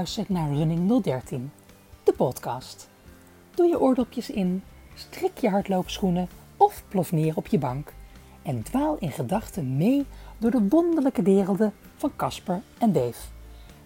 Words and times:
Luistert 0.00 0.28
naar 0.28 0.52
Running 0.52 1.02
013, 1.02 1.52
de 2.04 2.12
podcast. 2.12 2.88
Doe 3.54 3.66
je 3.66 3.80
oordopjes 3.80 4.30
in, 4.30 4.62
strik 4.94 5.38
je 5.38 5.48
hardloopschoenen 5.48 6.28
of 6.56 6.82
plof 6.88 7.12
neer 7.12 7.36
op 7.36 7.46
je 7.46 7.58
bank 7.58 7.92
en 8.42 8.62
dwaal 8.62 8.96
in 8.98 9.10
gedachten 9.10 9.76
mee 9.76 10.06
door 10.38 10.50
de 10.50 10.66
wonderlijke 10.68 11.22
werelden 11.22 11.74
van 11.96 12.16
Casper 12.16 12.62
en 12.78 12.92
Dave, 12.92 13.26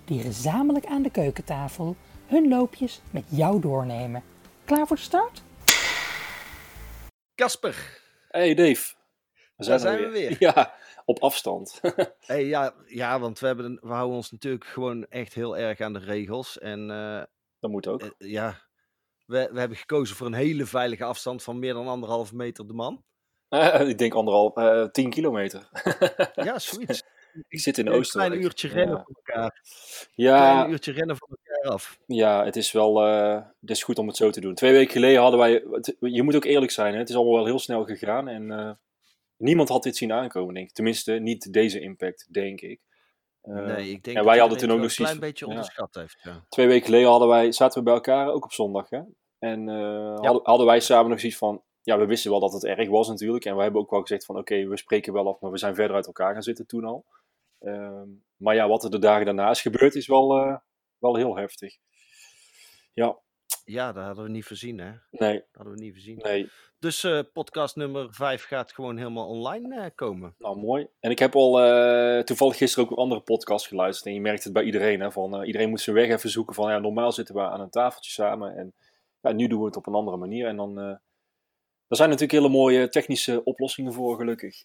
die 0.04 0.20
gezamenlijk 0.20 0.86
aan 0.86 1.02
de 1.02 1.10
keukentafel 1.10 1.96
hun 2.26 2.48
loopjes 2.48 3.00
met 3.10 3.24
jou 3.28 3.60
doornemen. 3.60 4.22
Klaar 4.64 4.86
voor 4.86 4.96
de 4.96 5.02
start? 5.02 5.42
Casper, 7.34 8.00
Hey 8.28 8.54
Dave. 8.54 8.94
We 9.56 9.64
daar 9.66 9.78
zijn 9.78 9.98
we 9.98 10.08
weer. 10.08 10.36
Ja, 10.54 10.74
op 11.04 11.18
afstand. 11.18 11.80
Hey, 12.26 12.44
ja, 12.44 12.74
ja, 12.86 13.20
want 13.20 13.38
we, 13.38 13.46
hebben, 13.46 13.64
een- 13.64 13.78
we 13.82 13.92
houden 13.92 14.16
ons 14.16 14.30
natuurlijk 14.30 14.64
gewoon 14.64 15.06
echt 15.06 15.34
heel 15.34 15.56
erg 15.58 15.80
aan 15.80 15.92
de 15.92 15.98
regels. 15.98 16.58
En 16.58 16.90
eh, 16.90 17.22
Dat 17.60 17.70
moet 17.70 17.86
ook. 17.86 18.02
eh, 18.02 18.10
ja, 18.30 18.60
we, 19.26 19.48
we 19.52 19.58
hebben 19.58 19.76
gekozen 19.78 20.16
voor 20.16 20.26
een 20.26 20.32
hele 20.34 20.66
veilige 20.66 21.04
afstand 21.04 21.42
van 21.42 21.58
meer 21.58 21.72
dan 21.74 21.88
anderhalve 21.88 22.36
meter 22.36 22.66
de 22.66 22.72
man. 22.72 23.04
Ik 23.88 23.98
denk 23.98 24.14
anderhalf, 24.14 24.56
eh 24.56 24.84
10 24.84 25.10
kilometer. 25.10 25.68
Ja, 26.34 26.58
zoiets. 26.68 27.02
ik 27.48 27.60
zit 27.60 27.78
in 27.78 27.86
Een 27.86 27.92
Oostenrijk. 27.92 28.30
klein 28.32 28.46
uurtje 28.46 28.68
rennen 28.68 28.96
Ja. 28.96 29.02
van 29.04 29.14
elkaar. 29.24 29.60
Een 29.62 30.24
Ja, 30.24 30.52
klein 30.52 30.70
uurtje 30.70 30.92
rennen 30.92 31.16
van 31.16 31.28
elkaar 31.28 31.72
af. 31.72 31.98
ja, 32.06 32.44
het 32.44 32.56
is 32.56 32.72
wel 32.72 33.00
het 33.60 33.70
is 33.70 33.82
goed 33.82 33.98
om 33.98 34.06
het 34.06 34.16
zo 34.16 34.30
te 34.30 34.40
doen. 34.40 34.54
Twee 34.54 34.72
weken 34.72 34.92
geleden 34.92 35.20
hadden 35.20 35.40
wij... 35.40 35.64
het- 35.70 35.96
je 36.00 36.22
moet 36.22 36.36
ook 36.36 36.44
eerlijk 36.44 36.72
zijn, 36.72 36.92
hè, 36.92 36.98
het 36.98 37.08
is 37.08 37.14
allemaal 37.16 37.34
wel 37.34 37.44
heel 37.44 37.58
snel 37.58 37.84
gegaan. 37.84 38.28
En 38.28 38.78
niemand 39.36 39.68
had 39.68 39.82
dit 39.82 39.96
zien 39.96 40.12
aankomen, 40.12 40.54
denk 40.54 40.68
ik. 40.68 40.74
Tenminste, 40.74 41.12
niet 41.12 41.52
deze 41.52 41.80
impact, 41.80 42.26
denk 42.32 42.60
ik. 42.60 42.80
Eh, 43.40 43.54
nee, 43.54 43.90
ik 43.90 44.04
denk 44.04 44.06
en 44.06 44.14
dat 44.14 44.24
wij 44.24 44.38
hadden 44.38 44.58
toen 44.58 44.70
ook 44.70 44.78
nog 44.78 44.88
een 44.88 44.94
klein 44.94 45.20
beetje 45.20 45.44
ja. 45.44 45.50
onderschat 45.50 45.94
heeft. 45.94 46.20
Ja. 46.22 46.44
Twee 46.48 46.66
weken 46.66 46.84
geleden 46.84 47.08
hadden 47.08 47.28
wij, 47.28 47.52
zaten 47.52 47.78
we 47.78 47.84
bij 47.84 47.94
elkaar, 47.94 48.28
ook 48.28 48.44
op 48.44 48.52
zondag. 48.52 48.90
Hè? 48.90 49.00
En 49.38 49.68
eh, 49.68 50.20
hadden, 50.20 50.40
hadden 50.42 50.66
wij 50.66 50.80
samen 50.80 51.10
nog 51.10 51.20
zoiets 51.20 51.38
van... 51.38 51.62
Ja, 51.82 51.98
we 51.98 52.06
wisten 52.06 52.30
wel 52.30 52.40
dat 52.40 52.52
het 52.52 52.64
erg 52.64 52.88
was 52.88 53.08
natuurlijk. 53.08 53.44
En 53.44 53.56
we 53.56 53.62
hebben 53.62 53.80
ook 53.80 53.90
wel 53.90 54.00
gezegd 54.00 54.24
van... 54.24 54.38
Oké, 54.38 54.66
we 54.66 54.76
spreken 54.76 55.12
wel 55.12 55.28
af, 55.28 55.40
maar 55.40 55.50
we 55.50 55.58
zijn 55.58 55.74
verder 55.74 55.96
uit 55.96 56.06
elkaar 56.06 56.32
gaan 56.32 56.42
zitten 56.42 56.66
toen 56.66 56.84
al. 56.84 57.04
Ehm, 57.58 58.08
maar 58.36 58.54
ja, 58.54 58.68
wat 58.68 58.84
er 58.84 58.90
de 58.90 58.98
dagen 58.98 59.24
daarna 59.24 59.50
is 59.50 59.60
gebeurd, 59.60 59.94
is 59.94 60.06
wel, 60.06 60.36
eh, 60.36 60.56
wel 60.98 61.16
heel 61.16 61.36
heftig. 61.36 61.76
Ja, 62.92 63.18
ja, 63.64 63.92
dat 63.92 64.04
hadden 64.04 64.24
we 64.24 64.30
niet 64.30 64.44
voorzien, 64.44 64.78
hè. 64.78 64.90
Dat 65.10 65.20
nee, 65.20 65.44
hadden 65.52 65.74
we 65.74 65.80
niet 65.80 65.92
voorzien. 65.92 66.18
nee. 66.18 66.50
Dus 66.84 67.04
eh, 67.04 67.20
podcast 67.32 67.76
nummer 67.76 68.14
5 68.14 68.44
gaat 68.44 68.72
gewoon 68.72 68.96
helemaal 68.96 69.28
online 69.28 69.80
eh, 69.80 69.90
komen. 69.94 70.34
Nou, 70.38 70.58
mooi. 70.58 70.88
En 71.00 71.10
ik 71.10 71.18
heb 71.18 71.34
al 71.34 71.60
eh, 71.60 72.22
toevallig 72.22 72.56
gisteren 72.56 72.84
ook 72.84 72.90
een 72.90 73.02
andere 73.02 73.20
podcast 73.20 73.66
geluisterd. 73.66 74.06
En 74.06 74.14
je 74.14 74.20
merkt 74.20 74.44
het 74.44 74.52
bij 74.52 74.62
iedereen. 74.62 75.00
Hè, 75.00 75.12
van, 75.12 75.42
iedereen 75.42 75.68
moet 75.68 75.80
zijn 75.80 75.96
weg 75.96 76.08
even 76.08 76.30
zoeken. 76.30 76.54
Van 76.54 76.70
ja, 76.70 76.78
normaal 76.78 77.12
zitten 77.12 77.34
we 77.34 77.40
aan 77.40 77.60
een 77.60 77.70
tafeltje 77.70 78.10
samen. 78.10 78.56
En 78.56 78.74
ja, 79.20 79.32
nu 79.32 79.46
doen 79.46 79.60
we 79.60 79.66
het 79.66 79.76
op 79.76 79.86
een 79.86 79.94
andere 79.94 80.16
manier. 80.16 80.46
En 80.46 80.56
dan. 80.56 80.78
er 80.78 81.96
zijn 81.96 82.08
natuurlijk 82.08 82.38
hele 82.38 82.52
mooie 82.52 82.88
technische 82.88 83.44
oplossingen 83.44 83.92
voor, 83.92 84.16
gelukkig. 84.16 84.62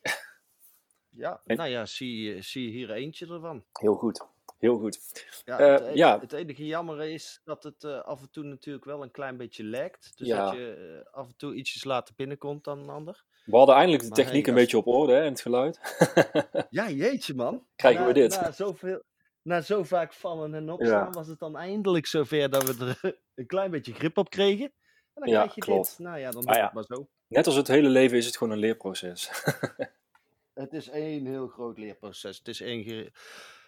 Ja, 1.09 1.41
En- 1.45 1.57
nou 1.57 1.69
ja, 1.69 1.85
zie, 1.85 2.41
zie 2.41 2.63
je 2.63 2.71
hier 2.71 2.91
eentje 2.91 3.27
ervan. 3.27 3.63
Heel 3.73 3.95
goed. 3.95 4.27
Heel 4.59 4.77
goed. 4.77 4.99
Ja, 5.45 5.59
Eh, 5.59 5.71
het, 5.71 5.81
e- 5.81 5.93
ja. 5.93 6.19
het 6.19 6.33
enige 6.33 6.65
jammer 6.65 7.01
is 7.01 7.41
dat 7.43 7.63
het 7.63 7.83
eh, 7.83 8.01
af 8.01 8.21
en 8.21 8.29
toe 8.31 8.43
natuurlijk 8.43 8.85
wel 8.85 9.03
een 9.03 9.11
klein 9.11 9.37
beetje 9.37 9.63
lekt. 9.63 10.17
Dus 10.17 10.27
Ja. 10.27 10.43
dat 10.45 10.53
je 10.53 11.01
eh, 11.05 11.13
af 11.13 11.27
en 11.27 11.35
toe 11.37 11.53
ietsjes 11.55 11.83
later 11.83 12.13
binnenkomt 12.15 12.63
dan 12.63 12.79
een 12.79 12.89
ander. 12.89 13.23
We 13.45 13.57
hadden 13.57 13.75
eindelijk 13.75 14.03
de 14.03 14.09
techniek 14.09 14.45
hey, 14.45 14.53
een 14.53 14.59
beetje 14.59 14.77
op 14.77 14.87
orde 14.87 15.13
hè, 15.13 15.19
en 15.21 15.29
het 15.31 15.41
geluid. 15.41 15.79
Ja, 16.69 16.89
jeetje 16.89 17.33
man. 17.35 17.65
Krijgen 17.75 18.01
we 18.01 18.07
Na- 18.07 18.13
dit. 18.13 18.41
Na, 18.41 18.51
zoveel, 18.51 19.03
na 19.41 19.61
zo 19.61 19.83
vaak 19.83 20.13
vallen 20.13 20.53
en 20.53 20.69
opstaan 20.69 21.05
Ja. 21.05 21.09
was 21.09 21.27
het 21.27 21.39
dan 21.39 21.57
eindelijk 21.57 22.05
zover 22.05 22.49
dat 22.49 22.63
we 22.75 22.85
er 23.01 23.17
een 23.35 23.45
klein 23.47 23.71
beetje 23.71 23.93
grip 23.93 24.17
op 24.17 24.29
kregen. 24.29 24.65
En 25.13 25.25
dan 25.25 25.27
Ja, 25.29 25.39
krijg 25.39 25.55
je 25.55 25.61
klopt. 25.61 25.89
dit. 25.89 25.99
Nou 25.99 26.19
ja, 26.19 26.31
dan 26.31 26.41
doe 26.45 26.55
ja. 26.55 26.63
het 26.63 26.73
maar 26.73 26.83
zo. 26.83 27.07
Net 27.27 27.45
als 27.45 27.55
het 27.55 27.67
hele 27.67 27.89
leven 27.89 28.17
is 28.17 28.25
het 28.25 28.37
gewoon 28.37 28.53
een 28.53 28.59
leerproces. 28.59 29.29
Het 30.53 30.73
is 30.73 30.89
één 30.89 31.25
heel 31.25 31.47
groot 31.47 31.77
leerproces. 31.77 32.37
Het 32.37 32.47
is 32.47 32.61
één... 32.61 32.83
ge- 32.83 33.11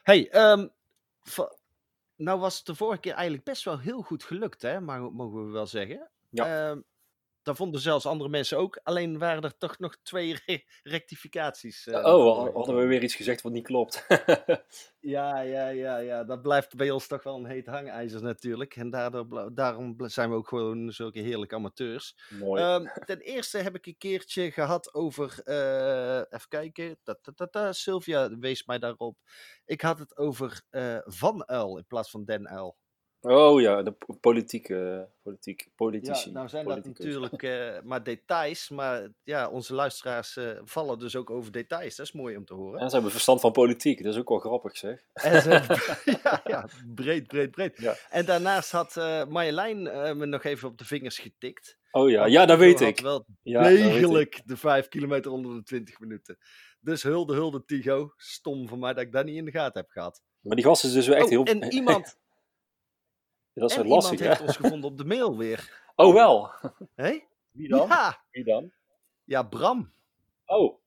hey, 0.03 0.30
ehm, 0.30 0.68
nou 2.16 2.40
was 2.40 2.58
het 2.58 2.66
de 2.66 2.76
vorige 2.76 3.00
keer 3.00 3.14
eigenlijk 3.14 3.44
best 3.44 3.64
wel 3.64 3.80
heel 3.80 4.02
goed 4.02 4.24
gelukt, 4.24 4.62
hè? 4.62 4.82
Maar 4.82 5.02
mogen 5.02 5.46
we 5.46 5.52
wel 5.52 5.68
zeggen. 5.68 6.09
Ja. 6.30 6.70
Ehm, 6.70 6.82
dat 7.44 7.56
vonden 7.56 7.81
zelfs 7.81 8.06
andere 8.06 8.29
mensen 8.29 8.57
ook. 8.57 8.79
Alleen 8.84 9.18
waren 9.18 9.44
er 9.44 9.57
toch 9.57 9.79
nog 9.79 9.97
twee 10.03 10.35
re- 10.46 10.63
rectificaties. 10.84 11.88
eh, 11.88 12.06
oh, 12.06 12.53
hadden 12.56 12.78
we 12.78 12.85
weer 12.85 13.03
iets 13.03 13.16
gezegd 13.16 13.41
wat 13.41 13.52
niet 13.52 13.66
klopt. 13.66 14.06
Ja, 15.00 15.40
ja, 15.40 15.68
ja, 15.68 15.97
ja. 15.97 16.24
Dat 16.24 16.41
blijft 16.41 16.75
bij 16.75 16.90
ons 16.91 17.07
toch 17.07 17.24
wel 17.24 17.35
een 17.35 17.46
heet 17.46 17.66
hangijzer 17.66 18.22
natuurlijk. 18.22 18.75
En 18.75 18.90
daardoor, 18.90 19.50
daarom 19.53 19.96
zijn 19.97 20.30
we 20.30 20.35
ook 20.35 20.47
gewoon 20.47 20.91
zulke 20.91 21.19
heerlijke 21.19 21.56
amateurs. 21.56 22.18
Mooi. 22.30 22.62
Ehm, 22.62 22.85
ten 23.06 23.19
eerste 23.19 23.57
heb 23.57 23.75
ik 23.75 23.85
een 23.85 23.97
keertje 23.97 24.51
gehad 24.51 24.94
over. 24.94 25.41
eh, 25.44 26.18
even 26.18 26.47
kijken. 26.47 26.97
Ta, 27.03 27.16
ta, 27.35 27.47
ta. 27.47 27.72
Sylvia 27.74 28.38
wees 28.38 28.66
mij 28.66 28.80
daarop. 28.80 29.18
Ik 29.66 29.81
had 29.81 30.00
het 30.00 30.18
over 30.18 30.62
eh, 30.69 30.97
Van 31.03 31.47
Uil 31.47 31.78
in 31.78 31.85
plaats 31.88 32.09
van 32.09 32.24
Den 32.25 32.50
Uil. 32.50 32.78
Oh 33.22 33.62
ja, 33.62 33.82
de 33.84 33.92
po- 33.92 34.14
politieke, 34.14 35.08
politiek, 35.22 35.68
politici. 35.76 36.28
Ja, 36.28 36.34
nou 36.36 36.48
zijn 36.48 36.66
dat 36.68 36.86
natuurlijk 36.86 37.44
eh, 37.44 37.82
maar 37.84 38.04
details. 38.04 38.70
Maar 38.70 39.08
ja, 39.24 39.50
onze 39.50 39.74
luisteraars 39.74 40.38
eh, 40.38 40.50
vallen 40.64 41.00
dus 41.00 41.16
ook 41.16 41.30
over 41.30 41.52
details. 41.52 41.96
Dat 41.96 42.06
is 42.06 42.12
mooi 42.12 42.38
om 42.38 42.46
te 42.46 42.54
horen. 42.54 42.80
En 42.80 42.88
ze 42.88 42.94
hebben 42.94 43.12
verstand 43.12 43.42
van 43.42 43.52
politiek, 43.52 44.04
dat 44.04 44.14
is 44.14 44.20
ook 44.20 44.30
wel 44.30 44.40
grappig 44.40 44.78
zeg. 44.78 45.04
En 45.14 45.42
ze- 45.42 45.50
ja, 46.24 46.42
ja, 46.44 46.68
breed, 46.96 47.28
breed, 47.28 47.52
breed. 47.52 47.78
Ja. 47.78 47.96
En 48.10 48.26
daarnaast 48.26 48.72
had 48.72 48.98
eh 48.98 49.26
Marjolein 49.26 49.88
eh, 49.88 50.14
me 50.14 50.26
nog 50.26 50.44
even 50.44 50.68
op 50.70 50.78
de 50.78 50.86
vingers 50.86 51.20
getikt. 51.20 51.80
Oh 51.92 52.10
ja, 52.10 52.26
ja, 52.26 52.46
dat 52.46 52.58
weet 52.58 52.80
ik. 52.81 53.00
wel 53.00 53.26
Ja, 53.44 53.68
ik. 53.68 53.78
degelijk 53.78 54.42
de 54.46 54.58
5 54.58 54.88
kilometer 54.88 55.31
onder 55.31 55.56
de 55.56 55.64
20 55.64 56.00
minuten. 56.00 56.38
Dus 56.80 57.04
hulde, 57.04 57.34
hulde, 57.34 57.66
Tigo. 57.66 58.14
Stom 58.18 58.68
van 58.68 58.80
mij 58.80 58.94
dat 58.94 59.04
ik 59.04 59.12
dat 59.12 59.26
niet 59.26 59.36
in 59.36 59.46
de 59.46 59.52
gaten 59.52 59.81
heb 59.81 59.90
gehad. 59.90 60.22
Maar 60.42 60.56
die 60.56 60.66
gast 60.66 60.84
is 60.84 60.94
dus 60.94 61.08
wel 61.08 61.16
echt 61.16 61.26
Oh, 61.26 61.30
heel... 61.31 61.44
En 61.44 61.64
iemand, 61.80 62.18
dat 63.53 63.69
is 63.72 63.78
en 63.78 63.88
lastig, 63.88 64.19
iemand 64.19 64.19
hè? 64.19 64.28
heeft 64.28 64.41
ons 64.41 64.56
gevonden 64.57 64.89
op 64.91 64.97
de 64.97 65.06
mail 65.06 65.38
weer. 65.38 65.69
Oh 65.95 66.13
wel. 66.13 66.51
Hé? 66.95 67.19
Wie 67.51 67.75
Ja, 67.75 68.23
Wie 68.31 68.44
dan? 68.44 68.72
ja, 69.23 69.44
Bram. 69.44 69.94
Oh, 70.45 70.79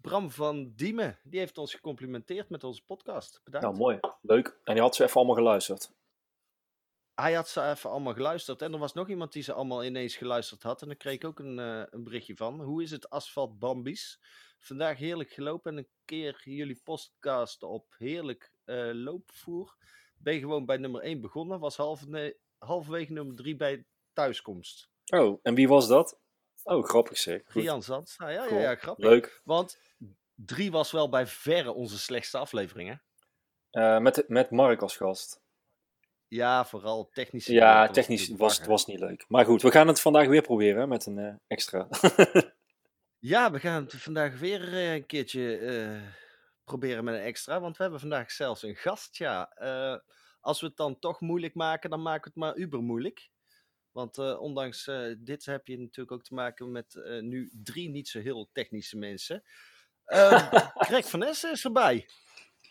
Bram 0.00 0.30
van 0.30 0.72
Diemen. 0.76 1.18
Die 1.22 1.38
heeft 1.38 1.58
ons 1.58 1.74
gecomplimenteerd 1.74 2.48
met 2.48 2.64
onze 2.64 2.84
podcast. 2.84 3.40
Bedankt. 3.44 3.66
nou 3.66 3.78
mooi. 3.78 3.98
Leuk. 4.22 4.58
En 4.64 4.74
die 4.74 4.82
had 4.82 4.94
ze 4.94 5.02
even 5.04 5.16
allemaal 5.16 5.34
geluisterd. 5.34 5.90
Hij 7.14 7.32
had 7.32 7.48
ze 7.48 7.62
even 7.62 7.90
allemaal 7.90 8.14
geluisterd. 8.14 8.62
En 8.62 8.72
er 8.72 8.78
was 8.78 8.92
nog 8.92 9.08
iemand 9.08 9.32
die 9.32 9.42
ze 9.42 9.52
allemaal 9.52 9.84
ineens 9.84 10.16
geluisterd 10.16 10.62
had. 10.62 10.82
En 10.82 10.86
daar 10.88 10.96
kreeg 10.96 11.14
ik 11.14 11.24
ook 11.24 11.38
een, 11.38 11.58
eh, 11.58 11.82
een 11.90 12.04
berichtje 12.04 12.36
van. 12.36 12.60
Hoe 12.60 12.82
is 12.82 12.90
het 12.90 13.10
asfalt 13.10 13.58
Bambies? 13.58 14.20
Vandaag 14.58 14.98
heerlijk 14.98 15.30
gelopen 15.30 15.72
en 15.72 15.78
een 15.78 15.88
keer 16.04 16.40
jullie 16.44 16.80
podcast 16.84 17.62
op 17.62 17.94
heerlijk 17.98 18.52
eh, 18.64 18.90
loopvoer. 18.92 19.76
Ben 20.18 20.40
gewoon 20.40 20.64
bij 20.66 20.76
nummer 20.76 21.00
1 21.02 21.20
begonnen. 21.20 21.60
Was 21.60 21.76
halverwege 22.58 23.12
nummer 23.12 23.36
3 23.36 23.56
bij 23.56 23.84
thuiskomst. 24.12 24.88
Oh, 25.06 25.38
en 25.42 25.54
wie 25.54 25.68
was 25.68 25.88
dat? 25.88 26.18
Oh, 26.64 26.84
grappig 26.84 27.18
zeg. 27.18 27.42
Rian 27.46 27.82
Zands. 27.82 28.16
Nou 28.16 28.32
ja, 28.32 28.42
ja, 28.42 28.48
Cool. 28.48 28.60
ja, 28.60 28.74
grappig. 28.74 29.04
Leuk. 29.04 29.40
Want 29.44 29.78
3 30.34 30.70
was 30.70 30.90
wel 30.90 31.08
bij 31.08 31.26
verre 31.26 31.72
onze 31.72 31.98
slechtste 31.98 32.38
aflevering, 32.38 32.88
hè? 32.88 32.94
Eh, 33.70 34.00
met, 34.00 34.24
met 34.28 34.50
Mark 34.50 34.82
als 34.82 34.96
gast. 34.96 35.40
Ja, 36.28 36.64
vooral 36.64 37.08
technisch. 37.12 37.46
Ja, 37.46 37.88
technisch 37.88 38.28
was 38.28 38.58
het 38.58 38.66
was 38.66 38.86
niet 38.86 38.98
leuk. 39.00 39.24
Maar 39.28 39.44
goed, 39.44 39.62
we 39.62 39.70
gaan 39.70 39.88
het 39.88 40.00
vandaag 40.00 40.26
weer 40.26 40.42
proberen 40.42 40.88
met 40.88 41.06
een 41.06 41.18
eh, 41.18 41.34
extra. 41.46 41.88
Ja, 43.18 43.50
we 43.50 43.58
gaan 43.58 43.82
het 43.84 43.94
vandaag 43.94 44.38
weer 44.38 44.72
eh, 44.72 44.94
een 44.94 45.06
keertje 45.06 45.58
proberen 46.66 47.04
met 47.04 47.14
een 47.14 47.20
extra. 47.20 47.60
Want 47.60 47.76
we 47.76 47.82
hebben 47.82 48.00
vandaag 48.00 48.30
zelfs 48.30 48.62
een 48.62 48.76
gast. 48.76 49.16
Ja, 49.16 49.50
Eh, 49.50 49.96
als 50.40 50.60
we 50.60 50.66
het 50.66 50.76
dan 50.76 50.98
toch 50.98 51.20
moeilijk 51.20 51.54
maken, 51.54 51.90
dan 51.90 52.02
maken 52.02 52.22
we 52.22 52.40
het 52.40 52.48
maar 52.48 52.62
uber 52.64 52.82
moeilijk. 52.82 53.30
Want 53.90 54.18
eh, 54.18 54.40
ondanks 54.40 54.86
eh, 54.86 55.14
dit 55.18 55.44
heb 55.44 55.66
je 55.66 55.78
natuurlijk 55.78 56.12
ook 56.12 56.24
te 56.24 56.34
maken 56.34 56.72
met 56.72 56.94
eh, 56.94 57.20
nu 57.20 57.50
drie 57.62 57.88
niet 57.88 58.08
zo 58.08 58.20
heel 58.20 58.48
technische 58.52 58.96
mensen. 58.96 59.42
Ehm, 60.04 60.46
Greg 60.88 61.08
van 61.10 61.22
Essen 61.22 61.52
is 61.52 61.64
erbij. 61.64 62.08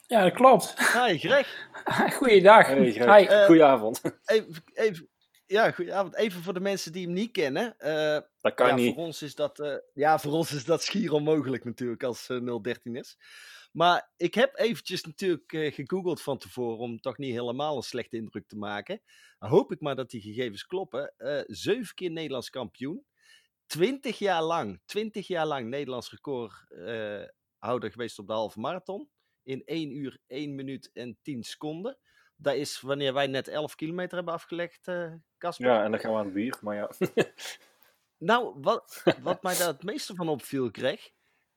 Ja, 0.08 0.24
dat 0.24 0.34
klopt. 0.34 0.94
Hi 0.94 1.18
Greg. 1.18 1.70
Goeiedag. 2.18 2.68
Hey, 2.68 2.92
Greg. 2.92 3.30
Hi. 3.30 3.46
Goedenavond. 3.46 4.02
Even, 4.26 4.64
even, 4.74 5.10
ja, 5.46 5.72
goedenavond. 5.72 6.16
Even 6.16 6.44
voor 6.44 6.54
de 6.54 6.60
mensen 6.60 6.92
die 6.92 7.06
hem 7.06 7.14
niet 7.14 7.32
kennen. 7.32 7.80
Eh, 7.80 8.20
Dat 8.42 8.54
kan 8.54 8.68
ja, 8.68 8.76
niet. 8.76 8.94
Voor 8.96 9.04
ons 9.04 9.22
is 9.22 9.36
dat, 9.36 9.60
eh, 9.60 9.76
ja, 9.94 10.20
voor 10.20 10.32
ons 10.32 10.54
is 10.54 10.66
dat 10.66 10.84
schier 10.84 11.14
onmogelijk 11.14 11.64
natuurlijk 11.64 12.04
als 12.04 12.30
eh 12.30 12.58
013 12.62 12.96
is. 12.96 13.18
Maar 13.76 14.12
ik 14.18 14.34
heb 14.34 14.58
eventjes 14.58 15.04
natuurlijk 15.04 15.54
eh, 15.54 15.74
gegoogeld 15.74 16.22
van 16.22 16.38
tevoren 16.38 16.78
om 16.78 17.00
toch 17.00 17.18
niet 17.18 17.34
helemaal 17.34 17.76
een 17.76 17.84
slechte 17.84 18.18
indruk 18.18 18.48
te 18.48 18.58
maken. 18.58 19.02
Dan 19.40 19.50
hoop 19.50 19.72
ik 19.72 19.82
maar 19.82 19.96
dat 19.96 20.10
die 20.10 20.22
gegevens 20.22 20.66
kloppen. 20.66 21.14
Eh, 21.18 21.42
zeven 21.48 21.96
keer 21.96 22.12
Nederlands 22.12 22.50
kampioen. 22.50 23.06
Twintig 23.66 24.20
jaar 24.20 24.44
lang, 24.44 24.82
twintig 24.86 25.28
jaar 25.28 25.46
lang 25.46 25.70
Nederlands 25.70 26.12
recordhouder 26.12 27.92
geweest 27.92 28.20
op 28.20 28.28
de 28.28 28.34
halve 28.34 28.60
marathon. 28.60 29.10
In 29.44 29.62
1 29.66 29.92
uur, 29.92 30.20
1 30.28 30.56
minuut 30.56 30.90
en 30.94 31.18
10 31.22 31.44
seconden. 31.44 31.98
dat 32.36 32.56
is 32.56 32.82
wanneer 32.82 33.14
wij 33.14 33.28
net 33.28 33.48
11 33.48 33.76
kilometer 33.76 34.16
hebben 34.16 34.34
afgelegd, 34.34 34.88
uh, 34.88 35.14
Casper. 35.38 35.68
Ja, 35.68 35.84
en 35.84 35.92
dan 35.92 36.00
gaan 36.00 36.12
we 36.12 36.18
aan 36.18 36.26
het 36.26 36.34
bier, 36.34 36.58
maar 36.62 36.76
ja. 36.76 36.92
nou, 38.32 38.56
wat, 38.62 39.04
wat 39.24 39.44
mij 39.44 39.58
daar 39.58 39.68
het 39.68 39.84
meeste 39.84 40.16
van 40.16 40.30
opviel, 40.30 40.72
kreeg. 40.72 41.14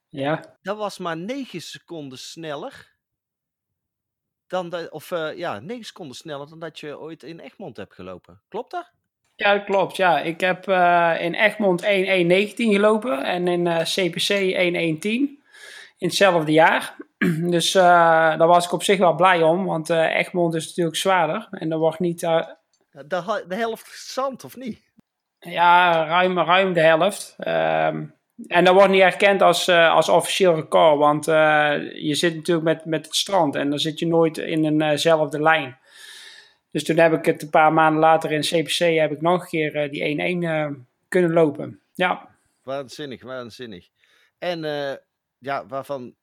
Ja. 0.08 0.56
Dat 0.62 0.76
was 0.76 0.98
maar 0.98 1.16
9 1.16 1.60
seconden 1.60 2.18
sneller. 2.18 2.96
Dan 4.46 4.70
de, 4.70 4.88
of 4.90 5.10
uh, 5.10 5.36
ja, 5.36 5.58
9 5.58 5.84
seconden 5.84 6.16
sneller 6.16 6.48
dan 6.48 6.58
dat 6.58 6.80
je 6.80 6.98
ooit 6.98 7.22
in 7.22 7.40
Egmond 7.40 7.76
hebt 7.76 7.94
gelopen. 7.94 8.40
Klopt 8.48 8.70
dat? 8.70 8.90
Ja, 9.34 9.54
dat 9.54 9.64
klopt. 9.64 9.96
Ja. 9.96 10.20
Ik 10.20 10.40
heb 10.40 10.68
uh, 10.68 11.16
in 11.20 11.34
Egmond 11.34 11.82
1.1.19 11.82 11.88
gelopen 12.54 13.24
en 13.24 13.48
in 13.48 13.66
uh, 13.66 13.78
CPC 13.78 14.30
1.1.10 14.98 15.10
in 15.98 16.06
hetzelfde 16.06 16.52
jaar. 16.52 16.96
dus 17.56 17.74
uh, 17.74 17.82
daar 18.38 18.46
was 18.46 18.64
ik 18.64 18.72
op 18.72 18.82
zich 18.82 18.98
wel 18.98 19.14
blij 19.14 19.42
om, 19.42 19.64
want 19.64 19.90
Egmond 19.90 20.54
is 20.54 20.66
natuurlijk 20.66 20.96
zwaarder 20.96 21.48
en 21.50 21.72
er 21.72 21.78
wordt 21.78 21.98
niet... 21.98 22.20
De, 22.20 23.44
de, 23.46 23.54
helft 23.54 24.10
zand, 24.10 24.44
of 24.44 24.56
niet? 24.56 24.82
Ja, 25.38 26.04
ruim, 26.06 26.38
ruim 26.38 26.72
de 26.72 26.80
helft. 26.80 27.36
Um, 27.38 28.17
en 28.46 28.64
dat 28.64 28.74
wordt 28.74 28.90
niet 28.90 29.00
erkend 29.00 29.42
als, 29.42 29.68
uh, 29.68 29.94
als 29.94 30.08
officieel 30.08 30.54
record, 30.54 30.98
want 30.98 31.28
uh, 31.28 31.74
je 31.94 32.14
zit 32.14 32.34
natuurlijk 32.34 32.66
met, 32.66 32.84
met 32.84 33.06
het 33.06 33.14
strand 33.14 33.54
en 33.54 33.70
dan 33.70 33.78
zit 33.78 33.98
je 33.98 34.06
nooit 34.06 34.38
in 34.38 34.64
eenzelfde 34.82 35.36
uh 35.36 35.42
lijn. 35.42 35.78
Dus 36.70 36.84
toen 36.84 36.98
heb 36.98 37.12
ik 37.12 37.24
het 37.24 37.42
een 37.42 37.50
paar 37.50 37.72
maanden 37.72 38.00
later 38.00 38.32
in 38.32 38.40
CPC 38.40 38.78
heb 38.78 39.12
ik 39.12 39.20
nog 39.20 39.42
een 39.42 39.48
keer 39.48 39.90
die 39.90 40.74
1-1 40.74 40.76
kunnen 41.08 41.32
lopen. 41.32 41.80
Ja. 41.94 42.28
Waanzinnig, 42.62 43.22
waanzinnig. 43.22 43.88
En 44.38 44.60
ja, 45.38 45.66
waarvan 45.66 46.14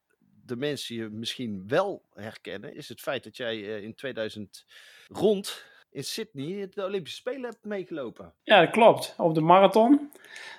de 0.45 0.55
mensen 0.55 0.95
je 0.95 1.09
misschien 1.09 1.63
wel 1.67 2.03
herkennen, 2.13 2.75
is 2.75 2.89
het 2.89 3.01
feit 3.01 3.23
dat 3.23 3.37
jij 3.37 3.59
in 3.59 3.95
2000 3.95 4.65
rond 5.07 5.65
in 5.95 6.03
Sydney 6.03 6.69
de 6.73 6.83
Olympische 6.83 7.17
Spelen 7.17 7.43
hebt 7.43 7.57
meegelopen. 7.61 8.33
Ja, 8.43 8.61
dat 8.61 8.69
klopt. 8.69 9.13
Op 9.17 9.33
de 9.33 9.41
marathon. 9.41 10.11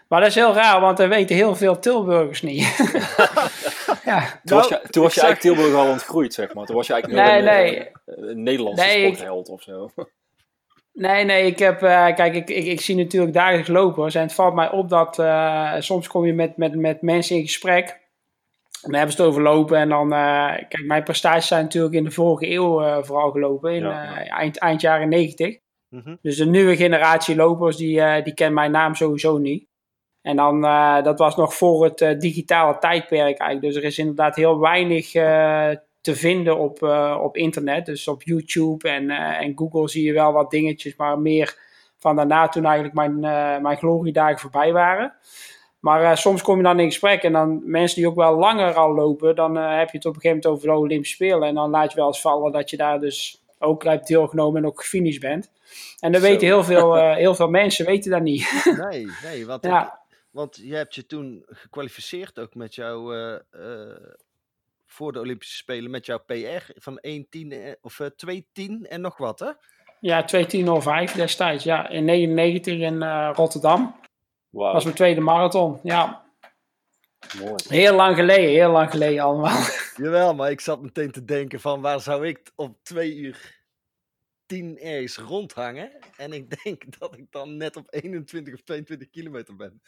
Maar 0.08 0.20
dat 0.20 0.28
is 0.28 0.34
heel 0.34 0.54
raar, 0.54 0.80
want 0.80 0.96
dat 0.96 1.08
weten 1.08 1.36
heel 1.36 1.54
veel 1.54 1.78
Tilburgers 1.78 2.42
niet. 2.42 2.62
ja. 4.04 4.40
Toen 4.44 4.58
was 4.58 4.68
je, 4.68 4.80
toen 4.90 5.02
was 5.02 5.14
je 5.14 5.20
eigenlijk 5.20 5.40
Tilburg 5.40 5.74
al 5.74 5.90
ontgroeid, 5.90 6.34
zeg 6.34 6.54
maar. 6.54 6.66
Toen 6.66 6.76
was 6.76 6.86
je 6.86 6.92
eigenlijk 6.92 7.22
nee, 7.22 7.38
een, 7.38 7.44
nee. 7.44 7.90
een, 8.06 8.28
een 8.28 8.42
Nederlandse 8.42 8.84
nee, 8.84 9.04
sportheld 9.06 9.48
of 9.48 9.62
zo. 9.62 9.90
Nee, 10.92 11.24
nee, 11.24 11.46
ik 11.46 11.58
heb, 11.58 11.82
uh, 11.82 12.14
kijk, 12.14 12.34
ik, 12.34 12.48
ik, 12.48 12.64
ik, 12.64 12.80
zie 12.80 12.96
natuurlijk 12.96 13.32
dagelijks 13.32 13.68
lopers 13.68 14.14
en 14.14 14.22
het 14.22 14.32
valt 14.32 14.54
mij 14.54 14.70
op 14.70 14.88
dat 14.88 15.18
uh, 15.18 15.74
soms 15.78 16.08
kom 16.08 16.26
je 16.26 16.32
met, 16.32 16.56
met, 16.56 16.74
met 16.74 17.02
mensen 17.02 17.36
in 17.36 17.42
gesprek 17.42 18.00
dan 18.86 18.94
hebben 18.94 19.16
ze 19.16 19.22
het 19.22 19.30
over 19.30 19.42
lopen 19.42 19.78
en 19.78 19.88
dan, 19.88 20.12
uh, 20.12 20.54
kijk, 20.54 20.84
mijn 20.86 21.02
prestaties 21.02 21.48
zijn 21.48 21.62
natuurlijk 21.62 21.94
in 21.94 22.04
de 22.04 22.10
vorige 22.10 22.50
eeuw 22.50 23.02
vooral 23.02 23.30
gelopen, 23.30 23.74
in 23.74 23.82
ja, 23.82 24.02
ja. 24.02 24.26
eind, 24.26 24.58
eind 24.58 24.80
jaren 24.80 25.08
negentig. 25.08 25.58
Mm 25.88 26.00
-hmm. 26.04 26.18
Dus 26.22 26.36
de 26.36 26.46
nieuwe 26.46 26.76
generatie 26.76 27.36
lopers, 27.36 27.76
die, 27.76 28.22
die 28.22 28.34
kent 28.34 28.54
mijn 28.54 28.70
naam 28.70 28.94
sowieso 28.94 29.38
niet. 29.38 29.66
En 30.26 30.36
dan, 30.36 30.64
uh, 30.64 31.02
dat 31.02 31.18
was 31.18 31.36
nog 31.36 31.54
voor 31.54 31.84
het 31.84 32.00
uh, 32.00 32.18
digitale 32.18 32.78
tijdperk 32.78 33.38
eigenlijk. 33.38 33.60
Dus 33.60 33.74
er 33.74 33.84
is 33.84 33.98
inderdaad 33.98 34.36
heel 34.36 34.60
weinig 34.60 35.14
uh, 35.14 35.70
te 36.00 36.16
vinden 36.16 36.58
op, 36.58 36.82
op 37.22 37.36
internet. 37.36 37.86
Dus 37.86 38.08
op 38.08 38.22
YouTube 38.22 38.88
en, 38.88 39.10
en 39.10 39.52
Google 39.58 39.88
zie 39.88 40.04
je 40.04 40.12
wel 40.12 40.32
wat 40.32 40.50
dingetjes, 40.50 40.96
maar 40.96 41.18
meer 41.18 41.58
van 41.98 42.16
daarna 42.16 42.48
toen 42.48 42.64
eigenlijk 42.64 42.94
mijn, 42.94 43.20
mijn 43.62 43.76
gloriedagen 43.76 44.38
voorbij 44.38 44.72
waren. 44.72 45.14
Maar 45.86 46.18
soms 46.18 46.42
kom 46.42 46.56
je 46.56 46.62
dan 46.62 46.80
in 46.80 46.86
gesprek 46.86 47.22
en 47.22 47.32
dan 47.32 47.62
mensen 47.64 47.96
die 47.96 48.08
ook 48.08 48.14
wel 48.14 48.38
langer 48.38 48.74
al 48.74 48.94
lopen, 48.94 49.34
dan 49.34 49.54
heb 49.56 49.90
je 49.90 49.96
het 49.96 50.06
op 50.06 50.14
een 50.14 50.20
gegeven 50.20 50.28
moment 50.28 50.46
over 50.46 50.68
de 50.68 50.74
Olympische 50.74 51.14
Spelen. 51.14 51.48
En 51.48 51.54
dan 51.54 51.70
laat 51.70 51.90
je 51.90 51.96
wel 51.96 52.06
eens 52.06 52.20
vallen 52.20 52.52
dat 52.52 52.70
je 52.70 52.76
daar 52.76 53.00
dus 53.00 53.44
ook 53.58 53.84
hebt 53.84 54.06
deelgenomen 54.06 54.62
en 54.62 54.68
ook 54.68 54.80
gefinished 54.80 55.20
bent. 55.20 55.50
En 56.00 56.12
dan 56.12 56.20
weten 56.20 56.46
heel 56.46 56.64
veel, 56.64 56.94
heel 56.94 57.34
veel 57.34 57.48
mensen 57.48 57.86
weten 57.86 58.10
dat 58.10 58.22
niet. 58.22 58.64
Nee, 58.90 59.06
nee, 59.22 59.46
want 59.46 59.64
ja. 59.64 59.84
ik, 59.84 60.16
want 60.30 60.60
je 60.62 60.74
hebt 60.74 60.94
je 60.94 61.06
toen 61.06 61.44
gekwalificeerd 61.46 62.38
ook 62.38 62.54
met 62.54 62.74
jouw. 62.74 63.12
Voor 64.86 65.12
de 65.12 65.20
Olympische 65.20 65.56
Spelen 65.56 65.90
met 65.90 66.06
jouw 66.06 66.18
PR 66.26 66.72
van 66.74 67.00
1.10 67.06 67.16
of 67.80 67.98
uh, 67.98 68.06
2.10 68.66 68.72
en 68.82 69.00
nog 69.00 69.16
wat, 69.16 69.38
hè? 69.38 69.50
Ja, 70.00 70.26
2.10.05 71.08 71.14
destijds. 71.14 71.64
Ja, 71.64 71.88
in 71.88 72.04
99 72.04 72.78
in 72.78 73.02
Rotterdam. 73.32 73.94
Wow. 74.56 74.72
was 74.72 74.84
mijn 74.84 74.96
tweede 74.96 75.20
marathon. 75.20 75.78
Ja. 75.82 76.24
Mooi. 77.38 77.54
Heel 77.68 77.94
lang 77.94 78.16
geleden, 78.16 78.50
heel 78.50 78.70
lang 78.70 78.90
geleden 78.90 79.22
allemaal. 79.22 79.60
Jawel, 80.02 80.34
maar 80.34 80.50
ik 80.50 80.60
zat 80.60 80.82
meteen 80.82 81.10
te 81.10 81.24
denken 81.24 81.60
van 81.60 81.80
waar 81.80 82.00
zou 82.00 82.26
ik 82.26 82.52
op 82.54 82.76
2 82.82 83.16
uur 83.16 83.64
10 84.46 84.78
ergens 84.78 85.16
rondhangen? 85.16 85.92
En 86.16 86.32
ik 86.32 86.62
denk 86.62 86.82
dat 86.98 87.16
ik 87.16 87.26
dan 87.30 87.56
net 87.56 87.76
op 87.76 87.86
21 87.90 88.54
of 88.54 88.62
22 88.62 89.10
kilometer 89.10 89.56
ben. 89.56 89.82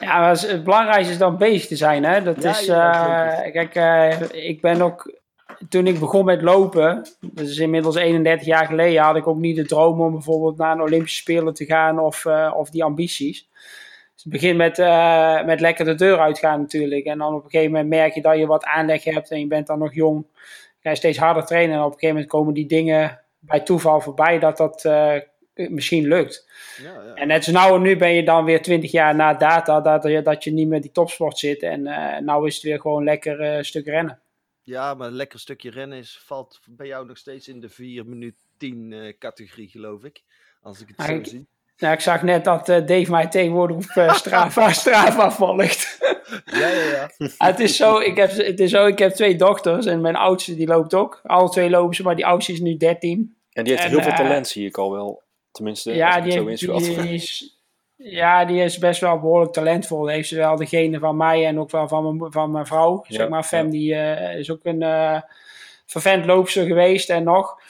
Ja, 0.00 0.30
het 0.30 0.64
belangrijkste 0.64 1.12
is 1.12 1.18
dan 1.18 1.38
bezig 1.38 1.66
te 1.66 1.76
zijn. 1.76 2.04
Hè? 2.04 2.22
Dat 2.22 2.42
Ja, 2.42 2.50
is, 2.50 2.68
eh, 2.68 3.52
kijk, 3.52 3.74
eh, 3.74 4.48
ik 4.48 4.60
ben 4.60 4.82
ook, 4.82 5.19
toen 5.68 5.86
ik 5.86 5.98
begon 5.98 6.24
met 6.24 6.42
lopen, 6.42 7.06
dat 7.20 7.46
is 7.46 7.58
inmiddels 7.58 7.96
31 7.96 8.46
jaar 8.46 8.66
geleden, 8.66 9.02
had 9.02 9.16
ik 9.16 9.26
ook 9.26 9.38
niet 9.38 9.56
de 9.56 9.66
droom 9.66 10.00
om 10.00 10.12
bijvoorbeeld 10.12 10.56
naar 10.56 10.72
een 10.72 10.82
Olympische 10.82 11.20
Spelen 11.20 11.54
te 11.54 11.64
gaan 11.64 11.98
of, 11.98 12.24
eh, 12.24 12.54
of 12.56 12.70
die 12.70 12.84
ambities. 12.84 13.48
Dus 14.14 14.22
het 14.22 14.32
begint 14.32 14.56
met, 14.56 14.78
eh, 14.78 15.44
met 15.44 15.60
lekker 15.60 15.84
de 15.84 15.94
deur 15.94 16.18
uitgaan 16.18 16.60
natuurlijk. 16.60 17.04
En 17.04 17.18
dan 17.18 17.34
op 17.34 17.44
een 17.44 17.50
gegeven 17.50 17.72
moment 17.72 17.88
merk 17.88 18.14
je 18.14 18.22
dat 18.22 18.38
je 18.38 18.46
wat 18.46 18.64
aanleg 18.64 19.04
hebt 19.04 19.30
en 19.30 19.40
je 19.40 19.46
bent 19.46 19.66
dan 19.66 19.78
nog 19.78 19.94
jong. 19.94 20.26
Ga 20.82 20.90
je 20.90 20.96
steeds 20.96 21.18
harder 21.18 21.44
trainen 21.44 21.74
en 21.74 21.80
op 21.80 21.86
een 21.86 21.92
gegeven 21.92 22.14
moment 22.14 22.32
komen 22.32 22.54
die 22.54 22.66
dingen 22.66 23.20
bij 23.38 23.60
toeval 23.60 24.00
voorbij 24.00 24.38
dat 24.38 24.56
dat 24.56 24.84
eh, 24.84 25.14
misschien 25.54 26.08
lukt. 26.08 26.48
Ja, 26.82 26.84
ja. 26.84 27.14
En 27.14 27.28
net 27.28 27.44
zo 27.44 27.52
nou 27.52 27.74
en 27.74 27.82
nu 27.82 27.96
ben 27.96 28.14
je 28.14 28.24
dan 28.24 28.44
weer 28.44 28.62
20 28.62 28.90
jaar 28.90 29.14
na 29.14 29.34
data 29.34 29.80
dat 29.80 30.02
je, 30.02 30.22
dat 30.22 30.44
je 30.44 30.52
niet 30.52 30.68
meer 30.68 30.80
die 30.80 30.92
topsport 30.92 31.38
zit. 31.38 31.62
En 31.62 31.82
nou 32.24 32.46
is 32.46 32.54
het 32.54 32.62
weer 32.62 32.80
gewoon 32.80 33.04
lekker 33.04 33.40
eh, 33.40 33.62
stuk 33.62 33.86
rennen. 33.86 34.18
Ja, 34.62 34.94
maar 34.94 35.06
een 35.08 35.14
lekker 35.14 35.38
stukje 35.40 35.70
rennen 35.70 35.98
is, 35.98 36.20
valt 36.24 36.60
bij 36.68 36.86
jou 36.86 37.06
nog 37.06 37.16
steeds 37.16 37.48
in 37.48 37.60
de 37.60 37.68
4 37.68 38.06
minuut 38.06 38.36
10 38.58 38.92
eh, 38.92 39.12
categorie, 39.18 39.68
geloof 39.68 40.04
ik. 40.04 40.22
Als 40.62 40.80
ik 40.80 40.88
het 40.88 40.96
Maar 40.96 41.06
zo 41.06 41.14
ik- 41.14 41.26
zie. 41.26 41.46
Nou, 41.78 41.94
ik 41.94 42.00
zag 42.00 42.22
net 42.22 42.44
dat 42.44 42.68
eh, 42.68 42.86
Dave 42.86 43.10
mij 43.10 43.26
tegenwoordig 43.28 43.76
op 43.76 43.84
eh, 43.94 44.14
Strava, 44.14 44.72
Strava 44.72 45.30
volgt. 45.32 45.98
Ja, 46.44 46.68
ja, 46.68 46.82
ja. 46.84 47.10
Het, 47.48 47.60
is 47.60 47.76
zo, 47.76 47.98
ik 47.98 48.16
heb, 48.16 48.30
het 48.30 48.60
is 48.60 48.70
zo, 48.70 48.86
ik 48.86 48.98
heb 48.98 49.12
twee 49.12 49.36
dochters 49.36 49.86
en 49.86 50.00
mijn 50.00 50.16
oudste 50.16 50.54
die 50.54 50.66
loopt 50.66 50.94
ook. 50.94 51.20
Alle 51.22 51.48
twee 51.50 51.70
lopen 51.70 51.94
ze, 51.94 52.02
maar 52.02 52.16
die 52.16 52.26
oudste 52.26 52.52
is 52.52 52.60
nu 52.60 52.76
13. 52.76 53.36
En 53.52 53.64
die 53.64 53.72
heeft 53.72 53.84
En, 53.84 53.90
heel 53.90 54.02
veel 54.02 54.12
talent, 54.12 54.48
zie 54.48 54.66
ik 54.66 54.78
al 54.78 54.92
wel. 54.92 55.22
Tenminste, 55.50 55.88
als 55.88 55.98
Ja 55.98 56.16
ik 56.16 56.22
die, 56.22 56.32
het 56.32 56.40
zo 56.40 56.46
heeft, 56.48 56.62
inschat. 56.62 57.04
die 57.04 57.14
is, 57.14 57.59
ja, 58.02 58.44
die 58.44 58.62
is 58.62 58.78
best 58.78 59.00
wel 59.00 59.20
behoorlijk 59.20 59.52
talentvol. 59.52 60.06
Heeft 60.06 60.28
ze 60.28 60.36
wel 60.36 60.56
degene 60.56 60.98
van 60.98 61.16
mij 61.16 61.46
en 61.46 61.60
ook 61.60 61.70
wel 61.70 61.88
van 61.88 62.16
mijn, 62.16 62.32
van 62.32 62.50
mijn 62.50 62.66
vrouw. 62.66 63.04
Ja, 63.06 63.16
zeg 63.16 63.28
maar, 63.28 63.42
Fem, 63.42 63.64
ja. 63.64 63.70
die 63.70 63.94
eh, 63.94 64.38
is 64.38 64.50
ook 64.50 64.60
een 64.62 64.82
eh 64.82 65.20
vervent 65.90 66.26
loopster 66.26 66.66
geweest 66.66 67.10
en 67.10 67.24
nog. 67.24 67.60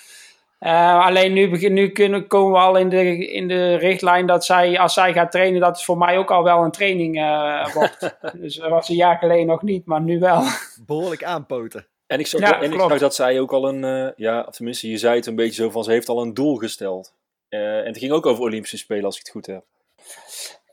Eh, 0.58 1.06
alleen 1.06 1.32
nu, 1.32 1.50
begin, 1.50 1.72
nu 1.72 1.88
kunnen, 1.88 2.26
komen 2.26 2.52
we 2.52 2.58
al 2.58 2.76
in 2.76 2.88
de, 2.88 3.26
in 3.26 3.48
de 3.48 3.74
richtlijn 3.74 4.26
dat 4.26 4.44
zij, 4.44 4.78
als 4.78 4.94
zij 4.94 5.12
gaat 5.12 5.30
trainen, 5.30 5.60
dat 5.60 5.76
het 5.76 5.84
voor 5.84 5.98
mij 5.98 6.18
ook 6.18 6.30
al 6.30 6.42
wel 6.42 6.64
een 6.64 6.70
training 6.70 7.18
eh, 7.18 7.66
wordt. 7.74 8.16
dus 8.32 8.54
dat 8.54 8.70
was 8.70 8.88
een 8.88 8.96
jaar 8.96 9.18
geleden 9.18 9.46
nog 9.46 9.62
niet, 9.62 9.86
maar 9.86 10.00
nu 10.00 10.18
wel. 10.18 10.42
Behoorlijk 10.86 11.24
aanpoten. 11.24 11.86
En 12.06 12.18
ik 12.18 12.26
zag, 12.26 12.40
Ja, 12.40 12.60
en 12.60 12.72
ik 12.72 12.80
zag 12.80 12.98
dat 12.98 13.14
zij 13.14 13.40
ook 13.40 13.52
al 13.52 13.68
een, 13.68 13.84
eh, 13.84 14.12
ja, 14.16 14.44
of 14.48 14.54
tenminste, 14.54 14.90
je 14.90 14.98
zei 14.98 15.16
het 15.16 15.26
een 15.26 15.34
beetje 15.34 15.62
zo 15.62 15.70
van, 15.70 15.84
ze 15.84 15.90
heeft 15.90 16.08
al 16.08 16.22
een 16.22 16.34
doel 16.34 16.56
gesteld. 16.56 17.14
Eh, 17.48 17.78
en 17.78 17.86
het 17.86 17.98
ging 17.98 18.12
ook 18.12 18.26
over 18.26 18.42
Olympische 18.42 18.76
Spelen, 18.76 19.04
als 19.04 19.14
ik 19.14 19.22
het 19.22 19.30
goed 19.30 19.46
heb. 19.46 19.64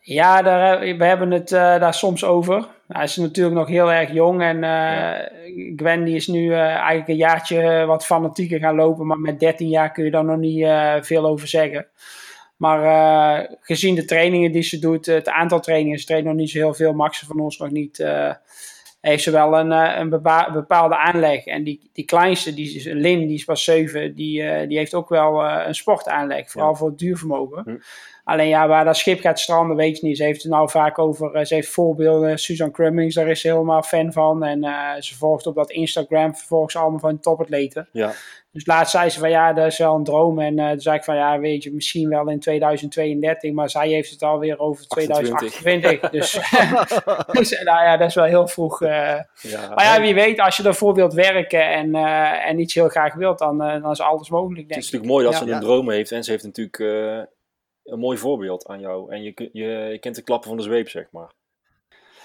Ja, 0.02 0.42
daar, 0.42 0.80
heb- 0.82 0.98
we 0.98 1.06
hebben 1.06 1.32
het 1.32 1.52
eh, 1.52 1.60
daar 1.80 1.94
soms 1.94 2.24
over. 2.24 2.68
Hij 2.88 3.04
is 3.04 3.16
natuurlijk 3.16 3.56
nog 3.56 3.68
heel 3.68 3.92
erg 3.92 4.12
jong 4.12 4.42
en 4.42 4.56
eh, 4.64 4.70
Ja. 4.70 5.30
Gwen 5.76 6.04
die 6.04 6.16
is 6.16 6.28
nu 6.28 6.52
eh, 6.54 6.60
eigenlijk 6.60 7.08
een 7.08 7.16
jaartje 7.16 7.86
wat 7.86 8.06
fanatieker 8.06 8.60
gaan 8.60 8.76
lopen, 8.76 9.08
maar 9.08 9.20
met 9.20 9.40
13 9.40 9.68
jaar 9.70 9.92
kun 9.92 10.04
je 10.06 10.12
daar 10.12 10.26
nog 10.26 10.38
niet 10.38 10.64
eh, 10.64 10.96
veel 11.02 11.26
over 11.26 11.48
zeggen. 11.48 11.88
Maar 12.58 12.84
eh, 12.84 13.56
gezien 13.62 13.96
de 13.96 14.06
trainingen 14.06 14.52
die 14.52 14.62
ze 14.64 14.80
doet, 14.80 15.06
het 15.06 15.30
aantal 15.30 15.60
trainingen, 15.60 16.00
ze 16.00 16.06
traint 16.06 16.26
nog 16.26 16.36
niet 16.36 16.50
zo 16.50 16.58
heel 16.58 16.74
veel, 16.74 16.94
mag 16.94 17.16
ze 17.16 17.26
van 17.26 17.40
ons 17.40 17.58
nog 17.58 17.70
niet, 17.72 18.00
eh, 18.00 18.32
heeft 19.02 19.24
ze 19.24 19.32
wel 19.32 19.58
een, 19.60 19.72
eh, 19.72 20.00
een 20.00 20.10
bepa- 20.10 20.52
bepaalde 20.52 20.98
aanleg. 20.98 21.46
En 21.46 21.64
die, 21.64 21.90
die 21.94 22.06
kleinste, 22.06 22.54
die 22.54 22.76
is, 22.76 22.84
Lin, 22.86 23.28
die 23.28 23.36
is 23.36 23.44
pas 23.46 23.64
7, 23.64 24.16
die, 24.16 24.44
eh, 24.44 24.68
die 24.68 24.78
heeft 24.78 24.94
ook 24.94 25.10
wel 25.10 25.44
eh, 25.44 25.68
een 25.68 25.76
sportaanleg, 25.76 26.52
vooral 26.52 26.76
voor 26.76 26.88
het 26.90 26.98
duurvermogen. 27.00 27.62
Hm. 27.64 27.76
Alleen 28.28 28.48
ja, 28.48 28.68
waar 28.68 28.86
dat 28.86 28.98
schip 28.98 29.20
gaat 29.20 29.40
stranden, 29.40 29.76
weet 29.76 30.00
je 30.00 30.06
niet. 30.06 30.18
Ze 30.18 30.24
heeft 30.24 30.44
het 30.44 30.52
nou 30.52 30.70
vaak 30.70 31.00
over, 31.00 31.34
eh, 31.34 31.46
ze 31.46 31.54
heeft 31.54 31.70
voorbeelden. 31.70 32.38
Susan 32.38 32.72
Crummings, 32.72 33.16
daar 33.16 33.28
is 33.28 33.42
ze 33.42 33.48
helemaal 33.48 33.84
fan 33.84 34.12
van. 34.12 34.44
En 34.44 34.64
eh, 34.64 35.02
ze 35.02 35.18
volgt 35.18 35.48
op 35.48 35.56
dat 35.56 35.72
Instagram, 35.72 36.36
vervolgens 36.36 36.76
allemaal 36.76 37.00
van 37.00 37.20
topatleten. 37.20 37.90
Ja, 37.92 38.14
Dus 38.52 38.66
laatst 38.66 38.92
zei 38.92 39.10
ze 39.10 39.20
van 39.20 39.30
ja, 39.30 39.54
dat 39.54 39.66
is 39.66 39.78
wel 39.78 39.96
een 39.96 40.04
droom. 40.04 40.40
En 40.40 40.58
uh, 40.58 40.70
toen 40.70 40.80
zei 40.80 40.98
ik 40.98 41.04
van 41.04 41.16
ja, 41.16 41.40
weet 41.40 41.64
je, 41.64 41.74
misschien 41.74 42.10
wel 42.10 42.30
in 42.30 42.40
2032, 42.40 43.52
maar 43.52 43.70
zij 43.70 43.90
heeft 43.90 44.10
het 44.10 44.24
alweer 44.24 44.60
over 44.60 44.88
2028. 44.88 46.10
dus, 46.10 46.32
dus 47.40 47.62
nou 47.64 47.84
ja, 47.84 47.98
dat 47.98 48.08
is 48.08 48.16
wel 48.16 48.26
heel 48.26 48.48
vroeg. 48.48 48.82
Uh, 48.82 48.90
ja, 49.42 49.74
maar 49.76 49.86
ja, 49.86 50.02
wie 50.02 50.14
weet, 50.14 50.40
als 50.40 50.58
je 50.58 50.64
ervoor 50.64 50.94
wilt 50.94 51.14
werken 51.14 51.72
en, 51.72 51.96
uh, 51.96 52.48
en 52.48 52.60
iets 52.60 52.74
heel 52.74 52.90
graag 52.90 53.14
wilt, 53.14 53.40
dan, 53.40 53.58
dan 53.58 53.92
is 53.92 54.02
alles 54.02 54.30
mogelijk. 54.30 54.68
het 54.68 54.78
is 54.78 54.84
natuurlijk 54.84 55.12
mooi 55.12 55.26
dat 55.26 55.36
ze 55.36 55.52
een 55.52 55.60
droom 55.60 55.90
heeft 55.90 56.12
en 56.12 56.24
ze 56.24 56.32
heeft 56.32 56.44
natuurlijk 56.44 56.80
een 57.88 58.00
mooi 58.00 58.18
voorbeeld 58.18 58.68
aan 58.68 58.80
jou. 58.80 59.12
En 59.12 59.24
je, 59.24 59.50
je, 59.54 59.64
je 59.64 59.98
kent 60.00 60.16
de 60.16 60.22
klappen 60.22 60.50
van 60.50 60.58
de 60.58 60.64
zweep, 60.64 60.90
zeg 60.90 61.06
maar. 61.12 61.32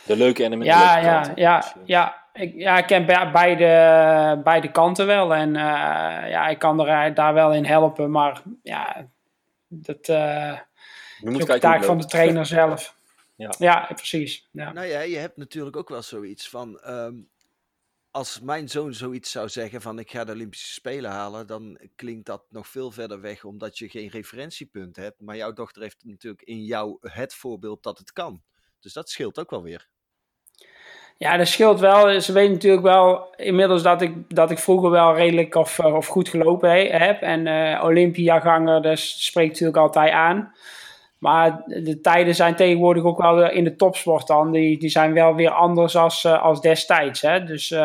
De 0.07 0.17
leuke 0.17 0.45
en 0.45 0.51
de 0.51 0.57
minder 0.57 0.77
ja, 0.77 0.93
leuke 0.93 1.07
ja, 1.07 1.15
kanten. 1.15 1.43
Ja, 1.43 1.61
dus, 1.61 1.73
ja, 1.85 2.27
ik, 2.33 2.55
ja, 2.55 2.79
ik 2.79 2.87
ken 2.87 3.07
beide, 3.33 4.41
beide 4.45 4.71
kanten 4.71 5.07
wel. 5.07 5.35
En 5.35 5.49
uh, 5.49 5.63
ja, 6.31 6.49
ik 6.49 6.59
kan 6.59 6.87
er 6.87 7.15
daar 7.15 7.35
wel 7.35 7.53
in 7.53 7.65
helpen. 7.65 8.11
Maar 8.11 8.43
ja, 8.63 9.09
dat 9.69 10.09
uh, 10.09 10.59
is 11.21 11.41
ook 11.41 11.47
de 11.47 11.59
taak 11.59 11.85
van 11.85 11.99
de 11.99 12.07
trainer 12.07 12.47
zelf. 12.47 12.97
ja. 13.37 13.53
ja, 13.59 13.89
precies. 13.95 14.49
Ja. 14.53 14.73
Nou 14.73 14.87
ja, 14.87 15.01
je 15.01 15.17
hebt 15.17 15.37
natuurlijk 15.37 15.77
ook 15.77 15.89
wel 15.89 16.03
zoiets 16.03 16.49
van... 16.49 16.81
Um, 16.87 17.31
als 18.13 18.41
mijn 18.41 18.69
zoon 18.69 18.95
zoiets 18.95 19.31
zou 19.31 19.49
zeggen 19.49 19.81
van 19.81 19.99
ik 19.99 20.11
ga 20.11 20.25
de 20.25 20.33
Olympische 20.33 20.73
Spelen 20.73 21.11
halen, 21.11 21.47
dan 21.47 21.79
klinkt 21.97 22.27
dat 22.27 22.45
nog 22.51 22.69
veel 22.69 22.91
verder 22.91 23.21
weg 23.21 23.45
omdat 23.45 23.79
je 23.79 23.89
geen 23.89 24.09
referentiepunt 24.09 24.97
hebt. 24.97 25.21
Maar 25.21 25.37
jouw 25.37 25.53
dochter 25.53 25.83
heeft 25.83 26.05
natuurlijk 26.05 26.43
in 26.43 26.65
jou 26.65 26.97
het 27.01 27.35
voorbeeld 27.35 27.83
dat 27.83 27.99
het 27.99 28.13
kan. 28.13 28.43
Dus 28.81 28.93
dat 28.93 29.11
scheelt 29.11 29.39
ook 29.39 29.51
wel 29.51 29.63
weer. 29.63 29.89
Ja, 31.17 31.37
dat 31.37 31.49
scheelt 31.49 31.81
wel. 31.81 32.21
Ze 32.21 32.33
weet 32.33 32.51
natuurlijk 32.51 32.83
wel 32.83 33.35
inmiddels 33.37 33.83
dat 33.83 34.03
ik, 34.03 34.35
dat 34.35 34.51
ik 34.51 34.59
vroeger 34.59 34.91
wel 34.91 35.15
redelijk 35.15 35.55
of, 35.55 35.79
eh, 35.79 35.95
of 35.95 36.07
goed 36.07 36.29
gelopen 36.29 36.71
heb. 36.99 37.21
En 37.21 37.47
uh, 37.47 37.85
Olympiaganger, 37.85 38.83
dat 38.83 38.99
spreekt 38.99 39.51
natuurlijk 39.51 39.79
altijd 39.79 40.11
aan. 40.11 40.55
Maar 41.23 41.63
de 41.67 42.01
tijden 42.01 42.35
zijn 42.35 42.57
tegenwoordig 42.57 43.05
ook 43.05 43.23
wel 43.23 43.51
in 43.51 43.65
de 43.65 43.77
topsport 43.77 44.27
dan. 44.27 44.53
Die, 44.53 44.79
die 44.79 44.89
zijn 44.89 45.13
wel 45.13 45.35
weer 45.35 45.51
anders 45.51 45.97
als, 45.97 46.25
uh, 46.25 46.43
als 46.43 46.61
destijds. 46.61 47.21
Hè? 47.21 47.45
Dus 47.45 47.71
uh, 47.71 47.79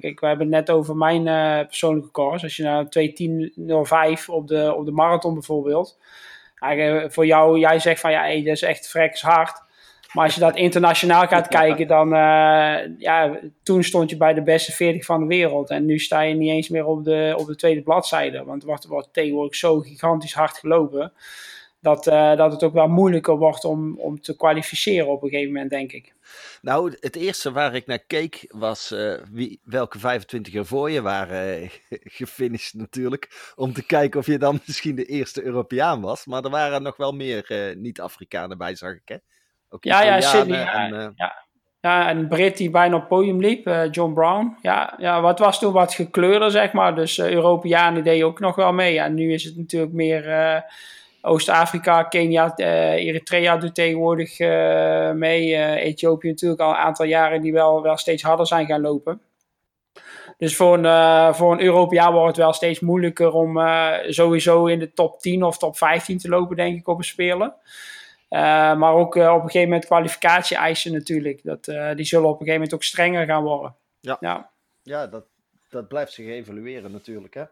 kijk, 0.00 0.20
we 0.20 0.26
hebben 0.26 0.46
het 0.46 0.66
net 0.66 0.70
over 0.70 0.96
mijn 0.96 1.26
uh, 1.26 1.66
persoonlijke 1.66 2.10
course. 2.10 2.44
Als 2.44 2.56
je 2.56 2.62
nou 2.62 2.86
2.10.05 4.18 4.24
op 4.26 4.48
de, 4.48 4.74
op 4.76 4.84
de 4.84 4.92
marathon 4.92 5.34
bijvoorbeeld. 5.34 5.98
voor 7.08 7.26
jou, 7.26 7.58
jij 7.58 7.78
zegt 7.78 8.00
van 8.00 8.10
ja, 8.10 8.20
hey, 8.20 8.42
dat 8.42 8.54
is 8.54 8.62
echt 8.62 8.88
freks 8.88 9.22
hard. 9.22 9.62
Maar 10.12 10.24
als 10.24 10.34
je 10.34 10.40
dat 10.40 10.56
internationaal 10.56 11.26
gaat 11.26 11.48
kijken, 11.60 11.86
dan 11.86 12.06
uh, 12.06 12.98
ja, 12.98 13.38
toen 13.62 13.84
stond 13.84 14.10
je 14.10 14.16
bij 14.16 14.34
de 14.34 14.42
beste 14.42 14.72
40 14.72 15.04
van 15.04 15.20
de 15.20 15.26
wereld. 15.26 15.70
En 15.70 15.84
nu 15.84 15.98
sta 15.98 16.20
je 16.20 16.34
niet 16.34 16.50
eens 16.50 16.68
meer 16.68 16.86
op 16.86 17.04
de, 17.04 17.34
op 17.36 17.46
de 17.46 17.56
tweede 17.56 17.82
bladzijde. 17.82 18.44
Want 18.44 18.62
er 18.62 18.68
wordt, 18.68 18.86
wordt 18.86 19.12
tegenwoordig 19.12 19.54
zo 19.54 19.78
gigantisch 19.78 20.34
hard 20.34 20.58
gelopen. 20.58 21.12
Dat, 21.80 22.06
uh, 22.06 22.36
dat 22.36 22.52
het 22.52 22.62
ook 22.62 22.72
wel 22.72 22.88
moeilijker 22.88 23.36
wordt 23.36 23.64
om, 23.64 23.98
om 23.98 24.20
te 24.20 24.36
kwalificeren 24.36 25.08
op 25.08 25.22
een 25.22 25.28
gegeven 25.28 25.52
moment, 25.52 25.70
denk 25.70 25.92
ik. 25.92 26.14
Nou, 26.62 26.96
het 27.00 27.16
eerste 27.16 27.52
waar 27.52 27.74
ik 27.74 27.86
naar 27.86 28.04
keek 28.06 28.44
was 28.48 28.92
uh, 28.92 29.14
wie, 29.30 29.60
welke 29.64 29.98
25 29.98 30.54
er 30.54 30.66
voor 30.66 30.90
je 30.90 31.02
waren 31.02 31.70
gefinished 32.18 32.74
natuurlijk. 32.74 33.52
Om 33.56 33.72
te 33.72 33.86
kijken 33.86 34.20
of 34.20 34.26
je 34.26 34.38
dan 34.38 34.60
misschien 34.66 34.94
de 34.94 35.04
eerste 35.04 35.42
Europeaan 35.42 36.00
was. 36.00 36.26
Maar 36.26 36.44
er 36.44 36.50
waren 36.50 36.82
nog 36.82 36.96
wel 36.96 37.12
meer 37.12 37.74
niet-Afrikanen 37.76 38.58
bij, 38.58 38.74
zag 38.74 38.92
ik 38.92 39.08
hè? 39.08 39.16
Ook 39.70 39.84
ja, 39.84 40.02
ja, 40.02 40.20
Sydney. 40.20 40.66
En, 40.66 40.94
ja, 40.94 41.12
ja. 41.14 41.44
ja, 41.80 42.10
een 42.10 42.28
Brit 42.28 42.56
die 42.56 42.70
bijna 42.70 42.94
op 42.94 43.00
het 43.00 43.08
podium 43.08 43.40
liep, 43.40 43.66
uh, 43.66 43.90
John 43.90 44.12
Brown. 44.12 44.56
Ja, 44.62 44.94
ja, 44.98 45.20
wat 45.20 45.38
was 45.38 45.58
toen 45.58 45.72
wat 45.72 45.94
gekleurder, 45.94 46.50
zeg 46.50 46.72
maar. 46.72 46.94
Dus 46.94 47.18
uh, 47.18 47.30
Europeanen 47.30 48.04
deden 48.04 48.26
ook 48.26 48.40
nog 48.40 48.54
wel 48.54 48.72
mee. 48.72 48.92
Ja, 48.92 49.08
nu 49.08 49.32
is 49.32 49.44
het 49.44 49.56
natuurlijk 49.56 49.92
meer 49.92 50.28
uh, 50.28 50.60
Oost-Afrika, 51.22 52.02
Kenia, 52.02 52.56
Eritrea 52.56 53.56
doet 53.56 53.74
tegenwoordig 53.74 54.38
mee. 55.14 55.56
Ethiopië 55.76 56.28
natuurlijk 56.28 56.60
al 56.60 56.70
een 56.70 56.76
aantal 56.76 57.06
jaren 57.06 57.40
die 57.40 57.52
wel, 57.52 57.82
wel 57.82 57.96
steeds 57.96 58.22
harder 58.22 58.46
zijn 58.46 58.66
gaan 58.66 58.80
lopen. 58.80 59.20
Dus 60.38 60.56
voor 60.56 60.84
een, 60.84 61.34
voor 61.34 61.52
een 61.52 61.60
Europeaan 61.60 62.12
wordt 62.12 62.26
het 62.26 62.36
wel 62.36 62.52
steeds 62.52 62.80
moeilijker 62.80 63.32
om 63.32 63.58
sowieso 64.08 64.66
in 64.66 64.78
de 64.78 64.92
top 64.92 65.20
10 65.20 65.42
of 65.42 65.58
top 65.58 65.76
15 65.76 66.18
te 66.18 66.28
lopen, 66.28 66.56
denk 66.56 66.78
ik, 66.78 66.88
op 66.88 66.98
een 66.98 67.04
Spelen. 67.04 67.54
Uh, 68.30 68.40
maar 68.76 68.92
ook 68.92 69.14
op 69.14 69.22
een 69.22 69.40
gegeven 69.40 69.68
moment 69.68 69.84
kwalificatie-eisen 69.84 70.92
natuurlijk. 70.92 71.40
Dat, 71.42 71.64
die 71.96 72.04
zullen 72.04 72.28
op 72.28 72.40
een 72.40 72.46
gegeven 72.46 72.52
moment 72.52 72.74
ook 72.74 72.82
strenger 72.82 73.26
gaan 73.26 73.42
worden. 73.42 73.74
Ja, 74.00 74.16
ja. 74.20 74.50
ja 74.82 75.06
dat, 75.06 75.24
dat 75.68 75.88
blijft 75.88 76.12
zich 76.12 76.26
evalueren 76.26 76.92
natuurlijk. 76.92 77.34
Hè? 77.34 77.44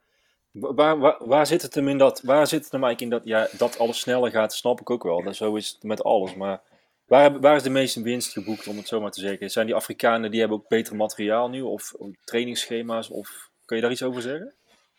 Waar, 0.52 0.98
waar, 0.98 1.16
waar, 1.18 1.46
zit 1.46 1.62
het 1.62 1.74
hem 1.74 1.88
in 1.88 1.98
dat, 1.98 2.20
waar 2.24 2.46
zit 2.46 2.62
het 2.62 2.72
hem 2.72 2.84
eigenlijk 2.84 3.12
in 3.12 3.18
dat, 3.18 3.50
ja, 3.50 3.58
dat 3.58 3.78
alles 3.78 4.00
sneller 4.00 4.30
gaat, 4.30 4.54
snap 4.54 4.80
ik 4.80 4.90
ook 4.90 5.02
wel. 5.02 5.22
Dat, 5.22 5.36
zo 5.36 5.54
is 5.54 5.68
het 5.68 5.82
met 5.82 6.04
alles. 6.04 6.34
Maar 6.34 6.60
waar, 7.06 7.40
waar 7.40 7.56
is 7.56 7.62
de 7.62 7.70
meeste 7.70 8.02
winst 8.02 8.32
geboekt, 8.32 8.66
om 8.66 8.76
het 8.76 8.88
zo 8.88 9.00
maar 9.00 9.10
te 9.10 9.20
zeggen? 9.20 9.50
Zijn 9.50 9.66
die 9.66 9.74
Afrikanen, 9.74 10.30
die 10.30 10.40
hebben 10.40 10.58
ook 10.58 10.68
beter 10.68 10.96
materiaal 10.96 11.48
nu? 11.48 11.60
Of 11.60 11.94
trainingsschema's? 12.24 13.10
Of 13.10 13.50
kun 13.64 13.76
je 13.76 13.82
daar 13.82 13.90
iets 13.90 14.02
over 14.02 14.22
zeggen? 14.22 14.52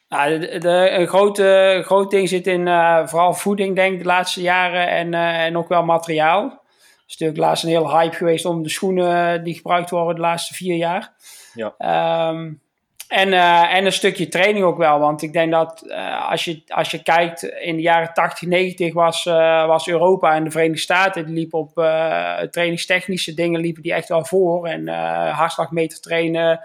Nou, 0.09 0.39
de, 0.39 0.57
de, 0.57 0.89
een 0.91 1.07
grote, 1.07 1.81
groot 1.85 2.11
ding 2.11 2.29
zit 2.29 2.47
in 2.47 2.67
uh, 2.67 3.07
vooral 3.07 3.33
voeding, 3.33 3.75
denk 3.75 3.93
ik, 3.93 3.99
de 3.99 4.05
laatste 4.05 4.41
jaren 4.41 4.87
en, 4.87 5.13
uh, 5.13 5.45
en 5.45 5.57
ook 5.57 5.67
wel 5.67 5.83
materiaal. 5.83 6.43
Het 6.43 7.07
is 7.07 7.17
natuurlijk 7.17 7.39
laatst 7.39 7.63
een 7.63 7.69
hele 7.69 7.97
hype 7.97 8.15
geweest 8.15 8.45
om 8.45 8.63
de 8.63 8.69
schoenen 8.69 9.43
die 9.43 9.55
gebruikt 9.55 9.89
worden 9.89 10.15
de 10.15 10.21
laatste 10.21 10.53
vier 10.53 10.75
jaar. 10.75 11.13
Ja. 11.53 12.29
Um, 12.29 12.61
en, 13.09 13.27
uh, 13.27 13.73
en 13.73 13.85
een 13.85 13.91
stukje 13.91 14.27
training 14.27 14.65
ook 14.65 14.77
wel. 14.77 14.99
Want 14.99 15.21
ik 15.21 15.33
denk 15.33 15.51
dat 15.51 15.91
als, 16.29 16.43
je, 16.43 16.61
als 16.67 16.91
je 16.91 17.03
kijkt, 17.03 17.43
in 17.43 17.75
de 17.75 17.81
jaren 17.81 18.13
80, 18.13 18.47
90 18.47 18.93
was, 18.93 19.23
was 19.67 19.87
Europa 19.87 20.35
en 20.35 20.43
de 20.43 20.51
Verenigde 20.51 20.81
Staten. 20.81 21.25
Die 21.25 21.35
liepen 21.35 21.59
op 21.59 21.73
trainingstechnische 22.51 23.33
dingen 23.33 23.59
liepen 23.59 23.83
die 23.83 23.93
echt 23.93 24.09
wel 24.09 24.25
voor. 24.25 24.67
En 24.67 24.87
hartslagmeter 25.33 26.01
trainen. 26.01 26.61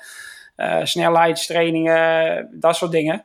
Snelheidstrainingen, 0.82 2.48
dat 2.52 2.76
soort 2.76 2.92
dingen. 2.92 3.24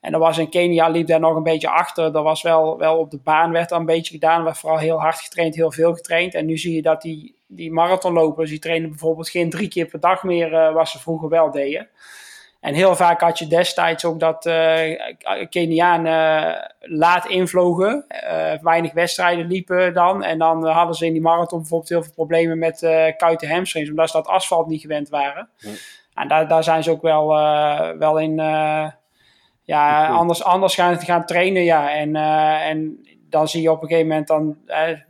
En 0.00 0.12
er 0.12 0.18
was 0.18 0.38
in 0.38 0.48
Kenia 0.48 0.88
liep 0.88 1.06
daar 1.06 1.20
nog 1.20 1.36
een 1.36 1.42
beetje 1.42 1.68
achter. 1.68 2.14
Er 2.14 2.22
was 2.22 2.42
wel, 2.42 2.78
wel 2.78 2.98
op 2.98 3.10
de 3.10 3.18
baan 3.18 3.52
werd 3.52 3.70
een 3.70 3.86
beetje 3.86 4.12
gedaan. 4.12 4.44
werd 4.44 4.58
vooral 4.58 4.78
heel 4.78 5.00
hard 5.00 5.20
getraind, 5.20 5.54
heel 5.54 5.72
veel 5.72 5.94
getraind. 5.94 6.34
En 6.34 6.46
nu 6.46 6.58
zie 6.58 6.74
je 6.74 6.82
dat 6.82 7.02
die, 7.02 7.34
die 7.46 7.72
marathonlopers, 7.72 8.50
die 8.50 8.58
trainen 8.58 8.88
bijvoorbeeld 8.88 9.28
geen 9.28 9.50
drie 9.50 9.68
keer 9.68 9.86
per 9.86 10.00
dag 10.00 10.22
meer, 10.22 10.72
wat 10.72 10.88
ze 10.88 10.98
vroeger 10.98 11.28
wel 11.28 11.50
deden. 11.50 11.88
En 12.60 12.74
heel 12.74 12.96
vaak 12.96 13.20
had 13.20 13.38
je 13.38 13.46
destijds 13.46 14.04
ook 14.04 14.20
dat 14.20 14.46
uh, 14.46 14.98
Kenianen 15.48 16.74
laat 16.80 17.26
invlogen. 17.26 18.04
Uh, 18.08 18.52
weinig 18.62 18.92
wedstrijden 18.92 19.46
liepen 19.46 19.94
dan. 19.94 20.24
En 20.24 20.38
dan 20.38 20.66
hadden 20.66 20.94
ze 20.94 21.06
in 21.06 21.12
die 21.12 21.22
marathon 21.22 21.58
bijvoorbeeld 21.58 21.90
heel 21.90 22.02
veel 22.02 22.12
problemen 22.12 22.58
met 22.58 22.82
uh, 22.82 23.06
kuiten 23.16 23.48
hamstrings. 23.48 23.90
Omdat 23.90 24.10
ze 24.10 24.16
dat 24.16 24.26
asfalt 24.26 24.66
niet 24.66 24.80
gewend 24.80 25.08
waren. 25.08 25.48
En 26.14 26.28
daar, 26.28 26.48
daar 26.48 26.64
zijn 26.64 26.82
ze 26.82 26.90
ook 26.90 27.02
wel, 27.02 27.28
wel 27.98 28.18
in 28.18 28.34
ja, 29.62 30.08
anders, 30.08 30.44
anders 30.44 30.74
gaan, 30.74 31.00
gaan 31.00 31.26
trainen. 31.26 31.64
Ja. 31.64 31.94
En, 31.94 32.16
en 32.16 33.06
dan 33.28 33.48
zie 33.48 33.62
je 33.62 33.70
op 33.70 33.82
een 33.82 33.88
gegeven 33.88 34.08
moment, 34.08 34.28
dan 34.28 34.56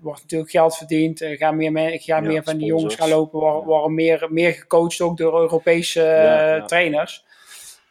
wordt 0.00 0.20
natuurlijk 0.20 0.50
geld 0.50 0.76
verdiend. 0.76 1.24
gaan 1.24 1.56
meer, 1.56 1.70
gaan 1.72 2.22
ja, 2.22 2.28
meer 2.28 2.42
van 2.42 2.56
die 2.56 2.66
jongens 2.66 2.94
gaan 2.94 3.08
lopen, 3.08 3.40
worden, 3.40 3.64
worden 3.64 3.94
meer, 3.94 4.26
meer 4.30 4.52
gecoacht 4.52 5.00
ook 5.00 5.16
door 5.16 5.40
Europese 5.40 6.02
ja, 6.02 6.64
trainers. 6.64 7.28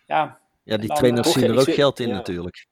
Ja, 0.09 0.39
ja 0.63 0.77
die 0.77 0.87
dan, 0.87 0.97
trainers 0.97 1.31
zien 1.31 1.43
er 1.43 1.59
ook 1.59 1.73
geld 1.73 1.99
in 1.99 2.09
natuurlijk. 2.09 2.67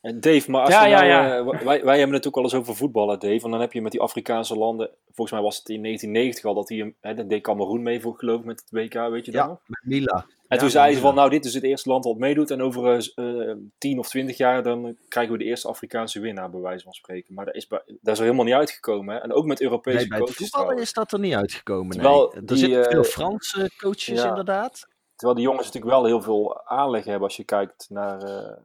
En 0.00 0.20
Dave, 0.20 0.50
maar 0.50 0.60
als 0.60 0.74
ja, 0.74 0.86
nou, 0.88 1.04
ja, 1.04 1.44
wij, 1.64 1.84
wij 1.84 1.98
hebben 1.98 2.16
het 2.16 2.26
ook 2.26 2.36
al 2.36 2.42
eens 2.42 2.54
over 2.54 2.76
voetballen, 2.76 3.18
Dave. 3.18 3.44
En 3.44 3.50
dan 3.50 3.60
heb 3.60 3.72
je 3.72 3.82
met 3.82 3.92
die 3.92 4.00
Afrikaanse 4.00 4.56
landen, 4.56 4.90
volgens 5.04 5.30
mij 5.30 5.40
was 5.40 5.56
het 5.56 5.68
in 5.68 5.82
1990 5.82 6.44
al 6.44 6.54
dat 6.54 6.68
hij, 6.68 6.94
hè, 7.00 7.14
dat 7.14 7.28
deed 7.28 7.42
Cameroen 7.42 7.82
mee 7.82 8.00
voor 8.00 8.14
geloof 8.16 8.38
ik 8.40 8.44
met 8.46 8.60
het 8.60 8.70
WK, 8.70 9.10
weet 9.10 9.24
je 9.24 9.32
dat 9.32 9.44
ja, 9.44 9.60
met 9.66 9.80
Mila. 9.84 10.26
En 10.48 10.58
toen 10.58 10.70
zei 10.70 10.94
ze 10.94 11.00
van, 11.00 11.14
nou 11.14 11.30
dit 11.30 11.44
is 11.44 11.54
het 11.54 11.62
eerste 11.62 11.88
land 11.88 12.04
dat 12.04 12.16
meedoet 12.16 12.50
en 12.50 12.62
over 12.62 13.12
uh, 13.16 13.54
10 13.78 13.98
of 13.98 14.08
20 14.08 14.36
jaar 14.36 14.62
dan 14.62 14.96
krijgen 15.08 15.32
we 15.32 15.38
de 15.38 15.44
eerste 15.44 15.68
Afrikaanse 15.68 16.20
winnaar, 16.20 16.50
bij 16.50 16.60
wijze 16.60 16.84
van 16.84 16.92
spreken. 16.92 17.34
Maar 17.34 17.44
dat 17.44 17.54
is, 17.54 17.68
dat 17.68 17.84
is 18.02 18.18
er 18.18 18.24
helemaal 18.24 18.44
niet 18.44 18.54
uitgekomen. 18.54 19.14
Hè? 19.14 19.20
En 19.20 19.32
ook 19.32 19.46
met 19.46 19.60
Europese 19.60 19.96
nee, 19.96 20.08
bij 20.08 20.18
coaches. 20.18 20.36
voetballen 20.36 20.78
is 20.78 20.92
dat 20.92 21.12
er 21.12 21.18
niet 21.18 21.34
uitgekomen. 21.34 21.92
Terwijl 21.92 22.32
nee. 22.34 22.44
Er 22.46 22.56
zitten 22.56 22.84
veel 22.84 23.04
Franse 23.04 23.70
coaches 23.78 24.24
inderdaad. 24.24 24.88
Terwijl 25.16 25.38
die 25.38 25.48
jongens 25.48 25.66
natuurlijk 25.66 25.92
wel 25.92 26.04
heel 26.04 26.22
veel 26.22 26.66
aanleg 26.66 27.04
hebben 27.04 27.28
als 27.28 27.36
je 27.36 27.44
kijkt 27.44 27.86
naar... 27.88 28.28
Uh, 28.28 28.56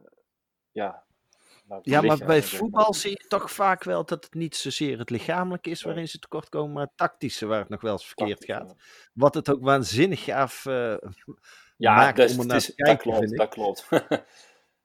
ja, 0.70 1.04
ja, 1.82 2.00
maar 2.00 2.18
bij 2.18 2.42
voetbal 2.42 2.94
zie 2.94 3.10
je 3.10 3.26
toch 3.28 3.52
vaak 3.52 3.84
wel 3.84 4.04
dat 4.04 4.24
het 4.24 4.34
niet 4.34 4.56
zozeer 4.56 4.98
het 4.98 5.10
lichamelijke 5.10 5.70
is 5.70 5.82
waarin 5.82 6.08
ze 6.08 6.18
tekort 6.18 6.48
komen, 6.48 6.72
maar 6.72 6.82
het 6.82 6.96
tactische 6.96 7.46
waar 7.46 7.58
het 7.60 7.68
nog 7.68 7.80
wel 7.80 7.92
eens 7.92 8.06
verkeerd 8.06 8.44
gaat. 8.44 8.74
Wat 9.12 9.34
het 9.34 9.50
ook 9.50 9.62
waanzinnig 9.62 10.24
gaaf 10.24 10.64
uh, 10.64 10.96
ja, 11.76 11.94
maakt 11.94 12.16
dus, 12.16 12.32
om 12.32 12.40
er 12.40 12.46
naar 12.46 12.60
te 12.60 12.74
kijken. 12.74 13.36
Dat 13.36 13.48
klopt, 13.48 13.88
dat 13.90 14.06
klopt. 14.06 14.20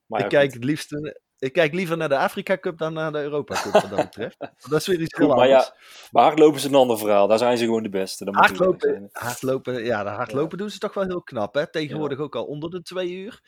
maar 0.06 0.22
ik, 0.22 0.30
kijk 0.30 0.54
het 0.54 0.64
liefst, 0.64 0.92
ik 1.40 1.54
kijk 1.54 1.74
liever 1.74 1.98
naar 1.98 2.10
de 2.10 2.18
Afrika 2.18 2.58
Cup 2.58 2.78
dan 2.78 2.94
naar 2.94 3.12
de 3.12 3.22
Europa 3.22 3.62
Cup 3.62 3.72
wat 3.72 3.90
dat 3.90 4.06
betreft. 4.06 4.38
dat 4.70 4.80
is 4.80 4.88
weer 4.88 5.02
iets 5.02 5.18
heel 5.18 5.36
maar 5.36 5.48
Ja, 5.48 5.74
maar 6.12 6.24
hardlopen 6.24 6.58
is 6.58 6.64
een 6.64 6.76
ander 6.76 6.98
verhaal. 6.98 7.28
Daar 7.28 7.38
zijn 7.38 7.58
ze 7.58 7.66
gewoon 7.66 7.84
de 7.84 7.90
beste. 7.90 8.26
Dan 8.26 8.36
hardlopen, 8.36 9.10
hardlopen, 9.12 9.86
ja, 9.86 10.04
de 10.04 10.10
hardlopen 10.10 10.52
ja. 10.52 10.58
doen 10.58 10.70
ze 10.70 10.80
toch 10.80 10.94
wel 10.94 11.04
heel 11.04 11.22
knap. 11.22 11.54
Hè? 11.54 11.72
Tegenwoordig 11.72 12.18
ja. 12.18 12.24
ook 12.24 12.36
al 12.36 12.46
onder 12.46 12.70
de 12.70 12.82
twee 12.82 13.12
uur. 13.12 13.42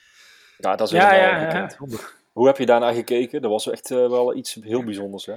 Ja, 0.57 0.75
dat 0.75 0.87
is 0.87 0.93
Ja, 0.93 1.09
helemaal 1.09 1.67
ja. 1.87 1.97
Hoe 2.31 2.47
heb 2.47 2.57
je 2.57 2.65
daarnaar 2.65 2.93
gekeken? 2.93 3.41
Dat 3.41 3.51
was 3.51 3.69
echt 3.69 3.91
eh, 3.91 3.97
wel 3.97 4.35
iets 4.35 4.57
heel 4.61 4.83
bijzonders, 4.83 5.25
hè? 5.25 5.33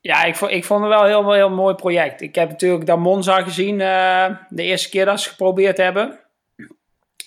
Ja, 0.00 0.24
ik 0.24 0.36
vond, 0.36 0.50
ik 0.50 0.64
vond 0.64 0.80
het 0.80 0.88
wel 0.88 1.00
een 1.00 1.08
heel, 1.08 1.32
heel 1.32 1.50
mooi 1.50 1.74
project. 1.74 2.20
Ik 2.20 2.34
heb 2.34 2.48
natuurlijk 2.48 2.86
dat 2.86 2.98
Monza 2.98 3.42
gezien 3.42 3.80
eh, 3.80 4.36
de 4.48 4.62
eerste 4.62 4.88
keer 4.88 5.04
dat 5.04 5.20
ze 5.20 5.28
het 5.28 5.36
geprobeerd 5.36 5.76
hebben. 5.76 6.20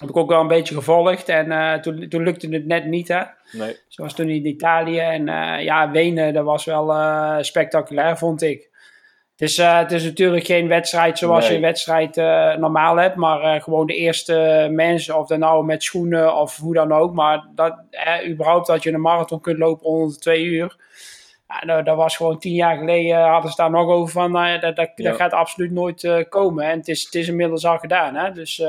Heb 0.03 0.11
ik 0.11 0.17
ook 0.17 0.29
wel 0.29 0.41
een 0.41 0.47
beetje 0.47 0.75
gevolgd 0.75 1.29
en 1.29 1.51
eh, 1.51 1.73
toen, 1.73 2.09
toen 2.09 2.23
lukte 2.23 2.47
het 2.49 2.65
net 2.65 2.85
niet, 2.85 3.07
hè. 3.07 3.21
Nee. 3.51 3.77
Zoals 3.87 4.13
toen 4.13 4.29
in 4.29 4.45
Italië. 4.45 4.99
En 4.99 5.27
eh, 5.27 5.63
ja, 5.63 5.91
Wenen, 5.91 6.33
dat 6.33 6.43
was 6.45 6.65
wel 6.65 6.93
eh, 6.93 7.37
spectaculair, 7.41 8.17
vond 8.17 8.41
ik. 8.41 8.69
Het 9.31 9.41
is, 9.49 9.57
het 9.57 9.91
is 9.91 10.03
natuurlijk 10.03 10.45
geen 10.45 10.67
wedstrijd 10.67 11.17
zoals 11.17 11.39
Nee. 11.39 11.49
je 11.49 11.55
een 11.55 11.61
wedstrijd 11.61 12.15
normaal 12.59 12.95
hebt. 12.95 13.15
Maar 13.15 13.61
gewoon 13.61 13.87
de 13.87 13.95
eerste 13.95 14.67
mensen, 14.71 15.17
of 15.19 15.27
dan 15.27 15.39
nou 15.39 15.65
met 15.65 15.83
schoenen 15.83 16.35
of 16.35 16.57
hoe 16.57 16.73
dan 16.73 16.91
ook. 16.91 17.13
Maar 17.13 17.47
dat, 17.55 17.75
überhaupt 18.27 18.67
dat 18.67 18.83
je 18.83 18.93
een 18.93 19.01
marathon 19.01 19.41
kunt 19.41 19.57
lopen 19.57 19.85
onder 19.85 20.13
de 20.13 20.19
twee 20.19 20.43
uur. 20.43 20.75
Nou, 21.65 21.83
dat 21.83 21.95
was 21.95 22.17
gewoon 22.17 22.39
tien 22.39 22.53
jaar 22.53 22.77
geleden, 22.77 23.17
hadden 23.21 23.51
ze 23.51 23.61
daar 23.61 23.69
nog 23.71 23.87
over 23.87 24.11
van, 24.11 24.31
nou 24.31 24.59
dat, 24.59 24.75
dat, 24.75 24.91
Ja. 24.95 25.09
dat 25.09 25.19
gaat 25.19 25.31
absoluut 25.33 25.71
nooit 25.71 26.25
komen. 26.29 26.65
En 26.65 26.77
het 26.77 26.87
is, 26.87 27.03
het 27.03 27.15
is 27.15 27.27
inmiddels 27.27 27.65
al 27.65 27.77
gedaan. 27.77 28.15
Hè? 28.15 28.31
Dus 28.31 28.63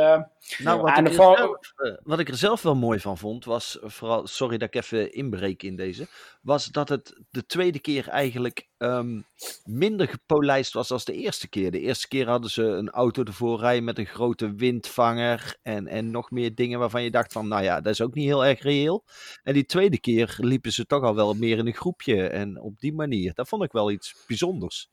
Nou, 0.58 0.80
wat, 0.80 0.98
ik 0.98 1.04
de 1.04 1.10
er 1.10 1.16
val- 1.16 1.36
zelf, 1.36 1.72
eh, 1.76 1.92
wat 2.02 2.18
ik 2.18 2.28
er 2.28 2.36
zelf 2.36 2.62
wel 2.62 2.74
mooi 2.74 3.00
van 3.00 3.18
vond, 3.18 3.44
was 3.44 3.78
vooral, 3.82 4.26
sorry 4.26 4.58
dat 4.58 4.74
ik 4.74 4.82
even 4.82 5.12
inbreek 5.12 5.62
in 5.62 5.76
deze, 5.76 6.06
was 6.42 6.66
dat 6.66 6.88
het 6.88 7.20
de 7.30 7.46
tweede 7.46 7.78
keer 7.78 8.08
eigenlijk 8.08 8.68
ehm, 8.78 9.20
minder 9.64 10.08
gepolijst 10.08 10.72
was 10.72 10.90
als 10.90 11.04
de 11.04 11.12
eerste 11.12 11.48
keer. 11.48 11.70
De 11.70 11.80
eerste 11.80 12.08
keer 12.08 12.28
hadden 12.28 12.50
ze 12.50 12.62
een 12.62 12.90
auto 12.90 13.22
ervoor 13.22 13.58
rijden 13.58 13.84
met 13.84 13.98
een 13.98 14.06
grote 14.06 14.54
windvanger 14.54 15.56
en, 15.62 15.86
en 15.86 16.10
nog 16.10 16.30
meer 16.30 16.54
dingen 16.54 16.78
waarvan 16.78 17.02
je 17.02 17.10
dacht 17.10 17.32
van, 17.32 17.48
nou 17.48 17.62
ja, 17.62 17.80
dat 17.80 17.92
is 17.92 18.00
ook 18.00 18.14
niet 18.14 18.24
heel 18.26 18.44
erg 18.44 18.62
reëel. 18.62 19.04
En 19.42 19.54
die 19.54 19.66
tweede 19.66 20.00
keer 20.00 20.36
liepen 20.38 20.72
ze 20.72 20.86
toch 20.86 21.02
al 21.02 21.14
wel 21.14 21.34
meer 21.34 21.58
in 21.58 21.66
een 21.66 21.74
groepje 21.74 22.28
en 22.28 22.60
op 22.60 22.78
die 22.78 22.94
manier. 22.94 23.34
Dat 23.34 23.48
vond 23.48 23.62
ik 23.62 23.72
wel 23.72 23.90
iets 23.90 24.24
bijzonders. 24.26 24.88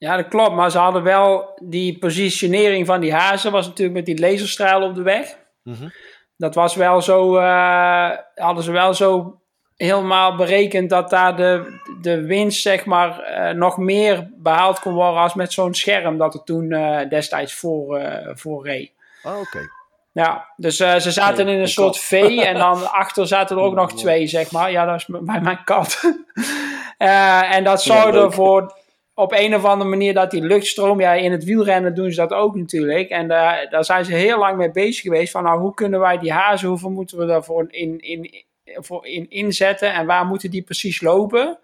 Ja, 0.00 0.16
dat 0.16 0.28
klopt. 0.28 0.54
Maar 0.54 0.70
ze 0.70 0.78
hadden 0.78 1.02
wel 1.02 1.58
die 1.62 1.98
positionering 1.98 2.86
van 2.86 3.00
die 3.00 3.14
hazen, 3.14 3.52
was 3.52 3.66
natuurlijk 3.66 3.96
met 3.96 4.06
die 4.06 4.20
laserstralen 4.20 4.88
op 4.88 4.94
de 4.94 5.02
weg. 5.02 5.36
Mhm. 5.62 5.88
Dat 6.36 6.54
was 6.54 6.74
wel 6.74 7.02
zo, 7.02 7.36
eh, 7.36 8.10
hadden 8.34 8.64
ze 8.64 8.70
wel 8.72 8.94
zo 8.94 9.40
helemaal 9.76 10.36
berekend 10.36 10.90
dat 10.90 11.10
daar 11.10 11.36
de, 11.36 11.80
de 12.00 12.22
winst, 12.26 12.62
zeg 12.62 12.84
maar, 12.84 13.18
eh, 13.20 13.54
nog 13.54 13.76
meer 13.76 14.30
behaald 14.36 14.80
kon 14.80 14.94
worden 14.94 15.20
als 15.20 15.34
met 15.34 15.52
zo'n 15.52 15.74
scherm 15.74 16.18
dat 16.18 16.34
er 16.34 16.42
toen 16.44 16.72
eh, 16.72 17.08
destijds 17.08 17.54
voor, 17.54 18.00
voor 18.34 18.66
reed. 18.66 18.92
Oh, 19.22 19.38
oké. 19.40 19.68
Ja, 20.12 20.48
dus 20.56 20.76
ze 20.76 21.10
zaten 21.10 21.44
Nee, 21.46 21.54
in 21.54 21.60
een 21.60 21.68
soort 21.68 21.92
kat. 21.96 22.04
V 22.04 22.12
en 22.44 22.54
dan 22.54 22.90
achter 23.02 23.26
zaten 23.26 23.56
er 23.56 23.62
ook 23.62 23.74
nog 23.74 23.92
twee, 23.92 24.26
zeg 24.26 24.50
maar. 24.50 24.70
Ja, 24.70 24.84
dat 24.84 24.96
is 24.96 25.06
bij 25.06 25.40
mijn 25.40 25.64
kat. 25.64 26.00
En 27.50 27.64
dat 27.64 27.84
Ja, 27.84 27.92
zorgde 27.94 28.12
leuk. 28.12 28.24
ervoor 28.24 28.74
op 29.20 29.32
een 29.32 29.54
of 29.54 29.64
andere 29.64 29.90
manier 29.90 30.14
dat 30.14 30.30
die 30.30 30.42
luchtstroom, 30.42 31.00
ja, 31.00 31.12
in 31.12 31.32
het 31.32 31.44
wielrennen 31.44 31.94
doen 31.94 32.10
ze 32.10 32.20
dat 32.20 32.32
ook 32.32 32.56
natuurlijk. 32.56 33.08
En 33.08 33.28
daar 33.28 33.66
daar 33.70 33.84
zijn 33.84 34.04
ze 34.04 34.14
heel 34.14 34.38
lang 34.38 34.56
mee 34.56 34.70
bezig 34.70 35.02
geweest 35.02 35.32
van, 35.32 35.42
nou, 35.42 35.60
hoe 35.60 35.74
kunnen 35.74 36.00
wij 36.00 36.18
die 36.18 36.32
hazen, 36.32 36.68
hoeveel 36.68 36.90
moeten 36.90 37.18
we 37.18 37.26
daarvoor 37.26 37.66
in, 37.70 37.98
in, 37.98 38.44
voor 38.64 39.06
in 39.06 39.30
inzetten 39.30 39.92
en 39.92 40.06
waar 40.06 40.26
moeten 40.26 40.50
die 40.50 40.62
precies 40.62 41.00
lopen? 41.00 41.58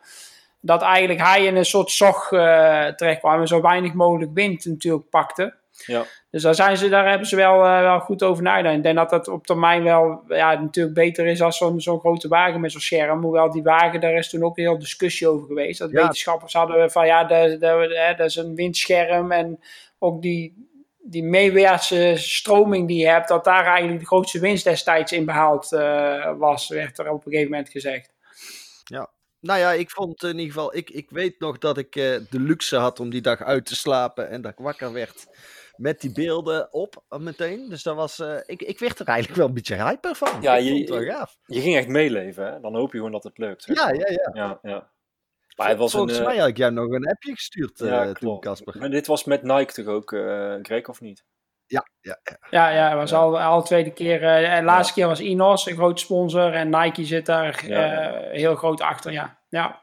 Dat 0.61 0.83
eigenlijk 0.83 1.21
hij 1.21 1.45
in 1.45 1.57
een 1.57 1.65
soort 1.65 1.91
zog 1.91 2.33
eh 2.33 2.87
terecht 2.87 3.19
kwam 3.19 3.41
en 3.41 3.47
zo 3.47 3.61
weinig 3.61 3.93
mogelijk 3.93 4.31
wind 4.35 4.65
natuurlijk 4.65 5.11
pakte. 5.11 5.55
Ja. 5.85 6.05
Dus 6.31 6.43
daar, 6.43 6.55
zijn 6.55 6.77
ze, 6.77 6.89
daar 6.89 7.09
hebben 7.09 7.27
ze 7.27 7.37
wel, 7.37 7.65
eh, 7.65 7.81
wel 7.81 8.01
goed 8.01 8.23
over 8.23 8.43
nagedacht. 8.43 8.77
Ik 8.77 8.83
denk 8.83 8.97
dat 8.97 9.11
dat 9.11 9.29
op 9.29 9.47
termijn 9.47 9.83
wel 9.83 10.23
ja, 10.29 10.61
natuurlijk 10.61 10.95
beter 10.95 11.27
is 11.27 11.43
als 11.43 11.57
zo'n 11.57 11.81
zo'n 11.81 12.01
grote 12.01 12.29
wagen 12.29 12.61
met 12.61 12.73
zo'n 12.73 12.81
scherm. 12.81 13.23
Hoewel 13.23 13.51
die 13.51 13.63
wagen, 13.63 14.01
daar 14.01 14.15
is 14.15 14.29
toen 14.31 14.45
ook 14.45 14.57
heel 14.57 14.79
discussie 14.79 15.29
over 15.29 15.47
geweest. 15.47 15.79
Dat 15.79 15.91
Ja. 15.91 16.01
wetenschappers 16.01 16.53
hadden 16.53 16.91
van 16.91 17.07
ja, 17.07 17.25
dat, 17.25 17.61
dat, 17.61 17.91
hè, 17.91 18.15
dat 18.15 18.27
is 18.27 18.37
een 18.37 18.55
windscherm. 18.55 19.33
En 19.33 19.61
ook 19.99 20.23
die, 20.23 20.69
die 20.99 21.25
meewaartse 21.25 22.13
stroming 22.17 22.89
die 22.89 22.99
je 23.01 23.09
hebt, 23.09 23.29
dat 23.29 23.45
daar 23.45 23.65
eigenlijk 23.67 24.01
de 24.01 24.07
grootste 24.07 24.41
winst 24.41 24.65
destijds 24.65 25.13
in 25.13 25.25
behaald 25.25 25.73
eh, 25.73 26.33
was, 26.39 26.69
werd 26.69 26.99
er 26.99 27.11
op 27.11 27.27
een 27.27 27.33
gegeven 27.33 27.51
moment 27.51 27.69
gezegd. 27.69 28.15
Nou 29.47 29.59
ja, 29.59 29.73
ik 29.73 29.91
vond 29.91 30.23
in 30.23 30.39
ieder 30.39 30.53
geval, 30.53 30.77
ik, 30.77 30.91
ik 30.91 31.11
weet 31.11 31.41
nog 31.41 31.59
dat 31.59 31.79
ik 31.79 31.97
eh, 31.97 32.03
de 32.31 32.41
luxe 32.41 32.77
had 32.77 33.01
om 33.01 33.11
die 33.11 33.21
dag 33.21 33.43
uit 33.43 33.67
te 33.67 33.77
slapen 33.77 34.31
en 34.31 34.43
dat 34.43 34.53
ik 34.53 34.59
wakker 34.59 34.93
werd 34.93 35.27
met 35.77 36.01
die 36.01 36.13
beelden 36.13 36.73
op 36.73 37.05
eh, 37.09 37.19
meteen. 37.19 37.69
Dus 37.69 37.83
dat 37.83 37.97
was, 37.97 38.19
eh, 38.19 38.37
ik, 38.47 38.63
ik 38.63 38.79
werd 38.79 38.99
er 38.99 39.07
eigenlijk 39.07 39.39
wel 39.39 39.49
een 39.49 39.55
beetje 39.55 39.85
hyper 39.85 40.15
van. 40.15 40.43
Ja, 40.43 40.55
je- 40.55 40.69
vond 40.69 40.79
het 40.81 40.89
wel 40.89 41.15
gaaf. 41.17 41.37
Je 41.47 41.61
ging 41.61 41.77
echt 41.77 41.89
meeleven, 41.89 42.53
hè? 42.53 42.61
Dan 42.61 42.75
hoop 42.75 42.91
je 42.93 42.97
gewoon 42.97 43.13
dat 43.13 43.25
het 43.25 43.39
lukt. 43.39 43.65
Ja, 43.67 43.89
ja, 43.93 44.09
ja. 44.09 44.31
Ja, 44.33 44.59
ja. 44.63 44.91
Maar 45.57 45.69
het 45.69 45.79
was 45.79 45.91
Volgens 45.93 46.13
een, 46.13 46.21
eh, 46.21 46.27
mij 46.27 46.37
had 46.39 46.49
ik 46.49 46.57
jou 46.57 46.73
nog 46.73 46.91
een 46.93 47.09
appje 47.09 47.33
gestuurd 47.35 47.81
eh, 47.81 47.89
ja, 47.89 48.13
toen. 48.13 48.41
Casper. 48.41 48.79
Maar 48.79 48.91
dit 48.91 49.07
was 49.07 49.25
met 49.25 49.43
Nike 49.43 49.73
toch 49.73 49.87
ook, 49.87 50.13
eh 50.13 50.55
Greg, 50.63 50.89
of 50.89 51.01
niet? 51.01 51.25
Ja, 51.67 51.87
ja, 52.01 52.19
ja. 52.23 52.37
Ja, 52.51 52.69
ja, 52.69 52.89
het 52.89 52.99
was 52.99 53.11
Ja. 53.11 53.17
al, 53.17 53.41
al 53.41 53.63
tweede 53.63 53.93
keer. 53.93 54.23
eh, 54.25 54.57
de 54.59 54.65
laatste 54.65 54.95
keer 54.95 55.07
was 55.07 55.21
Inos, 55.21 55.67
een 55.67 55.77
grote 55.77 56.03
sponsor. 56.03 56.53
En 56.53 56.69
Nike 56.71 57.05
zit 57.05 57.27
daar 57.27 57.67
Ja. 57.69 58.13
eh, 58.13 58.31
heel 58.31 58.55
groot 58.55 58.81
achter, 58.81 59.13
ja. 59.13 59.39
ja. 59.49 59.83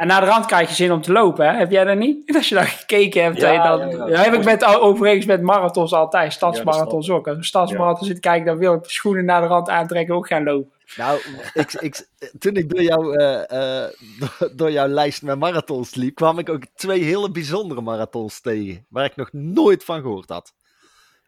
En 0.00 0.06
naar 0.06 0.20
de 0.20 0.26
rand 0.26 0.46
krijg 0.46 0.68
je 0.68 0.74
zin 0.74 0.92
om 0.92 1.02
te 1.02 1.12
lopen, 1.12 1.46
hè? 1.46 1.58
Heb 1.58 1.70
jij 1.70 1.84
dat 1.84 1.96
niet? 1.96 2.22
Als 2.36 2.48
je 2.48 2.54
daar 2.54 2.66
gekeken 2.66 3.22
hebt. 3.22 3.40
Ja, 3.40 3.76
dan, 3.76 3.88
ja, 3.88 3.96
ja. 3.96 4.06
dat 4.06 4.24
heb 4.24 4.34
ik 4.34 4.44
met, 4.44 4.64
overigens 4.64 5.26
met 5.26 5.42
marathons 5.42 5.92
altijd. 5.92 6.32
Stadsmarathons 6.32 7.10
ook. 7.10 7.26
Als 7.26 7.34
ik 7.34 7.40
een 7.40 7.46
stadsmarathon 7.46 8.06
zit 8.06 8.20
kijken, 8.20 8.46
dan 8.46 8.58
wil 8.58 8.74
ik 8.74 8.84
schoenen 8.84 9.24
naar 9.24 9.40
de 9.40 9.46
rand 9.46 9.68
aantrekken 9.68 10.14
en 10.14 10.20
ook 10.20 10.26
gaan 10.26 10.44
lopen. 10.44 10.72
Nou, 10.96 11.20
ik, 11.54 11.72
ik, 11.72 12.06
toen 12.38 12.54
ik 12.54 12.68
door, 12.68 12.82
jou, 12.82 13.16
eh, 13.16 13.84
eh, 13.84 13.90
door, 14.56 14.70
jouw 14.70 14.86
lijst 14.86 15.22
met 15.22 15.38
marathons 15.38 15.94
liep, 15.94 16.14
kwam 16.14 16.38
ik 16.38 16.48
ook 16.48 16.64
twee 16.74 17.02
hele 17.02 17.30
bijzondere 17.30 17.80
marathons 17.80 18.40
tegen, 18.40 18.86
waar 18.88 19.04
ik 19.04 19.16
nog 19.16 19.32
nooit 19.32 19.84
van 19.84 20.00
gehoord 20.00 20.28
had. 20.28 20.52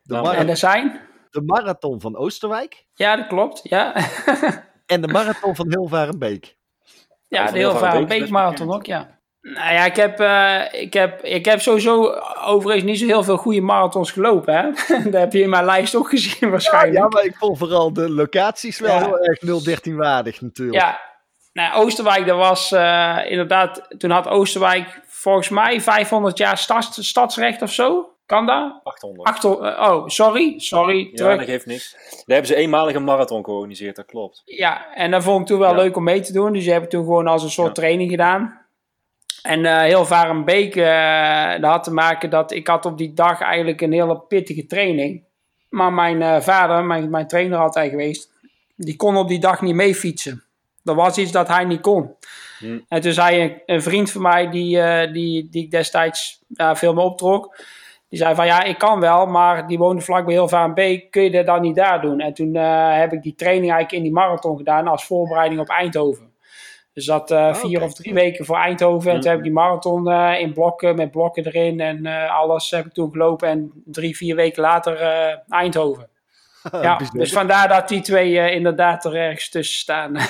De, 0.03 0.15
Nou, 0.15 0.35
En 0.35 0.49
er 0.49 0.57
zijn? 0.57 1.01
de 1.31 1.43
marathon 1.43 2.01
van 2.01 2.17
Oosterwijk 2.17 2.87
Ja, 2.95 3.17
dat 3.17 3.27
klopt. 3.27 3.61
Ja, 3.63 3.95
en 4.87 5.01
de 5.01 5.09
marathon 5.09 5.55
van 5.55 5.69
Hilvarenbeek. 5.69 6.57
Ja 7.37 7.51
de 7.51 7.59
heel 7.59 7.77
vaak 7.77 8.09
beekmarathon 8.09 8.75
ook, 8.75 8.87
ja. 8.87 9.21
Nou 9.41 9.73
ja, 9.73 9.85
ik 9.85 9.97
heb, 9.97 10.21
eh, 10.21 10.81
ik, 10.83 10.93
heb, 10.93 11.25
ik 11.25 11.45
heb 11.45 11.61
sowieso 11.61 12.15
overigens 12.45 12.85
niet 12.85 12.99
zo 12.99 13.07
heel 13.07 13.25
veel 13.25 13.37
goede 13.37 13.61
marathons 13.61 14.11
gelopen. 14.11 14.55
Hè? 14.55 14.63
dat 15.11 15.21
heb 15.21 15.33
je 15.33 15.43
in 15.43 15.51
mijn 15.51 15.65
lijst 15.65 15.95
ook 15.95 16.09
gezien 16.09 16.51
waarschijnlijk. 16.51 16.97
Ja, 16.97 17.09
maar 17.09 17.25
ik 17.25 17.37
vond 17.37 17.59
vooral 17.59 17.93
de 17.93 18.11
locaties 18.11 18.79
wel 18.79 18.95
Ja. 18.95 19.05
heel 19.05 19.19
erg 19.19 19.63
013 19.65 19.97
waardig 19.97 20.41
natuurlijk. 20.41 20.83
Ja, 20.83 21.01
nou, 21.53 21.85
Oosterwijk, 21.85 22.27
dat 22.27 22.37
was 22.37 22.73
eh, 22.73 23.19
inderdaad, 23.25 23.87
toen 23.99 24.11
had 24.11 24.29
Oosterwijk 24.29 25.01
volgens 25.07 25.49
mij 25.49 25.81
500 25.81 26.39
jaar 26.39 26.59
stads, 26.59 27.09
stadsrecht 27.09 27.63
of 27.63 27.73
zo. 27.73 28.12
Kan 28.27 28.47
dat? 28.47 28.81
800. 28.85 29.29
Achter, 29.29 29.51
eh, 29.63 29.91
oh, 29.91 30.09
sorry, 30.09 30.55
sorry, 30.59 30.99
ja, 30.99 31.11
terug. 31.15 31.37
dat 31.37 31.47
geeft 31.47 31.67
niks. 31.67 31.93
Daar 32.11 32.23
hebben 32.27 32.47
ze 32.47 32.55
eenmalig 32.55 32.95
een 32.95 33.05
marathon 33.05 33.45
georganiseerd, 33.45 33.97
dat 33.97 34.07
klopt. 34.07 34.43
Ja, 34.45 34.95
en 34.95 35.11
dat 35.11 35.23
vond 35.23 35.41
ik 35.41 35.47
toen 35.47 35.59
wel 35.59 35.71
Ja. 35.71 35.83
leuk 35.83 35.97
om 35.97 36.05
mee 36.05 36.21
te 36.21 36.33
doen. 36.33 36.53
Dus 36.53 36.63
die 36.65 36.73
heb 36.73 36.83
ik 36.83 36.91
toen 36.91 37.05
gewoon 37.05 37.27
als 37.27 37.43
een 37.43 37.51
soort 37.51 37.67
Ja. 37.77 37.83
training 37.83 38.11
gedaan. 38.11 38.61
En 39.43 39.65
eh 39.67 39.81
heel 39.81 40.05
Varenbeek, 40.05 40.77
eh 40.77 41.51
dat 41.61 41.71
had 41.71 41.85
te 41.85 41.93
maken 41.93 42.31
dat 42.31 42.53
ik 42.53 42.67
had 42.67 42.85
op 42.87 42.99
die 42.99 43.13
dag 43.15 43.41
eigenlijk 43.41 43.81
een 43.81 43.93
hele 43.93 44.19
pittige 44.21 44.67
training. 44.67 45.25
Maar 45.69 45.93
mijn 45.93 46.43
vader, 46.43 46.85
mijn, 46.85 47.11
mijn 47.11 47.27
trainer 47.27 47.59
altijd 47.59 47.91
geweest, 47.91 48.31
die 48.77 48.97
kon 48.97 49.17
op 49.17 49.29
die 49.29 49.39
dag 49.41 49.61
niet 49.61 49.75
mee 49.75 49.95
fietsen. 49.95 50.45
Er 50.85 50.95
was 50.95 51.19
iets 51.19 51.33
dat 51.33 51.49
hij 51.49 51.65
niet 51.65 51.81
kon. 51.81 52.15
Hm. 52.59 52.79
En 52.89 53.01
toen 53.01 53.13
zei 53.13 53.41
een, 53.43 53.63
een 53.67 53.83
vriend 53.83 54.11
van 54.11 54.23
mij, 54.23 54.51
die, 54.51 54.81
die, 55.13 55.49
die 55.51 55.65
ik 55.65 55.71
destijds 55.71 56.41
veel 56.57 56.95
mee 56.95 57.05
optrok, 57.05 57.57
die 58.13 58.21
zei 58.21 58.35
van 58.35 58.47
ja, 58.47 58.63
ik 58.63 58.79
kan 58.79 59.01
wel, 59.01 59.27
maar 59.27 59.67
die 59.67 59.79
woonde 59.79 60.03
vlakbij 60.03 60.35
heel 60.35 60.49
Varenbeek, 60.49 61.11
kun 61.11 61.23
je 61.23 61.31
dat 61.31 61.47
dan 61.47 61.61
niet 61.61 61.77
daar 61.77 62.01
doen? 62.01 62.21
En 62.21 62.35
toen 62.35 62.57
eh, 62.57 62.97
heb 62.99 63.13
ik 63.13 63.23
die 63.23 63.35
training 63.35 63.73
eigenlijk 63.73 63.93
in 63.93 64.03
die 64.03 64.13
marathon 64.13 64.57
gedaan 64.57 64.87
als 64.87 65.05
voorbereiding 65.05 65.61
op 65.61 65.69
Eindhoven. 65.69 66.33
Dus 66.93 67.05
dat 67.05 67.31
eh, 67.31 67.55
vier 67.55 67.77
oké. 67.77 67.85
of 67.85 67.95
drie 67.95 68.15
weken 68.15 68.45
voor 68.45 68.57
Eindhoven. 68.57 69.13
En 69.13 69.21
toen 69.21 69.29
heb 69.29 69.39
ik 69.39 69.45
die 69.45 69.53
marathon 69.53 70.11
eh, 70.11 70.41
in 70.41 70.53
blokken, 70.53 70.97
met 70.97 71.11
blokken 71.11 71.47
erin 71.47 71.81
en 71.81 72.07
alles 72.29 72.71
heb 72.71 72.87
ik 72.87 72.93
toen 72.93 73.11
gelopen. 73.11 73.49
En 73.49 73.73
drie, 73.85 74.17
vier 74.17 74.37
weken 74.37 74.63
later 74.63 74.97
Eindhoven. 75.49 76.09
Ja, 76.73 77.01
dus 77.13 77.33
vandaar 77.33 77.69
dat 77.69 77.89
die 77.89 78.01
twee 78.01 78.51
inderdaad 78.51 79.05
er 79.05 79.17
ergens 79.17 79.49
tussen 79.49 79.77
staan. 79.77 80.17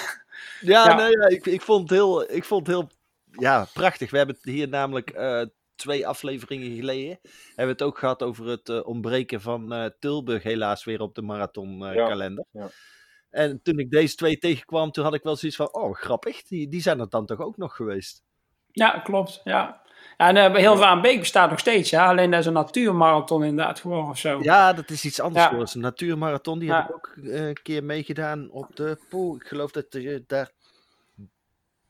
Ja, 0.61 0.89
Ja. 0.89 0.97
nee, 0.97 1.11
ja, 1.11 1.29
ik, 1.29 1.47
ik, 1.47 1.63
vond 1.63 1.81
het 1.81 1.99
heel, 1.99 2.33
ik 2.33 2.45
vond 2.45 2.67
het 2.67 2.77
heel 2.77 2.89
ja, 3.33 3.67
prachtig. 3.73 4.11
We 4.11 4.17
hebben 4.17 4.37
het 4.43 4.53
hier 4.53 4.69
namelijk 4.69 5.11
twee 5.83 6.07
afleveringen 6.07 6.77
geleden. 6.77 7.19
Hebben 7.47 7.67
we 7.67 7.71
het 7.73 7.83
ook 7.83 7.99
gehad 7.99 8.23
over 8.23 8.47
het 8.47 8.69
eh, 8.69 8.87
ontbreken 8.87 9.41
van 9.41 9.73
eh, 9.73 9.91
Tilburg 9.99 10.43
helaas 10.43 10.85
weer 10.85 11.01
op 11.01 11.15
de 11.15 11.23
marathonkalender. 11.23 12.03
Ja, 12.03 12.09
kalender. 12.09 12.45
ja. 12.51 12.69
En 13.31 13.63
toen 13.63 13.79
ik 13.79 13.91
deze 13.91 14.15
twee 14.15 14.39
tegenkwam, 14.39 14.91
toen 14.91 15.05
had 15.05 15.15
ik 15.15 15.23
wel 15.23 15.37
zoiets 15.37 15.57
van, 15.57 15.75
oh 15.75 15.95
grappig, 15.95 16.43
die, 16.43 16.69
die 16.69 16.81
zijn 16.81 17.01
er 17.01 17.09
dan 17.09 17.27
toch 17.27 17.41
ook 17.41 17.57
nog 17.57 17.77
geweest. 17.77 18.23
Ja, 18.71 18.91
klopt. 18.91 19.41
Ja. 19.45 19.83
Ja, 20.17 20.29
en 20.29 20.37
uh, 20.37 20.57
heel 20.57 20.77
Vaanbeek 20.77 21.19
bestaat 21.19 21.51
nog 21.51 21.59
steeds, 21.59 21.91
ja. 21.91 22.09
Alleen 22.09 22.31
dat 22.31 22.41
is 22.41 22.47
een 22.47 22.53
natuurmarathon 22.53 23.45
inderdaad 23.45 23.81
geworden 23.81 24.11
of 24.11 24.19
zo. 24.19 24.39
Ja, 24.43 24.73
dat 24.73 24.91
is 24.91 25.05
iets 25.05 25.21
anders 25.21 25.45
ja. 25.45 25.75
Een 25.75 25.81
natuurmarathon, 25.81 26.59
die 26.59 26.69
ja. 26.69 26.77
heb 26.77 26.89
ik 26.89 26.95
ook 26.95 27.15
uh, 27.17 27.47
een 27.47 27.63
keer 27.63 27.85
meegedaan 27.85 28.51
op 28.51 28.77
de 28.77 28.99
pool. 29.09 29.37
Ik 29.37 29.47
geloof 29.47 29.71
dat 29.71 29.87
je 29.91 30.25
daar 30.27 30.51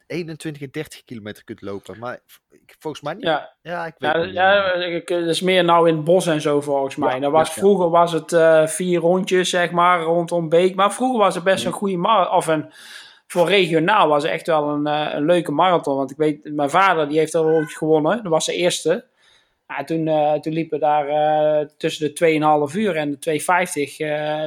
21 0.06 0.62
en 0.62 0.68
30 0.70 1.04
kilometer 1.04 1.44
kunt 1.44 1.62
lopen. 1.62 1.98
Maar 1.98 2.20
volgens 2.78 3.02
mij 3.02 3.14
niet. 3.14 3.22
Ja, 3.22 3.56
ja 3.62 3.86
ik 3.86 3.94
weet 3.98 4.12
ja, 4.12 4.24
niet. 4.24 4.34
Ja, 4.34 4.72
ik, 4.72 5.08
dat 5.08 5.26
is 5.26 5.40
meer 5.40 5.64
nou 5.64 5.88
in 5.88 5.94
het 5.96 6.04
bos 6.04 6.26
en 6.26 6.40
zo 6.40 6.60
volgens 6.60 6.96
mij. 6.96 7.20
dat 7.20 7.32
was, 7.32 7.52
Vroeger 7.52 7.90
was 7.90 8.12
het 8.12 8.32
uh, 8.32 8.66
vier 8.66 9.00
rondjes, 9.00 9.50
zeg 9.50 9.70
maar, 9.70 10.02
rondom 10.02 10.48
Beek. 10.48 10.74
Maar 10.74 10.92
vroeger 10.92 11.18
was 11.18 11.34
het 11.34 11.44
best 11.44 11.64
een 11.64 11.72
goede 11.72 11.96
marathon. 11.96 12.36
Of 12.36 12.46
een, 12.46 12.72
voor 13.26 13.48
regionaal 13.48 14.08
was 14.08 14.22
het 14.22 14.32
echt 14.32 14.46
wel 14.46 14.68
een, 14.68 14.88
uh, 14.88 15.08
een 15.12 15.24
leuke 15.24 15.52
marathon. 15.52 15.96
Want 15.96 16.10
ik 16.10 16.16
weet, 16.16 16.54
mijn 16.54 16.70
vader 16.70 17.08
die 17.08 17.18
heeft 17.18 17.34
er 17.34 17.44
ooit 17.44 17.72
gewonnen. 17.72 18.22
Dat 18.22 18.32
was 18.32 18.46
de 18.46 18.54
eerste. 18.54 19.10
Toen, 19.85 20.06
uh, 20.06 20.32
toen 20.32 20.52
liepen 20.52 20.80
daar 20.80 21.08
uh, 21.08 21.66
tussen 21.76 22.14
de 22.14 22.68
2,5 22.70 22.76
uur 22.76 22.96
en 22.96 23.18
de 23.20 23.40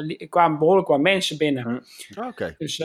2,50 0.07 0.19
uh, 0.19 0.29
kwamen 0.29 0.59
behoorlijk 0.59 0.87
wat 0.87 0.99
mensen 0.99 1.37
binnen. 1.37 1.85
Oké. 2.17 2.27
Okay. 2.27 2.55
Dus 2.57 2.77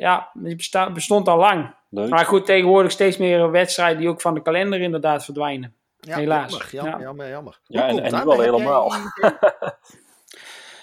ja, 0.00 0.30
die 0.32 0.56
bestond 0.92 1.28
al 1.28 1.38
lang. 1.38 1.74
Leuk. 1.90 2.08
Maar 2.08 2.24
goed, 2.24 2.46
tegenwoordig 2.46 2.92
steeds 2.92 3.16
meer 3.16 3.50
wedstrijden 3.50 3.98
die 3.98 4.08
ook 4.08 4.20
van 4.20 4.34
de 4.34 4.42
kalender 4.42 4.80
inderdaad 4.80 5.24
verdwijnen. 5.24 5.74
Ja, 6.00 6.16
Helaas. 6.16 6.70
Jammer, 6.70 7.00
jammer, 7.00 7.00
ja. 7.00 7.02
jammer. 7.02 7.28
jammer. 7.28 7.58
Ja, 7.66 7.88
en, 7.88 8.02
en 8.02 8.14
nu 8.14 8.30
al 8.30 8.40
helemaal. 8.40 8.92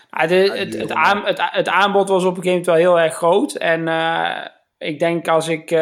ja, 0.10 0.28
de, 0.28 0.36
het, 0.36 0.78
het, 0.78 0.92
aan, 0.92 1.26
het, 1.26 1.42
het, 1.42 1.68
aanbod 1.68 2.10
was 2.10 2.24
op 2.24 2.38
een 2.38 2.44
gegeven 2.44 2.50
moment 2.50 2.66
wel 2.66 2.76
heel 2.76 3.00
erg 3.00 3.14
groot. 3.16 3.54
En 3.54 3.88
uh, 3.88 4.46
ik 4.78 5.00
denk 5.00 5.28
als 5.28 5.48
ik, 5.48 5.72
uh, 5.72 5.80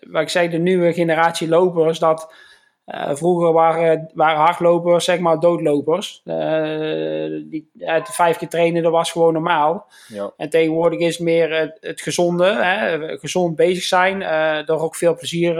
wat 0.00 0.22
ik 0.22 0.28
zei, 0.28 0.48
de 0.48 0.58
nieuwe 0.58 0.92
generatie 0.92 1.48
lopers, 1.48 1.98
dat 1.98 2.34
uh, 2.86 3.10
vroeger 3.14 3.52
waren, 3.52 4.10
waren 4.14 4.40
hardlopers, 4.40 5.04
zeg 5.04 5.18
maar, 5.18 5.40
doodlopers. 5.40 6.22
die, 7.50 7.70
het 7.78 8.08
vijf 8.08 8.36
keer 8.36 8.48
trainen, 8.48 8.82
dat 8.82 8.92
was 8.92 9.12
gewoon 9.12 9.32
normaal. 9.32 9.86
Ja. 10.08 10.32
En 10.36 10.50
tegenwoordig 10.50 10.98
is 10.98 11.18
meer 11.18 11.58
het, 11.58 11.78
het 11.80 12.00
gezonde, 12.00 12.46
hè, 12.46 13.18
gezond 13.18 13.56
bezig 13.56 13.82
zijn, 13.82 14.22
er 14.22 14.80
ook 14.80 14.96
veel 14.96 15.16
plezier 15.16 15.58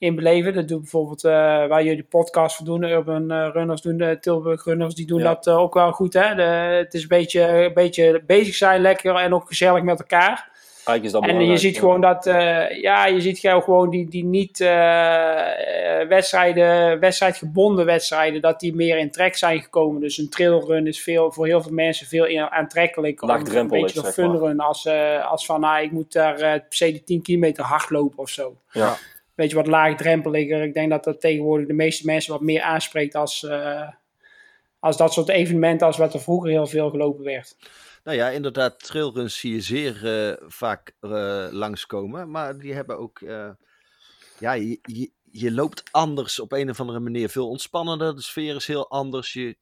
in 0.00 0.14
beleven. 0.14 0.54
Dat 0.54 0.68
doet 0.68 0.80
bijvoorbeeld 0.80 1.24
uh, 1.24 1.32
waar 1.66 1.84
jullie 1.84 2.02
podcast 2.02 2.56
voor 2.56 2.66
doen, 2.66 2.82
Urban 2.82 3.32
uh, 3.32 3.48
Runners 3.52 3.82
doen, 3.82 3.96
de 3.96 4.18
Tilburg 4.20 4.64
Runners, 4.64 4.94
die 4.94 5.06
doen 5.06 5.18
Ja. 5.18 5.24
dat 5.24 5.46
uh, 5.46 5.58
ook 5.58 5.74
wel 5.74 5.92
goed. 5.92 6.12
Hè? 6.12 6.34
De, 6.34 6.42
het 6.42 6.94
is 6.94 7.02
een 7.02 7.08
beetje, 7.08 7.48
een 7.48 7.74
beetje 7.74 8.22
bezig 8.26 8.54
zijn, 8.54 8.80
lekker 8.80 9.14
en 9.14 9.34
ook 9.34 9.48
gezellig 9.48 9.82
met 9.82 9.98
elkaar. 9.98 10.49
Eigenlijk 10.90 11.24
is 11.24 11.28
dat 11.28 11.40
En 11.40 11.50
je 11.50 11.56
ziet 11.56 11.78
gewoon 11.78 12.00
dat, 12.00 12.26
eh, 12.26 12.80
ja, 12.82 13.06
je 13.06 13.20
ziet 13.20 13.38
gewoon 13.38 13.90
die, 13.90 14.08
die 14.08 14.24
niet 14.24 14.60
eh, 14.60 16.08
wedstrijden, 16.08 17.00
wedstrijdgebonden 17.00 17.86
wedstrijden, 17.86 18.40
dat 18.40 18.60
die 18.60 18.74
meer 18.74 18.98
in 18.98 19.10
trek 19.10 19.36
zijn 19.36 19.60
gekomen. 19.60 20.00
Dus 20.00 20.18
een 20.18 20.28
trailrun 20.28 20.86
is 20.86 21.02
veel, 21.02 21.32
voor 21.32 21.46
heel 21.46 21.62
veel 21.62 21.72
mensen 21.72 22.06
veel 22.06 22.50
aantrekkelijker. 22.50 23.28
Een 23.28 23.68
beetje 23.68 24.02
maar. 24.02 24.12
funrun 24.12 24.60
als, 24.60 24.86
eh, 24.86 25.30
als 25.30 25.46
van, 25.46 25.60
nou, 25.60 25.82
ik 25.82 25.90
moet 25.90 26.12
daar 26.12 26.34
per 26.36 26.64
se 26.68 26.92
de 26.92 27.04
10 27.04 27.22
kilometer 27.22 27.64
hard 27.64 27.90
lopen 27.90 28.18
of 28.18 28.28
zo. 28.28 28.56
Ja. 28.72 28.96
Beetje 29.34 29.56
wat 29.56 29.66
laagdrempeliger. 29.66 30.62
Ik 30.62 30.74
denk 30.74 30.90
dat 30.90 31.04
dat 31.04 31.20
tegenwoordig 31.20 31.66
de 31.66 31.72
meeste 31.72 32.06
mensen 32.06 32.32
wat 32.32 32.40
meer 32.40 32.62
aanspreekt 32.62 33.14
als, 33.14 33.46
als 34.78 34.96
dat 34.96 35.12
soort 35.12 35.28
evenementen 35.28 35.86
als 35.86 35.96
wat 35.96 36.14
er 36.14 36.20
vroeger 36.20 36.50
heel 36.50 36.66
veel 36.66 36.90
gelopen 36.90 37.24
werd. 37.24 37.56
Nou 38.04 38.16
ja, 38.16 38.28
inderdaad, 38.28 38.78
trailruns 38.84 39.38
zie 39.38 39.54
je 39.54 39.60
zeer 39.60 40.28
eh, 40.28 40.36
vaak 40.46 40.92
eh, 41.00 41.46
langskomen. 41.50 42.30
Maar 42.30 42.58
die 42.58 42.74
hebben 42.74 42.98
ook... 42.98 43.20
eh, 43.20 43.48
ja, 44.38 44.52
je, 44.52 44.78
je, 44.82 45.10
je 45.30 45.52
loopt 45.52 45.82
anders 45.90 46.40
op 46.40 46.52
een 46.52 46.70
of 46.70 46.80
andere 46.80 47.00
manier. 47.00 47.28
Veel 47.28 47.48
ontspannender, 47.48 48.14
de 48.14 48.22
sfeer 48.22 48.54
is 48.56 48.66
heel 48.66 48.88
anders. 48.90 49.32
Je, 49.32 49.56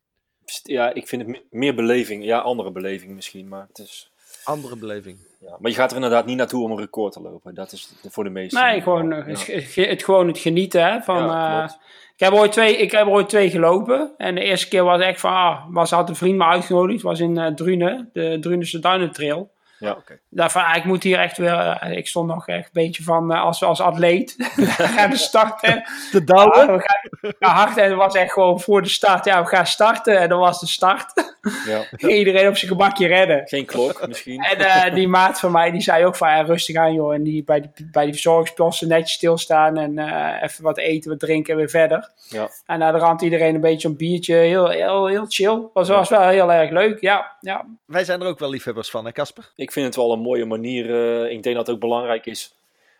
ja, 0.63 0.93
ik 0.95 1.09
vind 1.09 1.23
het 1.23 1.31
me- 1.31 1.45
meer 1.51 1.75
beleving. 1.75 2.25
Ja, 2.25 2.39
andere 2.39 2.71
beleving 2.73 3.15
misschien, 3.15 3.49
maar 3.49 3.67
het 3.69 3.79
is... 3.79 4.11
andere 4.45 4.77
beleving. 4.77 5.19
Ja. 5.41 5.57
Maar 5.61 5.71
je 5.71 5.77
gaat 5.77 5.91
er 5.91 5.97
inderdaad 5.97 6.27
niet 6.27 6.37
naartoe 6.37 6.65
om 6.65 6.71
een 6.71 6.79
record 6.79 7.13
te 7.13 7.21
lopen. 7.21 7.55
Dat 7.55 7.73
is 7.73 7.93
voor 8.09 8.25
de 8.25 8.31
meesten. 8.31 8.63
Nee, 8.65 8.81
gewoon, 8.83 9.09
Ja. 9.09 9.23
het, 9.25 9.39
ge- 9.39 9.81
het, 9.83 10.05
gewoon 10.05 10.27
het 10.27 10.39
genieten 10.39 10.85
hè, 10.85 11.01
van... 11.01 11.17
Ja, 11.27 11.67
klopt. 11.67 11.83
Ik, 12.19 12.25
heb 12.25 12.33
ooit 12.33 12.53
twee, 12.53 12.77
ik 12.77 12.91
heb 12.91 13.07
ooit 13.07 13.29
twee 13.29 13.51
gelopen. 13.51 14.15
En 14.17 14.35
de 14.35 14.41
eerste 14.41 14.69
keer 14.69 14.85
was 14.85 15.01
echt 15.01 15.21
van... 15.21 15.33
Ah, 15.33 15.65
was, 15.71 15.91
had 15.91 16.09
een 16.09 16.17
vriend 16.17 16.39
me 16.39 16.45
uitgenodigd. 16.45 17.03
was 17.03 17.21
in 17.21 17.39
eh 17.39 17.55
Drunen. 17.55 18.11
De 18.13 18.39
Drunense 18.41 18.79
Duinentrail. 18.79 19.51
Ja. 19.79 19.91
Oké. 19.93 20.19
Daarvan, 20.29 20.65
ah, 20.65 20.77
ik 20.77 20.85
moet 20.85 21.03
hier 21.03 21.19
echt 21.19 21.37
weer... 21.37 21.59
eh, 21.59 21.97
ik 21.97 22.07
stond 22.07 22.29
nog 22.29 22.49
echt 22.49 22.65
een 22.65 22.71
beetje 22.73 23.03
van... 23.03 23.33
eh, 23.33 23.43
als, 23.43 23.63
als 23.63 23.81
atleet. 23.81 24.37
aan 24.99 25.11
de 25.17 25.17
start. 25.17 25.61
Hè. 25.61 25.77
Te 26.11 26.23
Ja, 26.25 26.45
we 26.67 26.85
gaan 26.85 27.35
ja, 27.39 27.49
hard. 27.49 27.77
En 27.77 27.89
het 27.89 27.95
was 27.95 28.15
echt 28.15 28.33
gewoon 28.33 28.61
voor 28.61 28.83
de 28.83 28.89
start. 28.89 29.25
Ja, 29.25 29.43
we 29.43 29.49
gaan 29.49 29.67
starten. 29.67 30.19
En 30.19 30.29
dat 30.29 30.39
was 30.39 30.61
de 30.61 30.67
start. 30.67 31.35
Ja. 31.67 31.85
Iedereen 32.09 32.49
op 32.49 32.57
zijn 32.57 32.71
gemakje 32.71 33.07
redden. 33.07 33.43
Geen 33.49 33.65
klok 33.65 34.07
misschien. 34.07 34.43
En 34.43 34.59
eh, 34.59 34.95
die 34.95 35.09
maat 35.09 35.41
van 35.41 35.53
mij, 35.53 35.71
die 35.71 35.81
zei 35.81 36.05
ook 36.07 36.17
van 36.17 36.29
ja, 36.29 36.41
rustig 36.41 36.77
aan 36.77 36.95
joh. 36.95 37.15
En 37.15 37.23
die 37.23 37.45
bij 37.45 37.61
die, 37.61 37.89
bij 37.91 38.05
die 38.05 38.13
verzorgingsposten 38.13 38.89
netjes 38.89 39.13
stilstaan 39.13 39.77
en 39.77 39.99
eh, 39.99 40.43
even 40.43 40.65
wat 40.65 40.79
eten, 40.79 41.11
wat 41.11 41.21
drinken 41.21 41.53
en 41.53 41.59
weer 41.59 41.69
verder. 41.71 42.11
Ja. 42.29 42.49
En 42.67 42.79
naar 42.79 42.93
de 42.93 42.99
rand 42.99 43.23
iedereen 43.23 43.55
een 43.55 43.61
beetje 43.61 43.89
een 43.89 43.97
biertje, 43.97 44.35
heel, 44.35 44.69
heel, 44.69 45.07
heel 45.07 45.25
chill. 45.29 45.63
Was, 45.73 45.89
was 45.89 46.09
wel 46.09 46.29
heel 46.29 46.53
erg 46.53 46.71
leuk, 46.71 47.01
ja. 47.01 47.37
ja. 47.41 47.65
Wij 47.85 48.05
zijn 48.05 48.21
er 48.21 48.27
ook 48.27 48.39
wel 48.39 48.51
liefhebbers 48.51 48.91
van, 48.91 49.05
hè 49.05 49.13
Casper? 49.13 49.51
Ik 49.69 49.75
vind 49.75 49.87
het 49.87 49.97
wel 49.97 50.13
een 50.13 50.21
mooie 50.21 50.45
manier. 50.45 50.85
eh, 51.25 51.31
ik 51.33 51.43
denk 51.43 51.57
dat 51.57 51.67
het 51.67 51.75
ook 51.75 51.81
belangrijk 51.81 52.27
is. 52.27 52.55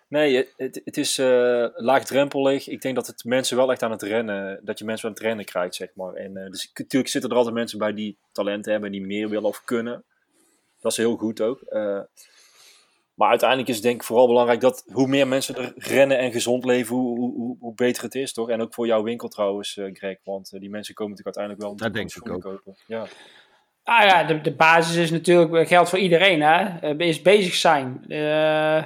Nee, 0.09 0.37
het- 0.57 0.81
het, 0.85 0.97
is 0.97 1.19
eh, 1.19 1.67
laagdrempelig. 1.75 2.69
Ik 2.69 2.83
denk 2.83 2.95
dat 2.95 3.07
het 3.07 3.25
mensen 3.25 3.57
wel 3.57 3.71
echt 3.71 3.83
aan 3.83 3.91
het 3.91 4.03
rennen, 4.03 4.61
dat 4.63 4.79
je 4.79 4.85
mensen 4.85 5.09
aan 5.09 5.15
het 5.15 5.23
rennen 5.23 5.45
krijgt, 5.45 5.75
zeg 5.75 5.89
maar. 5.95 6.15
En 6.15 6.37
eh, 6.37 6.51
dus 6.51 6.71
natuurlijk 6.75 7.11
zitten 7.13 7.31
er 7.31 7.37
altijd 7.37 7.55
mensen 7.55 7.79
bij 7.79 7.95
die 7.95 8.17
talent 8.33 8.65
hebben, 8.65 8.93
die 8.93 9.07
meer 9.07 9.29
willen 9.29 9.49
of 9.49 9.65
kunnen. 9.65 10.05
Dat 10.81 10.91
is 10.93 10.97
heel 10.99 11.17
goed 11.17 11.41
ook. 11.41 11.61
Maar 13.15 13.29
uiteindelijk 13.29 13.69
is 13.69 13.75
het 13.75 13.85
denk 13.85 13.97
ik 13.97 14.03
vooral 14.07 14.27
belangrijk 14.27 14.61
dat 14.61 14.85
hoe 14.93 15.07
meer 15.07 15.29
mensen 15.29 15.57
er 15.57 15.73
rennen 15.77 16.19
en 16.19 16.33
gezond 16.33 16.65
leven, 16.65 16.97
hoe, 16.97 17.19
hoe, 17.19 17.57
hoe, 17.61 17.75
beter 17.75 18.03
het 18.03 18.15
is, 18.15 18.33
toch? 18.33 18.49
En 18.51 18.61
ook 18.61 18.75
voor 18.75 18.87
jouw 18.87 19.03
winkel 19.03 19.29
trouwens, 19.29 19.81
Greg. 19.93 20.19
Want 20.25 20.51
die 20.61 20.71
mensen 20.71 20.95
komen 20.95 21.13
natuurlijk 21.17 21.37
uiteindelijk 21.37 21.61
wel 21.63 21.71
om 21.71 21.77
te 21.77 21.91
denk 21.91 22.05
ik 22.07 22.11
schoenen 22.11 22.41
kopen. 22.41 22.77
Ja. 22.87 23.07
Ah 23.89 24.05
ja, 24.05 24.25
de, 24.25 24.41
de 24.41 24.55
basis 24.55 24.97
is 24.97 25.11
natuurlijk, 25.11 25.69
geldt 25.69 25.89
voor 25.91 25.99
iedereen 25.99 26.43
hè. 26.43 26.79
Eh, 26.79 27.09
Is 27.09 27.23
bezig 27.23 27.55
zijn. 27.55 28.05
Eh, 28.09 28.83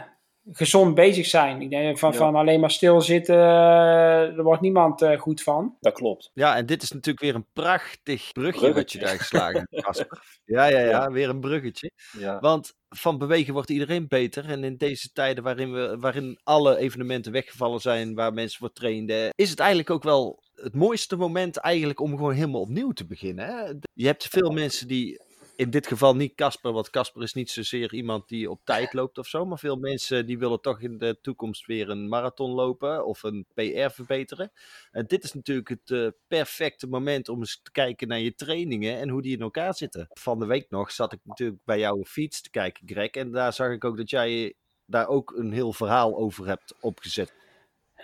gezond 0.53 0.95
bezig 0.95 1.27
zijn. 1.27 1.63
Ik 1.63 1.71
denk 1.71 1.99
van, 1.99 2.11
Ja. 2.13 2.17
van 2.19 2.35
alleen 2.35 2.61
maar 2.61 2.71
stilzitten, 2.71 3.35
eh, 3.37 4.37
er 4.37 4.43
wordt 4.43 4.61
niemand 4.63 5.03
eh, 5.03 5.19
goed 5.21 5.43
van. 5.43 5.77
Dat 5.81 5.93
klopt. 5.93 6.31
Ja, 6.35 6.57
en 6.57 6.67
dit 6.67 6.83
is 6.83 6.91
natuurlijk 6.93 7.25
weer 7.25 7.35
een 7.35 7.47
prachtig 7.53 8.33
brugje, 8.33 8.61
wat 8.61 8.71
Bruggetje. 8.71 8.99
je 8.99 9.05
daar 9.05 9.17
geslagen 9.17 9.67
hebt. 9.71 10.07
Ja, 10.45 10.67
ja, 10.67 10.79
ja, 10.79 10.85
Ja. 10.89 11.11
weer 11.11 11.29
een 11.29 11.41
bruggetje. 11.41 11.91
Ja. 12.19 12.39
Want 12.41 12.73
van 12.89 13.19
bewegen 13.19 13.53
wordt 13.53 13.71
iedereen 13.71 14.09
beter. 14.09 14.51
En 14.51 14.65
in 14.65 14.77
deze 14.77 15.13
tijden 15.13 15.45
waarin, 15.45 15.73
we, 15.73 15.97
waarin 16.01 16.41
alle 16.43 16.77
evenementen 16.79 17.33
weggevallen 17.33 17.81
zijn, 17.81 18.15
waar 18.15 18.33
mensen 18.33 18.59
voor 18.59 18.73
trainden, 18.73 19.31
is 19.35 19.51
het 19.51 19.59
eigenlijk 19.59 19.91
ook 19.91 20.03
wel 20.03 20.42
het 20.63 20.75
mooiste 20.75 21.17
moment 21.17 21.57
eigenlijk 21.57 22.01
om 22.01 22.11
gewoon 22.11 22.33
helemaal 22.33 22.61
opnieuw 22.61 22.93
te 22.93 23.07
beginnen. 23.07 23.47
Hè? 23.47 23.73
Je 23.93 24.07
hebt 24.07 24.29
veel 24.29 24.51
mensen 24.51 24.89
die, 24.89 25.21
in 25.57 25.71
dit 25.71 25.87
geval 25.87 26.17
niet 26.17 26.35
Casper, 26.35 26.73
want 26.73 26.91
Casper 26.91 27.23
is 27.23 27.33
niet 27.33 27.51
zozeer 27.51 27.95
iemand 27.95 28.29
die 28.29 28.51
op 28.51 28.61
tijd 28.65 28.93
loopt 28.99 29.19
of 29.19 29.27
zo, 29.27 29.45
maar 29.45 29.59
veel 29.59 29.77
mensen 29.77 30.27
die 30.27 30.39
willen 30.39 30.61
toch 30.61 30.81
in 30.81 30.99
de 30.99 31.19
toekomst 31.23 31.67
weer 31.67 31.91
een 31.91 32.09
marathon 32.09 32.51
lopen 32.51 33.07
of 33.07 33.23
een 33.23 33.47
PR 33.55 33.91
verbeteren. 33.91 34.53
En 34.91 35.05
dit 35.07 35.25
is 35.25 35.33
natuurlijk 35.33 35.69
het 35.69 35.91
eh, 35.91 36.09
perfecte 36.27 36.87
moment 36.87 37.29
om 37.29 37.39
eens 37.39 37.61
te 37.63 37.71
kijken 37.71 38.09
naar 38.09 38.21
je 38.21 38.35
trainingen 38.35 38.99
en 38.99 39.09
hoe 39.09 39.23
die 39.23 39.37
in 39.37 39.43
elkaar 39.43 39.75
zitten. 39.75 40.07
Van 40.11 40.39
de 40.39 40.47
week 40.47 40.71
nog 40.71 40.93
zat 40.93 41.13
ik 41.13 41.21
natuurlijk 41.25 41.65
bij 41.65 41.79
jouw 41.79 42.05
fiets 42.05 42.43
te 42.43 42.51
kijken, 42.51 42.89
Greg. 42.89 43.11
En 43.11 43.31
daar 43.31 43.53
zag 43.53 43.71
ik 43.71 43.85
ook 43.85 43.97
dat 43.97 44.11
jij 44.11 44.55
daar 44.87 45.09
ook 45.09 45.33
een 45.37 45.53
heel 45.53 45.73
verhaal 45.73 46.17
over 46.17 46.47
hebt 46.47 46.75
opgezet. 46.81 47.42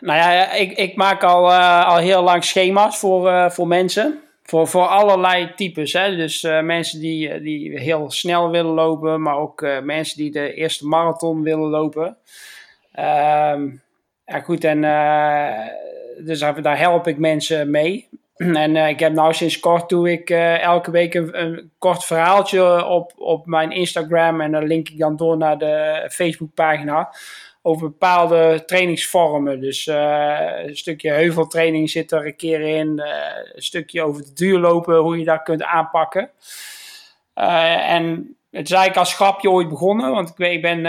Nou 0.00 0.18
ja, 0.18 0.52
ik, 0.52 0.72
ik 0.72 0.96
maak 0.96 1.22
al, 1.22 1.52
eh, 1.52 1.86
al 1.88 1.96
heel 1.96 2.22
lang 2.22 2.44
schema's 2.44 2.98
voor, 2.98 3.28
eh, 3.28 3.50
voor 3.50 3.66
mensen. 3.66 4.20
Voor, 4.42 4.68
voor 4.68 4.86
allerlei 4.86 5.54
types. 5.54 5.92
Hè? 5.92 6.16
Dus 6.16 6.44
eh, 6.44 6.60
mensen 6.60 7.00
die, 7.00 7.40
die 7.40 7.80
heel 7.80 8.10
snel 8.10 8.50
willen 8.50 8.72
lopen, 8.72 9.22
maar 9.22 9.36
ook 9.36 9.66
mensen 9.82 10.16
die 10.16 10.30
de 10.30 10.54
eerste 10.54 10.86
marathon 10.86 11.42
willen 11.42 11.68
lopen. 11.68 12.16
Ehm, 12.92 13.68
ja, 14.24 14.40
goed, 14.40 14.64
en 14.64 14.80
dus 16.24 16.38
daar, 16.38 16.78
help 16.78 17.06
ik 17.06 17.18
mensen 17.18 17.70
mee. 17.70 18.08
En 18.38 18.76
ik 18.76 19.00
heb 19.00 19.12
nou 19.12 19.34
sinds 19.34 19.60
kort 19.60 19.88
doe 19.88 20.12
ik 20.12 20.30
elke 20.60 20.90
week 20.90 21.14
een, 21.14 21.42
een 21.42 21.70
kort 21.78 22.04
verhaaltje 22.04 22.84
op, 22.86 23.12
op 23.16 23.46
mijn 23.46 23.70
Instagram. 23.70 24.40
En 24.40 24.52
dan 24.52 24.66
link 24.66 24.88
ik 24.88 24.98
dan 24.98 25.16
door 25.16 25.36
naar 25.36 25.58
de 25.58 26.06
Facebookpagina 26.12 27.10
over 27.62 27.88
bepaalde 27.88 28.62
trainingsvormen. 28.66 29.60
Dus 29.60 29.86
eh, 29.86 30.64
een 30.64 30.76
stukje 30.76 31.10
heuveltraining 31.10 31.90
zit 31.90 32.12
er 32.12 32.26
een 32.26 32.36
keer 32.36 32.60
in. 32.60 32.98
eh, 32.98 33.52
een 33.54 33.62
stukje 33.62 34.02
over 34.02 34.22
de 34.22 34.32
duurlopen, 34.32 34.96
hoe 34.96 35.18
je 35.18 35.24
dat 35.24 35.42
kunt 35.42 35.62
aanpakken. 35.62 36.30
Eh, 37.34 37.90
en 37.90 38.36
het 38.50 38.66
is 38.66 38.70
eigenlijk 38.72 38.96
als 38.96 39.14
grapje 39.14 39.50
ooit 39.50 39.68
begonnen. 39.68 40.10
Want 40.10 40.28
ik, 40.28 40.36
weet, 40.36 40.54
ik, 40.54 40.62
ben, 40.62 40.86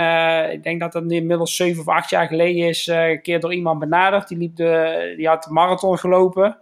ik 0.52 0.64
denk 0.64 0.80
dat 0.80 0.92
dat 0.92 1.12
inmiddels 1.12 1.56
zeven 1.56 1.82
of 1.82 1.88
acht 1.88 2.10
jaar 2.10 2.28
geleden 2.28 2.68
is. 2.68 2.88
Een 2.88 3.22
keer 3.22 3.40
door 3.40 3.54
iemand 3.54 3.80
benaderd. 3.80 4.28
Die, 4.28 4.38
liep 4.38 4.56
de, 4.56 5.14
die 5.18 5.28
had 5.28 5.44
de 5.44 5.52
marathon 5.52 5.98
gelopen. 5.98 6.58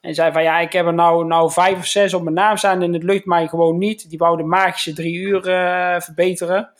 En 0.00 0.14
zei 0.14 0.32
van 0.32 0.42
ja, 0.42 0.58
ik 0.58 0.72
heb 0.72 0.86
er 0.86 0.94
nou, 0.94 1.26
nou 1.26 1.52
vijf 1.52 1.78
of 1.78 1.86
zes 1.86 2.14
op 2.14 2.22
mijn 2.22 2.34
naam 2.34 2.56
staan. 2.56 2.82
En 2.82 2.92
het 2.92 3.02
lukt 3.02 3.24
mij 3.24 3.48
gewoon 3.48 3.78
niet. 3.78 4.08
Die 4.10 4.18
wou 4.18 4.36
de 4.36 4.42
magische 4.42 4.92
drie 4.92 5.14
uur 5.14 5.42
verbeteren. 6.02 6.72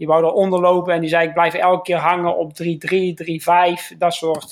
Die 0.00 0.08
wou 0.08 0.24
eronder 0.24 0.60
lopen. 0.60 0.94
En 0.94 1.00
die 1.00 1.08
zei 1.08 1.26
ik 1.26 1.32
blijf 1.32 1.54
elke 1.54 1.82
keer 1.82 1.96
hangen 1.96 2.36
op 2.36 2.52
3-3, 2.52 2.64
3-5. 3.92 3.98
Dat 3.98 4.14
soort 4.14 4.50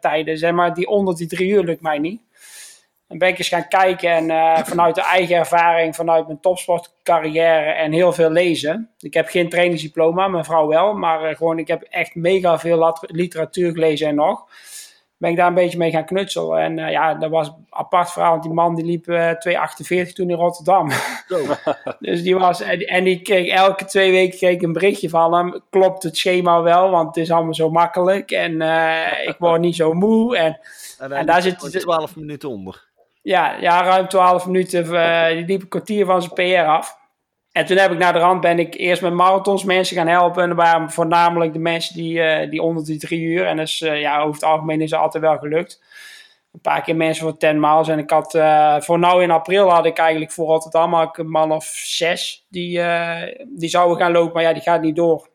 tijden. 0.00 0.38
Zeg 0.38 0.52
maar, 0.52 0.74
die 0.74 0.86
onder 0.86 1.16
die 1.16 1.26
drie 1.26 1.50
uur 1.50 1.64
lukt 1.64 1.82
mij 1.82 1.98
niet. 1.98 2.20
En 3.08 3.18
ben 3.18 3.28
ik 3.28 3.38
eens 3.38 3.48
gaan 3.48 3.68
kijken 3.68 4.10
en 4.10 4.30
uh, 4.30 4.58
vanuit 4.64 4.94
de 4.94 5.02
eigen 5.02 5.36
ervaring, 5.36 5.94
vanuit 5.94 6.26
mijn 6.26 6.40
topsportcarrière 6.40 7.70
en 7.70 7.92
heel 7.92 8.12
veel 8.12 8.30
lezen. 8.30 8.90
Ik 8.98 9.14
heb 9.14 9.28
geen 9.28 9.48
trainingsdiploma, 9.48 10.28
mijn 10.28 10.44
vrouw 10.44 10.66
wel, 10.66 10.94
maar 10.94 11.30
uh, 11.30 11.36
gewoon 11.36 11.58
ik 11.58 11.68
heb 11.68 11.82
echt 11.82 12.14
mega 12.14 12.58
veel 12.58 12.98
literatuur 13.00 13.72
gelezen 13.72 14.08
en 14.08 14.14
nog. 14.14 14.46
Ben 15.18 15.30
ik 15.30 15.36
daar 15.36 15.46
een 15.46 15.54
beetje 15.54 15.78
mee 15.78 15.90
gaan 15.90 16.04
knutselen. 16.04 16.58
En 16.58 16.78
uh, 16.78 16.90
ja, 16.90 17.14
dat 17.14 17.30
was 17.30 17.48
een 17.48 17.66
apart 17.70 18.10
verhaal, 18.10 18.30
want 18.30 18.42
die 18.42 18.52
man 18.52 18.74
die 18.74 18.84
liep 18.84 19.06
2,48 20.06 20.12
toen 20.12 20.30
in 20.30 20.36
Rotterdam. 20.36 20.90
dus 21.98 22.22
die 22.22 22.38
was, 22.38 22.60
en, 22.60 22.80
en 22.80 23.04
die 23.04 23.22
kreeg 23.22 23.48
elke 23.48 23.84
twee 23.84 24.10
weken 24.10 24.38
kreeg 24.38 24.54
ik 24.54 24.62
een 24.62 24.72
berichtje 24.72 25.08
van 25.08 25.34
hem. 25.34 25.60
Klopt 25.70 26.02
het 26.02 26.16
schema 26.16 26.62
wel, 26.62 26.90
want 26.90 27.06
het 27.06 27.16
is 27.16 27.30
allemaal 27.30 27.54
zo 27.54 27.70
makkelijk 27.70 28.30
en 28.30 28.52
ik 29.26 29.36
word 29.38 29.60
niet 29.60 29.76
zo 29.76 29.92
moe. 29.92 30.36
En, 30.36 30.58
en, 30.98 31.12
en 31.12 31.26
daar 31.26 31.42
zit 31.42 31.58
12 31.58 32.16
minuten 32.16 32.48
onder. 32.48 32.84
Ja, 33.26 33.56
ja, 33.60 33.82
ruim 33.82 34.08
12 34.08 34.46
minuten. 34.46 34.84
Uh, 34.84 35.28
die 35.28 35.44
liep 35.44 35.62
een 35.62 35.68
kwartier 35.68 36.06
van 36.06 36.22
zijn 36.22 36.34
PR 36.34 36.68
af. 36.68 36.98
En 37.56 37.66
toen 37.66 37.76
heb 37.76 37.92
ik 37.92 37.98
naar 37.98 38.12
de 38.12 38.18
rand 38.18 38.40
ben 38.40 38.58
ik 38.58 38.74
eerst 38.74 39.02
met 39.02 39.12
marathons 39.12 39.64
mensen 39.64 39.96
gaan 39.96 40.06
helpen. 40.06 40.42
En 40.42 40.48
dat 40.48 40.58
waren 40.58 40.90
voornamelijk 40.90 41.52
de 41.52 41.58
mensen 41.58 41.94
die, 41.94 42.18
uh, 42.18 42.50
die 42.50 42.62
onder 42.62 42.84
die 42.84 42.98
drie 42.98 43.20
uur. 43.20 43.46
En 43.46 43.56
dus 43.56 43.80
uh, 43.80 44.00
ja, 44.00 44.18
over 44.20 44.34
het 44.34 44.44
algemeen 44.44 44.80
is 44.80 44.90
het 44.90 45.00
altijd 45.00 45.22
wel 45.22 45.38
gelukt. 45.38 45.82
Een 46.52 46.60
paar 46.60 46.82
keer 46.82 46.96
mensen 46.96 47.24
voor 47.24 47.36
10 47.36 47.60
miles. 47.60 47.88
En 47.88 47.98
ik 47.98 48.10
had 48.10 48.30
voor 48.84 48.98
nou 48.98 49.22
in 49.22 49.30
april 49.30 49.70
had 49.70 49.86
ik 49.86 49.98
eigenlijk 49.98 50.32
voor 50.32 50.46
Rotterdam 50.46 50.94
had 50.94 51.18
een 51.18 51.30
man 51.30 51.52
of 51.52 51.64
zes 51.64 52.46
die, 52.48 52.82
die 53.48 53.68
zouden 53.68 53.96
gaan 53.96 54.12
lopen. 54.12 54.32
Maar 54.32 54.42
ja, 54.42 54.52
die 54.52 54.62
gaat 54.62 54.82
niet 54.82 54.96
door. 54.96 55.28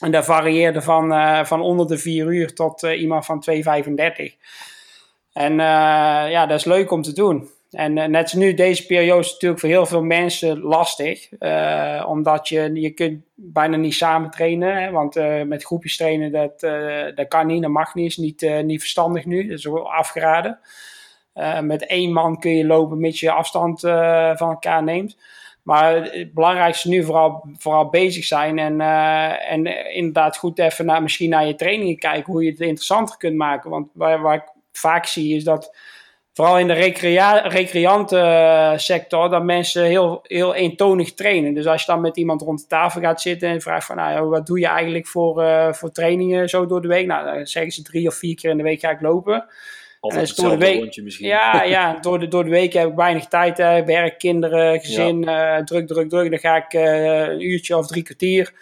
En 0.00 0.10
dat 0.10 0.24
varieerde 0.24 0.82
van, 0.82 1.12
van 1.46 1.60
onder 1.60 1.86
de 1.86 1.98
vier 1.98 2.26
uur 2.26 2.54
tot 2.54 2.82
iemand 2.82 3.24
van 3.24 3.44
2,35. 3.50 3.60
En 5.32 5.54
ja, 6.30 6.46
dat 6.46 6.58
is 6.58 6.64
leuk 6.64 6.90
om 6.90 7.02
te 7.02 7.12
doen. 7.12 7.50
En 7.70 7.96
uh, 7.96 8.04
net 8.04 8.34
nu, 8.34 8.54
deze 8.54 8.86
periode 8.86 9.20
is 9.20 9.32
natuurlijk 9.32 9.60
voor 9.60 9.68
heel 9.68 9.86
veel 9.86 10.02
mensen 10.02 10.60
lastig. 10.60 11.28
Uh, 11.40 12.04
omdat 12.08 12.48
je, 12.48 12.80
je 12.80 12.90
kunt 12.90 13.22
bijna 13.34 13.76
niet 13.76 13.94
samen 13.94 14.30
trainen. 14.30 14.82
Hè, 14.82 14.90
want 14.90 15.14
met 15.46 15.64
groepjes 15.64 15.96
trainen, 15.96 16.32
dat, 16.32 16.60
dat 17.16 17.28
kan 17.28 17.46
niet, 17.46 17.62
dat 17.62 17.70
mag 17.70 17.94
niet. 17.94 18.06
Is 18.06 18.16
niet, 18.16 18.62
niet 18.62 18.80
verstandig 18.80 19.24
nu, 19.24 19.48
dat 19.48 19.58
is 19.58 19.68
afgeraden. 19.68 20.58
met 21.60 21.86
één 21.86 22.12
man 22.12 22.38
kun 22.38 22.56
je 22.56 22.66
lopen, 22.66 23.00
mits 23.00 23.20
je 23.20 23.30
afstand 23.30 23.80
van 23.80 24.50
elkaar 24.50 24.82
neemt. 24.82 25.16
Maar 25.62 25.94
het 25.94 26.34
belangrijkste 26.34 26.88
nu 26.88 27.04
vooral, 27.04 27.48
vooral 27.56 27.88
bezig 27.88 28.24
zijn 28.24 28.58
en, 28.58 28.80
en 29.40 29.92
inderdaad 29.94 30.36
goed 30.36 30.58
even 30.58 30.86
naar, 30.86 31.02
misschien 31.02 31.30
naar 31.30 31.46
je 31.46 31.54
trainingen 31.54 31.98
kijken, 31.98 32.32
hoe 32.32 32.44
je 32.44 32.50
het 32.50 32.60
interessanter 32.60 33.16
kunt 33.16 33.36
maken. 33.36 33.70
Want 33.70 33.88
waar, 33.92 34.20
waar 34.20 34.52
vaak 34.72 35.06
zie 35.06 35.36
is 35.36 35.44
dat 35.44 35.76
vooral 36.38 36.58
in 36.58 36.66
de 36.66 36.72
recrea 37.48 38.78
sector 38.78 39.30
dat 39.30 39.42
mensen 39.42 39.84
heel, 39.84 40.20
heel 40.22 40.54
eentonig 40.54 41.14
trainen. 41.14 41.54
Dus 41.54 41.66
als 41.66 41.80
je 41.80 41.92
dan 41.92 42.00
met 42.00 42.16
iemand 42.16 42.42
rond 42.42 42.60
de 42.60 42.66
tafel 42.66 43.00
gaat 43.00 43.20
zitten 43.20 43.48
en 43.48 43.60
vraagt 43.60 43.86
van, 43.86 43.96
nou, 43.96 44.28
wat 44.28 44.46
doe 44.46 44.58
je 44.58 44.66
eigenlijk 44.66 45.06
voor, 45.06 45.42
uh, 45.42 45.72
voor 45.72 45.90
trainingen 45.90 46.48
zo 46.48 46.66
door 46.66 46.82
de 46.82 46.88
week? 46.88 47.06
Nou, 47.06 47.24
dan 47.24 47.46
zeggen 47.46 47.72
ze 47.72 47.82
drie 47.82 48.06
of 48.06 48.14
vier 48.14 48.34
keer 48.34 48.50
in 48.50 48.56
de 48.56 48.62
week 48.62 48.80
ga 48.80 48.90
ik 48.90 49.00
lopen. 49.00 49.46
Altijd 50.00 50.36
door 50.36 50.50
de 50.50 50.56
week, 50.56 50.80
rondje 50.80 51.02
misschien. 51.02 51.26
Ja, 51.26 51.62
ja 51.76 51.98
door, 52.00 52.18
de, 52.18 52.28
door 52.28 52.44
de 52.44 52.50
week 52.50 52.72
heb 52.72 52.88
ik 52.88 52.94
weinig 52.94 53.26
tijd. 53.26 53.56
Hè. 53.56 53.84
Werk, 53.84 54.18
kinderen, 54.18 54.80
gezin, 54.80 55.22
ja. 55.22 55.58
uh, 55.58 55.64
druk, 55.64 55.86
druk, 55.86 56.08
druk. 56.08 56.30
Dan 56.30 56.38
ga 56.38 56.56
ik 56.56 56.72
uh, 56.72 57.28
een 57.28 57.40
uurtje 57.40 57.76
of 57.76 57.86
drie 57.86 58.02
kwartier. 58.02 58.52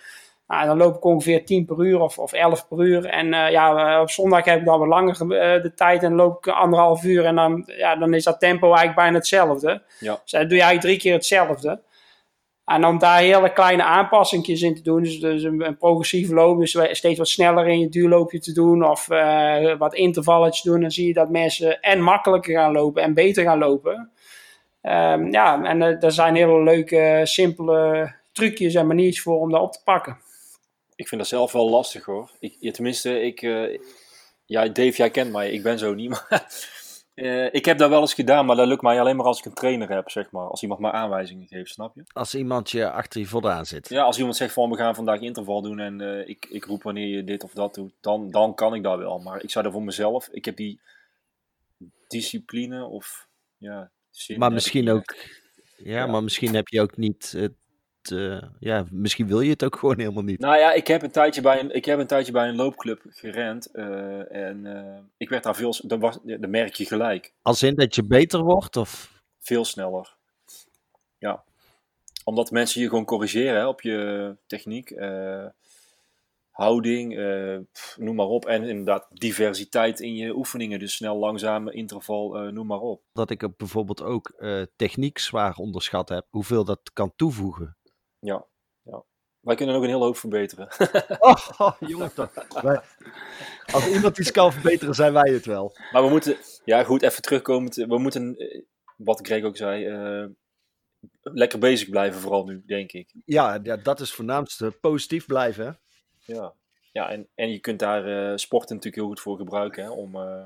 Nou, 0.47 0.67
dan 0.67 0.77
loop 0.77 0.97
ik 0.97 1.05
ongeveer 1.05 1.45
10 1.45 1.65
per 1.65 1.85
uur 1.85 2.01
of, 2.01 2.19
of 2.19 2.33
11 2.33 2.69
per 2.69 2.81
uur. 2.81 3.05
En 3.05 3.27
uh, 3.27 3.51
ja, 3.51 4.01
op 4.01 4.11
zondag 4.11 4.45
heb 4.45 4.59
ik 4.59 4.65
dan 4.65 4.79
wat 4.79 4.89
langer 4.89 5.17
uh, 5.23 5.63
de 5.63 5.73
tijd 5.75 6.03
en 6.03 6.15
loop 6.15 6.37
ik 6.37 6.53
anderhalf 6.53 7.05
uur. 7.05 7.25
En 7.25 7.35
dan, 7.35 7.63
ja, 7.67 7.97
dan 7.97 8.15
is 8.15 8.25
dat 8.25 8.41
tempo 8.41 8.67
eigenlijk 8.67 8.97
bijna 8.97 9.17
hetzelfde. 9.17 9.83
Ja. 9.99 10.19
Dus 10.23 10.31
dan 10.31 10.49
doe 10.49 10.57
je 10.57 10.63
eigenlijk 10.63 10.81
drie 10.81 10.99
keer 10.99 11.13
hetzelfde. 11.13 11.81
En 12.65 12.85
om 12.87 12.99
daar 12.99 13.19
hele 13.19 13.53
kleine 13.53 13.83
aanpassingjes 13.83 14.63
in 14.63 14.75
te 14.75 14.83
doen, 14.83 15.03
dus, 15.03 15.21
dus 15.21 15.43
een, 15.43 15.67
een, 15.67 15.77
progressief 15.77 16.31
loop, 16.31 16.59
dus 16.59 16.79
steeds 16.91 17.19
wat 17.19 17.29
sneller 17.29 17.67
in 17.67 17.81
je 17.81 17.89
duurloopje 17.89 18.39
te 18.39 18.53
doen 18.53 18.85
of 18.85 19.11
uh, 19.11 19.79
wat 19.79 19.95
intervalletjes 19.95 20.63
doen, 20.63 20.81
dan 20.81 20.91
zie 20.91 21.07
je 21.07 21.13
dat 21.13 21.31
mensen 21.31 21.81
en 21.81 22.01
makkelijker 22.01 22.55
gaan 22.55 22.73
lopen 22.73 23.03
en 23.03 23.15
beter 23.15 23.45
gaan 23.45 23.59
lopen. 23.59 24.11
Um, 24.83 25.33
ja, 25.33 25.63
en 25.63 25.81
er 25.83 26.13
zijn 26.13 26.35
hele 26.35 26.63
leuke, 26.63 27.21
simpele 27.25 28.13
trucjes 28.33 28.75
en 28.75 28.87
maniertjes 28.87 29.23
voor 29.23 29.41
om 29.41 29.51
dat 29.51 29.61
op 29.61 29.73
te 29.73 29.81
pakken 29.85 30.25
ik 30.97 31.09
vind 31.09 31.21
dat 31.21 31.31
zelf 31.31 31.53
wel 31.53 31.71
lastig 31.71 32.05
hoor. 32.05 32.31
Ik, 32.41 32.57
ja, 32.61 32.71
tenminste, 32.71 33.21
ik, 33.21 33.43
uh, 33.43 33.79
ja, 34.47 34.69
Dave, 34.69 34.97
jij 34.97 35.11
kent 35.11 35.33
mij, 35.33 35.51
ik 35.51 35.63
ben 35.63 35.79
zo 35.79 35.95
niet. 35.95 36.11
Maar 36.29 37.25
uh, 37.25 37.55
ik 37.55 37.65
heb 37.65 37.79
dat 37.79 37.89
wel 37.89 38.01
eens 38.01 38.15
gedaan, 38.15 38.47
maar 38.47 38.57
dat 38.57 38.67
lukt 38.67 38.83
mij 38.83 39.01
alleen 39.01 39.17
maar 39.17 39.27
als 39.27 39.39
ik 39.39 39.45
een 39.45 39.55
trainer 39.55 39.89
heb, 39.89 40.11
zeg 40.11 40.31
maar. 40.31 40.49
Als 40.49 40.63
iemand 40.63 40.81
maar 40.81 40.93
aanwijzingen 40.93 41.47
geeft, 41.47 41.71
snap 41.71 41.95
je? 41.95 42.03
Als 42.13 42.35
iemand 42.35 42.71
je 42.71 42.91
achter 42.91 43.21
je 43.21 43.27
voldaan 43.27 43.67
zit. 43.67 43.89
Ja, 43.89 44.03
als 44.03 44.19
iemand 44.19 44.37
zegt 44.37 44.53
van 44.53 44.71
we 44.71 44.77
gaan 44.77 44.95
vandaag 44.95 45.21
interval 45.21 45.63
doen 45.63 45.79
en 45.79 46.01
uh, 46.01 46.29
ik, 46.29 46.47
ik 46.51 46.65
roep 46.65 46.83
wanneer 46.83 47.07
je 47.07 47.25
dit 47.25 47.45
of 47.45 47.53
dat 47.53 47.75
doet, 47.75 47.93
dan, 48.01 48.31
dan 48.31 48.55
kan 48.55 48.75
ik 48.75 48.83
dat 48.83 48.99
wel. 48.99 49.19
Maar 49.19 49.43
ik 49.43 49.51
zou 49.51 49.65
dat 49.65 49.73
voor 49.73 49.83
mezelf, 49.83 50.29
ik 50.33 50.45
heb 50.45 50.57
die 50.57 50.81
discipline 52.09 52.85
of 52.85 53.29
ja. 53.59 53.91
Maar 54.37 54.53
misschien 54.53 54.91
ook, 54.91 55.15
ja, 55.77 55.97
ja, 55.97 56.07
maar 56.07 56.23
misschien 56.23 56.55
heb 56.55 56.69
je 56.69 56.81
ook 56.81 56.97
niet 56.97 57.33
het 57.33 57.53
uh, 58.11 58.43
ja, 58.59 58.85
misschien 58.91 59.27
wil 59.27 59.41
je 59.41 59.51
het 59.51 59.65
ook 59.65 59.77
gewoon 59.79 59.99
helemaal 59.99 60.23
niet. 60.23 60.41
Nou 60.41 60.57
ja, 60.59 60.73
ik 60.73 60.87
heb 60.87 61.03
een 61.03 61.11
tijdje 61.11 61.41
bij 61.41 61.61
een, 61.61 61.75
ik 61.75 61.85
heb 61.85 61.99
een, 61.99 62.07
tijdje 62.07 62.33
bij 62.33 62.49
een 62.49 62.57
loopclub 62.57 63.01
gerend. 63.09 63.69
Uh, 63.73 64.33
en 64.33 64.65
uh, 64.65 64.99
ik 65.17 65.29
werd 65.29 65.43
daar 65.43 65.57
veel, 65.57 65.75
dat, 65.83 66.01
was, 66.01 66.19
merk 66.25 66.75
je 66.75 66.87
gelijk. 66.87 67.33
Als 67.43 67.63
in 67.63 67.75
dat 67.75 67.95
je 67.95 68.07
beter 68.07 68.41
wordt? 68.41 68.77
Of? 68.77 69.23
Veel 69.39 69.65
sneller. 69.65 70.17
Ja. 71.19 71.45
Omdat 72.25 72.51
mensen 72.51 72.81
je 72.81 72.89
gewoon 72.89 73.05
corrigeren 73.05 73.55
hè, 73.55 73.67
op 73.67 73.81
je 73.81 74.37
techniek, 74.47 74.95
houding, 76.51 77.15
noem 77.97 78.15
maar 78.15 78.27
op. 78.27 78.47
En 78.47 78.65
inderdaad 78.65 79.07
diversiteit 79.13 80.01
in 80.01 80.15
je 80.15 80.37
oefeningen. 80.37 80.79
Dus 80.79 80.95
snel, 80.95 81.17
langzaam, 81.17 81.69
interval, 81.69 82.51
noem 82.51 82.67
maar 82.67 82.81
op. 82.81 83.03
Dat 83.13 83.31
ik 83.31 83.57
bijvoorbeeld 83.57 84.03
ook 84.03 84.33
techniek 84.77 85.19
zwaar 85.19 85.57
onderschat 85.57 86.09
heb. 86.09 86.27
Hoeveel 86.31 86.65
dat 86.65 86.91
kan 86.93 87.13
toevoegen. 87.17 87.77
Ja, 88.27 88.47
ja. 88.83 89.05
Wij 89.41 89.55
kunnen 89.55 89.75
ook 89.75 89.83
een 89.83 89.89
hele 89.89 90.05
hoop 90.05 90.17
verbeteren. 90.17 90.69
oh, 91.19 91.49
oh. 91.59 91.81
Wij, 92.63 92.81
als 93.73 93.89
iemand 93.89 94.19
iets 94.19 94.31
kan 94.31 94.53
verbeteren, 94.53 94.95
zijn 94.95 95.13
wij 95.13 95.33
het 95.33 95.47
wel. 95.47 95.77
Maar 95.93 96.03
we 96.03 96.09
moeten, 96.09 96.37
ja 96.65 96.85
goed, 96.85 97.03
even 97.03 97.23
terugkomen. 97.23 97.89
We 97.89 97.99
moeten, 97.99 98.37
eh, 98.37 98.63
wat 98.97 99.27
Greg 99.27 99.45
ook 99.45 99.57
zei, 99.57 99.89
uh, 99.89 100.27
lekker 101.23 101.59
bezig 101.59 101.89
blijven 101.89 102.21
vooral 102.21 102.45
nu, 102.45 102.63
denk 102.67 102.93
ik. 102.93 103.15
Ja, 103.25 103.61
ja 103.63 103.77
dat 103.77 104.01
is 104.01 104.07
het 104.07 104.17
voornaamste. 104.17 104.71
Positief 104.71 105.27
blijven, 105.27 105.67
hè? 105.67 105.73
Ja, 106.35 106.55
ja 106.93 107.11
en, 107.11 107.29
en 107.35 107.51
je 107.51 107.59
kunt 107.59 107.79
daar 107.79 108.09
uh, 108.09 108.37
sporten 108.37 108.75
natuurlijk 108.75 109.03
heel 109.03 109.13
goed 109.13 109.21
voor 109.21 109.37
gebruiken, 109.37 109.85
hè, 109.85 109.91
om 109.91 110.17
uh, 110.17 110.45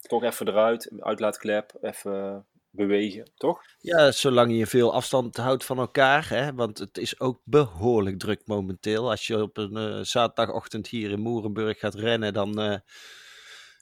toch 0.00 0.22
even 0.22 0.48
eruit, 0.48 0.90
uitlaatklep, 0.98 1.78
even 1.80 2.46
bewegen, 2.70 3.30
toch? 3.34 3.62
Ja, 3.78 4.12
zolang 4.12 4.58
je 4.58 4.66
veel 4.66 4.92
afstand 4.92 5.36
houdt 5.36 5.64
van 5.64 5.78
elkaar. 5.78 6.28
Hè? 6.28 6.54
Want 6.54 6.78
het 6.78 6.98
is 6.98 7.20
ook 7.20 7.40
behoorlijk 7.44 8.18
druk 8.18 8.40
momenteel. 8.44 9.10
Als 9.10 9.26
je 9.26 9.42
op 9.42 9.56
een 9.56 9.76
uh, 9.76 10.00
zaterdagochtend 10.04 10.86
hier 10.86 11.10
in 11.10 11.20
Moerenburg 11.20 11.78
gaat 11.78 11.94
rennen, 11.94 12.32
dan... 12.32 12.82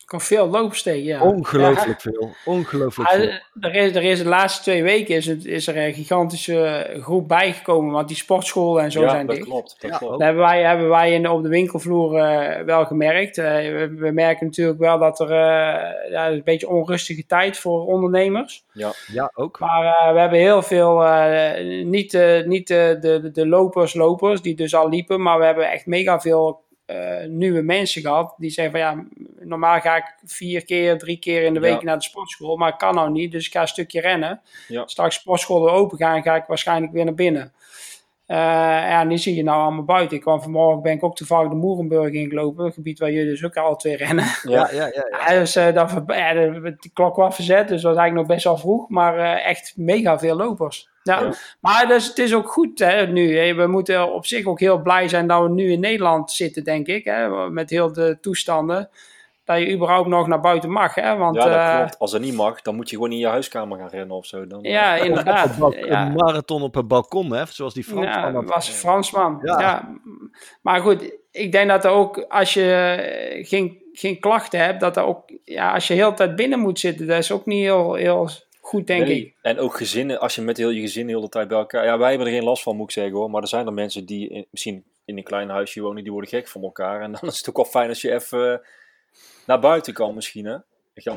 Kan 0.09 0.21
veel 0.21 0.49
loopsteken, 0.49 1.05
ja. 1.05 1.23
Ongelooflijk 1.23 2.03
ja. 2.03 2.11
veel. 2.11 2.31
Ongelooflijk 2.45 3.11
veel. 3.11 3.31
Er 3.61 3.75
is, 3.75 3.95
er 3.95 4.03
is 4.03 4.19
de 4.19 4.29
laatste 4.29 4.63
twee 4.63 4.83
weken 4.83 5.15
is, 5.15 5.27
het, 5.27 5.45
is 5.45 5.67
er 5.67 5.77
een 5.77 5.95
gigantische 5.95 6.91
groep 7.01 7.29
bijgekomen, 7.29 7.93
want 7.93 8.09
die 8.09 8.17
sportscholen 8.17 8.83
en 8.83 8.93
zo 8.93 9.01
ja, 9.01 9.11
zijn 9.11 9.27
dat 9.27 9.37
dicht. 9.37 9.49
Klopt, 9.49 9.77
dat 9.81 9.91
ja, 9.91 9.97
klopt. 9.97 10.13
Dat 10.13 10.23
hebben 10.23 10.43
wij, 10.43 10.63
hebben 10.63 10.89
wij 10.89 11.13
in, 11.13 11.29
op 11.29 11.43
de 11.43 11.49
winkelvloer 11.49 12.15
uh, 12.15 12.65
wel 12.65 12.87
gemerkt. 12.87 13.39
Uh, 13.39 13.45
we, 13.45 13.95
we, 13.97 14.11
merken 14.11 14.47
natuurlijk 14.47 14.79
wel 14.79 14.99
dat 14.99 15.21
er 15.21 15.31
uh, 15.31 16.11
ja, 16.11 16.31
een 16.31 16.43
beetje 16.45 16.69
onrustige 16.69 17.27
tijd 17.27 17.59
voor 17.59 17.87
ondernemers. 17.87 18.65
Ja, 18.73 18.93
ja 19.13 19.31
ook. 19.35 19.59
Maar 19.59 20.13
we 20.15 20.21
hebben 20.21 20.39
heel 20.39 20.63
veel, 20.63 21.05
niet, 21.85 22.19
niet 22.45 22.69
de, 22.69 22.97
de, 23.01 23.31
de 23.31 23.47
lopers, 23.47 23.95
lopers, 23.95 24.43
die 24.43 24.57
dus 24.57 24.75
al 24.75 24.89
liepen, 24.89 25.23
maar 25.23 25.39
we 25.39 25.45
hebben 25.45 25.71
echt 25.71 25.87
mega 25.87 26.21
veel 26.21 26.67
uh, 26.91 27.25
nieuwe 27.27 27.63
mensen 27.63 28.03
gehad 28.03 28.35
die 28.37 28.51
zeggen 28.51 28.73
van 28.73 28.81
ja, 28.81 29.05
normaal 29.41 29.81
ga 29.81 29.97
ik 29.97 30.15
vier 30.25 30.65
keer, 30.65 30.99
drie 30.99 31.19
keer 31.19 31.43
in 31.43 31.55
de 31.55 31.61
week 31.61 31.79
ja. 31.79 31.85
naar 31.85 31.97
de 31.97 32.03
sportschool, 32.03 32.57
maar 32.57 32.73
ik 32.73 32.79
kan 32.79 32.95
nou 32.95 33.11
niet, 33.11 33.33
dus 33.33 33.47
ik 33.47 33.53
ga 33.53 33.61
een 33.61 33.69
stukje 33.69 34.01
rennen. 34.01 34.41
Ja. 34.69 34.87
Straks 34.87 35.15
sportschool 35.15 35.65
weer 35.65 35.73
open 35.73 35.99
gaan, 35.99 36.23
ga 36.23 36.37
ik 36.37 36.45
waarschijnlijk 36.47 36.93
weer 36.93 37.05
naar 37.05 37.15
binnen. 37.15 37.53
ja, 38.27 39.05
nu 39.05 39.19
zie 39.19 39.35
je 39.35 39.43
nou 39.43 39.63
allemaal 39.63 39.85
buiten. 39.85 40.17
Ik 40.17 40.23
kwam 40.23 40.43
vanmorgen, 40.43 40.83
ben 40.83 40.93
ik 40.93 41.05
ook 41.05 41.17
toevallig 41.17 41.51
de 41.51 41.57
Moerenburg 41.57 42.13
ingelopen. 42.13 42.65
Het 42.65 42.75
gebied 42.75 42.99
waar 42.99 43.13
jullie 43.13 43.31
dus 43.31 43.45
ook 43.45 43.57
al 43.57 43.77
twee 43.77 43.97
rennen. 43.97 44.25
Ja, 44.43 44.69
ja, 44.73 44.87
ja. 44.87 45.09
ja. 45.11 45.35
dus 45.39 45.57
uh, 45.57 45.75
dat, 45.75 46.03
ja, 46.07 46.33
de, 46.33 46.61
de, 46.61 46.91
klok 46.93 47.17
was 47.17 47.35
verzet, 47.35 47.69
dus 47.69 47.83
dat 47.83 47.95
was 47.95 48.01
eigenlijk 48.01 48.15
nog 48.15 48.37
best 48.37 48.45
wel 48.45 48.59
vroeg. 48.59 48.89
Maar 48.89 49.19
echt 49.37 49.73
mega 49.77 50.19
veel 50.19 50.37
lopers. 50.37 50.89
Ja, 51.15 51.21
ja. 51.21 51.33
Maar 51.61 51.87
dus, 51.87 52.09
het 52.09 52.19
is 52.19 52.35
ook 52.35 52.49
goed 52.49 52.79
hè, 52.79 53.07
nu. 53.07 53.39
Hè. 53.39 53.55
We 53.55 53.67
moeten 53.67 54.13
op 54.13 54.27
zich 54.27 54.47
ook 54.47 54.61
heel 54.61 54.83
blij 54.83 55.09
zijn 55.09 55.27
dat 55.27 55.43
we 55.43 55.49
nu 55.49 55.73
in 55.73 55.81
Nederland 55.81 56.31
zitten, 56.31 56.65
denk 56.65 56.87
ik. 56.87 57.05
Hè, 57.05 57.51
met 57.51 57.71
heel 57.71 57.93
de 57.93 58.19
toestanden 58.21 58.91
dat 59.49 59.59
je 59.59 59.73
überhaupt 59.73 60.09
nog 60.09 60.27
naar 60.27 60.41
buiten 60.41 60.71
mag. 60.71 60.95
Hè? 60.95 61.17
Want, 61.17 61.37
ja, 61.37 61.45
dat 61.45 61.53
uh, 61.53 61.77
klopt. 61.77 61.99
Als 61.99 62.13
er 62.13 62.21
niet 62.21 62.35
mag, 62.35 62.63
dan 62.63 62.77
moet 62.77 62.91
je 62.91 62.97
gewoon 62.97 63.13
in 63.13 63.19
je 63.19 63.27
huiskamer 63.27 63.79
gaan 63.79 63.89
rennen 63.89 64.17
of 64.17 64.27
zo. 64.27 64.47
Dan, 64.47 64.63
ja, 64.63 64.99
uh, 64.99 65.05
inderdaad. 65.09 65.61
Een, 65.61 65.87
ja. 65.87 66.07
een 66.07 66.13
marathon 66.13 66.63
op 66.63 66.77
een 66.77 66.87
balkon, 66.87 67.33
hè? 67.33 67.45
zoals 67.47 67.75
die 67.75 67.85
Fransman. 67.85 68.33
Ja, 68.33 68.43
was 68.43 68.69
Fransman. 68.69 69.39
Ja. 69.43 69.61
Ja. 69.61 69.99
Maar 70.63 70.81
goed, 70.81 71.13
ik 71.31 71.53
denk 71.53 71.69
dat 71.69 71.85
er 71.85 71.91
ook, 71.91 72.25
als 72.29 72.55
je 72.55 73.41
geen, 73.43 73.83
geen 73.93 74.21
klachten 74.21 74.61
hebt, 74.61 74.81
dat 74.81 74.97
er 74.97 75.05
ook, 75.05 75.23
ja, 75.45 75.75
als 75.75 75.87
je 75.87 75.95
heel 75.95 76.11
de 76.11 76.17
tijd 76.17 76.37
binnen 76.37 76.59
moet 76.59 76.79
zitten, 76.79 77.07
dat 77.07 77.19
is 77.19 77.33
ook 77.33 77.47
niet 77.47 77.63
heel, 77.63 77.95
heel 77.95 78.29
goed, 78.69 78.87
denk 78.87 79.07
nee. 79.07 79.17
ik. 79.17 79.35
En 79.43 79.59
ook 79.59 79.77
gezinnen, 79.77 80.21
als 80.21 80.35
je 80.35 80.43
met 80.43 80.57
heel 80.57 80.71
je 80.71 80.81
gezin 80.81 81.07
de 81.07 81.13
hele 81.13 81.29
tijd 81.29 81.49
bij 81.49 81.59
elkaar... 81.59 81.85
Ja, 81.85 81.99
wij 81.99 82.09
hebben 82.09 82.27
er 82.27 82.33
geen 82.33 82.45
last 82.45 82.63
van, 82.63 82.77
moet 82.77 82.89
ik 82.89 82.93
zeggen 82.93 83.13
hoor. 83.13 83.31
Maar 83.31 83.43
er 83.43 83.49
zijn 83.49 83.67
er 83.67 83.73
mensen 83.73 84.07
die 84.07 84.29
in, 84.29 84.47
misschien 84.51 84.85
in 85.05 85.17
een 85.17 85.25
klein 85.25 85.49
huisje 85.49 85.81
wonen, 85.81 86.03
die 86.03 86.13
worden 86.13 86.31
gek 86.31 86.49
van 86.49 86.63
elkaar. 86.63 87.01
En 87.01 87.13
dan 87.21 87.29
is 87.29 87.39
het 87.39 87.49
ook 87.49 87.57
wel 87.57 87.65
fijn 87.65 87.89
als 87.89 88.03
je 88.03 88.15
even 88.15 88.61
naar 89.47 89.61
buiten 89.61 89.93
kan 89.93 90.15
misschien, 90.15 90.45
hè? 90.45 90.57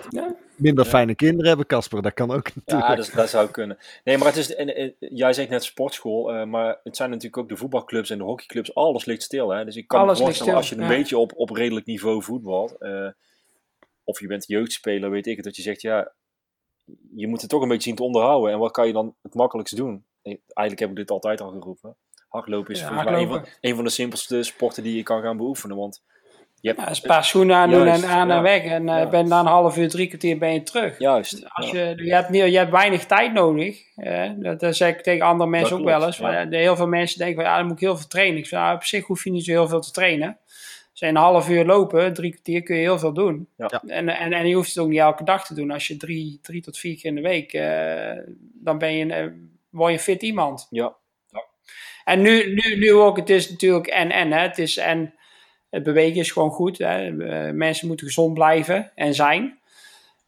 Ja. 0.09 0.35
Minder 0.55 0.85
fijne 0.85 1.15
kinderen 1.15 1.47
hebben, 1.47 1.65
Casper. 1.65 2.01
Dat 2.01 2.13
kan 2.13 2.31
ook 2.31 2.55
natuurlijk. 2.55 2.87
Ja, 2.89 2.95
dat, 2.95 3.11
dat, 3.15 3.29
zou 3.29 3.49
kunnen. 3.49 3.77
Nee, 4.03 4.17
maar 4.17 4.27
het 4.27 4.35
is, 4.35 4.55
en, 4.55 4.75
en, 4.75 4.95
jij 4.99 5.33
zegt 5.33 5.49
net 5.49 5.63
sportschool, 5.63 6.35
uh, 6.35 6.43
maar 6.43 6.79
het 6.83 6.95
zijn 6.95 7.09
natuurlijk 7.09 7.37
ook 7.37 7.49
de 7.49 7.57
voetbalclubs 7.57 8.09
en 8.09 8.17
de 8.17 8.23
hockeyclubs. 8.23 8.75
Alles 8.75 9.05
ligt 9.05 9.23
stil, 9.23 9.49
hè? 9.49 9.65
Dus 9.65 9.75
ik 9.75 9.87
kan 9.87 9.99
alles 10.01 10.19
me 10.19 10.25
voorstellen, 10.25 10.55
als 10.55 10.69
je 10.69 10.75
een 10.75 10.81
ja. 10.81 10.87
beetje 10.87 11.17
op, 11.17 11.33
op 11.35 11.49
redelijk 11.49 11.85
niveau 11.85 12.23
voetbalt, 12.23 12.75
uh, 12.79 13.09
of 14.03 14.19
je 14.19 14.27
bent 14.27 14.47
jeugdspeler, 14.47 15.09
weet 15.09 15.27
ik 15.27 15.35
het, 15.35 15.45
dat 15.45 15.55
je 15.55 15.61
zegt, 15.61 15.81
ja, 15.81 16.11
je 17.15 17.27
moet 17.27 17.41
het 17.41 17.49
toch 17.49 17.61
een 17.61 17.67
beetje 17.67 17.83
zien 17.83 17.95
te 17.95 18.03
onderhouden. 18.03 18.51
En 18.51 18.59
wat 18.59 18.71
kan 18.71 18.87
je 18.87 18.93
dan 18.93 19.15
het 19.21 19.33
makkelijkst 19.33 19.75
doen? 19.75 20.05
Eigenlijk 20.23 20.79
heb 20.79 20.89
ik 20.89 20.95
dit 20.95 21.11
altijd 21.11 21.41
al 21.41 21.49
geroepen. 21.51 21.95
Hardlopen 22.29 22.73
is 22.73 22.79
Ja, 22.79 22.87
volgens 22.87 23.09
mij 23.09 23.19
een 23.19 23.27
van, 23.27 23.35
hardlopen. 23.35 23.59
een 23.69 23.75
van 23.75 23.83
de 23.83 23.89
simpelste 23.89 24.43
sporten 24.43 24.83
die 24.83 24.95
je 24.95 25.03
kan 25.03 25.21
gaan 25.21 25.37
beoefenen, 25.37 25.77
want 25.77 26.03
je 26.61 26.67
hebt... 26.67 26.81
Ja, 26.81 26.87
een 26.89 27.01
paar 27.07 27.23
schoenen 27.25 27.55
aan 27.55 27.69
doen 27.69 27.87
en 27.87 28.05
aan 28.05 28.27
ja. 28.27 28.35
en 28.35 28.41
weg. 28.41 28.63
En 28.63 28.81
uh, 28.87 28.87
Ja. 28.97 29.09
ben 29.09 29.27
na 29.27 29.39
een 29.39 29.45
half 29.45 29.77
uur, 29.77 29.89
drie 29.89 30.07
kwartier 30.07 30.37
ben 30.37 30.53
je 30.53 30.63
terug. 30.63 30.99
Juist. 30.99 31.45
Als 31.49 31.71
ja. 31.71 31.79
je, 31.89 32.03
je, 32.05 32.13
hebt, 32.13 32.29
niet- 32.29 32.43
je 32.51 32.57
hebt 32.57 32.71
weinig 32.71 33.05
tijd 33.05 33.33
nodig. 33.33 33.81
Hè? 33.95 34.37
Dat, 34.39 34.59
dat 34.59 34.75
zeg 34.75 34.95
ik 34.95 35.01
tegen 35.01 35.25
andere 35.25 35.49
mensen 35.49 35.69
Dat 35.69 35.79
ook 35.79 35.85
klopt, 35.85 35.99
wel 35.99 36.07
eens. 36.07 36.19
Maar, 36.19 36.47
eh, 36.51 36.59
heel 36.59 36.75
veel 36.75 36.87
mensen 36.87 37.17
denken, 37.17 37.35
van, 37.35 37.45
ja, 37.45 37.57
dan 37.57 37.65
moet 37.65 37.75
ik 37.75 37.79
heel 37.81 37.97
veel 37.97 38.07
trainen. 38.07 38.37
Ik 38.37 38.45
zeg, 38.45 38.59
nou, 38.59 38.75
op 38.75 38.83
zich 38.83 39.05
hoef 39.05 39.23
je 39.23 39.31
niet 39.31 39.45
zo 39.45 39.51
heel 39.51 39.67
veel 39.67 39.81
te 39.81 39.91
trainen. 39.91 40.37
Zijn 41.01 41.15
een 41.15 41.21
half 41.21 41.49
uur 41.49 41.65
lopen, 41.65 42.13
drie 42.13 42.31
kwartier 42.31 42.63
kun 42.63 42.75
je 42.75 42.81
heel 42.81 42.99
veel 42.99 43.13
doen. 43.13 43.47
Ja. 43.57 43.67
Ja. 43.69 43.81
En, 43.87 44.09
en, 44.09 44.33
en 44.33 44.47
je 44.47 44.55
hoeft 44.55 44.67
het 44.67 44.77
ook 44.77 44.89
niet 44.89 44.99
elke 44.99 45.23
dag 45.23 45.45
te 45.45 45.53
doen. 45.53 45.71
Als 45.71 45.87
je 45.87 45.97
drie, 45.97 46.39
drie 46.41 46.61
tot 46.61 46.77
vier 46.77 46.95
keer 46.95 47.05
in 47.05 47.15
de 47.15 47.21
week, 47.21 47.53
eh, 47.53 48.33
dan 48.53 48.77
ben 48.77 48.93
je, 48.93 49.03
een, 49.03 49.11
eh, 49.11 49.27
word 49.69 49.91
je 49.91 49.97
een 49.97 50.03
fit 50.03 50.21
iemand. 50.21 50.67
Ja, 50.69 50.95
En 52.03 52.21
nu, 52.21 52.53
nu, 52.53 52.77
nu 52.77 52.93
ook, 52.93 53.17
het 53.17 53.29
is 53.29 53.49
natuurlijk 53.49 53.87
en 53.87 54.11
en. 54.11 54.31
Hè. 54.31 54.39
Het 54.39 54.57
is 54.57 54.77
en 54.77 55.13
het 55.69 55.83
bewegen 55.83 56.19
is 56.19 56.31
gewoon 56.31 56.51
goed. 56.51 56.77
Hè. 56.77 57.23
Eh, 57.27 57.53
Mensen 57.53 57.87
moeten 57.87 58.05
gezond 58.05 58.33
blijven 58.33 58.91
en 58.95 59.13
zijn. 59.13 59.59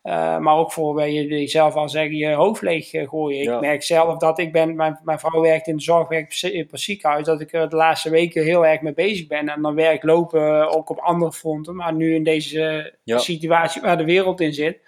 Eh, 0.03 0.37
maar 0.37 0.55
ook 0.55 0.71
voor 0.71 0.93
waar 0.93 1.09
je 1.09 1.27
die 1.27 1.47
zelf 1.47 1.75
al 1.75 1.89
zeggen, 1.89 2.15
je 2.15 2.33
hoofd 2.33 2.61
leeg 2.61 2.93
eh, 2.93 3.09
gooien. 3.09 3.43
Ja. 3.43 3.55
Ik 3.55 3.61
merk 3.61 3.83
zelf 3.83 4.17
dat 4.17 4.39
ik 4.39 4.51
ben, 4.51 4.75
mijn, 4.75 4.99
mijn 5.03 5.19
vrouw 5.19 5.41
werkt 5.41 5.67
in 5.67 5.75
de 5.75 5.81
zorg, 5.83 6.07
werkt 6.07 6.43
in 6.43 6.67
het 6.71 6.79
ziekenhuis, 6.81 7.25
dat 7.25 7.41
ik 7.41 7.53
er 7.53 7.69
de 7.69 7.75
laatste 7.75 8.09
weken 8.09 8.43
heel 8.43 8.65
erg 8.65 8.81
mee 8.81 8.93
bezig 8.93 9.27
ben. 9.27 9.49
En 9.49 9.61
dan 9.61 9.75
werk 9.75 10.03
lopen 10.03 10.69
ook 10.75 10.89
op 10.89 10.99
andere 10.99 11.31
fronten. 11.31 11.75
Maar 11.75 11.93
nu 11.93 12.15
in 12.15 12.23
deze 12.23 12.93
Ja. 13.03 13.17
situatie 13.17 13.81
waar 13.81 13.97
de 13.97 14.05
wereld 14.05 14.41
in 14.41 14.53
zit, 14.53 14.79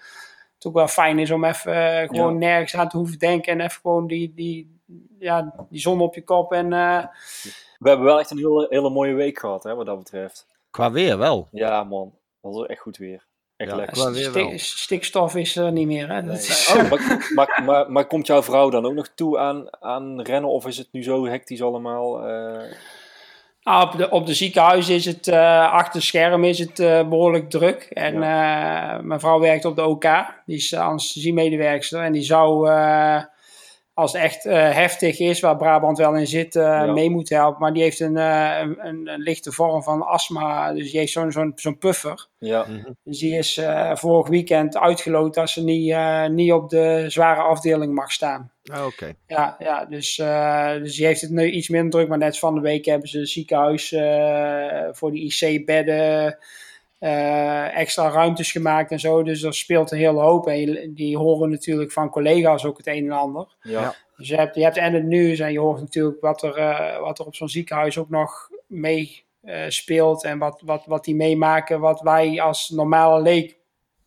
het 0.54 0.66
ook 0.66 0.74
wel 0.74 0.88
fijn 0.88 1.18
is 1.18 1.30
om 1.30 1.44
even 1.44 1.74
eh, 2.00 2.08
gewoon 2.08 2.32
Ja. 2.32 2.38
nergens 2.38 2.76
aan 2.76 2.88
te 2.88 2.96
hoeven 2.96 3.18
denken 3.18 3.52
en 3.52 3.60
even 3.60 3.80
gewoon 3.80 4.06
die, 4.06 4.32
die, 4.34 4.80
ja, 5.18 5.54
die 5.70 5.80
zon 5.80 6.00
op 6.00 6.14
je 6.14 6.24
kop 6.24 6.52
en 6.52 6.72
eh, 6.72 7.04
we 7.78 7.88
hebben 7.88 8.06
wel 8.06 8.18
echt 8.20 8.30
een 8.30 8.38
hele, 8.38 8.66
hele 8.70 8.90
mooie 8.90 9.14
week 9.14 9.38
gehad, 9.38 9.62
hè, 9.62 9.74
wat 9.74 9.86
dat 9.86 9.98
betreft. 9.98 10.46
Qua 10.70 10.90
weer 10.92 11.18
wel. 11.18 11.48
Ja, 11.50 11.84
man. 11.84 12.12
Dat 12.42 12.54
was 12.54 12.66
echt 12.66 12.80
goed 12.80 12.96
weer. 12.96 13.25
Echt 13.56 13.70
Ja. 13.70 13.76
lekker. 13.76 14.14
Stik- 14.30 14.58
stikstof 14.60 15.34
is 15.34 15.56
er 15.56 15.72
niet 15.72 15.86
meer. 15.86 16.08
Hè? 16.08 16.14
Dat 16.14 16.24
Nee. 16.24 16.36
is- 16.36 16.74
Oh, 16.76 16.88
maar, 16.90 17.28
maar, 17.34 17.62
maar, 17.64 17.92
maar 17.92 18.06
komt 18.06 18.26
jouw 18.26 18.42
vrouw 18.42 18.70
dan 18.70 18.86
ook 18.86 18.94
nog 18.94 19.08
toe 19.14 19.38
aan, 19.38 19.66
aan 19.80 20.20
rennen? 20.20 20.50
Of 20.50 20.66
is 20.66 20.78
het 20.78 20.88
nu 20.92 21.02
zo 21.02 21.26
hectisch 21.26 21.62
allemaal? 21.62 22.26
eh? 22.28 22.62
Nou, 23.62 23.84
op, 23.86 23.98
de, 23.98 24.10
op 24.10 24.26
de 24.26 24.34
ziekenhuis 24.34 24.88
is 24.88 25.04
het, 25.04 25.28
eh, 25.28 25.72
achter 25.72 25.94
het 25.94 26.02
scherm 26.02 26.44
is 26.44 26.58
het 26.58 26.78
eh, 26.78 27.08
behoorlijk 27.08 27.50
druk. 27.50 27.82
En 27.90 28.14
eh, 28.14 28.98
mijn 29.00 29.20
vrouw 29.20 29.40
werkt 29.40 29.64
op 29.64 29.76
de 29.76 29.84
OK, 29.84 30.06
die 30.46 30.56
is 30.56 30.74
anesthesiemedewerkster. 30.74 32.02
En 32.02 32.12
die 32.12 32.22
zou, 32.22 32.68
eh, 32.70 33.22
als 33.98 34.12
het 34.12 34.22
echt 34.22 34.44
eh, 34.46 34.70
heftig 34.74 35.18
is, 35.18 35.40
waar 35.40 35.56
Brabant 35.56 35.98
wel 35.98 36.14
in 36.14 36.26
zit, 36.26 36.56
eh, 36.56 36.62
Ja. 36.62 36.92
mee 36.92 37.10
moeten 37.10 37.36
helpen. 37.36 37.60
Maar 37.60 37.72
die 37.72 37.82
heeft 37.82 38.00
een, 38.00 38.16
eh, 38.16 38.58
een, 38.60 38.86
een, 38.86 39.08
een 39.08 39.20
lichte 39.20 39.52
vorm 39.52 39.82
van 39.82 40.02
astma, 40.06 40.72
dus 40.72 40.90
die 40.90 41.00
heeft 41.00 41.12
zo'n 41.12 41.32
zo'n 41.32 41.52
zo'n 41.54 41.78
puffer. 41.78 42.26
ja, 42.38 42.64
Mhm. 42.68 42.92
Dus 43.04 43.18
die 43.18 43.36
is 43.36 43.56
eh, 43.56 43.96
vorig 43.96 44.28
weekend 44.28 44.76
uitgeloot 44.78 45.36
als 45.36 45.52
ze 45.52 45.64
niet, 45.64 45.90
eh, 45.90 46.26
niet 46.26 46.52
op 46.52 46.68
de 46.70 47.04
zware 47.08 47.40
afdeling 47.40 47.94
mag 47.94 48.12
staan. 48.12 48.50
Ah, 48.72 48.86
Oké. 48.86 49.12
Ja, 49.26 49.56
ja 49.58 49.84
dus, 49.84 50.18
eh, 50.18 50.72
dus 50.72 50.96
die 50.96 51.06
heeft 51.06 51.20
het 51.20 51.30
nu 51.30 51.50
iets 51.50 51.68
minder 51.68 51.90
druk. 51.90 52.08
Maar 52.08 52.18
net 52.18 52.38
van 52.38 52.54
de 52.54 52.60
week 52.60 52.84
hebben 52.84 53.08
ze 53.08 53.18
het 53.18 53.28
ziekenhuis 53.28 53.92
eh, 53.92 54.82
voor 54.92 55.12
die 55.12 55.24
IC-bedden 55.40 56.38
eh, 56.98 57.76
extra 57.78 58.08
ruimtes 58.08 58.52
gemaakt 58.52 58.90
en 58.90 59.00
zo. 59.00 59.22
Dus 59.22 59.42
er 59.42 59.54
speelt 59.54 59.90
een 59.90 59.98
hele 59.98 60.20
hoop. 60.20 60.46
En 60.46 60.60
je- 60.60 60.92
die 60.94 61.16
horen 61.16 61.50
natuurlijk 61.50 61.92
van 61.92 62.10
collega's 62.10 62.64
ook 62.64 62.76
het 62.76 62.86
een 62.86 63.04
en 63.04 63.10
ander. 63.18 63.46
ja. 63.62 63.94
Dus 64.16 64.28
je 64.28 64.36
hebt, 64.36 64.54
je 64.54 64.62
hebt 64.62 64.76
en 64.76 64.92
het 64.92 65.04
nieuws 65.04 65.38
en 65.38 65.52
je 65.52 65.58
hoort 65.60 65.80
natuurlijk 65.80 66.20
wat 66.20 66.42
er, 66.42 66.54
eh, 66.56 67.00
wat 67.00 67.18
er 67.18 67.26
op 67.26 67.34
zo'n 67.34 67.48
ziekenhuis 67.48 67.98
ook 67.98 68.08
nog 68.10 68.48
mee 68.66 69.24
eh, 69.42 69.64
speelt. 69.68 70.24
En 70.24 70.38
wat, 70.38 70.62
wat, 70.64 70.82
wat 70.86 71.04
die 71.04 71.14
meemaken, 71.14 71.80
wat 71.80 72.00
wij 72.00 72.40
als 72.40 72.68
normale 72.70 73.20
leek 73.22 73.56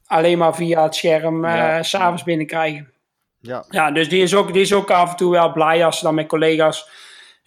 alleen 0.06 0.38
maar 0.38 0.56
via 0.56 0.84
het 0.84 0.96
scherm 0.96 1.46
eh 1.46 1.56
Ja. 1.56 1.84
s'avonds 1.84 2.24
binnenkrijgen. 2.24 2.92
Ja. 3.40 3.66
Ja, 3.70 3.92
dus 3.92 4.10
die 4.10 4.22
is, 4.22 4.36
ook, 4.36 4.54
die 4.54 4.62
is 4.62 4.74
ook 4.74 4.92
af 4.92 5.10
en 5.12 5.16
toe 5.16 5.32
wel 5.32 5.52
blij 5.52 5.86
als 5.86 5.98
ze 5.98 6.04
dan 6.04 6.16
met 6.16 6.28
collega's 6.28 6.90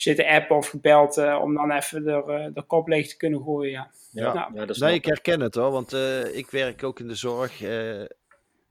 zitten 0.03 0.27
appen 0.27 0.57
of 0.57 0.69
gebeld 0.69 1.17
eh, 1.17 1.39
om 1.43 1.55
dan 1.55 1.71
even 1.71 2.05
de, 2.05 2.13
eh, 2.13 2.55
de 2.55 2.63
kop 2.63 2.89
leeg 2.89 3.09
te 3.09 3.17
kunnen 3.17 3.43
gooien. 3.43 3.71
Ja. 3.71 3.91
Ja. 4.11 4.35
Ja. 4.35 4.51
ja 4.55 4.67
dat 4.67 4.77
Nee, 4.77 4.95
ik 4.95 5.05
herken 5.05 5.41
het 5.41 5.55
hoor, 5.55 5.71
want 5.71 5.93
eh, 5.93 6.37
ik 6.37 6.51
werk 6.51 6.85
ook 6.85 7.01
in 7.01 7.09
de 7.09 7.15
zorg 7.15 7.63
eh, 7.63 8.05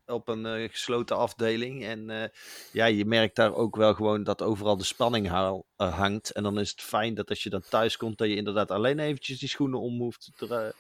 op 0.06 0.28
een 0.28 0.70
gesloten 0.70 1.18
afdeling. 1.18 1.84
En 1.84 2.10
eh, 2.10 2.30
ja, 2.72 2.86
je 2.86 3.06
merkt 3.06 3.36
daar 3.36 3.56
ook 3.56 3.76
wel 3.76 3.94
gewoon 3.94 4.24
dat 4.24 4.42
overal 4.42 4.78
de 4.78 4.84
spanning 4.84 5.28
haal- 5.28 5.66
hangt. 5.76 6.30
En 6.30 6.44
dan 6.44 6.60
is 6.60 6.72
het 6.72 6.82
fijn 6.82 7.14
dat 7.14 7.30
als 7.30 7.44
je 7.44 7.50
dan 7.50 7.64
thuis 7.70 7.98
komt, 7.98 8.18
dat 8.18 8.28
je 8.28 8.36
inderdaad 8.36 8.72
alleen 8.72 9.00
eventjes 9.00 9.40
die 9.40 9.50
schoenen 9.50 9.80
om 9.80 10.00
hoeft 10.00 10.32
te, 10.38 10.74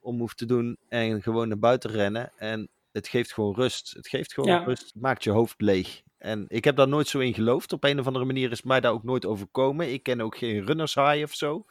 om 0.00 0.18
hoeft 0.18 0.36
te 0.36 0.46
doen 0.46 0.78
en 0.88 1.22
gewoon 1.22 1.48
naar 1.48 1.58
buiten 1.58 1.90
rennen. 1.90 2.32
En 2.36 2.68
het 2.92 3.08
geeft 3.08 3.32
gewoon 3.32 3.54
rust. 3.54 3.90
Het 3.96 4.08
geeft 4.08 4.32
gewoon 4.34 4.50
Ja. 4.50 4.64
rust. 4.64 4.82
Het 4.92 5.02
maakt 5.02 5.24
je 5.24 5.30
hoofd 5.30 5.60
leeg. 5.60 6.02
En 6.18 6.44
ik 6.48 6.64
heb 6.64 6.76
daar 6.76 6.88
nooit 6.88 7.08
zo 7.08 7.18
in 7.18 7.34
geloofd. 7.34 7.72
Op 7.72 7.84
een 7.84 7.98
of 7.98 8.06
andere 8.06 8.24
manier 8.24 8.50
is 8.50 8.62
mij 8.62 8.80
daar 8.80 8.92
ook 8.92 9.02
nooit 9.02 9.26
overkomen. 9.26 9.92
Ik 9.92 10.02
ken 10.02 10.20
ook 10.20 10.36
geen 10.36 10.66
runners 10.66 10.94
high 10.94 11.22
of 11.22 11.34
zo. 11.34 11.64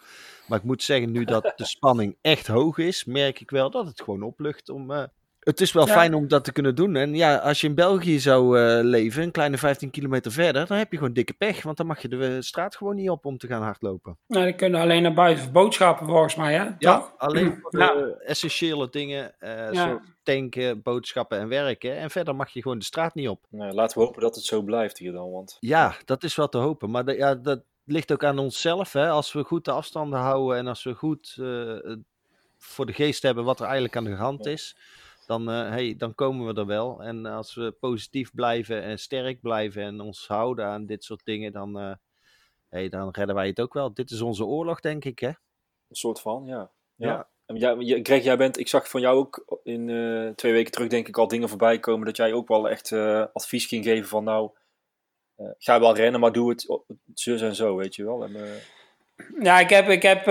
Maar 0.48 0.58
ik 0.58 0.64
moet 0.64 0.84
zeggen, 0.84 1.12
nu 1.12 1.24
dat 1.26 1.54
de 1.56 1.66
spanning 1.76 2.18
echt 2.22 2.48
hoog 2.48 2.78
is, 2.78 3.06
merk 3.06 3.40
ik 3.40 3.50
wel 3.50 3.72
dat 3.72 3.86
het 3.88 4.02
gewoon 4.02 4.24
oplucht 4.24 4.70
om. 4.70 4.92
eh, 4.92 5.04
het 5.42 5.62
is 5.62 5.72
wel 5.72 5.88
Ja. 5.88 5.94
fijn 5.94 6.14
om 6.14 6.28
dat 6.28 6.44
te 6.44 6.52
kunnen 6.52 6.76
doen. 6.76 6.96
En 6.96 7.16
ja, 7.16 7.36
als 7.38 7.62
je 7.62 7.68
in 7.68 7.76
België 7.76 8.20
zou 8.20 8.60
eh, 8.60 8.84
leven, 8.84 9.24
een 9.24 9.32
kleine 9.32 9.58
15 9.58 9.90
kilometer 9.90 10.32
verder, 10.32 10.68
dan 10.68 10.78
heb 10.78 10.92
je 10.92 10.98
gewoon 10.98 11.14
dikke 11.14 11.34
pech. 11.34 11.64
Want 11.64 11.78
dan 11.78 11.86
mag 11.86 12.02
je 12.02 12.08
de 12.08 12.26
eh, 12.26 12.36
straat 12.40 12.76
gewoon 12.76 12.96
niet 12.96 13.10
op 13.10 13.26
om 13.26 13.38
te 13.38 13.48
gaan 13.48 13.62
hardlopen. 13.62 14.18
Nou, 14.28 14.46
die 14.46 14.56
kunnen 14.56 14.82
alleen 14.82 15.02
naar 15.04 15.14
buiten 15.14 15.44
voor 15.44 15.54
boodschappen 15.54 16.08
volgens 16.08 16.36
mij, 16.36 16.54
hè? 16.54 16.64
Ja, 16.80 16.96
Toch? 16.98 17.14
alleen 17.18 17.58
voor 17.62 17.72
de 17.72 18.22
essentiële 18.26 18.88
dingen, 18.90 19.40
eh, 19.40 19.72
Ja. 19.72 19.74
zoals 19.74 20.02
tanken, 20.24 20.82
boodschappen 20.82 21.40
en 21.40 21.48
werken. 21.48 21.98
En 21.98 22.10
verder 22.10 22.36
mag 22.36 22.50
je 22.50 22.62
gewoon 22.62 22.80
de 22.80 22.86
straat 22.86 23.16
niet 23.16 23.30
op. 23.30 23.46
Nee, 23.50 23.72
laten 23.72 23.98
we 24.00 24.04
hopen 24.06 24.22
dat 24.22 24.36
het 24.36 24.44
zo 24.44 24.62
blijft 24.62 24.98
hier 24.98 25.12
dan. 25.12 25.32
Want 25.32 25.58
Ja, 25.60 25.96
dat 26.06 26.24
is 26.24 26.36
wel 26.36 26.50
te 26.50 26.58
hopen. 26.58 26.90
Maar 26.92 27.06
de- 27.06 27.16
ja, 27.16 27.36
dat 27.36 27.62
ligt 27.86 28.12
ook 28.12 28.24
aan 28.24 28.38
onszelf. 28.40 28.94
Hè? 28.94 29.10
Als 29.10 29.34
we 29.34 29.44
goed 29.44 29.66
de 29.66 29.72
afstanden 29.72 30.20
houden 30.20 30.58
en 30.58 30.68
als 30.68 30.84
we 30.84 30.94
goed 30.94 31.36
eh, 31.40 31.96
voor 32.58 32.86
de 32.86 32.94
geest 32.94 33.22
hebben 33.24 33.44
wat 33.44 33.58
er 33.60 33.64
eigenlijk 33.66 33.96
aan 33.96 34.04
de 34.04 34.16
hand 34.16 34.46
Ja. 34.46 34.52
is, 34.52 34.78
dan, 35.32 35.50
eh, 35.50 35.70
hey, 35.70 35.96
dan 35.98 36.16
komen 36.16 36.54
we 36.54 36.60
er 36.60 36.66
wel. 36.66 37.04
En 37.04 37.26
als 37.26 37.56
we 37.56 37.72
positief 37.72 38.34
blijven 38.34 38.84
en 38.84 39.00
sterk 39.00 39.42
blijven 39.42 39.84
en 39.84 40.00
ons 40.00 40.28
houden 40.28 40.66
aan 40.66 40.86
dit 40.86 41.04
soort 41.04 41.26
dingen, 41.26 41.52
dan, 41.52 41.80
eh, 41.80 41.94
hey, 42.70 42.90
dan 42.90 43.10
redden 43.12 43.36
wij 43.36 43.48
het 43.48 43.62
ook 43.62 43.74
wel. 43.74 43.94
Dit 43.94 44.12
is 44.12 44.22
onze 44.22 44.46
oorlog, 44.46 44.80
denk 44.80 45.06
ik. 45.06 45.20
Hè? 45.20 45.28
een 45.28 45.96
soort 45.96 46.22
van, 46.22 46.46
ja. 46.46 46.72
ja. 46.96 47.30
Ja. 47.46 47.76
Greg, 47.80 48.24
jij 48.24 48.38
bent, 48.38 48.60
ik 48.60 48.68
zag 48.68 48.90
van 48.90 49.02
jou 49.02 49.18
ook 49.18 49.60
in 49.64 49.90
eh, 49.90 50.30
twee 50.36 50.52
weken 50.52 50.72
terug 50.72 50.88
denk 50.88 51.08
ik 51.08 51.18
al 51.18 51.28
dingen 51.28 51.50
voorbij 51.50 51.80
komen 51.80 52.06
dat 52.06 52.18
jij 52.18 52.34
ook 52.34 52.48
wel 52.48 52.70
echt 52.70 52.92
eh, 52.92 53.26
advies 53.34 53.66
ging 53.66 53.84
geven 53.84 54.10
van 54.10 54.24
nou, 54.24 54.52
ga 55.58 55.80
wel 55.80 55.96
rennen, 55.96 56.20
maar 56.20 56.32
doe 56.32 56.50
het 56.50 56.82
zus 57.14 57.42
en 57.42 57.56
zo, 57.56 57.76
weet 57.76 57.96
je 57.96 58.04
wel. 58.04 58.24
En, 58.24 58.36
ja, 59.42 59.60
ik 59.60 59.70
heb, 59.70 59.90
ik 59.90 60.02
heb 60.02 60.24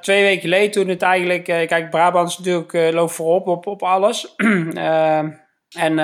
twee 0.00 0.22
weken 0.22 0.40
geleden 0.40 0.70
toen 0.70 0.88
het 0.88 1.02
eigenlijk... 1.02 1.44
kijk, 1.44 1.90
Brabant 1.90 2.28
is 2.28 2.38
natuurlijk 2.38 2.94
loopt 2.94 3.12
voorop 3.12 3.46
op, 3.46 3.66
op 3.66 3.82
alles. 3.82 4.34
en 5.86 5.98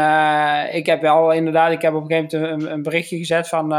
ik 0.73 0.87
heb 0.87 1.01
wel 1.01 1.33
inderdaad... 1.33 1.73
Ik 1.73 1.83
heb 1.83 1.95
op 1.95 2.11
een 2.11 2.17
gegeven 2.17 2.41
moment 2.41 2.63
een, 2.63 2.73
een 2.73 2.83
berichtje 2.83 3.17
gezet 3.17 3.49
van... 3.49 3.73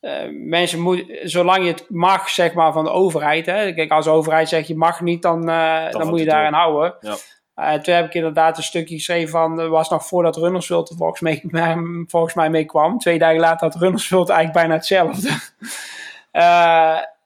Uh, 0.00 0.22
mensen 0.30 0.80
moeten, 0.80 1.28
zolang 1.28 1.64
je 1.64 1.70
het 1.70 1.84
mag, 1.88 2.28
zeg 2.28 2.52
maar, 2.52 2.72
van 2.72 2.84
de 2.84 2.90
overheid. 2.90 3.46
Hè, 3.46 3.72
kijk, 3.72 3.90
als 3.90 4.04
de 4.04 4.10
overheid 4.10 4.48
zegt 4.48 4.66
je 4.66 4.76
mag 4.76 5.00
niet, 5.00 5.22
dan, 5.22 5.48
uh, 5.48 5.90
dan, 5.90 6.08
moet 6.08 6.18
je 6.18 6.24
daarin 6.24 6.52
houden. 6.52 6.94
Ja. 7.00 7.16
Uh, 7.56 7.80
toen 7.80 7.94
heb 7.94 8.06
ik 8.06 8.14
inderdaad 8.14 8.56
een 8.56 8.62
stukje 8.62 8.94
geschreven 8.94 9.28
van, 9.28 9.68
was 9.68 9.90
nog 9.90 10.06
voordat 10.06 10.36
Runnersveld 10.36 10.90
er 10.90 10.96
volgens 10.96 11.20
mij, 11.20 11.42
volgens 12.06 12.34
mij 12.34 12.50
mee 12.50 12.64
kwam. 12.64 12.98
Twee 12.98 13.18
dagen 13.18 13.40
later 13.40 13.68
had 13.68 13.80
Runnersveld 13.80 14.28
eigenlijk 14.28 14.58
bijna 14.58 14.74
hetzelfde. 14.74 15.28
we 16.32 17.08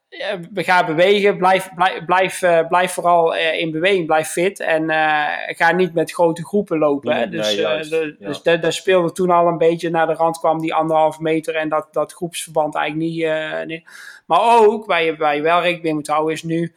gaan 0.53 0.85
bewegen, 0.85 1.37
blijf, 1.37 1.69
blijf, 1.75 2.05
blijf, 2.05 2.67
blijf 2.67 2.91
vooral 2.91 3.35
uh, 3.35 3.59
in 3.59 3.71
beweging, 3.71 4.05
blijf 4.05 4.27
fit 4.27 4.59
en 4.59 4.83
uh, 4.83 5.25
ga 5.47 5.71
niet 5.71 5.93
met 5.93 6.11
grote 6.11 6.45
groepen 6.45 6.77
lopen. 6.77 7.15
Nee, 7.15 7.29
dus 7.29 7.55
nee, 7.55 7.65
de, 7.89 8.15
ja. 8.19 8.27
dus 8.27 8.41
daar 8.41 8.73
speelde 8.73 9.11
toen 9.11 9.29
al 9.29 9.47
een 9.47 9.57
beetje 9.57 9.89
naar 9.89 10.07
de 10.07 10.13
rand 10.13 10.39
kwam 10.39 10.59
die 10.59 10.73
anderhalve 10.73 11.21
meter 11.21 11.55
en 11.55 11.69
dat, 11.69 11.87
dat 11.91 12.13
groepsverband 12.13 12.75
eigenlijk 12.75 13.11
niet. 13.65 13.83
Maar 14.25 14.41
ook 14.41 14.85
waar 14.85 15.03
je, 15.03 15.15
waar 15.15 15.35
je 15.35 15.41
wel 15.41 15.61
rekening 15.61 15.83
mee 15.83 15.93
moet 15.93 16.07
houden 16.07 16.33
is 16.33 16.43
nu 16.43 16.73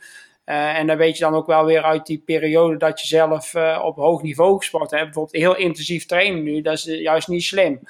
en 0.49 0.87
dan 0.87 0.97
weet 0.97 1.19
je 1.19 1.25
dan 1.25 1.35
ook 1.35 1.47
wel 1.47 1.65
weer 1.65 1.83
uit 1.83 2.07
die 2.07 2.23
periode 2.25 2.77
dat 2.77 3.01
je 3.01 3.07
zelf 3.07 3.55
uh, 3.55 3.81
op 3.85 3.97
hoog 3.97 4.23
niveau 4.23 4.57
gesport 4.57 4.91
hebt. 4.91 5.05
Bijvoorbeeld 5.05 5.43
heel 5.43 5.57
intensief 5.57 6.07
trainen 6.07 6.43
nu, 6.43 6.61
dat 6.61 6.75
is 6.75 6.85
juist 6.85 7.29
niet 7.29 7.43
slim. 7.43 7.81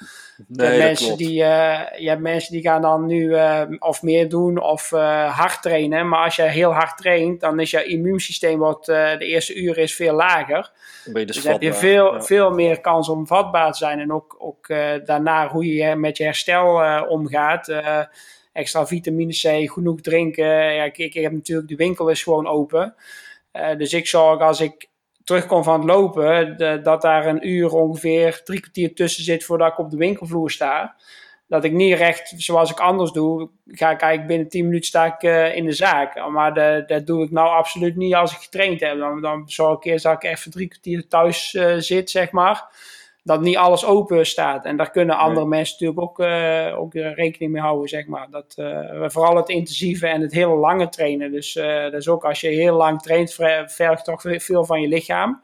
Nee, 0.47 0.71
je, 0.71 0.77
mensen 0.77 1.17
die, 1.17 1.33
je 1.33 2.09
hebt 2.09 2.21
mensen 2.21 2.51
die 2.51 2.61
gaan 2.61 2.81
dan 2.81 3.05
nu 3.05 3.35
of 3.79 4.01
meer 4.01 4.29
doen 4.29 4.61
of 4.61 4.89
hard 5.29 5.61
trainen. 5.61 6.07
Maar 6.07 6.23
als 6.23 6.35
je 6.35 6.41
heel 6.41 6.73
hard 6.73 6.97
traint, 6.97 7.39
dan 7.39 7.59
is 7.59 7.71
je 7.71 7.83
immuunsysteem 7.83 8.59
wat 8.59 8.85
de 8.85 9.17
eerste 9.19 9.55
uur 9.55 9.77
is 9.77 9.95
veel 9.95 10.13
lager. 10.13 10.71
Dus, 11.13 11.25
dus 11.25 11.43
heb 11.43 11.61
je 11.61 11.73
veel, 11.73 12.13
ja. 12.13 12.21
veel 12.21 12.51
meer 12.51 12.81
kans 12.81 13.09
om 13.09 13.27
vatbaar 13.27 13.71
te 13.71 13.77
zijn. 13.77 13.99
En 13.99 14.13
ook, 14.13 14.35
ook 14.39 14.67
daarna 15.05 15.47
hoe 15.47 15.65
je 15.65 15.95
met 15.95 16.17
je 16.17 16.23
herstel 16.23 17.05
omgaat 17.07 17.67
extra 18.59 18.87
vitamine 18.87 19.33
C, 19.33 19.71
genoeg 19.71 20.01
drinken. 20.01 20.73
Ja, 20.73 20.83
ik, 20.83 20.97
ik 20.97 21.13
heb 21.13 21.31
natuurlijk, 21.31 21.67
de 21.67 21.75
winkel 21.75 22.09
is 22.09 22.23
gewoon 22.23 22.47
open. 22.47 22.95
Uh, 23.53 23.77
dus 23.77 23.93
ik 23.93 24.07
zorg 24.07 24.41
als 24.41 24.61
ik 24.61 24.89
terugkom 25.23 25.63
van 25.63 25.79
het 25.79 25.89
lopen, 25.89 26.57
dat 26.83 27.01
daar 27.01 27.25
een 27.25 27.47
uur 27.47 27.73
ongeveer 27.73 28.41
drie 28.43 28.59
kwartier 28.59 28.95
tussen 28.95 29.23
zit 29.23 29.43
voordat 29.43 29.71
ik 29.71 29.79
op 29.79 29.89
de 29.89 29.97
winkelvloer 29.97 30.51
sta. 30.51 30.95
Dat 31.47 31.63
ik 31.63 31.71
niet 31.71 31.97
recht, 31.97 32.33
zoals 32.37 32.71
ik 32.71 32.79
anders 32.79 33.11
doe, 33.11 33.49
ga 33.67 33.91
ik 33.91 34.01
eigenlijk 34.01 34.27
binnen 34.27 34.49
10 34.49 34.65
minuten 34.65 34.87
sta 34.87 35.05
ik 35.05 35.23
uh, 35.23 35.55
in 35.55 35.65
de 35.65 35.71
zaak. 35.71 36.29
Maar 36.29 36.53
dat 36.87 37.07
doe 37.07 37.23
ik 37.23 37.31
nou 37.31 37.47
absoluut 37.47 37.95
niet 37.95 38.13
als 38.13 38.31
ik 38.31 38.37
getraind 38.37 38.79
heb. 38.79 38.97
Dan, 38.97 39.21
dan 39.21 39.43
zorg 39.45 39.77
ik 39.77 39.83
eerst 39.83 40.03
dat 40.03 40.23
ik 40.23 40.29
even 40.29 40.51
drie 40.51 40.67
kwartier 40.67 41.07
thuis 41.07 41.53
uh, 41.53 41.75
zit, 41.77 42.09
zeg 42.09 42.31
maar 42.31 42.67
dat 43.23 43.41
niet 43.41 43.57
alles 43.57 43.85
open 43.85 44.25
staat. 44.25 44.65
En 44.65 44.77
daar 44.77 44.91
kunnen 44.91 45.17
andere 45.17 45.45
mensen 45.45 45.75
natuurlijk 45.79 46.01
ook, 46.01 46.19
uh, 46.19 46.79
ook 46.79 46.93
rekening 46.93 47.51
mee 47.51 47.61
houden, 47.61 47.89
zeg 47.89 48.07
maar. 48.07 48.27
Dat, 48.29 48.55
uh, 48.59 49.03
vooral 49.09 49.35
het 49.35 49.49
intensieve 49.49 50.07
en 50.07 50.21
het 50.21 50.33
hele 50.33 50.55
lange 50.55 50.89
trainen. 50.89 51.31
Dus 51.31 51.55
uh, 51.55 51.81
dat 51.83 51.93
is 51.93 52.07
ook 52.07 52.25
als 52.25 52.41
je 52.41 52.47
heel 52.47 52.75
lang 52.75 53.01
traint, 53.01 53.33
vergt 53.65 54.05
toch 54.05 54.21
veel 54.25 54.65
van 54.65 54.81
je 54.81 54.87
lichaam. 54.87 55.41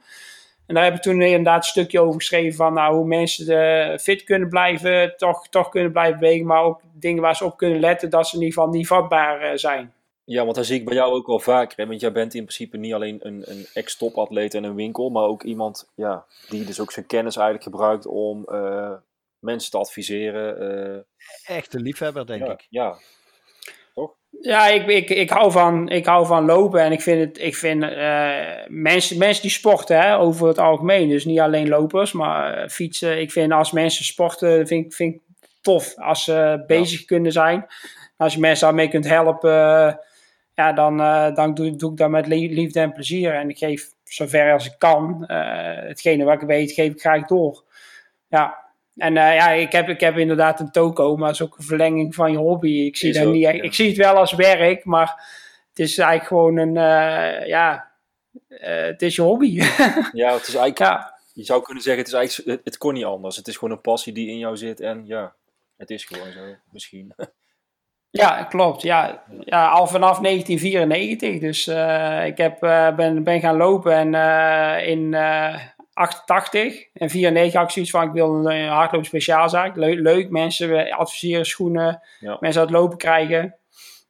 En 0.65 0.76
daar 0.76 0.84
heb 0.84 0.95
ik 0.95 1.01
toen 1.01 1.21
inderdaad 1.21 1.57
een 1.57 1.63
stukje 1.63 1.99
over 1.99 2.13
geschreven 2.13 2.55
van 2.55 2.73
nou, 2.73 2.95
hoe 2.95 3.05
mensen 3.05 3.99
fit 3.99 4.23
kunnen 4.23 4.49
blijven, 4.49 5.13
toch, 5.17 5.47
toch 5.49 5.69
kunnen 5.69 5.91
blijven 5.91 6.19
bewegen, 6.19 6.45
maar 6.45 6.63
ook 6.63 6.82
dingen 6.93 7.21
waar 7.21 7.36
ze 7.36 7.45
op 7.45 7.57
kunnen 7.57 7.80
letten 7.80 8.09
dat 8.09 8.28
ze 8.28 8.36
in 8.36 8.41
ieder 8.41 8.57
geval 8.57 8.73
niet 8.73 8.88
vatbaar 8.88 9.59
zijn. 9.59 9.93
Ja, 10.26 10.43
want 10.43 10.55
dat 10.55 10.65
zie 10.65 10.80
ik 10.80 10.86
bij 10.86 10.95
jou 10.95 11.13
ook 11.13 11.28
wel 11.28 11.39
vaker. 11.39 11.78
Hè? 11.78 11.88
Want 11.88 11.99
jij 12.01 12.11
bent 12.11 12.34
in 12.34 12.43
principe 12.43 12.78
niet 12.78 12.93
alleen 12.93 13.19
een, 13.21 13.43
een 13.45 13.65
ex-topatleet 13.73 14.53
en 14.53 14.63
een 14.63 14.76
winkel, 14.76 15.09
maar 15.09 15.23
ook 15.23 15.43
iemand 15.43 15.91
ja, 15.95 16.26
die 16.49 16.65
dus 16.65 16.80
ook 16.80 16.91
zijn 16.91 17.05
kennis 17.05 17.36
eigenlijk 17.36 17.65
gebruikt 17.65 18.05
om 18.05 18.45
uh, 18.51 18.93
mensen 19.39 19.71
te 19.71 19.78
adviseren. 19.78 20.61
Uh... 21.47 21.55
Echt 21.55 21.73
een 21.73 21.82
liefhebber, 21.82 22.26
denk 22.26 22.45
ja, 22.45 22.51
ik. 22.51 22.67
Ja, 22.69 22.97
toch? 23.93 24.15
Ja, 24.41 24.67
ik, 24.67 24.88
ik, 24.88 25.09
ik, 25.09 25.30
hou 25.30 25.51
van, 25.51 25.89
ik 25.89 26.05
hou 26.05 26.26
van 26.26 26.45
lopen 26.45 26.82
en 26.82 26.91
ik 26.91 27.01
vind, 27.01 27.19
het, 27.19 27.39
ik 27.43 27.55
vind 27.55 27.84
uh, 27.84 28.67
mensen, 28.67 29.17
mensen 29.17 29.41
die 29.41 29.51
sporten 29.51 30.01
hè, 30.01 30.17
over 30.17 30.47
het 30.47 30.59
algemeen, 30.59 31.09
dus 31.09 31.26
niet 31.26 31.39
alleen 31.39 31.67
lopers, 31.67 32.11
maar 32.11 32.69
fietsen. 32.69 33.21
Ik 33.21 33.32
vind 33.32 33.51
als 33.51 33.71
mensen 33.71 34.05
sporten, 34.05 34.67
vind, 34.67 34.95
vind 34.95 35.15
ik 35.15 35.21
tof 35.61 35.93
als 35.97 36.23
ze 36.23 36.63
bezig 36.67 36.99
ja. 36.99 37.05
kunnen 37.05 37.32
zijn. 37.32 37.65
Als 38.17 38.34
je 38.34 38.39
mensen 38.39 38.65
daarmee 38.67 38.89
kunt 38.89 39.07
helpen 39.07 39.99
ja, 40.55 40.73
dan, 40.73 40.99
uh, 40.99 41.35
dan 41.35 41.53
doe, 41.53 41.75
doe, 41.75 41.91
ik 41.91 41.97
dat 41.97 42.09
met 42.09 42.27
liefde 42.27 42.79
en 42.79 42.93
plezier. 42.93 43.33
En 43.33 43.49
ik 43.49 43.57
geef 43.57 43.89
zover 44.03 44.53
als 44.53 44.65
ik 44.65 44.75
kan, 44.77 45.23
uh, 45.27 45.37
hetgene 45.75 46.23
wat 46.23 46.41
ik 46.41 46.47
weet, 46.47 46.71
geef 46.71 46.91
ik 46.91 46.99
graag 46.99 47.27
door. 47.27 47.63
Ja, 48.29 48.57
en 48.95 49.15
uh, 49.15 49.35
ja, 49.35 49.49
ik 49.49 49.71
heb, 49.71 49.89
ik 49.89 49.99
heb 49.99 50.17
inderdaad 50.17 50.59
een 50.59 50.71
toko, 50.71 51.15
maar 51.15 51.27
het 51.27 51.35
is 51.35 51.45
ook 51.45 51.57
een 51.57 51.63
verlenging 51.63 52.15
van 52.15 52.31
je 52.31 52.37
hobby. 52.37 52.71
Ik 52.71 52.97
zie, 52.97 53.13
dat 53.13 53.27
niet, 53.27 53.41
ja. 53.41 53.49
ik 53.49 53.73
zie 53.73 53.87
het 53.87 53.97
wel 53.97 54.15
als 54.15 54.33
werk, 54.33 54.85
maar 54.85 55.07
het 55.69 55.79
is 55.79 55.97
eigenlijk 55.97 56.27
gewoon 56.27 56.57
een, 56.57 56.73
ja, 57.47 57.91
het 58.47 59.01
is 59.01 59.15
je 59.15 59.21
hobby. 59.21 59.53
ja, 60.11 60.33
het 60.33 60.47
is 60.47 60.55
eigenlijk, 60.55 60.77
ja. 60.77 61.19
je 61.33 61.43
zou 61.43 61.63
kunnen 61.63 61.83
zeggen, 61.83 62.03
het, 62.03 62.11
is 62.11 62.19
eigenlijk, 62.19 62.49
het, 62.49 62.65
het 62.65 62.77
kon 62.77 62.93
niet 62.93 63.05
anders. 63.05 63.35
Het 63.35 63.47
is 63.47 63.57
gewoon 63.57 63.73
een 63.73 63.81
passie 63.81 64.13
die 64.13 64.29
in 64.29 64.37
jou 64.37 64.57
zit 64.57 64.79
en 64.79 65.03
ja, 65.05 65.33
het 65.77 65.89
is 65.89 66.05
gewoon 66.05 66.31
zo, 66.31 66.41
misschien. 66.71 67.13
Ja, 68.18 68.43
klopt. 68.43 68.82
Ja, 68.82 69.24
ja, 69.39 69.68
al 69.68 69.88
vanaf 69.88 70.20
1994. 70.20 71.39
Dus 71.39 71.68
uh, 71.68 72.26
ik 72.26 72.38
heb, 72.38 72.63
uh, 72.63 72.95
ben, 72.95 73.24
ben 73.24 73.39
gaan 73.39 73.57
lopen 73.57 73.93
en 73.93 74.13
uh, 74.13 74.88
in 74.88 75.16
88 75.93 76.88
en 76.93 77.09
94 77.09 77.53
had 77.53 77.63
ik 77.63 77.72
zoiets 77.72 77.91
van 77.91 78.03
ik 78.03 78.11
wil 78.11 78.45
een 78.45 78.68
hardloop 78.68 79.05
speciaalzaak. 79.05 79.76
Leuk, 79.76 79.99
leuk, 79.99 80.30
mensen 80.30 80.91
adviseren 80.91 81.45
schoenen, 81.45 82.01
ja. 82.20 82.38
mensen 82.39 82.61
uit 82.61 82.70
lopen 82.70 82.97
krijgen. 82.97 83.55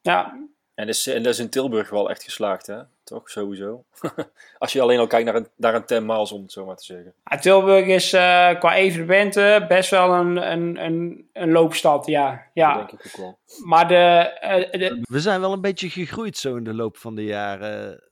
Ja. 0.02 0.48
En 0.76 0.86
dat, 0.86 0.96
is, 0.96 1.08
en 1.08 1.24
dat 1.24 1.34
is 1.34 1.40
in 1.40 1.50
Tilburg 1.50 1.90
wel 1.90 2.10
echt 2.10 2.24
geslaagd, 2.24 2.68
hè? 2.68 2.78
Toch, 3.04 3.30
sowieso. 3.30 3.84
Als 4.58 4.74
je 4.74 4.82
alleen 4.82 5.00
al 5.00 5.08
kijkt 5.08 5.26
naar 5.26 5.36
een, 5.36 5.48
naar 5.56 5.76
een 5.76 5.86
10 5.86 6.06
miles, 6.06 6.32
om 6.32 6.42
het 6.42 6.52
zo 6.52 6.66
maar 6.66 6.76
te 6.76 6.84
zeggen. 6.84 7.14
Ja, 7.24 7.38
Tilburg 7.38 7.86
is 7.86 8.14
uh, 8.14 8.60
qua 8.60 8.76
evenementen 8.76 9.68
best 9.68 9.90
wel 9.90 10.14
een, 10.14 10.52
een, 10.52 10.86
een, 10.86 11.30
een 11.34 11.52
loopstad, 11.52 12.06
ja. 12.06 12.46
ja. 12.54 12.78
Dat 12.78 12.88
denk 12.88 13.02
ik 13.02 13.08
ook 13.08 13.22
wel. 13.22 13.38
Maar 13.66 13.88
de, 13.88 14.38
uh, 14.44 14.80
de... 14.80 15.02
We 15.02 15.20
zijn 15.20 15.40
wel 15.40 15.54
een 15.54 15.62
beetje 15.62 15.90
gegroeid 15.90 16.38
zo 16.38 16.56
in 16.56 16.64
de 16.64 16.74
loop 16.74 16.98
van 16.98 17.16
de 17.16 17.24
jaren. 17.24 18.04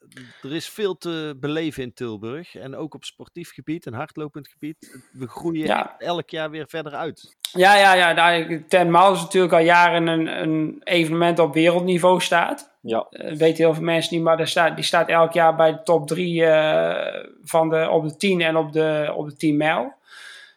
Er 0.42 0.54
is 0.54 0.70
veel 0.70 0.98
te 0.98 1.38
beleven 1.40 1.84
in 1.84 1.94
Tilburg. 1.94 2.56
En 2.56 2.76
ook 2.76 2.94
op 2.94 3.04
sportief 3.04 3.54
gebied 3.54 3.86
en 3.86 3.94
hardlopend 3.94 4.48
gebied. 4.48 5.02
We 5.12 5.28
groeien 5.28 5.66
ja. 5.66 5.96
elk 5.98 6.30
jaar 6.30 6.50
weer 6.50 6.66
verder 6.68 6.94
uit. 6.94 7.36
Ja, 7.52 7.76
ja, 7.76 7.94
ja. 7.94 8.14
Daar, 8.14 8.64
Ten 8.68 8.92
Miles 8.92 9.18
is 9.18 9.22
natuurlijk 9.22 9.54
al 9.54 9.60
jaren 9.60 10.08
een, 10.08 10.42
een 10.42 10.82
evenement 10.84 11.40
op 11.40 11.54
wereldniveau 11.54 12.22
staat. 12.22 12.72
Ja. 12.82 13.08
Dat 13.10 13.22
uh, 13.22 13.38
weten 13.38 13.64
heel 13.64 13.74
veel 13.74 13.84
mensen 13.84 14.16
niet, 14.16 14.24
maar 14.24 14.38
die 14.38 14.46
staat, 14.46 14.76
die 14.76 14.86
staat 14.86 15.08
elk 15.08 15.34
jaar 15.34 15.56
bij 15.56 15.72
de 15.72 15.84
top 15.84 16.08
3 16.08 16.42
uh, 16.42 16.96
van 17.44 17.70
de, 17.70 17.90
op 17.90 18.08
de 18.08 18.16
10 18.16 18.42
en 18.42 18.56
op 18.56 18.74
de, 18.74 19.14
op 19.16 19.30
de 19.30 19.36
10 19.36 19.58
mijl. 19.58 19.94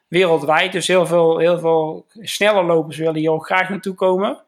Wereldwijd. 0.08 0.72
Dus 0.72 0.86
heel 0.86 1.06
veel, 1.06 1.38
heel 1.38 1.58
veel 1.58 2.06
snelle 2.12 2.62
lopers 2.62 2.96
willen 2.96 3.16
hier 3.16 3.30
ook 3.30 3.46
graag 3.46 3.68
naartoe 3.68 3.94
komen. 3.94 4.44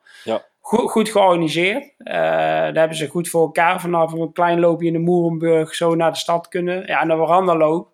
Goed, 0.68 1.10
georganiseerd. 1.10 1.84
Uh, 1.98 2.14
daar 2.14 2.74
hebben 2.74 2.96
ze 2.96 3.08
goed 3.08 3.28
voor 3.28 3.42
elkaar. 3.42 3.80
Vanaf 3.80 4.12
een 4.12 4.32
klein 4.32 4.60
loopje 4.60 4.86
in 4.86 4.92
de 4.92 4.98
Moerenburg 4.98 5.74
zo 5.74 5.94
naar 5.94 6.10
de 6.10 6.18
stad 6.18 6.48
kunnen. 6.48 6.86
Ja, 6.86 7.00
en 7.00 7.08
de. 7.08 7.86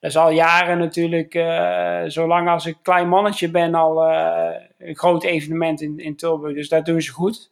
Dat 0.00 0.10
is 0.10 0.16
al 0.16 0.30
jaren 0.30 0.78
natuurlijk, 0.78 1.34
uh, 1.34 2.02
zolang 2.06 2.48
als 2.48 2.66
ik 2.66 2.76
klein 2.82 3.08
mannetje 3.08 3.50
ben, 3.50 3.74
al 3.74 4.10
uh, 4.10 4.48
een 4.78 4.96
groot 4.96 5.24
evenement 5.24 5.80
in, 5.80 5.98
in 5.98 6.16
Tilburg. 6.16 6.54
Dus 6.54 6.68
dat 6.68 6.84
doen 6.84 7.00
ze 7.00 7.12
goed. 7.12 7.50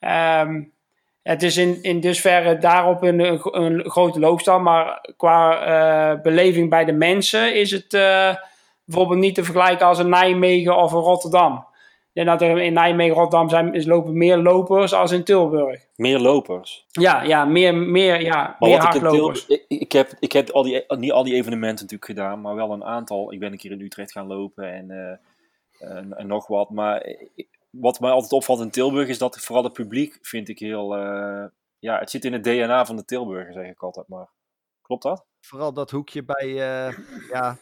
Um, 0.00 0.72
het 1.22 1.42
is 1.42 1.56
in, 1.56 1.82
in 1.82 2.00
dusverre 2.00 2.58
daarop 2.58 3.02
een, 3.02 3.20
een, 3.62 3.90
grote 3.90 4.20
loopstal, 4.20 4.60
maar 4.60 5.14
qua 5.16 6.20
beleving 6.22 6.70
bij 6.70 6.84
de 6.84 6.92
mensen 6.92 7.54
is 7.54 7.70
het 7.70 7.90
bijvoorbeeld 8.84 9.20
niet 9.20 9.34
te 9.34 9.44
vergelijken 9.44 9.86
als 9.86 9.98
een 9.98 10.08
Nijmegen 10.08 10.76
of 10.76 10.92
een 10.92 11.00
Rotterdam. 11.00 11.67
Denk 12.18 12.30
dat 12.30 12.42
er 12.42 12.58
in 12.58 12.72
Nijmegen 12.72 13.14
Rotterdam 13.14 13.48
zijn, 13.48 13.74
is 13.74 13.86
lopen 13.86 14.16
meer 14.16 14.36
lopers 14.36 14.92
als 14.92 15.12
in 15.12 15.24
Tilburg. 15.24 15.86
Meer 15.96 16.18
lopers? 16.18 16.86
Ja, 16.88 17.22
ja 17.22 17.44
meer, 17.44 17.74
meer, 17.74 18.20
ja, 18.20 18.56
maar 18.58 18.68
meer 18.68 18.80
hardlopers. 18.80 19.46
Ik, 19.46 19.64
ik, 19.68 19.92
heb, 19.92 20.12
ik 20.20 20.32
heb 20.32 20.50
al 20.50 20.62
die, 20.62 20.84
niet 20.88 21.12
al 21.12 21.24
die 21.24 21.34
evenementen 21.34 21.84
natuurlijk 21.84 22.04
gedaan, 22.04 22.40
maar 22.40 22.54
wel 22.54 22.72
een 22.72 22.84
aantal. 22.84 23.32
Ik 23.32 23.38
ben 23.38 23.52
een 23.52 23.58
keer 23.58 23.70
in 23.70 23.80
Utrecht 23.80 24.12
gaan 24.12 24.26
lopen 24.26 24.72
en, 24.72 24.90
uh, 24.90 25.96
en, 25.96 26.16
en 26.16 26.26
nog 26.26 26.46
wat. 26.46 26.70
Maar 26.70 27.16
wat 27.70 28.00
mij 28.00 28.10
altijd 28.10 28.32
opvalt 28.32 28.60
in 28.60 28.70
Tilburg 28.70 29.08
is 29.08 29.18
dat 29.18 29.40
vooral 29.40 29.64
het 29.64 29.72
publiek 29.72 30.18
vind 30.22 30.48
ik 30.48 30.58
heel... 30.58 30.98
Uh, 30.98 31.44
ja, 31.78 31.98
het 31.98 32.10
zit 32.10 32.24
in 32.24 32.32
het 32.32 32.44
DNA 32.44 32.86
van 32.86 32.96
de 32.96 33.04
Tilburger, 33.04 33.52
zeg 33.52 33.66
ik 33.66 33.82
altijd 33.82 34.08
maar. 34.08 34.28
Klopt 34.82 35.02
dat? 35.02 35.24
Vooral 35.40 35.72
dat 35.72 35.90
hoekje 35.90 36.24
bij, 36.24 36.46
uh, 36.46 36.98
ja, 37.30 37.56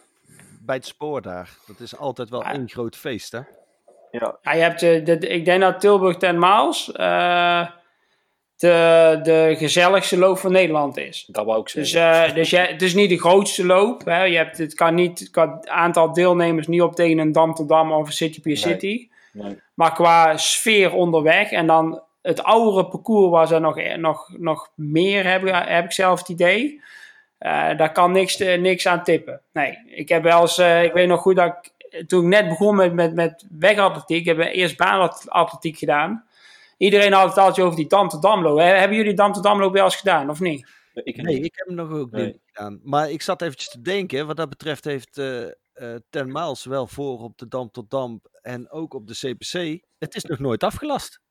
bij 0.61 0.75
het 0.75 0.85
spoor 0.85 1.21
daar. 1.21 1.57
Dat 1.67 1.79
is 1.79 1.97
altijd 1.97 2.29
wel 2.29 2.43
één 2.43 2.69
groot 2.69 2.95
feest, 2.95 3.31
hè? 3.31 3.41
Ja. 4.19 4.37
Ja, 4.41 4.53
je 4.53 4.61
hebt 4.61 4.79
de, 4.79 5.01
de, 5.03 5.17
ik 5.27 5.45
denk 5.45 5.61
dat 5.61 5.79
Tilburg 5.79 6.17
ten 6.17 6.39
Maals 6.39 6.91
eh, 6.91 7.67
de, 8.57 9.19
de 9.23 9.55
gezelligste 9.57 10.17
loop 10.17 10.37
van 10.37 10.51
Nederland 10.51 10.97
is. 10.97 11.25
Dat 11.31 11.45
wou 11.45 11.59
ik 11.59 11.73
Dus, 11.73 11.91
zeggen. 11.91 12.29
eh, 12.29 12.35
dus 12.35 12.49
je, 12.49 12.57
het 12.57 12.81
is 12.81 12.93
niet 12.93 13.09
de 13.09 13.19
grootste 13.19 13.65
loop. 13.65 14.05
Hè. 14.05 14.23
Je 14.23 14.37
hebt, 14.37 14.57
het 14.57 14.73
kan 14.73 14.95
niet 14.95 15.29
qua 15.31 15.59
aantal 15.65 16.13
deelnemers 16.13 16.67
niet 16.67 16.81
op 16.81 16.95
tegen 16.95 17.17
een 17.17 17.31
Dam 17.31 17.53
tot 17.53 17.69
Dam 17.69 17.91
of 17.91 18.05
een 18.07 18.13
City 18.13 18.41
Pier. 18.41 18.57
City. 18.57 19.09
Nee. 19.33 19.59
Maar 19.73 19.93
qua 19.93 20.37
sfeer 20.37 20.93
onderweg 20.93 21.51
en 21.51 21.67
dan 21.67 22.01
het 22.21 22.43
oudere 22.43 22.87
parcours 22.87 23.31
was 23.31 23.51
er 23.51 23.61
nog, 23.61 23.97
nog, 23.97 24.29
nog 24.37 24.69
meer, 24.75 25.29
heb, 25.29 25.45
ik- 25.45 25.63
heb 25.67 25.85
ik 25.85 25.91
zelf 25.91 26.19
het 26.19 26.29
idee. 26.29 26.81
Eh, 27.37 27.77
daar 27.77 27.91
kan 27.91 28.11
niks, 28.11 28.37
niks 28.37 28.87
aan 28.87 29.03
tippen. 29.03 29.41
Nee, 29.53 29.77
ik 29.87 30.09
heb 30.09 30.23
wel 30.23 30.41
eens, 30.41 30.57
eh, 30.57 30.83
ik 30.83 30.93
weet 30.93 31.07
nog 31.07 31.21
goed 31.21 31.35
dat 31.35 31.47
ik, 31.47 31.71
toen 32.07 32.21
ik 32.23 32.27
net 32.29 32.47
begon 32.49 32.75
met, 32.75 32.93
met, 32.93 33.13
met 33.13 33.45
wegatletiek, 33.49 34.19
ik 34.19 34.25
heb 34.25 34.39
eerst 34.39 34.77
baanatletiek 34.77 35.77
gedaan. 35.77 36.25
Iedereen 36.77 37.13
had 37.13 37.29
het 37.29 37.37
altijd 37.37 37.65
over 37.65 37.77
die 37.77 37.87
Dam 37.87 38.09
tot 38.09 38.21
Damloop. 38.21 38.57
Hè, 38.57 38.63
Hebben 38.63 38.97
jullie 38.97 39.13
Dam 39.13 39.31
tot 39.33 39.43
Damloop 39.43 39.73
wel 39.73 39.83
eens 39.83 39.95
gedaan, 39.95 40.29
of 40.29 40.39
niet? 40.39 40.69
Ik, 40.93 41.21
Nee, 41.21 41.39
ik 41.39 41.53
heb 41.55 41.67
hem 41.67 41.75
nog 41.75 41.91
ook 41.91 42.11
Nee. 42.11 42.25
niet 42.25 42.39
gedaan. 42.45 42.79
Maar 42.83 43.11
ik 43.11 43.21
zat 43.21 43.41
eventjes 43.41 43.69
te 43.69 43.81
denken, 43.81 44.27
wat 44.27 44.37
dat 44.37 44.49
betreft 44.49 44.83
heeft 44.85 45.17
eh 45.17 45.43
eh, 45.73 45.95
Ten 46.09 46.31
Maals 46.31 46.65
wel 46.65 46.87
voor 46.87 47.19
op 47.19 47.37
de 47.37 47.47
Dam 47.47 47.71
tot 47.71 47.89
Dam 47.89 48.21
en 48.41 48.71
ook 48.71 48.93
op 48.93 49.07
de 49.07 49.13
CPC. 49.13 49.83
Het 49.97 50.15
is 50.15 50.23
nog 50.23 50.39
nooit 50.39 50.63
afgelast. 50.63 51.21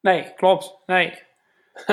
Nee, 0.00 0.34
klopt. 0.34 0.82
Nee. 0.86 1.18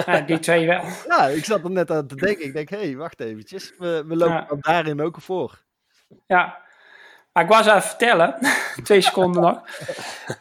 Ja, 0.05 0.22
die 0.22 0.39
twee 0.39 0.68
wel. 0.68 0.82
Ja, 1.07 1.28
ik 1.28 1.45
zat 1.45 1.63
er 1.63 1.72
net 1.72 1.91
aan 1.91 2.07
te 2.07 2.15
denken. 2.15 2.45
Ik 2.45 2.53
denk, 2.53 2.70
hé, 2.70 2.78
hey, 2.78 2.95
wacht 2.95 3.20
eventjes. 3.20 3.74
We, 3.78 4.03
we 4.07 4.15
lopen 4.15 4.34
Ja. 4.34 4.55
daarin 4.59 5.01
ook 5.01 5.22
voor. 5.22 5.63
Ja. 6.28 6.65
Maar 7.38 7.45
ik 7.45 7.51
was 7.51 7.67
aan 7.67 7.75
het 7.75 7.85
vertellen, 7.85 8.35
twee 8.83 9.01
seconden 9.01 9.41
nog. 9.41 9.61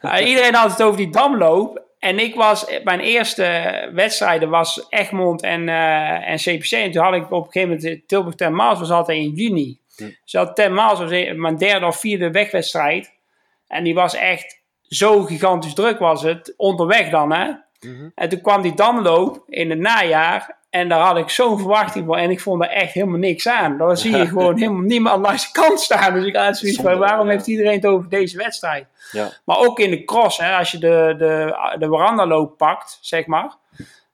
Uh, 0.02 0.28
iedereen 0.28 0.54
had 0.54 0.70
het 0.70 0.82
over 0.82 0.96
die 0.96 1.10
damloop. 1.10 1.84
En 1.98 2.18
ik 2.18 2.34
was, 2.34 2.66
mijn 2.84 3.00
eerste 3.00 3.44
wedstrijden 3.92 4.48
was 4.48 4.86
Egmond 4.88 5.42
en, 5.42 5.68
eh, 5.68 6.28
en 6.28 6.36
CPC. 6.36 6.70
En 6.70 6.90
toen 6.90 7.02
had 7.02 7.14
ik 7.14 7.30
op 7.30 7.46
een 7.46 7.52
gegeven 7.52 7.76
moment, 7.76 8.08
Tilburg 8.08 8.34
ten 8.34 8.54
Maas 8.54 8.78
was 8.78 8.90
altijd 8.90 9.18
in 9.18 9.30
juni. 9.30 9.80
Hm. 9.96 10.10
Dus 10.24 10.46
ten 10.54 10.74
Maas 10.74 10.98
was 10.98 11.10
mijn 11.34 11.56
derde 11.56 11.86
of 11.86 12.00
vierde 12.00 12.30
wegwedstrijd. 12.30 13.12
En 13.66 13.84
die 13.84 13.94
was 13.94 14.14
echt 14.14 14.60
zo 14.82 15.22
gigantisch 15.22 15.74
druk 15.74 15.98
was 15.98 16.22
het, 16.22 16.54
onderweg 16.56 17.08
dan 17.08 17.32
hè. 17.32 17.52
Mhm. 17.80 18.08
En 18.14 18.28
toen 18.28 18.40
kwam 18.40 18.62
die 18.62 18.74
damloop 18.74 19.42
in 19.46 19.70
het 19.70 19.78
najaar. 19.78 20.58
En 20.76 20.88
daar 20.88 21.00
had 21.00 21.16
ik 21.16 21.28
zo'n 21.28 21.58
verwachting 21.58 22.06
van. 22.06 22.16
En 22.16 22.30
ik 22.30 22.40
vond 22.40 22.62
er 22.62 22.68
echt 22.68 22.92
helemaal 22.92 23.18
niks 23.18 23.48
aan. 23.48 23.78
Dan 23.78 23.96
zie 23.96 24.16
je 24.16 24.26
gewoon 24.36 24.58
helemaal 24.58 24.80
niemand 24.80 25.22
langs 25.22 25.52
de 25.52 25.60
kant 25.60 25.80
staan. 25.80 26.14
Dus 26.14 26.24
ik 26.24 26.36
had 26.36 26.58
zoiets 26.58 26.80
van, 26.80 26.98
waarom 26.98 27.28
heeft 27.28 27.46
iedereen 27.46 27.72
het 27.74 27.86
over 27.86 28.08
deze 28.08 28.36
wedstrijd? 28.36 28.86
Ja. 29.12 29.32
Maar 29.44 29.58
ook 29.58 29.78
in 29.78 29.90
de 29.90 30.04
cross, 30.04 30.38
hè, 30.38 30.56
als 30.56 30.70
je 30.70 30.78
de, 30.78 31.14
de, 31.18 31.56
de 31.78 31.86
verandaloop 31.86 32.56
pakt, 32.56 32.98
zeg 33.00 33.26
maar. 33.26 33.54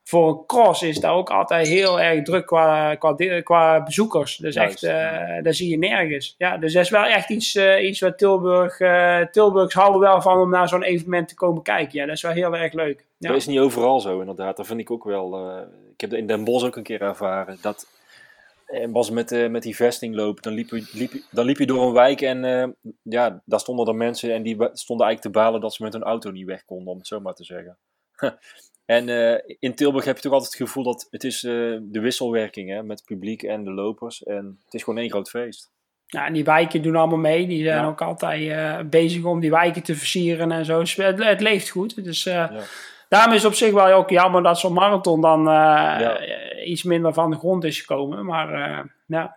Voor 0.04 0.28
een 0.28 0.46
cross 0.46 0.82
is 0.82 1.00
daar 1.00 1.12
ook 1.12 1.30
altijd 1.30 1.68
heel 1.68 2.00
erg 2.00 2.22
druk 2.22 2.46
qua, 2.46 2.94
qua, 3.42 3.82
bezoekers. 3.82 4.36
Dus 4.36 4.54
Juist, 4.54 4.82
echt, 4.82 4.94
eh 4.94 5.42
daar 5.42 5.54
zie 5.54 5.70
je 5.70 5.78
nergens. 5.78 6.34
Ja, 6.38 6.56
dus 6.56 6.72
dat 6.72 6.84
is 6.84 6.90
wel 6.90 7.04
echt 7.04 7.30
iets, 7.30 7.54
eh, 7.54 7.86
iets 7.86 8.00
wat 8.00 8.18
Tilburg, 8.18 8.80
eh 8.80 9.20
Tilburgs 9.30 9.74
houden 9.74 10.00
wel 10.00 10.22
van 10.22 10.38
om 10.38 10.50
naar 10.50 10.68
zo'n 10.68 10.82
evenement 10.82 11.28
te 11.28 11.34
komen 11.34 11.62
kijken. 11.62 11.98
Ja, 11.98 12.06
dat 12.06 12.14
is 12.14 12.22
wel 12.22 12.32
heel 12.32 12.56
erg 12.56 12.72
leuk. 12.72 13.06
Ja. 13.18 13.28
Dat 13.28 13.36
is 13.36 13.46
niet 13.46 13.58
overal 13.58 14.00
zo, 14.00 14.20
inderdaad. 14.20 14.56
Dat 14.56 14.66
vind 14.66 14.80
ik 14.80 14.90
ook 14.90 15.04
wel. 15.04 15.56
Eh, 16.02 16.08
ik 16.08 16.10
heb 16.10 16.20
in 16.20 16.26
Den 16.26 16.44
Bosch 16.44 16.64
ook 16.64 16.76
een 16.76 16.82
keer 16.82 17.00
ervaren. 17.02 17.58
Dat 17.60 17.86
en 18.66 18.92
was 18.92 19.10
met, 19.10 19.32
eh, 19.32 19.48
met 19.48 19.62
die 19.62 19.76
vestingloop. 19.76 20.42
Dan 20.42 20.52
liep, 20.52 20.70
je, 20.70 20.88
liep, 20.92 21.12
je- 21.12 21.24
dan 21.30 21.44
liep 21.44 21.58
je 21.58 21.66
door 21.66 21.86
een 21.86 21.92
wijk 21.92 22.20
en 22.20 22.44
eh, 22.44 22.68
ja, 23.02 23.42
daar 23.44 23.60
stonden 23.60 23.86
er 23.86 23.94
mensen 23.94 24.34
en 24.34 24.42
die 24.42 24.54
stonden 24.72 25.06
eigenlijk 25.06 25.20
te 25.20 25.40
balen 25.40 25.60
dat 25.60 25.74
ze 25.74 25.82
met 25.82 25.92
hun 25.92 26.02
auto 26.02 26.30
niet 26.30 26.46
weg 26.46 26.64
konden, 26.64 26.92
om 26.92 26.98
het 26.98 27.06
zo 27.06 27.20
maar 27.20 27.34
te 27.34 27.44
zeggen. 27.44 27.78
en 28.84 29.08
eh, 29.08 29.56
in 29.58 29.74
Tilburg 29.74 30.04
heb 30.04 30.16
je 30.16 30.22
toch 30.22 30.32
altijd 30.32 30.52
het 30.52 30.60
gevoel 30.62 30.84
dat 30.84 31.06
het 31.10 31.24
is 31.24 31.44
eh, 31.44 31.52
de 31.82 32.00
wisselwerking 32.00 32.70
hè, 32.70 32.82
met 32.82 32.98
het 32.98 33.06
publiek 33.08 33.42
en 33.42 33.64
de 33.64 33.70
lopers. 33.72 34.22
En 34.22 34.58
het 34.64 34.74
is 34.74 34.82
gewoon 34.82 34.98
één 34.98 35.10
groot 35.10 35.30
feest. 35.30 35.70
Ja, 36.06 36.26
en 36.26 36.32
die 36.32 36.44
wijken 36.44 36.82
doen 36.82 36.96
allemaal 36.96 37.18
mee. 37.18 37.46
Die 37.46 37.64
zijn 37.64 37.82
Ja. 37.82 37.86
ook 37.88 38.00
altijd 38.02 38.50
eh, 38.50 38.78
bezig 38.90 39.24
om 39.24 39.40
die 39.40 39.50
wijken 39.50 39.82
te 39.82 39.94
versieren 39.96 40.52
en 40.52 40.64
zo. 40.64 40.78
Dus 40.78 40.94
het, 40.96 41.24
het 41.24 41.40
leeft 41.40 41.68
goed. 41.68 42.04
Dus 42.04 42.26
eh, 42.26 42.32
Ja. 42.34 42.50
Daarom 43.12 43.34
is 43.34 43.42
het 43.42 43.50
op 43.50 43.56
zich 43.56 43.72
wel 43.72 43.92
ook 43.96 44.10
jammer 44.10 44.42
dat 44.42 44.58
zo'n 44.58 44.72
marathon 44.72 45.20
dan 45.20 45.38
eh, 45.40 45.54
Ja. 46.00 46.16
eh, 46.18 46.70
iets 46.70 46.82
minder 46.82 47.12
van 47.12 47.30
de 47.30 47.36
grond 47.36 47.64
is 47.64 47.80
gekomen. 47.80 48.24
Maar 48.24 48.52
eh, 48.54 48.84
ja. 49.06 49.36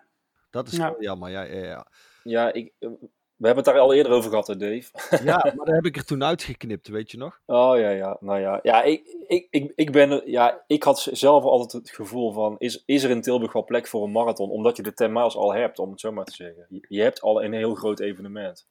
Dat 0.49 0.67
is 0.67 0.77
Ja. 0.77 0.95
jammer. 0.99 1.29
Ja, 1.29 1.41
ja, 1.41 1.63
ja. 1.65 1.87
Ja, 2.23 2.53
ik, 2.53 2.73
we 2.79 3.47
hebben 3.47 3.63
het 3.63 3.73
daar 3.73 3.83
al 3.83 3.93
eerder 3.93 4.11
over 4.11 4.29
gehad, 4.29 4.47
hè, 4.47 4.57
Dave. 4.57 4.83
ja, 5.23 5.51
maar 5.55 5.65
daar 5.65 5.75
heb 5.75 5.85
ik 5.85 5.95
er 5.97 6.05
toen 6.05 6.23
uitgeknipt, 6.23 6.87
weet 6.87 7.11
je 7.11 7.17
nog? 7.17 7.39
Oh 7.45 7.77
ja, 7.79 7.89
ja. 7.89 8.17
Nou 8.19 8.39
ja, 8.39 8.59
ja 8.63 8.83
ik, 8.83 9.15
ik, 9.27 9.47
ik, 9.49 9.71
ik, 9.75 9.91
ben, 9.91 10.21
ja, 10.25 10.63
ik 10.67 10.83
had 10.83 11.07
zelf 11.11 11.43
altijd 11.43 11.71
het 11.71 11.89
gevoel 11.95 12.31
van: 12.31 12.55
is, 12.57 12.83
is 12.85 13.03
er 13.03 13.09
in 13.09 13.21
Tilburg 13.21 13.53
wel 13.53 13.63
plek 13.63 13.87
voor 13.87 14.03
een 14.03 14.11
marathon? 14.11 14.49
Omdat 14.49 14.77
je 14.77 14.83
de 14.83 14.93
10 14.93 15.11
miles 15.13 15.35
al 15.35 15.53
hebt, 15.53 15.79
om 15.79 15.91
het 15.91 15.99
zo 15.99 16.11
maar 16.11 16.25
te 16.25 16.33
zeggen. 16.33 16.65
Je, 16.69 16.85
je 16.89 17.01
hebt 17.01 17.21
al 17.21 17.43
een 17.43 17.53
heel 17.53 17.75
groot 17.75 17.99
evenement. 17.99 18.65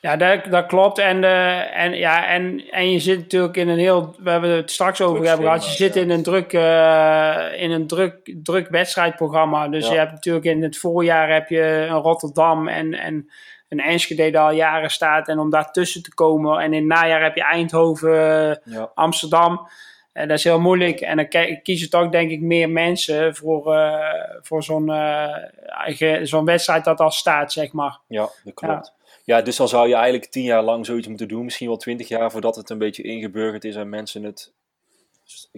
Ja, 0.00 0.16
dat, 0.16 0.44
dat 0.44 0.66
klopt. 0.66 0.98
En, 0.98 1.24
eh, 1.24 1.78
en, 1.84 1.94
ja, 1.94 2.26
en, 2.26 2.62
en 2.70 2.90
je 2.90 2.98
zit 2.98 3.18
natuurlijk 3.18 3.56
in 3.56 3.68
een 3.68 3.78
heel. 3.78 4.14
We 4.18 4.30
hebben 4.30 4.50
het 4.50 4.70
straks 4.70 5.00
over 5.00 5.26
hebben 5.26 5.46
gehad. 5.46 5.64
Je 5.64 5.70
zit 5.70 5.94
ja. 5.94 6.00
in 6.00 6.10
een 6.10 6.22
druk, 6.22 6.52
eh, 6.52 7.62
in 7.62 7.70
een 7.70 7.86
druk, 7.86 8.34
druk 8.42 8.68
wedstrijdprogramma. 8.68 9.68
Dus 9.68 9.86
Ja. 9.86 9.92
je 9.92 9.98
hebt 9.98 10.12
natuurlijk 10.12 10.44
in 10.44 10.62
het 10.62 10.76
voorjaar 10.78 11.32
heb 11.32 11.48
je 11.48 11.62
een 11.90 11.96
Rotterdam 11.98 12.68
en, 12.68 12.94
en 12.94 13.30
een 13.68 13.80
Enschede 13.80 14.30
dat 14.30 14.42
al 14.42 14.50
jaren 14.52 14.90
staat. 14.90 15.28
En 15.28 15.38
om 15.38 15.50
daartussen 15.50 16.02
te 16.02 16.14
komen. 16.14 16.58
En 16.58 16.72
in 16.72 16.88
het 16.90 16.98
najaar 17.00 17.22
heb 17.22 17.36
je 17.36 17.44
Eindhoven, 17.44 18.60
Ja, 18.64 18.90
Amsterdam. 18.94 19.68
En 20.12 20.28
dat 20.28 20.38
is 20.38 20.44
heel 20.44 20.60
moeilijk. 20.60 21.00
En 21.00 21.16
dan 21.16 21.28
ki- 21.28 21.60
kiezen 21.62 21.90
toch 21.90 22.08
denk 22.08 22.30
ik 22.30 22.40
meer 22.40 22.70
mensen 22.70 23.36
voor, 23.36 23.74
eh, 23.74 24.14
voor 24.42 24.62
zo'n 24.62 24.90
eh, 24.90 26.22
zo'n 26.22 26.44
wedstrijd 26.44 26.84
dat 26.84 27.00
al 27.00 27.10
staat, 27.10 27.52
zeg 27.52 27.72
maar. 27.72 27.98
ja 28.08 28.28
dat 28.44 28.54
klopt. 28.54 28.92
Ja. 29.34 29.42
dus 29.42 29.56
dan 29.56 29.68
zou 29.68 29.88
je 29.88 29.94
eigenlijk 29.94 30.30
tien 30.30 30.44
jaar 30.44 30.62
lang 30.62 30.86
zoiets 30.86 31.08
moeten 31.08 31.28
doen. 31.28 31.44
Misschien 31.44 31.68
wel 31.68 31.76
twintig 31.76 32.08
jaar 32.08 32.30
voordat 32.30 32.56
het 32.56 32.70
een 32.70 32.78
beetje 32.78 33.02
ingeburgerd 33.02 33.64
is 33.64 33.76
en 33.76 33.88
mensen 33.88 34.22
het 34.22 34.52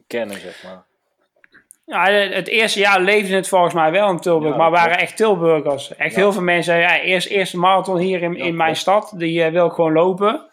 kennen, 0.07 0.41
zeg 0.41 0.63
maar. 0.65 0.85
Ja, 1.87 2.11
het 2.11 2.49
eerste 2.49 2.79
jaar 2.79 3.01
leefde 3.01 3.35
het 3.35 3.49
volgens 3.49 3.75
mij 3.75 3.91
wel 3.91 4.11
in 4.11 4.19
Tilburg, 4.19 4.51
Ja, 4.51 4.57
maar 4.57 4.71
waren 4.71 4.99
echt 4.99 5.17
Tilburgers. 5.17 5.97
Echt 5.97 6.15
Ja. 6.15 6.21
heel 6.21 6.33
veel 6.33 6.43
mensen 6.43 6.65
zeiden, 6.65 6.97
ja, 6.97 7.03
eerst, 7.03 7.29
eerste 7.29 7.59
marathon 7.59 7.99
hier 7.99 8.23
in, 8.23 8.37
in 8.37 8.57
mijn 8.57 8.77
stad, 8.77 9.13
die 9.17 9.43
eh, 9.43 9.53
wil 9.53 9.67
ik 9.67 9.73
gewoon 9.73 9.93
lopen. 9.93 10.47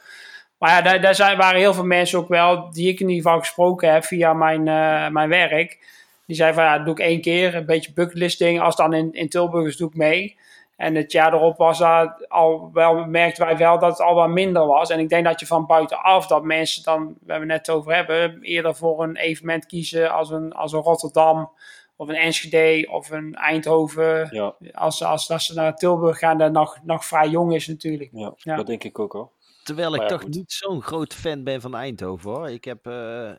Maar 0.57 0.70
ja, 0.70 0.82
daar, 0.82 1.01
daar 1.01 1.15
zijn, 1.15 1.38
waren 1.38 1.59
heel 1.59 1.74
veel 1.74 1.86
mensen 1.86 2.20
ook 2.20 2.28
wel, 2.28 2.72
die 2.72 2.88
ik 2.88 2.99
in 2.99 3.09
ieder 3.09 3.24
geval 3.24 3.39
gesproken 3.39 3.93
heb 3.93 4.03
via 4.03 4.34
mijn, 4.34 4.67
eh, 4.67 5.09
mijn 5.09 5.30
werk. 5.30 5.78
Die 6.26 6.36
zeiden 6.36 6.59
van, 6.59 6.70
ja, 6.70 6.76
dat 6.78 6.86
doe 6.86 6.95
ik 6.95 7.01
één 7.01 7.22
keer, 7.22 7.55
een 7.55 7.65
beetje 7.65 7.93
bucketlist 7.93 8.39
ding. 8.39 8.61
Als 8.61 8.76
dan 8.76 8.93
in, 8.93 9.13
in 9.13 9.30
Tilburg 9.30 9.67
is, 9.67 9.78
doe 9.78 9.89
ik 9.89 9.95
mee. 9.95 10.38
En 10.80 10.95
het 10.95 11.11
jaar 11.11 11.34
erop 11.34 11.57
was 11.57 11.77
dat 11.77 12.30
al 12.30 12.69
wel, 12.73 13.05
merkten 13.05 13.45
wij 13.45 13.57
wel 13.57 13.80
dat 13.80 13.89
het 13.91 14.07
al 14.07 14.15
wat 14.15 14.30
minder 14.30 14.65
was. 14.65 14.89
En 14.89 14.99
ik 14.99 15.09
denk 15.09 15.25
dat 15.25 15.39
je 15.39 15.45
van 15.45 15.65
buitenaf, 15.65 16.27
dat 16.27 16.43
mensen 16.43 16.84
dan, 16.84 17.15
waar 17.21 17.45
we 17.45 17.53
het 17.53 17.69
over 17.69 17.95
hebben, 17.95 18.41
eerder 18.41 18.75
voor 18.75 19.03
een 19.03 19.15
evenement 19.15 19.65
kiezen 19.65 20.11
als 20.11 20.30
een, 20.30 20.53
als 20.53 20.73
een 20.73 20.82
Rotterdam 20.82 21.51
of 21.95 22.07
een 22.07 22.15
Enschede 22.15 22.91
of 22.91 23.09
een 23.09 23.36
Eindhoven. 23.36 24.27
Ja, 24.32 24.55
Als, 24.73 25.03
als, 25.03 25.32
als 25.32 25.45
ze 25.45 25.53
naar 25.53 25.75
Tilburg 25.75 26.17
gaan, 26.17 26.38
dat 26.38 26.51
nog, 26.51 26.80
nog 26.84 27.05
vrij 27.05 27.30
jong 27.30 27.53
is 27.53 27.67
natuurlijk. 27.67 28.09
ja, 28.13 28.34
Ja. 28.38 28.55
dat 28.55 28.67
denk 28.67 28.84
ik 28.84 28.99
ook 28.99 29.13
hoor. 29.13 29.30
Terwijl 29.63 29.95
ik 29.95 30.01
ja, 30.01 30.07
toch 30.07 30.21
goed. 30.21 30.36
niet 30.36 30.51
zo'n 30.51 30.82
groot 30.82 31.13
fan 31.13 31.43
ben 31.43 31.61
van 31.61 31.75
Eindhoven 31.75 32.30
hoor. 32.32 32.49
Ik 32.49 32.63
heb, 32.63 32.88
eh, 32.88 33.30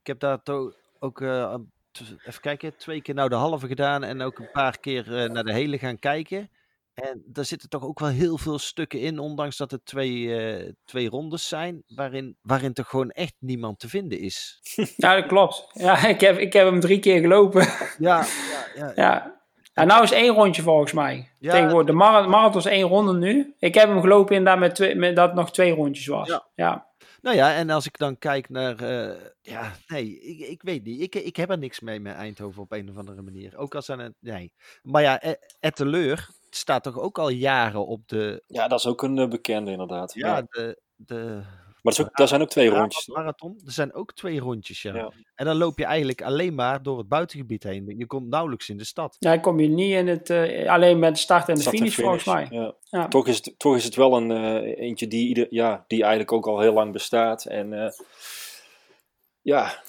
ik 0.00 0.06
heb 0.06 0.20
daar 0.20 0.42
toch 0.42 0.72
ook, 0.98 1.20
eh, 1.20 1.54
even 2.00 2.40
kijken, 2.40 2.76
twee 2.76 3.02
keer 3.02 3.14
nou 3.14 3.28
de 3.28 3.34
halve 3.34 3.66
gedaan 3.66 4.04
en 4.04 4.22
ook 4.22 4.38
een 4.38 4.50
paar 4.50 4.78
keer 4.78 5.16
eh, 5.16 5.30
naar 5.30 5.44
de 5.44 5.52
hele 5.52 5.78
gaan 5.78 5.98
kijken. 5.98 6.50
En 6.94 7.22
daar 7.26 7.44
zitten 7.44 7.68
toch 7.68 7.84
ook 7.84 7.98
wel 7.98 8.08
heel 8.08 8.38
veel 8.38 8.58
stukken 8.58 9.00
in, 9.00 9.18
ondanks 9.18 9.56
dat 9.56 9.70
het 9.70 9.84
twee, 9.84 10.36
eh, 10.36 10.72
twee 10.84 11.08
rondes 11.08 11.48
zijn, 11.48 11.82
waarin, 11.86 12.36
waarin 12.42 12.72
toch 12.72 12.88
gewoon 12.88 13.10
echt 13.10 13.34
niemand 13.38 13.78
te 13.78 13.88
vinden 13.88 14.18
is. 14.18 14.60
Ja, 14.96 15.14
dat 15.14 15.26
klopt. 15.26 15.68
Ja, 15.72 16.06
ik 16.06 16.20
heb, 16.20 16.38
ik 16.38 16.52
heb 16.52 16.66
hem 16.66 16.80
drie 16.80 16.98
keer 16.98 17.20
gelopen. 17.20 17.66
Ja, 17.98 18.24
ja, 18.52 18.66
ja. 18.84 18.92
ja. 18.94 19.40
En 19.72 19.86
nou 19.86 20.02
is 20.02 20.12
één 20.12 20.34
rondje 20.34 20.62
volgens 20.62 20.92
mij. 20.92 21.30
Ja, 21.38 21.52
Tegenwoordig, 21.52 21.86
de 21.86 21.92
mara- 21.92 22.26
marathon 22.26 22.60
is 22.60 22.66
één 22.66 22.88
ronde 22.88 23.12
nu. 23.12 23.54
Ik 23.58 23.74
heb 23.74 23.88
hem 23.88 24.00
gelopen 24.00 24.36
inderdaad 24.36 24.60
met, 24.60 24.74
twee, 24.74 24.94
met 24.94 25.16
dat 25.16 25.26
het 25.26 25.34
nog 25.36 25.52
twee 25.52 25.72
rondjes 25.74 26.06
was. 26.06 26.28
Ja. 26.28 26.46
ja. 26.54 26.86
Nou 27.22 27.36
ja, 27.36 27.54
en 27.54 27.70
als 27.70 27.86
ik 27.86 27.98
dan 27.98 28.18
kijk 28.18 28.48
naar. 28.48 28.76
eh, 28.80 29.20
ja, 29.40 29.72
nee, 29.86 30.20
ik, 30.20 30.38
ik 30.48 30.62
weet 30.62 30.84
niet. 30.84 31.00
Ik, 31.00 31.14
ik 31.14 31.36
heb 31.36 31.50
er 31.50 31.58
niks 31.58 31.80
mee 31.80 32.00
met 32.00 32.14
Eindhoven 32.14 32.62
op 32.62 32.72
een 32.72 32.90
of 32.90 32.96
andere 32.96 33.22
manier. 33.22 33.56
Ook 33.56 33.74
als 33.74 33.90
aan 33.90 33.98
het. 33.98 34.14
Nee. 34.18 34.52
Maar 34.82 35.02
ja, 35.02 35.18
E- 35.24 35.34
Etteleur 35.60 36.28
staat 36.50 36.82
toch 36.82 36.98
ook 36.98 37.18
al 37.18 37.28
jaren 37.28 37.86
op 37.86 38.08
de. 38.08 38.42
Ja, 38.46 38.68
dat 38.68 38.78
is 38.78 38.86
ook 38.86 39.02
een 39.02 39.18
eh, 39.18 39.28
bekende 39.28 39.70
inderdaad. 39.70 40.14
Ja, 40.14 40.42
de. 40.42 40.80
de 40.96 41.42
Maar 41.82 41.92
dat, 41.92 41.98
is 42.04 42.10
ook, 42.10 42.16
daar 42.16 42.28
zijn 42.28 42.40
ook 42.40 42.48
twee 42.48 42.68
rondjes. 42.70 43.06
marathon. 43.06 43.60
Er 43.66 43.72
zijn 43.72 43.94
ook 43.94 44.12
twee 44.14 44.40
rondjes, 44.40 44.82
ja. 44.82 44.94
Ja. 44.94 45.12
En 45.34 45.44
dan 45.46 45.56
loop 45.56 45.78
je 45.78 45.84
eigenlijk 45.84 46.22
alleen 46.22 46.54
maar 46.54 46.82
door 46.82 46.98
het 46.98 47.08
buitengebied 47.08 47.62
heen. 47.62 47.94
Je 47.98 48.06
komt 48.06 48.28
nauwelijks 48.28 48.68
in 48.68 48.76
de 48.76 48.84
stad. 48.84 49.16
Ja, 49.18 49.36
kom 49.38 49.60
je 49.60 49.68
niet 49.68 49.94
in 49.94 50.08
het, 50.08 50.30
eh, 50.30 50.70
alleen 50.70 50.98
met 50.98 51.14
de 51.14 51.20
start 51.20 51.48
en 51.48 51.54
de 51.54 51.60
Start 51.60 51.74
en 51.74 51.80
finish, 51.80 51.98
volgens 52.00 52.24
mij. 52.24 52.46
Ja. 52.50 52.74
Ja. 52.90 53.08
Toch, 53.08 53.26
is 53.26 53.36
het, 53.36 53.54
toch 53.56 53.76
is 53.76 53.84
het 53.84 53.94
wel 53.94 54.16
een 54.16 54.30
eh, 54.30 54.78
eentje 54.86 55.06
die, 55.08 55.28
ieder, 55.28 55.46
ja, 55.50 55.84
die 55.86 56.00
eigenlijk 56.00 56.32
ook 56.32 56.46
al 56.46 56.60
heel 56.60 56.72
lang 56.72 56.92
bestaat. 56.92 57.44
En 57.44 57.72
eh, 57.84 57.90
ja, 59.40 59.82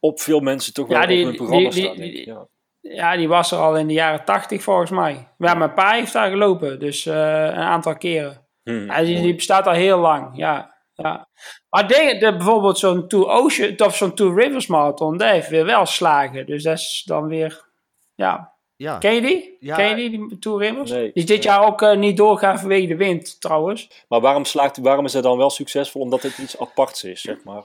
op 0.00 0.20
veel 0.20 0.40
mensen 0.40 0.74
toch 0.74 0.86
wel 0.88 1.00
Ja, 1.00 1.06
die- 1.06 1.20
op 1.20 1.26
hun 1.26 1.36
programma 1.36 1.70
die- 1.70 1.72
die- 1.74 1.84
staat. 1.84 1.96
denk 1.96 2.10
ik. 2.12 2.24
die- 2.24 2.34
ja. 2.34 2.46
Ja, 2.80 3.16
die 3.16 3.28
was 3.28 3.52
er 3.52 3.58
al 3.58 3.76
in 3.76 3.86
de 3.86 3.92
jaren 3.92 4.24
tachtig 4.24 4.62
volgens 4.62 4.90
mij. 4.90 5.28
Ja, 5.38 5.54
mijn 5.54 5.74
pa 5.74 5.90
heeft 5.92 6.12
daar 6.12 6.30
gelopen, 6.30 6.80
dus 6.80 7.06
eh, 7.06 7.14
een 7.44 7.54
aantal 7.54 7.96
keren. 7.96 8.46
Hm, 8.62 8.70
Ja, 8.86 9.00
die, 9.02 9.20
die 9.20 9.34
bestaat 9.34 9.66
al 9.66 9.72
heel 9.72 9.98
lang, 9.98 10.36
ja. 10.36 10.71
Ja. 11.02 11.28
Maar 11.68 11.88
denk, 11.88 12.20
de, 12.20 12.36
bijvoorbeeld 12.36 12.78
zo'n 12.78 13.08
Two 13.08 13.24
Ocean, 13.24 13.80
of 13.80 13.96
zo'n 13.96 14.14
Two 14.14 14.34
Rivers 14.34 14.66
Marathon, 14.66 15.16
dat 15.16 15.30
heeft 15.30 15.48
weer 15.48 15.64
wel 15.64 15.86
slagen. 15.86 16.46
Dus 16.46 16.62
dat 16.62 16.78
is 16.78 17.02
dan 17.06 17.26
weer, 17.26 17.64
ja. 18.14 18.52
Ja, 18.76 18.98
Ken 18.98 19.14
je 19.14 19.20
die? 19.20 19.56
Ja. 19.60 19.76
Ken 19.76 19.88
je 19.88 19.94
die, 19.94 20.28
die 20.28 20.38
Two 20.38 20.56
Rivers? 20.56 20.90
Nee. 20.90 21.02
Die 21.02 21.12
is 21.12 21.26
dit 21.26 21.42
jaar 21.42 21.66
ook 21.66 21.82
eh, 21.82 21.96
niet 21.96 22.16
doorgaan 22.16 22.58
vanwege 22.58 22.86
de 22.86 22.96
wind, 22.96 23.40
trouwens. 23.40 24.04
Maar 24.08 24.20
waarom, 24.20 24.44
slaagt, 24.44 24.76
waarom 24.76 25.04
is 25.04 25.12
het 25.12 25.22
dan 25.22 25.36
wel 25.36 25.50
succesvol? 25.50 26.00
Omdat 26.00 26.22
het 26.22 26.38
iets 26.38 26.58
aparts 26.58 27.04
is, 27.04 27.20
zeg 27.20 27.36
maar. 27.44 27.62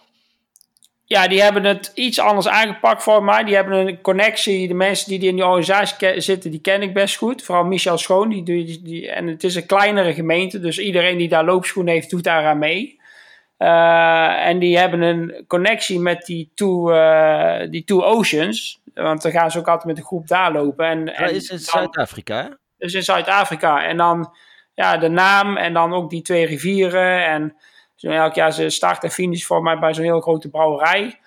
Ja, 1.05 1.27
die 1.27 1.41
hebben 1.41 1.63
het 1.63 1.91
iets 1.93 2.19
anders 2.19 2.47
aangepakt 2.47 3.03
voor 3.03 3.23
mij. 3.23 3.43
Die 3.43 3.55
hebben 3.55 3.88
een 3.88 4.01
connectie. 4.01 4.67
De 4.67 4.73
mensen 4.73 5.09
die, 5.09 5.19
die 5.19 5.29
in 5.29 5.35
die 5.35 5.45
organisatie 5.45 6.21
zitten, 6.21 6.51
die 6.51 6.59
ken 6.59 6.81
ik 6.81 6.93
best 6.93 7.15
goed. 7.15 7.43
Vooral 7.43 7.63
Michel 7.63 7.97
Schoon. 7.97 8.29
Die, 8.29 8.43
die, 8.43 8.81
die, 8.81 9.11
en 9.11 9.27
het 9.27 9.43
is 9.43 9.55
een 9.55 9.65
kleinere 9.65 10.13
gemeente. 10.13 10.59
Dus 10.59 10.79
iedereen 10.79 11.17
die 11.17 11.29
daar 11.29 11.45
loopschoenen 11.45 11.93
heeft, 11.93 12.09
doet 12.09 12.23
daaraan 12.23 12.57
mee. 12.57 12.97
Eh, 13.58 14.47
en 14.47 14.60
die 14.60 14.78
hebben 14.78 15.01
een 15.01 15.43
connectie 15.47 15.99
met 15.99 16.26
die 16.26 16.51
two, 16.53 16.91
eh, 16.91 17.70
die 17.70 17.84
two 17.84 18.03
Oceans. 18.03 18.82
Want 18.93 19.22
dan 19.22 19.32
gaan 19.32 19.51
ze 19.51 19.60
ook 19.60 19.68
altijd 19.68 19.86
met 19.86 19.97
een 19.97 20.03
groep 20.03 20.28
daar 20.28 20.51
lopen. 20.51 20.86
En, 20.86 21.05
dat 21.05 21.16
en 21.16 21.34
is 21.34 21.49
in 21.49 21.60
Zuid-Afrika, 21.60 22.58
dus 22.78 22.93
in 22.93 23.03
Zuid-Afrika. 23.03 23.84
En 23.84 23.97
dan 23.97 24.36
ja, 24.74 24.97
de 24.97 25.10
naam 25.10 25.58
en 25.58 25.74
dan 25.74 25.93
ook 25.93 26.10
die 26.10 26.22
twee 26.22 26.45
rivieren. 26.45 27.26
En 27.26 27.55
zo 27.95 28.10
elk 28.10 28.34
jaar 28.34 28.53
ze 28.53 28.70
start 28.70 29.03
en 29.03 29.12
finish 29.12 29.43
voor 29.43 29.62
mij 29.62 29.80
bij 29.80 29.93
zo'n 29.93 30.03
heel 30.03 30.22
grote 30.22 30.49
brouwerij. 30.49 31.20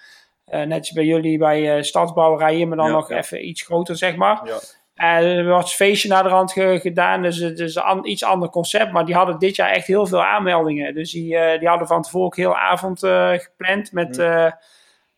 Eh, 0.44 0.62
net 0.62 0.78
als 0.78 0.92
bij 0.92 1.04
jullie 1.04 1.38
bij 1.38 1.76
eh 1.76 1.82
Stadsbrouwerij 1.82 2.54
hier, 2.54 2.68
maar 2.68 2.76
dan 2.76 2.86
Ja, 2.86 2.92
nog 2.92 3.08
ja. 3.08 3.16
even 3.16 3.48
iets 3.48 3.62
groter, 3.62 3.96
zeg 3.96 4.16
maar. 4.16 4.40
Ja. 4.44 4.58
En 5.00 5.24
er 5.24 5.48
wordt 5.48 5.64
een 5.68 5.70
feestje 5.74 6.08
naar 6.08 6.22
de 6.22 6.28
rand 6.28 6.52
ge- 6.52 6.78
gedaan, 6.80 7.22
dus 7.22 7.36
het 7.38 7.58
is 7.58 7.74
een 7.74 8.10
iets 8.10 8.24
ander 8.24 8.48
concept. 8.48 8.92
Maar 8.92 9.04
die 9.04 9.14
hadden 9.14 9.38
dit 9.38 9.56
jaar 9.56 9.70
echt 9.70 9.86
heel 9.86 10.06
veel 10.06 10.24
aanmeldingen. 10.24 10.94
Dus 10.94 11.12
die, 11.12 11.36
eh, 11.36 11.58
die 11.58 11.68
hadden 11.68 11.86
van 11.86 12.02
tevoren 12.02 12.26
ook 12.26 12.36
heel 12.36 12.56
avond 12.56 13.02
eh, 13.02 13.30
gepland 13.32 13.92
met 13.92 14.18
eh, 14.18 14.46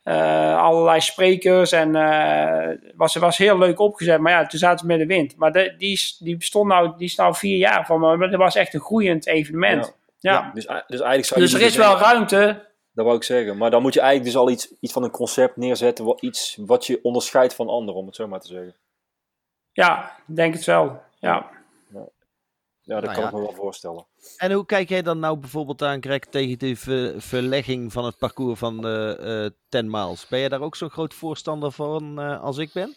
eh, 0.03 0.63
allerlei 0.63 1.01
sprekers. 1.01 1.73
En 1.73 1.95
het 1.95 2.93
was, 2.97 3.17
was 3.17 3.39
heel 3.39 3.59
leuk 3.59 3.79
opgezet. 3.79 4.21
Maar 4.21 4.33
ja, 4.33 4.47
toen 4.47 4.59
zaten 4.59 4.79
ze 4.79 4.87
met 4.87 4.99
de 4.99 5.07
wind. 5.07 5.37
Maar 5.37 5.53
de, 5.53 5.75
die, 5.79 6.01
die 6.19 6.37
bestond 6.37 6.69
nou, 6.69 6.93
die 6.97 7.07
is 7.07 7.15
nou 7.17 7.35
vier 7.35 7.57
jaar 7.57 7.87
van 7.87 8.01
me. 8.01 8.17
Maar 8.17 8.31
dat 8.31 8.39
was 8.41 8.55
echt 8.57 8.75
een 8.75 8.81
groeiend 8.81 9.27
evenement. 9.27 9.97
Ja. 10.19 10.51
Dus, 10.55 10.65
dus 10.67 10.75
eigenlijk 10.87 11.25
zou 11.25 11.41
je 11.41 11.47
Dus 11.47 11.55
er 11.55 11.67
is 11.67 11.77
wel 11.77 11.97
ruimte. 11.99 12.71
Dat 12.95 13.05
wou 13.05 13.17
ik 13.17 13.25
zeggen. 13.25 13.57
Maar 13.57 13.71
dan 13.71 13.83
moet 13.83 13.95
je 13.95 14.01
eigenlijk 14.01 14.33
dus 14.33 14.41
al 14.43 14.51
iets, 14.51 14.75
iets 14.81 14.93
van 14.93 15.03
een 15.05 15.11
concept 15.11 15.57
neerzetten. 15.57 16.05
Wat, 16.05 16.21
iets 16.23 16.59
wat 16.67 16.87
je 16.87 16.99
onderscheidt 17.03 17.55
van 17.55 17.69
anderen, 17.69 18.01
om 18.01 18.07
het 18.07 18.17
zo 18.17 18.27
maar 18.29 18.41
te 18.41 18.47
zeggen. 18.47 18.75
Ja, 19.73 20.17
ik 20.27 20.37
denk 20.37 20.55
het 20.55 20.65
wel. 20.65 21.03
Ja. 21.19 21.51
Ja, 22.85 23.01
dat 23.01 23.05
Nou 23.05 23.15
kan 23.15 23.23
ja. 23.23 23.29
ik 23.29 23.35
me 23.35 23.41
wel 23.41 23.53
voorstellen. 23.55 24.07
En 24.37 24.53
hoe 24.53 24.67
kijk 24.67 24.89
jij 24.89 25.03
dan 25.03 25.19
nou 25.19 25.39
bijvoorbeeld 25.39 25.83
aan, 25.83 26.03
Greg, 26.03 26.19
tegen 26.19 26.59
de 26.59 26.77
ver- 26.77 27.21
verlegging 27.23 27.93
van 27.93 28.05
het 28.05 28.19
parcours 28.19 28.59
van 28.59 28.87
eh 28.87 29.45
eh 29.45 29.51
10 29.69 29.91
miles? 29.91 30.27
Ben 30.29 30.39
jij 30.41 30.49
daar 30.49 30.61
ook 30.61 30.77
zo'n 30.77 30.91
groot 30.91 31.15
voorstander 31.15 31.73
van 31.73 32.21
eh, 32.21 32.41
als 32.43 32.59
ik 32.59 32.73
ben? 32.73 32.95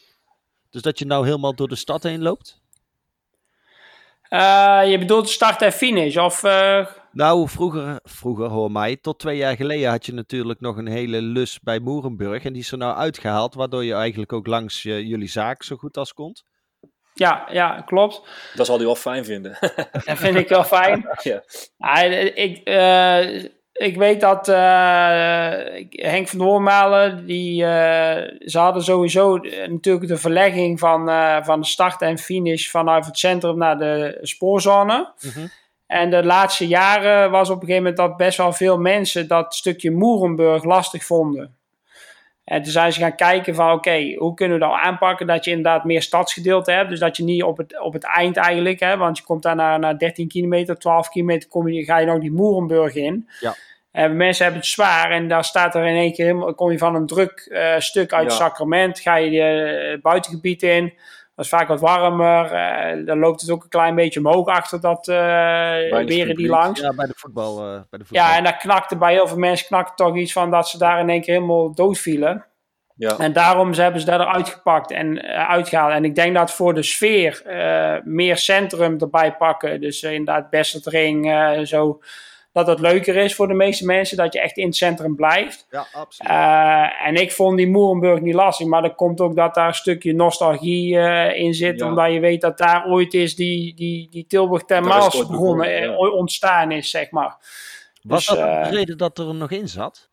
Dus 0.69 0.82
dat 0.82 0.99
je 0.99 1.05
nou 1.05 1.26
helemaal 1.26 1.55
door 1.55 1.67
de 1.67 1.76
stad 1.76 2.03
heen 2.03 2.21
loopt? 2.21 2.61
Eh, 4.30 4.82
je 4.86 4.97
bedoelt 4.99 5.30
start 5.30 5.61
en 5.61 5.71
finish? 5.71 6.17
Of, 6.17 6.43
eh, 6.43 6.86
Nou, 7.11 7.49
vroeger, 7.49 7.99
vroeger 8.03 8.49
hoor 8.49 8.71
mij, 8.71 8.95
tot 8.95 9.19
twee 9.19 9.38
jaar 9.38 9.55
geleden 9.55 9.89
had 9.89 10.05
je 10.05 10.13
natuurlijk 10.13 10.59
nog 10.59 10.78
een 10.78 10.88
hele 10.88 11.21
lus 11.21 11.59
bij 11.59 11.80
Moerenburg. 11.80 12.43
En 12.45 12.53
die 12.53 12.61
is 12.61 12.71
er 12.71 12.78
nou 12.78 12.95
uitgehaald, 12.95 13.53
waardoor 13.53 13.84
je 13.84 13.93
eigenlijk 13.93 14.34
ook 14.34 14.47
langs 14.47 14.86
eh, 14.86 14.99
jullie 15.01 15.30
zaak 15.30 15.63
zo 15.63 15.76
goed 15.76 15.97
als 15.97 16.13
komt. 16.13 16.43
Ja, 17.18 17.47
ja, 17.51 17.82
klopt. 17.86 18.22
Dat 18.55 18.66
zal 18.66 18.76
hij 18.76 18.86
wel 18.86 18.95
fijn 18.95 19.26
vinden. 19.26 19.57
Dat 20.05 20.18
vind 20.18 20.38
ik 20.38 20.49
wel 20.49 20.63
fijn. 20.63 21.07
ja. 21.22 21.43
Ja, 21.78 22.01
ik, 22.34 22.61
eh, 22.63 23.43
ik 23.76 23.97
weet 23.97 24.22
dat 24.22 24.47
eh, 24.47 25.51
Henk 25.89 26.28
van 26.28 26.39
Doormalen, 26.39 27.26
die, 27.26 27.66
eh, 27.66 28.38
ze 28.39 28.59
hadden 28.59 28.84
sowieso 28.84 29.38
natuurlijk 29.68 30.07
de 30.07 30.18
verlegging 30.18 30.80
van, 30.80 31.09
eh, 31.09 31.38
van 31.43 31.61
de 31.61 31.68
start 31.68 32.01
en 32.01 32.18
finish 32.18 32.70
vanuit 32.70 33.05
het 33.05 33.18
centrum 33.18 33.57
naar 33.57 33.78
de 33.78 34.18
spoorzone. 34.22 35.13
Mhm. 35.22 35.47
En 35.88 36.09
de 36.09 36.26
laatste 36.26 36.68
jaren 36.68 37.32
was 37.32 37.49
op 37.49 37.55
een 37.55 37.68
gegeven 37.68 37.84
moment 37.84 37.97
dat 37.97 38.18
best 38.18 38.38
wel 38.38 38.53
veel 38.53 38.78
mensen 38.78 39.28
dat 39.28 39.55
stukje 39.55 39.91
Moerenburg 39.91 40.63
lastig 40.63 41.03
vonden. 41.03 41.57
En 42.45 42.61
toen 42.61 42.71
zijn 42.71 42.93
ze 42.93 42.99
gaan 42.99 43.15
kijken 43.15 43.55
van 43.55 43.71
oké, 43.71 44.13
hoe 44.17 44.33
kunnen 44.33 44.59
we 44.59 44.65
dat 44.65 44.73
aanpakken 44.73 45.27
dat 45.27 45.45
je 45.45 45.51
inderdaad 45.51 45.83
meer 45.83 46.01
stadsgedeelte 46.01 46.71
hebt. 46.71 46.89
Dus 46.89 46.99
dat 46.99 47.17
je 47.17 47.23
niet 47.23 47.43
op 47.43 47.57
het, 47.57 47.79
op 47.81 47.93
het 47.93 48.03
eind 48.03 48.37
eigenlijk, 48.37 48.79
hè, 48.79 48.97
want 48.97 49.17
je 49.17 49.23
komt 49.23 49.43
daar 49.43 49.55
naar, 49.55 49.79
naar 49.79 49.97
13 49.97 50.27
kilometer, 50.27 50.77
12 50.77 51.09
kilometer, 51.09 51.49
kom 51.49 51.67
je, 51.67 51.83
ga 51.83 51.97
je 51.97 52.05
nog 52.05 52.19
die 52.19 52.31
Moerenburg 52.31 52.95
in. 52.95 53.29
Ja. 53.39 53.55
En 53.91 54.17
mensen 54.17 54.43
hebben 54.43 54.61
het 54.61 54.71
zwaar 54.71 55.11
en 55.11 55.27
daar 55.27 55.43
staat 55.43 55.75
er 55.75 55.85
in 55.85 55.95
één 55.95 56.13
keer, 56.13 56.25
helemaal- 56.25 56.53
kom 56.55 56.71
je 56.71 56.77
van 56.77 56.95
een 56.95 57.05
druk 57.05 57.39
eh, 57.51 57.79
stuk 57.79 58.13
uit 58.13 58.29
Ja. 58.29 58.35
Sacrament, 58.35 58.99
ga 58.99 59.15
je 59.15 59.41
eh, 59.41 59.91
het 59.91 60.01
buitengebied 60.01 60.63
in. 60.63 60.93
Dat 61.36 61.45
is 61.45 61.51
vaak 61.51 61.67
wat 61.67 61.79
warmer. 61.79 62.51
eh, 62.51 63.05
dan 63.05 63.19
loopt 63.19 63.41
het 63.41 63.49
ook 63.49 63.63
een 63.63 63.69
klein 63.69 63.95
beetje 63.95 64.19
omhoog 64.19 64.47
achter 64.47 64.81
dat 64.81 65.07
eh 65.07 65.15
weren 66.05 66.36
die 66.36 66.47
langs. 66.47 66.79
Ja, 66.79 66.93
bij 66.93 67.05
de 67.05 67.13
voetbal. 67.15 67.57
eh, 67.59 67.65
bij 67.89 67.99
de 67.99 68.05
voetbal. 68.05 68.27
Ja, 68.27 68.38
en 68.38 68.43
daar 68.43 68.57
knakte 68.57 68.97
bij 68.97 69.13
heel 69.13 69.27
veel 69.27 69.38
mensen 69.38 69.67
knakte 69.67 70.03
toch 70.03 70.17
iets 70.17 70.31
van 70.33 70.51
dat 70.51 70.69
ze 70.69 70.77
daar 70.77 70.99
in 70.99 71.09
één 71.09 71.21
keer 71.21 71.33
helemaal 71.33 71.73
doodvielen. 71.73 72.45
Ja. 72.97 73.17
En 73.17 73.33
daarom 73.33 73.73
hebben 73.73 73.99
ze 74.01 74.05
dat 74.05 74.19
eruit 74.19 74.49
gepakt 74.49 74.91
en 74.91 75.21
eh, 75.23 75.49
uitgehaald. 75.49 75.93
En 75.93 76.05
ik 76.05 76.15
denk 76.15 76.36
dat 76.36 76.51
voor 76.51 76.73
de 76.73 76.83
sfeer 76.83 77.41
eh, 77.45 78.01
meer 78.03 78.38
centrum 78.38 78.97
erbij 78.99 79.36
pakken. 79.36 79.81
Dus 79.81 80.03
inderdaad 80.03 80.49
Besseltring, 80.49 81.31
eh 81.31 81.59
zo. 81.63 81.99
Dat 82.56 82.68
het 82.68 82.80
leuker 82.80 83.16
is 83.16 83.36
voor 83.36 83.47
de 83.47 83.53
meeste 83.53 83.86
mensen. 83.86 84.18
Dat 84.18 84.34
je 84.34 84.41
echt 84.41 84.58
in 84.58 84.66
het 84.66 84.76
centrum 84.76 85.16
blijft. 85.16 85.68
Ja, 85.70 85.88
absoluut. 85.91 86.32
Eh, 86.32 87.08
en 87.08 87.16
ik 87.16 87.32
vond 87.32 87.58
die 87.58 87.68
Moerenburg 87.68 88.20
niet 88.22 88.34
lastig. 88.34 88.68
Maar 88.68 88.84
er 88.84 88.95
komt 88.95 89.22
ook 89.22 89.36
dat 89.36 89.53
daar 89.53 89.68
een 89.68 89.74
stukje 89.74 90.14
nostalgie 90.14 90.97
eh, 90.97 91.43
in 91.43 91.53
zit. 91.53 91.80
Ja. 91.80 91.88
Omdat 91.88 92.12
je 92.12 92.20
weet 92.20 92.41
dat 92.41 92.58
daar 92.58 92.86
ooit 92.86 93.14
is 93.14 93.36
die, 93.36 93.76
die, 93.76 94.08
die 94.10 94.26
Tilburg 94.28 94.64
ten 94.64 94.84
begonnen. 94.84 95.28
begonnen, 95.32 95.68
eh, 95.68 95.82
ja. 95.82 95.95
ontstaan 95.97 96.72
is, 96.72 96.89
zeg 96.89 97.12
maar. 97.12 97.38
Was 98.01 98.26
dus, 98.26 98.38
dat 98.38 98.64
de 98.64 98.70
reden 98.70 98.97
dat 98.97 99.18
er 99.18 99.36
nog 99.36 99.51
in 99.51 99.70
zat? 99.70 100.10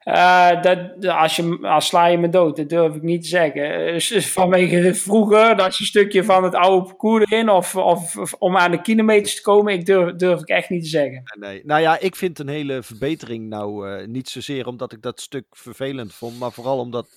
Eh, 0.00 0.62
dat, 0.62 1.06
als, 1.06 1.36
je, 1.36 1.58
als 1.62 1.86
sla 1.86 2.06
je 2.06 2.18
me 2.18 2.28
dood, 2.28 2.56
dat 2.56 2.68
durf 2.68 2.94
ik 2.94 3.02
niet 3.02 3.22
te 3.22 3.28
zeggen. 3.28 3.86
Eh, 3.86 3.92
dus 3.92 4.32
vanwege 4.32 4.94
vroeger, 4.94 5.56
dat 5.56 5.76
je 5.76 5.80
een 5.80 5.86
stukje 5.86 6.24
van 6.24 6.44
het 6.44 6.54
oude 6.54 6.86
parcours 6.86 7.48
of, 7.48 7.76
of, 7.76 8.16
of 8.16 8.34
om 8.38 8.56
aan 8.56 8.70
de 8.70 8.80
kilometers 8.80 9.34
te 9.34 9.42
komen, 9.42 9.72
ik 9.72 9.86
durf, 9.86 10.14
durf 10.16 10.40
ik 10.40 10.48
echt 10.48 10.68
niet 10.68 10.82
te 10.82 10.88
zeggen. 10.88 11.22
Nee. 11.38 11.62
Nou 11.64 11.80
ja, 11.80 11.98
ik 11.98 12.16
vind 12.16 12.38
een 12.38 12.48
hele 12.48 12.82
verbetering 12.82 13.48
nou 13.48 13.88
eh, 13.88 14.06
niet 14.06 14.28
zozeer 14.28 14.66
omdat 14.66 14.92
ik 14.92 15.02
dat 15.02 15.20
stuk 15.20 15.44
vervelend 15.50 16.14
vond, 16.14 16.38
maar 16.38 16.52
vooral 16.52 16.78
omdat 16.78 17.08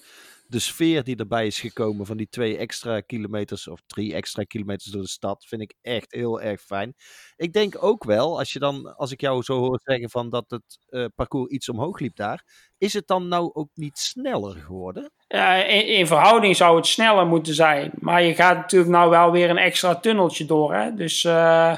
de 0.54 0.60
sfeer 0.60 1.04
die 1.04 1.16
erbij 1.16 1.48
is 1.48 1.60
gekomen 1.60 2.06
van 2.06 2.18
die 2.18 2.28
twee 2.30 2.58
extra 2.58 3.02
kilometers 3.02 3.68
of 3.68 3.80
drie 3.88 4.14
extra 4.14 4.44
kilometers 4.44 4.92
door 4.92 5.02
de 5.02 5.08
stad, 5.08 5.46
vind 5.46 5.62
ik 5.62 5.74
echt 5.82 6.12
heel 6.12 6.42
erg 6.42 6.62
fijn. 6.62 6.94
Ik 7.36 7.54
denk 7.54 7.84
ook 7.84 8.04
wel, 8.04 8.38
als 8.38 8.54
je 8.54 8.60
dan, 8.60 8.96
als 8.96 9.12
ik 9.12 9.22
jou 9.22 9.44
zo 9.44 9.60
hoor 9.60 9.80
zeggen 9.84 10.10
van 10.10 10.30
dat 10.30 10.46
het 10.48 10.80
eh, 10.90 11.06
parcours 11.16 11.52
iets 11.52 11.70
omhoog 11.70 12.00
liep 12.00 12.16
daar, 12.16 12.44
is 12.78 12.94
het 12.94 13.08
dan 13.08 13.28
nou 13.28 13.50
ook 13.54 13.70
niet 13.74 13.98
sneller 13.98 14.56
geworden? 14.56 15.12
In, 15.28 15.88
in 15.88 16.08
verhouding 16.08 16.56
zou 16.56 16.76
het 16.76 16.88
sneller 16.88 17.28
moeten 17.28 17.54
zijn. 17.54 17.92
Maar 18.00 18.24
je 18.24 18.36
gaat 18.36 18.56
natuurlijk 18.56 18.92
nou 18.92 19.10
wel 19.10 19.32
weer 19.32 19.50
een 19.50 19.58
extra 19.58 19.96
tunneltje 19.96 20.46
door. 20.46 20.74
Hè? 20.74 20.94
Dus 20.94 21.24
eh, 21.24 21.78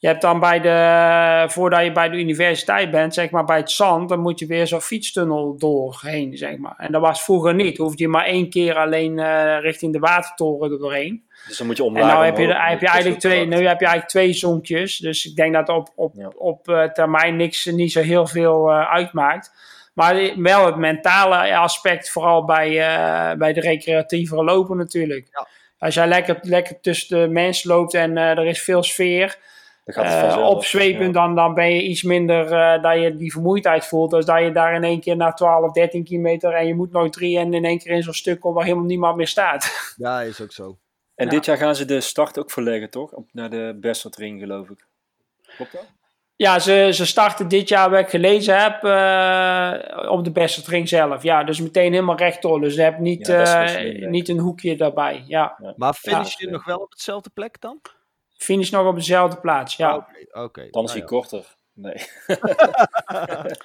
je 0.00 0.06
hebt 0.06 0.20
dan 0.20 0.40
bij 0.40 0.60
de, 0.60 1.44
voordat 1.52 1.84
je 1.84 1.92
bij 1.92 2.08
de 2.08 2.16
universiteit 2.16 2.90
bent, 2.90 3.14
zeg 3.14 3.30
maar 3.30 3.44
bij 3.44 3.56
het 3.56 3.70
zand, 3.70 4.08
dan 4.08 4.20
moet 4.20 4.38
je 4.38 4.46
weer 4.46 4.66
zo'n 4.66 4.80
fietstunnel 4.80 5.56
doorheen, 5.58 6.36
zeg 6.36 6.56
maar. 6.56 6.74
En 6.76 6.92
dat 6.92 7.00
was 7.00 7.22
vroeger 7.22 7.54
niet. 7.54 7.76
Hoefde 7.76 8.02
je 8.02 8.08
maar 8.08 8.24
één 8.24 8.50
keer 8.50 8.76
alleen 8.76 9.18
eh, 9.18 9.60
richting 9.60 9.92
de 9.92 9.98
watertoren 9.98 10.72
er 10.72 10.78
doorheen. 10.78 11.24
Dus 11.46 11.56
dan 11.58 11.66
moet 11.66 11.76
je 11.76 11.82
En 11.82 11.88
omlaag. 11.88 12.12
nou 12.12 12.24
heb 12.24 12.36
je, 12.36 12.44
omhoog, 12.44 12.68
heb 12.68 12.80
je 12.80 12.86
eigenlijk 12.86 13.20
twee, 13.20 13.46
nu 13.46 13.56
heb 13.56 13.80
je 13.80 13.86
eigenlijk 13.86 14.08
twee 14.08 14.32
zonkjes. 14.32 14.98
Dus 14.98 15.24
ik 15.26 15.36
denk 15.36 15.54
dat 15.54 15.68
op, 15.68 15.88
op, 15.94 16.14
Ja. 16.16 16.28
op 16.36 16.68
eh, 16.68 16.82
termijn 16.84 17.36
niks, 17.36 17.64
niet 17.64 17.92
zo 17.92 18.00
heel 18.00 18.26
veel 18.26 18.70
eh, 18.70 18.90
uitmaakt. 18.92 19.52
Maar 19.94 20.32
wel 20.36 20.66
het 20.66 20.76
mentale 20.76 21.56
aspect, 21.56 22.10
vooral 22.10 22.44
bij, 22.44 22.68
bij 23.38 23.52
de 23.52 23.60
recreatievere 23.60 24.44
lopen 24.44 24.76
natuurlijk. 24.76 25.28
Ja. 25.30 25.46
Als 25.78 25.94
jij 25.94 26.08
lekker, 26.08 26.38
lekker 26.42 26.80
tussen 26.80 27.20
de 27.20 27.28
mensen 27.28 27.70
loopt 27.70 27.94
en 27.94 28.16
er 28.16 28.46
is 28.46 28.62
veel 28.62 28.82
sfeer. 28.82 29.38
Dan 29.94 30.04
gaat 30.04 30.12
het 30.12 30.20
vanzelf. 30.20 30.48
opzwepen, 30.54 31.06
Ja. 31.06 31.12
dan, 31.12 31.34
dan 31.34 31.54
ben 31.54 31.74
je 31.74 31.82
iets 31.82 32.02
minder 32.02 32.52
eh, 32.52 32.82
dat 32.82 33.00
je 33.02 33.16
die 33.16 33.32
vermoeidheid 33.32 33.86
voelt. 33.86 34.10
Dus 34.10 34.24
dat 34.24 34.42
je 34.42 34.52
daar 34.52 34.74
in 34.74 34.84
één 34.84 35.00
keer 35.00 35.16
na 35.16 35.32
12, 35.32 35.72
13 35.72 36.04
kilometer 36.04 36.52
en 36.52 36.66
je 36.66 36.74
moet 36.74 36.92
nog 36.92 37.10
drie 37.10 37.38
en 37.38 37.54
in 37.54 37.64
één 37.64 37.78
keer 37.78 37.92
in 37.92 38.02
zo'n 38.02 38.12
stuk 38.12 38.40
komt 38.40 38.54
waar 38.54 38.64
helemaal 38.64 38.84
niemand 38.86 39.16
meer 39.16 39.28
staat. 39.28 39.70
Ja, 39.96 40.20
is 40.20 40.40
ook 40.40 40.52
zo. 40.52 40.78
En 41.14 41.24
Ja. 41.26 41.30
dit 41.32 41.44
jaar 41.44 41.56
gaan 41.56 41.76
ze 41.76 41.84
de 41.84 42.00
start 42.00 42.38
ook 42.38 42.50
verleggen, 42.50 42.90
toch? 42.90 43.12
Op, 43.12 43.28
naar 43.32 43.50
de 43.50 43.76
Besterdring, 43.80 44.40
geloof 44.40 44.68
ik. 44.68 44.86
Klopt 45.56 45.72
dat? 45.72 45.86
Ja, 46.36 46.58
ze, 46.58 46.88
ze 46.92 47.06
starten 47.06 47.48
dit 47.48 47.68
jaar, 47.68 47.90
wat 47.90 47.98
ik 48.00 48.08
gelezen 48.08 48.60
heb, 48.62 48.84
eh, 48.84 50.10
op 50.10 50.24
de 50.24 50.30
beste 50.32 50.70
ring 50.70 50.88
zelf. 50.88 51.22
Ja, 51.22 51.44
dus 51.44 51.60
meteen 51.60 51.92
helemaal 51.92 52.16
rechtdoor. 52.16 52.60
Dus 52.60 52.74
je 52.74 52.82
hebt 52.82 52.98
niet, 52.98 53.26
Ja, 53.26 53.64
eh, 53.74 54.08
niet 54.08 54.28
een 54.28 54.38
hoekje 54.38 54.76
daarbij. 54.76 55.24
Ja, 55.26 55.74
Maar 55.76 55.94
finish 55.94 56.36
je 56.38 56.46
Ja. 56.46 56.52
nog 56.52 56.64
wel 56.64 56.78
op 56.78 56.90
hetzelfde 56.90 57.30
plek 57.34 57.60
dan? 57.60 57.80
Finish 58.42 58.70
nog 58.70 58.86
op 58.86 58.94
dezelfde 58.94 59.36
plaats. 59.36 59.76
Ja. 59.76 60.08
Oké. 60.32 60.68
Dan 60.70 60.84
is 60.84 60.90
Nou 60.90 60.90
hij 60.90 60.96
ja. 60.98 61.04
korter. 61.04 61.56
Nee. 61.72 61.96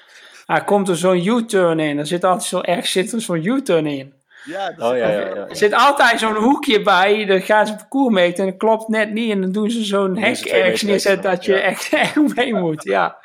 Ah, 0.45 0.65
komt 0.65 0.89
er 0.89 0.97
zo'n 0.97 1.25
U-turn 1.25 1.79
in. 1.79 1.97
Er 1.97 2.07
zit 2.07 2.23
altijd 2.23 2.43
zo 2.43 2.61
erg 2.61 2.87
zit 2.87 3.11
er 3.11 3.21
zo'n 3.21 3.45
U-turn 3.45 3.85
in. 3.85 4.13
Ja, 4.45 4.71
dat 4.71 4.91
Oh 4.91 4.97
ja, 4.97 5.09
ja, 5.09 5.19
ja. 5.19 5.47
Er 5.49 5.55
zit 5.55 5.73
altijd 5.73 6.19
zo'n 6.19 6.35
hoekje 6.35 6.81
bij. 6.81 7.25
Dan 7.25 7.41
gaan 7.41 7.67
ze 7.67 7.75
parcours 7.75 8.13
meten 8.13 8.43
en 8.43 8.49
dat 8.49 8.59
klopt 8.59 8.87
net 8.87 9.11
niet. 9.13 9.31
En 9.31 9.41
dan 9.41 9.51
doen 9.51 9.69
ze 9.71 9.83
zo'n 9.83 10.17
hek 10.17 10.37
ergens 10.45 10.81
neerzetten 10.81 11.31
dat 11.31 11.45
je 11.45 11.53
ja. 11.53 11.59
echt, 11.59 11.89
echt 11.93 12.15
mee 12.35 12.53
moet. 12.53 12.83
Ja, 12.83 13.17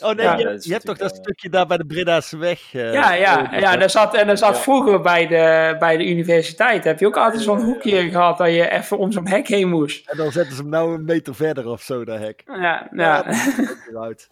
Oh 0.00 0.14
nee, 0.14 0.26
Ja, 0.26 0.36
je, 0.38 0.58
je 0.60 0.72
hebt 0.72 0.84
toch 0.86 0.96
dat 0.98 1.16
stukje 1.16 1.48
daar 1.48 1.66
bij 1.66 1.76
de 1.76 1.86
Breda's 1.86 2.30
weg? 2.30 2.74
eh, 2.74 2.92
ja, 2.92 3.12
ja, 3.14 3.36
lopen, 3.36 3.60
ja 3.60 3.76
daar 3.76 3.90
zat, 3.90 4.14
en 4.14 4.28
er 4.28 4.38
zat 4.38 4.54
Ja. 4.54 4.60
vroeger 4.60 5.00
bij 5.00 5.26
de, 5.26 5.76
bij 5.78 5.96
de 5.96 6.06
universiteit. 6.06 6.84
Heb 6.84 7.00
je 7.00 7.06
ook 7.06 7.16
altijd 7.16 7.42
zo'n 7.42 7.60
hoekje 7.60 8.10
gehad 8.10 8.38
dat 8.38 8.48
je 8.48 8.70
even 8.70 8.98
om 8.98 9.12
zo'n 9.12 9.28
hek 9.28 9.48
heen 9.48 9.68
moest. 9.68 10.08
En 10.10 10.16
dan 10.16 10.32
zetten 10.32 10.54
ze 10.56 10.60
hem 10.62 10.70
nou 10.70 10.94
een 10.94 11.04
meter 11.04 11.34
verder 11.34 11.68
of 11.68 11.82
zo, 11.82 12.04
dat 12.04 12.18
hek. 12.18 12.42
Ja, 12.46 12.54
Ja, 12.56 12.88
ja. 12.92 13.22
dat 13.22 13.34
ziet 13.34 13.58
er 13.58 13.70
ook 13.70 13.86
eruit. 13.90 14.28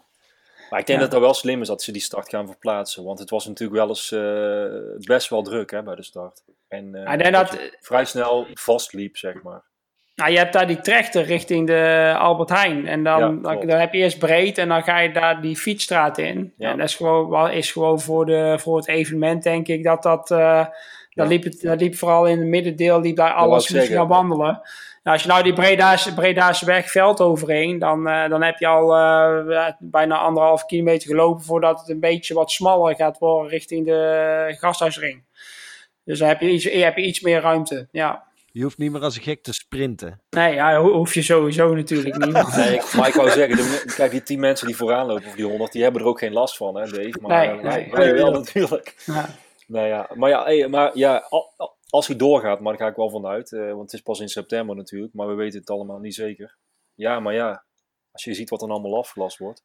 Maar 0.75 0.83
ik 0.83 0.89
denk 0.89 1.01
Ja. 1.01 1.05
dat 1.05 1.15
het 1.15 1.25
wel 1.25 1.35
slim 1.35 1.61
is 1.61 1.69
dat 1.69 1.83
ze 1.83 1.93
die 1.93 2.03
start 2.03 2.29
gaan 2.29 2.47
verplaatsen. 2.47 3.05
Want 3.05 3.19
het 3.19 3.31
was 3.31 3.47
natuurlijk 3.47 3.79
wel 3.79 3.89
eens 3.89 4.13
eh, 4.13 5.07
best 5.07 5.29
wel 5.29 5.43
druk 5.43 5.71
hè, 5.71 5.83
bij 5.83 5.95
de 5.95 6.03
start. 6.03 6.43
En 6.69 6.93
denk 6.93 7.33
dat, 7.33 7.53
je 7.53 7.77
vrij 7.81 8.05
snel 8.05 8.47
vastliep, 8.55 9.17
zeg 9.17 9.43
maar. 9.43 9.63
nou, 10.15 10.31
je 10.31 10.39
hebt 10.39 10.53
daar 10.53 10.67
die 10.67 10.81
trechter 10.81 11.23
richting 11.23 11.67
de 11.67 12.15
Albert 12.19 12.49
Heijn. 12.49 12.87
En 12.87 13.05
dan, 13.05 13.41
Ja, 13.43 13.55
dan, 13.55 13.79
heb 13.79 13.93
je 13.93 13.99
eerst 13.99 14.19
breed 14.19 14.59
en 14.59 14.69
dan 14.69 14.83
ga 14.83 14.99
je 14.99 15.13
daar 15.13 15.41
die 15.41 15.57
fietsstraat 15.57 16.19
in. 16.19 16.53
Ja. 16.57 16.71
En 16.71 16.79
dat 16.79 16.89
is 16.89 16.95
gewoon, 16.95 17.51
is 17.51 17.73
gewoon 17.73 18.01
voor, 18.01 18.27
de, 18.27 18.57
voor 18.61 18.77
het 18.77 18.89
evenement, 18.89 19.43
denk 19.43 19.69
ik, 19.69 19.85
dat 19.85 20.03
dat... 20.03 20.29
dat, 20.29 21.29
liep 21.29 21.45
het, 21.45 21.61
dat 21.61 21.81
liep 21.81 21.95
vooral 21.95 22.27
in 22.27 22.39
het 22.39 22.49
middendeel, 22.49 23.01
liep 23.01 23.17
daar 23.17 23.33
alles 23.33 23.69
moest 23.69 23.87
gaan 23.87 24.09
wandelen. 24.09 24.61
Nou, 25.05 25.17
als 25.17 25.23
je 25.23 25.29
nou 25.33 25.43
die 25.43 25.53
Breda's, 25.53 26.15
Breda's 26.15 26.63
weg 26.63 26.91
veld 26.91 27.21
overheen, 27.21 27.79
dan, 27.79 28.09
eh, 28.09 28.29
dan 28.29 28.43
heb 28.43 28.59
je 28.59 28.67
al 28.67 28.95
eh, 28.97 29.69
bijna 29.79 30.19
anderhalf 30.19 30.65
kilometer 30.67 31.09
gelopen 31.09 31.45
voordat 31.45 31.81
het 31.81 31.89
een 31.89 32.01
beetje 32.01 32.35
wat 32.35 32.51
smaller 32.51 32.95
gaat 32.95 33.19
worden 33.19 33.51
richting 33.51 33.87
de 33.87 34.55
gasthuisring. 34.59 35.23
Dus 36.05 36.19
dan 36.19 36.29
heb 36.29 36.41
je 36.41 36.51
iets, 36.51 36.65
heb 36.65 36.97
je 36.97 37.03
iets 37.05 37.21
meer 37.21 37.41
ruimte. 37.41 37.89
Ja. 37.93 38.23
Je 38.53 38.63
hoeft 38.63 38.79
niet 38.79 38.93
meer 38.93 39.01
als 39.03 39.17
een 39.17 39.23
gek 39.23 39.43
te 39.43 39.53
sprinten. 39.53 40.21
Nee, 40.31 40.55
ja, 40.55 40.77
ho- 40.77 40.93
hoef 40.93 41.15
je 41.15 41.23
sowieso 41.23 41.75
natuurlijk 41.75 42.17
niet. 42.25 42.57
Nee, 42.57 42.75
ik, 42.75 42.95
maar 42.95 43.09
ik 43.09 43.15
wou 43.15 43.31
zeggen, 43.31 43.57
de, 43.57 43.93
kijk, 43.97 44.11
die 44.11 44.23
10 44.23 44.41
mensen 44.41 44.67
die 44.67 44.77
vooraan 44.77 45.07
lopen, 45.07 45.27
of 45.27 45.35
die 45.35 45.45
100, 45.45 45.73
die 45.73 45.83
hebben 45.83 46.01
er 46.03 46.07
ook 46.07 46.19
geen 46.19 46.33
last 46.33 46.57
van, 46.57 46.77
hè, 46.77 46.85
Dave? 46.91 47.19
Maar 47.21 47.47
Nee, 47.47 47.57
eh, 47.57 47.63
wij, 47.63 47.77
nee. 47.77 47.91
wij 47.93 48.15
wel 48.15 48.31
natuurlijk. 48.33 48.95
Ja. 49.07 49.29
Nou 49.67 49.87
ja, 49.87 50.09
maar 50.15 50.31
ja, 50.31 50.45
hey, 50.45 50.69
maar 50.69 50.91
ja 50.95 51.27
al- 51.31 51.53
al- 51.57 51.74
als 51.95 52.07
hij 52.07 52.17
doorgaat, 52.17 52.61
maar 52.61 52.73
daar 52.73 52.83
ga 52.83 52.91
ik 52.91 52.97
wel 52.97 53.11
vanuit, 53.11 53.53
eh, 53.53 53.69
want 53.69 53.81
het 53.81 53.93
is 53.93 54.01
pas 54.01 54.21
in 54.21 54.29
september 54.29 54.77
natuurlijk, 54.77 55.15
maar 55.15 55.29
we 55.29 55.35
weten 55.35 55.61
het 55.61 55.71
allemaal 55.71 55.99
niet 55.99 56.15
zeker. 56.15 56.57
Ja, 56.95 57.21
maar 57.21 57.35
ja, 57.35 57.65
als 58.11 58.25
je 58.25 58.35
ziet 58.35 58.51
wat 58.51 58.63
er 58.63 58.69
allemaal 58.69 58.99
afgelast 58.99 59.39
wordt. 59.39 59.63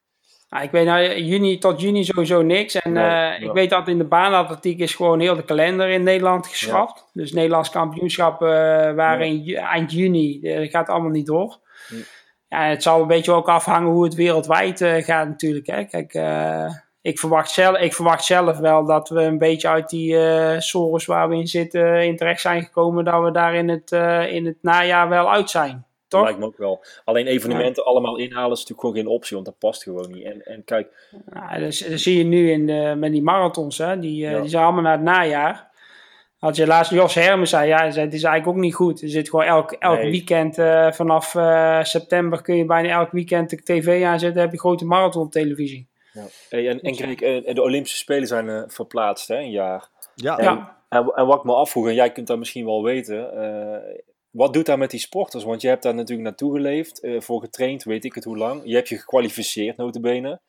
Nou, 0.49 0.63
ik 0.63 0.71
weet 0.71 0.85
nou, 0.85 1.21
juni 1.21 1.57
tot 1.57 1.81
juni 1.81 2.03
sowieso 2.03 2.41
niks. 2.41 2.75
En 2.75 2.91
Nee, 2.91 3.35
eh, 3.35 3.41
ik 3.41 3.51
weet 3.51 3.69
dat 3.69 3.87
in 3.87 3.97
de 3.97 4.07
baanatletiek 4.07 4.79
is 4.79 4.95
gewoon 4.95 5.19
heel 5.19 5.35
de 5.35 5.43
kalender 5.43 5.89
in 5.89 6.03
Nederland 6.03 6.47
geschrapt. 6.47 7.09
Dus 7.13 7.33
Nederlands 7.33 7.69
kampioenschap 7.69 8.41
eh 8.41 8.47
waren 8.93 9.55
eind 9.55 9.91
juni. 9.91 10.39
Dat 10.41 10.69
gaat 10.69 10.89
allemaal 10.89 11.09
niet 11.09 11.25
door. 11.25 11.59
Ja, 12.47 12.63
het 12.63 12.83
zal 12.83 13.01
een 13.01 13.07
beetje 13.07 13.31
ook 13.31 13.47
afhangen 13.47 13.91
hoe 13.91 14.03
het 14.03 14.15
wereldwijd 14.15 14.83
gaat 14.83 15.27
natuurlijk. 15.27 15.67
Hè. 15.67 15.83
Kijk, 15.83 16.13
ik, 17.01 17.19
verwacht 17.19 17.51
zelf, 17.51 17.77
ik 17.77 17.93
verwacht 17.93 18.23
zelf 18.25 18.57
wel 18.57 18.85
dat 18.85 19.09
we 19.09 19.21
een 19.21 19.37
beetje 19.37 19.67
uit 19.67 19.89
die 19.89 20.17
eh 20.17 20.59
sores 20.59 21.05
waar 21.05 21.29
we 21.29 21.35
in 21.35 21.47
zitten 21.47 22.03
in 22.05 22.15
terecht 22.17 22.41
zijn 22.41 22.63
gekomen. 22.63 23.05
Dat 23.05 23.23
we 23.23 23.31
daar 23.31 23.55
in 23.55 23.69
het, 23.69 23.91
eh, 23.91 24.33
in 24.33 24.45
het 24.45 24.57
najaar 24.61 25.09
wel 25.09 25.31
uit 25.31 25.49
zijn. 25.49 25.71
Dat 25.71 26.19
Toch? 26.19 26.23
lijkt 26.23 26.39
me 26.39 26.45
ook 26.45 26.57
wel. 26.57 26.83
Alleen 27.05 27.27
evenementen 27.27 27.85
allemaal 27.85 28.17
inhalen 28.17 28.51
is 28.51 28.59
natuurlijk 28.59 28.79
gewoon 28.79 28.95
geen 28.95 29.07
optie, 29.07 29.33
want 29.35 29.45
dat 29.47 29.57
past 29.59 29.83
gewoon 29.83 30.11
niet. 30.11 30.23
En, 30.23 30.45
en 30.45 30.63
kijk, 30.63 31.09
Nou, 31.25 31.59
dat, 31.59 31.85
dat 31.89 31.99
zie 31.99 32.17
je 32.17 32.23
nu 32.23 32.51
in 32.51 32.65
de, 32.65 32.93
met 32.97 33.11
die 33.11 33.23
marathons. 33.23 33.77
Hè? 33.77 33.99
Die, 33.99 34.25
eh, 34.25 34.31
Ja. 34.31 34.39
die 34.39 34.49
zijn 34.49 34.63
allemaal 34.63 34.81
naar 34.81 34.91
het 34.91 35.01
najaar. 35.01 35.67
Had 36.37 36.55
je 36.55 36.67
laatst 36.67 36.91
Jos 36.91 37.13
Hermen 37.15 37.47
zei, 37.47 37.67
ja, 37.67 37.83
het 37.85 37.95
is 37.95 38.23
eigenlijk 38.23 38.47
ook 38.47 38.55
niet 38.55 38.75
goed. 38.75 39.01
Er 39.01 39.09
zit 39.09 39.29
gewoon 39.29 39.45
elk, 39.45 39.71
elk 39.71 39.99
Nee. 40.01 40.11
weekend 40.11 40.55
vanaf 40.95 41.35
september 41.87 42.41
kun 42.41 42.55
je 42.55 42.65
bijna 42.65 42.89
elk 42.89 43.11
weekend 43.11 43.49
de 43.49 43.63
tv 43.63 44.03
aanzetten. 44.03 44.41
heb 44.41 44.51
je 44.51 44.59
grote 44.59 44.85
marathon 44.85 45.29
televisie. 45.29 45.87
Ja. 46.21 46.27
Hey, 46.49 46.69
en, 46.69 46.81
en 46.81 46.95
Greg, 46.95 47.19
eh, 47.21 47.53
de 47.55 47.61
Olympische 47.61 47.97
Spelen 47.97 48.27
zijn 48.27 48.49
eh, 48.49 48.63
verplaatst, 48.67 49.27
hè, 49.27 49.35
een 49.37 49.51
jaar. 49.51 49.89
Ja, 50.15 50.37
En, 50.37 50.43
Ja. 50.43 50.77
en, 50.89 51.11
en 51.15 51.25
wat 51.25 51.37
ik 51.37 51.43
me 51.43 51.53
afvroeg, 51.53 51.87
en 51.87 51.93
jij 51.93 52.11
kunt 52.11 52.27
dat 52.27 52.37
misschien 52.37 52.65
wel 52.65 52.83
weten, 52.83 53.33
eh, 53.33 53.99
wat 54.29 54.53
doet 54.53 54.65
dat 54.65 54.77
met 54.77 54.91
die 54.91 54.99
sporters? 54.99 55.43
Want 55.43 55.61
je 55.61 55.67
hebt 55.67 55.83
daar 55.83 55.95
natuurlijk 55.95 56.27
naartoe 56.27 56.53
geleefd, 56.55 56.99
eh, 56.99 57.21
voor 57.21 57.39
getraind, 57.41 57.83
weet 57.83 58.05
ik 58.05 58.13
het 58.15 58.23
hoe 58.23 58.37
lang. 58.37 58.61
Je 58.65 58.75
hebt 58.75 58.89
je 58.89 58.97
gekwalificeerd, 58.97 59.77
notabene. 59.77 60.39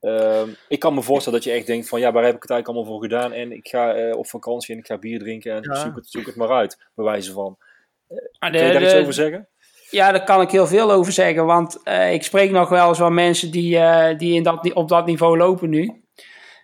Ehm 0.00 0.48
ik 0.68 0.78
kan 0.78 0.94
me 0.94 1.02
voorstellen 1.02 1.38
dat 1.38 1.48
je 1.48 1.54
echt 1.54 1.66
denkt 1.66 1.88
van, 1.88 2.00
ja, 2.00 2.12
waar 2.12 2.24
heb 2.24 2.34
ik 2.36 2.42
het 2.42 2.50
eigenlijk 2.50 2.68
allemaal 2.80 2.98
voor 2.98 3.08
gedaan? 3.10 3.32
En 3.32 3.52
ik 3.52 3.68
ga 3.68 3.94
eh, 3.94 4.16
op 4.16 4.26
vakantie 4.26 4.74
en 4.74 4.80
ik 4.80 4.86
ga 4.86 4.98
bier 4.98 5.18
drinken 5.18 5.52
en 5.54 5.62
Ja. 5.62 5.74
zoek, 5.74 5.96
het, 5.96 6.08
zoek 6.08 6.26
het 6.26 6.36
maar 6.36 6.50
uit, 6.50 6.78
bij 6.94 7.04
wijze 7.04 7.32
van. 7.32 7.56
Maar 8.38 8.50
Kun 8.50 8.60
je 8.60 8.66
de- 8.66 8.72
daar 8.72 8.82
iets 8.82 8.94
over 8.94 9.12
zeggen? 9.12 9.48
Ja, 9.90 10.12
daar 10.12 10.24
kan 10.24 10.40
ik 10.40 10.50
heel 10.50 10.66
veel 10.66 10.92
over 10.92 11.12
zeggen. 11.12 11.46
Want 11.46 11.82
eh, 11.82 12.12
ik 12.12 12.22
spreek 12.22 12.50
nog 12.50 12.68
wel 12.68 12.88
eens 12.88 12.98
van 12.98 13.14
mensen 13.14 13.50
die, 13.50 13.78
eh, 13.78 14.18
die, 14.18 14.34
in 14.34 14.42
dat, 14.42 14.72
op 14.72 14.88
dat 14.88 15.06
niveau 15.06 15.36
lopen 15.36 15.70
nu. 15.70 16.02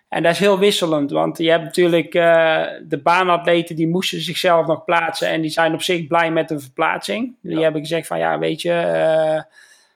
En 0.09 0.23
dat 0.23 0.31
is 0.31 0.39
heel 0.39 0.59
wisselend. 0.59 1.11
Want 1.11 1.37
je 1.37 1.49
hebt 1.49 1.63
natuurlijk 1.63 2.13
eh, 2.13 2.63
de 2.87 3.01
baanatleten 3.03 3.75
die 3.75 3.87
moesten 3.87 4.21
zichzelf 4.21 4.65
nog 4.67 4.83
plaatsen. 4.83 5.27
En 5.29 5.41
die 5.41 5.49
zijn 5.49 5.73
op 5.73 5.81
zich 5.81 6.07
blij 6.07 6.31
met 6.31 6.51
een 6.51 6.59
verplaatsing. 6.61 7.35
Die 7.41 7.55
Ja. 7.55 7.61
hebben 7.61 7.81
gezegd 7.81 8.07
van 8.07 8.17
ja, 8.19 8.39
weet 8.39 8.61
je, 8.61 9.43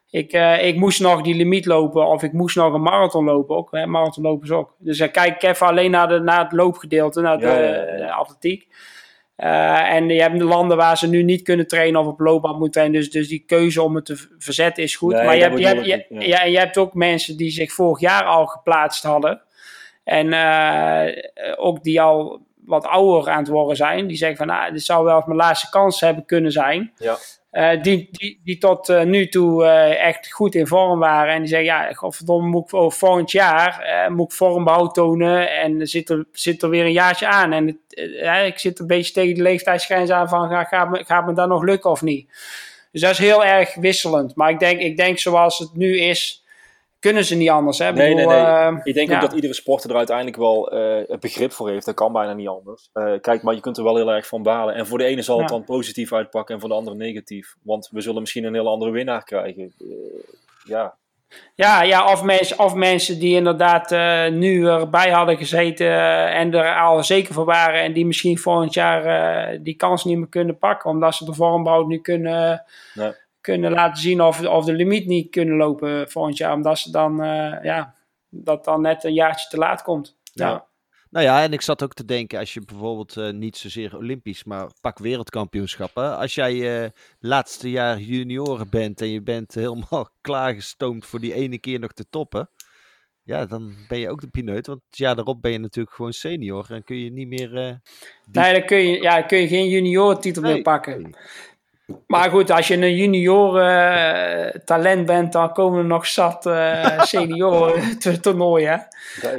ik, 0.09 0.33
ik 0.61 0.75
moest 0.75 0.99
nog 0.99 1.21
die 1.21 1.35
limiet 1.35 1.65
lopen. 1.65 2.07
Of 2.07 2.23
ik 2.23 2.33
moest 2.33 2.55
nog 2.55 2.73
een 2.73 2.81
marathon 2.81 3.25
lopen 3.25 3.55
ook. 3.55 3.71
Hè, 3.71 3.85
marathonlopers 3.85 4.51
ook. 4.51 4.75
Dus 4.77 5.11
kijk 5.11 5.43
even 5.43 5.67
alleen 5.67 5.91
naar, 5.91 6.07
de, 6.07 6.19
naar 6.19 6.43
het 6.43 6.51
loopgedeelte, 6.51 7.21
naar 7.21 7.37
de, 7.37 7.45
Ja, 7.45 7.57
ja, 7.59 7.69
ja. 7.69 7.95
de 7.97 8.11
atletiek. 8.11 8.67
Eh, 9.39 9.93
en 9.93 10.09
je 10.09 10.21
hebt 10.21 10.37
de 10.37 10.43
landen 10.43 10.77
waar 10.77 10.97
ze 10.97 11.07
nu 11.07 11.23
niet 11.23 11.41
kunnen 11.41 11.67
trainen 11.67 12.01
of 12.01 12.07
op 12.07 12.19
loopband 12.19 12.53
moeten 12.53 12.71
trainen. 12.71 12.99
Dus, 12.99 13.11
dus 13.11 13.27
die 13.27 13.43
keuze 13.47 13.81
om 13.81 13.95
het 13.95 14.05
te 14.05 14.27
verzetten 14.37 14.83
is 14.83 14.95
goed. 14.95 15.13
Nee, 15.13 15.25
maar 15.25 15.35
je 15.35 15.41
hebt, 15.41 15.59
je, 15.59 15.65
hebt, 15.65 16.05
ja, 16.09 16.43
en 16.43 16.51
je 16.51 16.57
hebt 16.57 16.77
ook 16.77 16.93
mensen 16.93 17.37
die 17.37 17.51
zich 17.51 17.71
vorig 17.71 17.99
jaar 17.99 18.23
al 18.23 18.45
geplaatst 18.45 19.03
hadden. 19.03 19.41
En 20.03 20.33
eh, 20.33 21.23
ook 21.55 21.83
die 21.83 22.01
al 22.01 22.41
wat 22.65 22.85
ouder 22.85 23.31
aan 23.31 23.39
het 23.39 23.47
worden 23.47 23.75
zijn. 23.75 24.07
Die 24.07 24.17
zeggen 24.17 24.37
van, 24.37 24.47
nou, 24.47 24.71
dit 24.71 24.83
zou 24.83 25.05
wel 25.05 25.15
eens 25.15 25.25
mijn 25.25 25.37
laatste 25.37 25.69
kans 25.69 26.01
hebben 26.01 26.25
kunnen 26.25 26.51
zijn. 26.51 26.93
Ja. 26.97 27.17
Eh, 27.49 27.81
die, 27.81 28.07
die, 28.11 28.41
die 28.43 28.57
tot 28.57 28.89
eh, 28.89 29.03
nu 29.03 29.27
toe 29.27 29.65
eh, 29.65 30.07
echt 30.07 30.31
goed 30.31 30.55
in 30.55 30.67
vorm 30.67 30.99
waren. 30.99 31.33
En 31.33 31.39
die 31.39 31.47
zeggen, 31.47 31.67
ja, 31.67 31.93
godverdomme, 31.93 32.47
moet 32.47 32.73
ik 32.73 32.91
volgend 32.93 33.31
jaar 33.31 34.07
moet 34.11 34.31
ik 34.31 34.37
vormbehoud 34.37 34.93
tonen. 34.93 35.49
En 35.51 35.87
zit 35.87 36.09
er, 36.09 36.25
zit 36.31 36.63
er 36.63 36.69
weer 36.69 36.85
een 36.85 36.91
jaartje 36.91 37.27
aan. 37.27 37.51
En 37.53 37.67
ik 38.45 38.59
zit 38.59 38.79
een 38.79 38.87
beetje 38.87 39.13
tegen 39.13 39.35
de 39.35 39.41
leeftijdsgrens 39.41 40.09
aan 40.09 40.29
van, 40.29 40.49
ga- 40.49 40.63
gaat 40.63 40.89
me, 40.89 41.03
gaat 41.05 41.25
me 41.25 41.33
dat 41.33 41.47
nog 41.47 41.63
lukken 41.63 41.89
of 41.91 42.01
niet? 42.01 42.27
Dus 42.91 43.01
dat 43.01 43.11
is 43.11 43.17
heel 43.17 43.45
erg 43.45 43.75
wisselend. 43.75 44.35
Maar 44.35 44.49
ik 44.49 44.59
denk, 44.59 44.79
ik 44.79 44.97
denk 44.97 45.17
zoals 45.19 45.59
het 45.59 45.75
nu 45.75 45.99
is, 45.99 46.43
kunnen 46.99 47.25
ze 47.25 47.35
niet 47.35 47.49
anders. 47.49 47.79
Hè? 47.79 47.89
Ik 47.89 47.95
Nee, 47.95 48.13
nee, 48.13 48.25
bedoel, 48.25 48.41
nee. 48.41 48.51
eh, 48.51 48.75
Ik 48.83 48.93
denk 48.93 49.09
ja. 49.09 49.15
ook 49.15 49.21
dat 49.21 49.33
iedere 49.33 49.53
sporter 49.53 49.89
er 49.89 49.95
uiteindelijk 49.95 50.37
wel 50.37 50.71
eh, 50.71 51.07
het 51.07 51.19
begrip 51.19 51.51
voor 51.51 51.69
heeft. 51.69 51.85
Dat 51.85 51.95
kan 51.95 52.11
bijna 52.13 52.33
niet 52.33 52.47
anders. 52.47 52.89
Eh, 52.93 53.13
kijk, 53.21 53.41
maar 53.43 53.55
je 53.55 53.61
kunt 53.61 53.77
er 53.77 53.83
wel 53.83 53.95
heel 53.95 54.11
erg 54.11 54.27
van 54.27 54.43
balen. 54.43 54.75
En 54.75 54.87
voor 54.87 54.97
de 54.97 55.03
ene 55.05 55.21
zal 55.21 55.39
het 55.39 55.47
dan 55.47 55.63
positief 55.63 56.13
uitpakken 56.13 56.55
en 56.55 56.59
voor 56.61 56.69
de 56.69 56.75
andere 56.75 56.95
negatief. 56.97 57.55
Want 57.63 57.89
we 57.91 58.01
zullen 58.01 58.21
misschien 58.21 58.43
een 58.43 58.53
heel 58.53 58.67
andere 58.67 58.91
winnaar 58.91 59.23
krijgen. 59.23 59.73
Eh, 59.79 59.87
ja, 60.63 60.95
Ja, 61.55 61.81
ja 61.83 62.11
of, 62.11 62.23
mensen, 62.23 62.59
of 62.59 62.73
mensen 62.73 63.19
die 63.19 63.35
inderdaad 63.35 63.89
nu 64.31 64.67
erbij 64.67 65.09
hadden 65.09 65.37
gezeten 65.37 65.91
en 66.31 66.53
er 66.53 66.81
al 66.81 67.03
zeker 67.03 67.33
voor 67.33 67.45
waren 67.45 67.81
en 67.81 67.93
die 67.93 68.05
misschien 68.05 68.37
volgend 68.37 68.73
jaar 68.73 69.63
die 69.63 69.75
kans 69.75 70.03
niet 70.03 70.17
meer 70.17 70.29
kunnen 70.29 70.57
pakken, 70.57 70.89
omdat 70.89 71.15
ze 71.15 71.25
de 71.25 71.33
vormbouw 71.33 71.85
nu 71.85 71.99
kunnen, 71.99 72.63
Nee. 72.93 73.11
Kunnen 73.41 73.71
laten 73.71 74.01
zien 74.01 74.21
of, 74.21 74.47
of 74.47 74.65
de 74.65 74.73
limiet 74.73 75.05
niet 75.05 75.29
kunnen 75.29 75.55
lopen 75.55 76.09
volgend 76.09 76.37
jaar, 76.37 76.53
omdat 76.53 76.79
ze 76.79 76.91
dan, 76.91 77.23
eh, 77.23 77.63
ja, 77.63 77.95
dat 78.29 78.65
dan 78.65 78.81
net 78.81 79.03
een 79.03 79.13
jaartje 79.13 79.49
te 79.49 79.57
laat 79.57 79.81
komt. 79.81 80.17
Ja. 80.33 80.49
Ja. 80.49 80.67
Nou 81.09 81.25
ja, 81.25 81.43
en 81.43 81.53
ik 81.53 81.61
zat 81.61 81.83
ook 81.83 81.93
te 81.93 82.05
denken, 82.05 82.39
als 82.39 82.53
je 82.53 82.61
bijvoorbeeld 82.61 83.15
uh, 83.15 83.29
niet 83.29 83.57
zozeer 83.57 83.97
Olympisch, 83.97 84.43
maar 84.43 84.67
pak 84.81 84.99
wereldkampioenschappen. 84.99 86.17
Als 86.17 86.35
jij 86.35 86.83
uh, 86.83 86.89
laatste 87.19 87.69
jaar 87.69 87.99
junioren 87.99 88.69
bent 88.69 89.01
en 89.01 89.09
je 89.09 89.21
bent 89.21 89.53
helemaal 89.53 90.09
klaargestoomd 90.21 91.05
voor 91.05 91.19
die 91.19 91.33
ene 91.33 91.59
keer 91.59 91.79
nog 91.79 91.91
te 91.91 92.09
toppen. 92.09 92.49
Ja, 93.23 93.45
dan 93.45 93.75
ben 93.87 93.99
je 93.99 94.09
ook 94.09 94.21
de 94.21 94.27
pineut. 94.27 94.67
Want 94.67 94.81
ja, 94.89 95.13
daarop 95.13 95.41
ben 95.41 95.51
je 95.51 95.57
natuurlijk 95.57 95.95
gewoon 95.95 96.13
senior. 96.13 96.65
En 96.69 96.83
kun 96.83 96.97
je 96.97 97.11
niet 97.11 97.27
meer. 97.27 97.53
Uh, 97.53 97.73
Nee, 98.31 98.53
dan 98.53 98.65
kun 98.65 98.77
je, 98.77 99.01
ja, 99.01 99.21
kun 99.21 99.37
je 99.37 99.47
geen 99.47 99.69
junioren-titel 99.69 100.41
nee. 100.41 100.53
meer 100.53 100.61
pakken. 100.61 101.15
Maar 102.07 102.29
goed, 102.29 102.51
als 102.51 102.67
je 102.67 102.73
een 102.73 102.95
junior 102.95 103.61
uh, 103.61 104.47
talent 104.65 105.05
bent, 105.05 105.31
dan 105.31 105.53
komen 105.53 105.79
er 105.79 105.85
nog 105.85 106.07
zat 106.07 106.45
uh, 106.45 107.01
senioren 107.13 107.99
toernooien. 108.21 108.87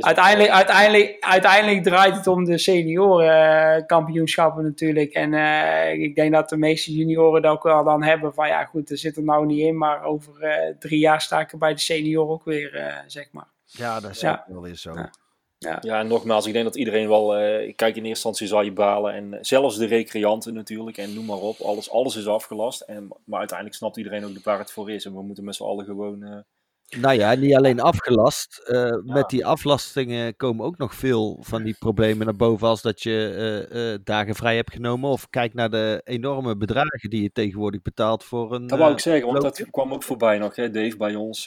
Uiteindelijk, 0.01 0.51
uiteindelijk, 0.51 1.17
uiteindelijk 1.21 1.83
draait 1.83 2.17
het 2.17 2.27
om 2.27 2.45
de 2.45 2.59
senioren 2.59 3.87
kampioenschappen 3.87 4.65
natuurlijk. 4.65 5.13
En 5.13 5.33
uh, 5.33 5.93
ik 5.93 6.15
denk 6.15 6.33
dat 6.33 6.49
de 6.49 6.57
meeste 6.57 6.93
junioren 6.93 7.43
dat 7.43 7.53
ook 7.53 7.63
wel 7.63 7.85
dan 7.85 8.03
hebben 8.03 8.35
van 8.35 8.49
ja 8.49 8.65
goed, 8.65 8.91
er 8.91 8.99
zit 8.99 9.17
er 9.17 9.23
nou 9.23 9.47
niet 9.47 9.61
in. 9.61 9.79
Maar 9.79 10.05
over 10.05 10.33
drie 10.79 10.99
jaar 10.99 11.21
sta 11.21 11.41
ik 11.41 11.53
er 11.53 11.59
bij 11.59 11.75
de 11.75 11.81
senioren 11.81 12.33
ook 12.33 12.45
weer, 12.45 13.03
zeg 13.07 13.29
maar. 13.33 13.49
Ja, 13.65 14.01
dat 14.01 14.11
is 14.11 14.21
ja. 14.21 14.45
wel 14.49 14.63
weer 14.63 14.77
zo. 14.77 14.93
Ja. 14.95 15.11
Ja. 15.65 15.79
ja, 15.81 16.01
en 16.01 16.07
nogmaals, 16.07 16.47
ik 16.47 16.53
denk 16.53 16.65
dat 16.65 16.77
iedereen 16.77 17.09
wel. 17.09 17.41
Uh, 17.41 17.73
kijk, 17.77 17.97
in 17.97 18.05
eerste 18.05 18.09
instantie 18.09 18.47
zal 18.47 18.63
je 18.63 18.73
balen. 18.73 19.15
En 19.15 19.39
zelfs 19.41 19.77
de 19.77 19.87
recreanten 19.87 20.55
natuurlijk. 20.55 20.97
En 20.97 21.15
noem 21.15 21.25
maar 21.25 21.37
op. 21.37 21.61
Alles, 21.61 21.91
alles 21.91 22.17
is 22.17 22.27
afgelast. 22.27 22.81
En, 22.81 23.09
maar 23.25 23.39
uiteindelijk 23.39 23.79
snapt 23.79 23.97
iedereen 23.97 24.25
ook 24.25 24.45
waar 24.45 24.59
het 24.59 24.73
voor 24.73 24.91
is. 24.91 25.05
En 25.05 25.15
we 25.15 25.23
moeten 25.23 25.45
met 25.45 25.55
z'n 25.55 25.63
allen 25.63 25.85
gewoon. 25.85 26.45
Nou 26.99 27.19
ja, 27.19 27.35
niet 27.35 27.55
alleen 27.55 27.81
afgelast. 27.81 28.63
Uh, 28.67 28.75
ja. 28.75 29.01
Met 29.05 29.29
die 29.29 29.47
aflastingen 29.47 30.37
komen 30.37 30.65
ook 30.65 30.79
nog 30.79 30.95
veel 30.95 31.39
van 31.41 31.63
die 31.63 31.77
problemen 31.79 32.27
naar 32.27 32.37
boven. 32.37 32.69
Als 32.69 32.83
dat 32.83 33.03
je 33.03 33.67
uh, 33.73 33.93
uh, 33.93 33.99
dagen 34.05 34.35
vrij 34.35 34.57
hebt 34.57 34.73
genomen. 34.73 35.11
Of 35.11 35.31
kijk 35.31 35.55
naar 35.55 35.71
de 35.71 36.01
enorme 36.05 36.57
bedragen 36.57 37.11
die 37.11 37.23
je 37.23 37.33
tegenwoordig 37.33 37.83
betaalt 37.83 38.25
voor 38.25 38.55
een. 38.55 38.67
Dat 38.67 38.79
wou 38.79 38.93
ik 38.93 38.99
zeggen, 38.99 39.27
want 39.27 39.43
loopje. 39.43 39.63
dat 39.63 39.71
kwam 39.71 39.93
ook 39.93 40.03
voorbij 40.03 40.39
nog, 40.39 40.57
hè, 40.57 40.71
Dave, 40.71 40.97
bij 40.97 41.15
ons. 41.15 41.47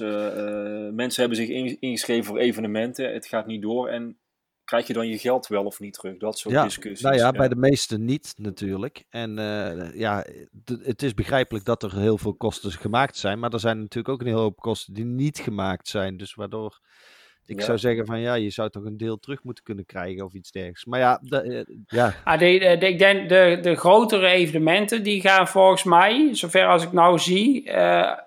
mensen 0.91 1.19
hebben 1.21 1.37
zich 1.37 1.49
ingeschreven 1.79 2.23
voor 2.23 2.37
evenementen. 2.37 3.13
Het 3.13 3.25
gaat 3.25 3.45
niet 3.45 3.61
door. 3.61 3.87
En 3.87 4.17
krijg 4.65 4.87
je 4.87 4.93
dan 4.93 5.07
je 5.07 5.17
geld 5.17 5.47
wel 5.47 5.65
of 5.65 5.79
niet 5.79 5.93
terug? 5.93 6.17
Dat 6.17 6.37
soort 6.37 6.53
ja, 6.53 6.63
discussies. 6.63 7.01
Nou 7.01 7.15
ja, 7.15 7.21
ja, 7.21 7.31
bij 7.31 7.47
de 7.47 7.55
meesten 7.55 8.05
niet 8.05 8.33
natuurlijk. 8.37 9.03
En 9.09 9.37
uh, 9.37 9.95
ja, 9.95 10.25
het 10.83 11.03
is 11.03 11.13
begrijpelijk 11.13 11.65
dat 11.65 11.83
er 11.83 11.97
heel 11.99 12.17
veel 12.17 12.35
kosten 12.35 12.71
gemaakt 12.71 13.17
zijn. 13.17 13.39
Maar 13.39 13.53
er 13.53 13.59
zijn 13.59 13.79
natuurlijk 13.79 14.13
ook 14.13 14.21
een 14.21 14.27
hele 14.27 14.39
hoop 14.39 14.59
kosten 14.59 14.93
die 14.93 15.05
niet 15.05 15.39
gemaakt 15.39 15.87
zijn. 15.87 16.17
Dus 16.17 16.33
waardoor 16.33 16.79
ik 17.45 17.59
ja. 17.59 17.65
zou 17.65 17.77
zeggen 17.77 18.05
van 18.05 18.19
ja, 18.19 18.33
je 18.33 18.49
zou 18.49 18.69
toch 18.69 18.83
een 18.83 18.97
deel 18.97 19.19
terug 19.19 19.43
moeten 19.43 19.63
kunnen 19.63 19.85
krijgen 19.85 20.25
of 20.25 20.33
iets 20.33 20.51
dergelijks. 20.51 20.85
Maar 20.85 20.99
ja, 20.99 21.19
de, 21.21 21.65
uh, 21.67 21.77
ja. 21.87 22.13
Ah, 22.23 22.39
de, 22.39 22.77
de, 22.79 22.87
ik 22.87 22.99
denk 22.99 23.29
de, 23.29 23.59
de 23.61 23.75
grotere 23.75 24.27
evenementen 24.27 25.03
die 25.03 25.21
gaan 25.21 25.47
volgens 25.47 25.83
mij, 25.83 26.35
zover 26.35 26.67
als 26.67 26.83
ik 26.83 26.91
nou 26.91 27.19
zie, 27.19 27.69
uh, 27.69 28.17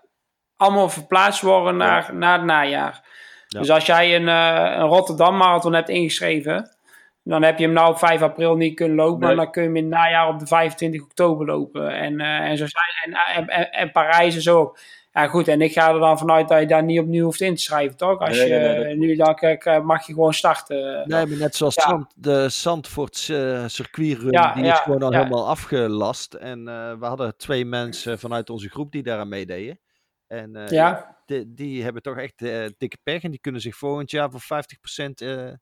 allemaal 0.56 0.88
verplaatst 0.88 1.42
worden 1.42 1.76
naar, 1.76 2.14
naar 2.14 2.38
het 2.38 2.46
najaar. 2.46 3.04
Ja. 3.46 3.60
Dus 3.60 3.70
als 3.70 3.86
jij 3.86 4.16
een, 4.16 4.26
uh, 4.26 4.76
een 4.76 4.86
Rotterdam 4.86 5.36
Marathon 5.36 5.72
hebt 5.72 5.88
ingeschreven, 5.88 6.76
dan 7.22 7.42
heb 7.42 7.58
je 7.58 7.64
hem 7.64 7.74
nou 7.74 7.90
op 7.90 7.98
5 7.98 8.22
april 8.22 8.56
niet 8.56 8.74
kunnen 8.74 8.96
lopen, 8.96 9.18
nee. 9.18 9.28
maar 9.28 9.44
dan 9.44 9.52
kun 9.52 9.62
je 9.62 9.68
hem 9.68 9.76
in 9.76 9.84
het 9.84 9.92
najaar 9.92 10.28
op 10.28 10.38
de 10.38 10.46
25 10.46 11.02
oktober 11.02 11.46
lopen. 11.46 11.90
En, 11.90 12.20
uh, 12.20 12.26
en, 12.26 12.56
zo 12.56 12.66
zijn, 12.66 13.16
en, 13.34 13.46
en, 13.48 13.70
en 13.70 13.92
Parijs 13.92 14.36
is 14.36 14.48
ook. 14.48 14.78
Ja, 15.12 15.26
goed, 15.26 15.48
en 15.48 15.60
ik 15.60 15.72
ga 15.72 15.92
er 15.92 16.00
dan 16.00 16.18
vanuit 16.18 16.48
dat 16.48 16.60
je 16.60 16.66
daar 16.66 16.82
niet 16.82 17.00
opnieuw 17.00 17.24
hoeft 17.24 17.40
in 17.40 17.54
te 17.54 17.62
schrijven, 17.62 17.96
toch? 17.96 18.18
Als 18.18 18.36
nee, 18.36 18.48
je 18.48 18.54
nee, 18.54 18.78
nee, 18.78 18.96
nu 18.96 19.16
dan 19.16 19.34
kijk, 19.34 19.82
mag 19.82 20.06
je 20.06 20.12
gewoon 20.12 20.34
starten. 20.34 21.08
Nee, 21.08 21.26
maar 21.26 21.36
net 21.36 21.56
zoals 21.56 21.74
ja. 21.74 21.82
Zand, 21.82 22.12
de 22.14 22.48
Zandvoort 22.48 23.28
uh, 23.28 23.64
circuitrun, 23.66 24.32
ja, 24.32 24.54
die 24.54 24.64
ja, 24.64 24.72
is 24.72 24.78
gewoon 24.78 25.02
al 25.02 25.12
helemaal 25.12 25.48
afgelast. 25.48 26.34
En 26.34 26.58
uh, 26.58 26.92
we 26.98 27.06
hadden 27.06 27.36
twee 27.36 27.64
mensen 27.64 28.18
vanuit 28.18 28.50
onze 28.50 28.68
groep 28.68 28.92
die 28.92 29.02
daaraan 29.02 29.28
meededen. 29.28 29.78
En 30.26 30.56
uh, 30.56 30.68
ja. 30.68 31.15
Die, 31.26 31.54
die, 31.54 31.82
hebben 31.82 32.02
toch 32.02 32.16
echt 32.16 32.40
uh, 32.40 32.66
dikke 32.78 32.98
pech 33.02 33.22
en 33.22 33.30
die 33.30 33.40
kunnen 33.40 33.60
zich 33.60 33.76
volgend 33.76 34.10
jaar 34.10 34.30
voor 34.30 34.64
50% 35.00 35.10
uh, 35.22 35.52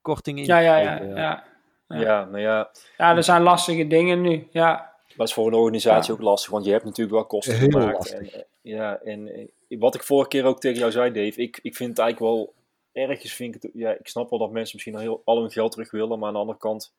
korting 0.00 0.38
in. 0.38 0.44
Ja, 0.44 0.58
ja, 0.58 0.76
ja, 0.76 1.02
ja, 1.02 1.16
ja. 1.16 1.44
Ja, 1.88 2.24
nou 2.24 2.38
ja. 2.38 2.70
Ja, 2.96 3.16
er 3.16 3.24
zijn 3.24 3.42
lastige 3.42 3.86
dingen 3.86 4.20
nu, 4.20 4.48
ja. 4.50 4.96
Dat 5.16 5.28
is 5.28 5.34
voor 5.34 5.46
een 5.46 5.54
organisatie 5.54 6.12
ook 6.12 6.20
lastig, 6.20 6.50
want 6.50 6.64
je 6.64 6.70
hebt 6.70 6.84
natuurlijk 6.84 7.16
wel 7.16 7.26
kosten 7.26 7.58
Heel 7.58 7.70
gemaakt. 7.70 7.96
Lastig. 7.96 8.32
En, 8.32 8.46
ja, 8.60 8.98
en 8.98 9.50
wat 9.68 9.94
ik 9.94 10.02
vorige 10.02 10.28
keer 10.28 10.44
ook 10.44 10.60
tegen 10.60 10.78
jou 10.78 10.90
zei, 10.90 11.12
Dave, 11.12 11.42
ik, 11.42 11.58
ik 11.62 11.76
vind 11.76 11.88
het 11.90 11.98
eigenlijk 11.98 12.32
wel 12.32 12.54
ergens, 12.92 13.32
vind 13.32 13.54
ik, 13.54 13.62
het, 13.62 13.70
ja, 13.74 13.90
ik 13.90 14.08
snap 14.08 14.30
wel 14.30 14.38
dat 14.38 14.50
mensen 14.50 14.74
misschien 14.74 14.94
al, 14.94 15.00
heel, 15.00 15.22
al 15.24 15.40
hun 15.40 15.50
geld 15.50 15.72
terug 15.72 15.90
willen, 15.90 16.18
maar 16.18 16.28
aan 16.28 16.34
de 16.34 16.40
andere 16.40 16.58
kant, 16.58 16.94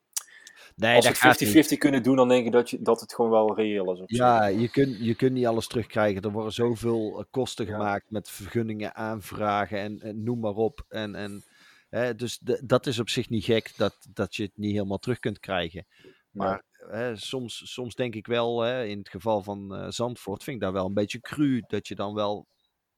Nee, 0.79 0.95
Als 0.95 1.37
we 1.37 1.73
50-50 1.75 1.77
kunnen 1.77 2.03
doen, 2.03 2.15
dan 2.15 2.27
denk 2.27 2.45
ik 2.45 2.51
dat, 2.51 2.69
je, 2.69 2.81
dat 2.81 3.01
het 3.01 3.13
gewoon 3.13 3.31
wel 3.31 3.55
reëel 3.55 4.03
is. 4.03 4.17
Ja, 4.17 4.45
je 4.45 4.69
kunt, 4.69 4.97
je 4.99 5.15
kunt 5.15 5.31
niet 5.31 5.45
alles 5.45 5.67
terugkrijgen. 5.67 6.21
Er 6.21 6.31
worden 6.31 6.53
zoveel 6.53 7.25
kosten 7.29 7.65
ja. 7.65 7.71
gemaakt 7.71 8.11
met 8.11 8.29
vergunningen, 8.29 8.95
aanvragen 8.95 9.79
en, 9.79 9.99
en 9.99 10.23
noem 10.23 10.39
maar 10.39 10.53
op. 10.53 10.85
En, 10.89 11.15
en, 11.15 11.43
hè, 11.89 12.15
dus 12.15 12.37
de, 12.37 12.61
dat 12.65 12.87
is 12.87 12.99
op 12.99 13.09
zich 13.09 13.29
niet 13.29 13.43
gek 13.43 13.73
dat, 13.77 14.07
dat 14.13 14.35
je 14.35 14.43
het 14.43 14.51
niet 14.55 14.73
helemaal 14.73 14.97
terug 14.97 15.19
kunt 15.19 15.39
krijgen. 15.39 15.85
Maar 16.31 16.63
ja. 16.79 16.97
hè, 16.97 17.15
soms, 17.15 17.73
soms 17.73 17.95
denk 17.95 18.15
ik 18.15 18.27
wel, 18.27 18.61
hè, 18.61 18.85
in 18.85 18.97
het 18.97 19.09
geval 19.09 19.43
van 19.43 19.75
uh, 19.75 19.89
Zandvoort, 19.89 20.43
vind 20.43 20.55
ik 20.55 20.61
daar 20.61 20.73
wel 20.73 20.85
een 20.85 20.93
beetje 20.93 21.19
cru. 21.19 21.63
Dat 21.67 21.87
je 21.87 21.95
dan 21.95 22.13
wel 22.13 22.47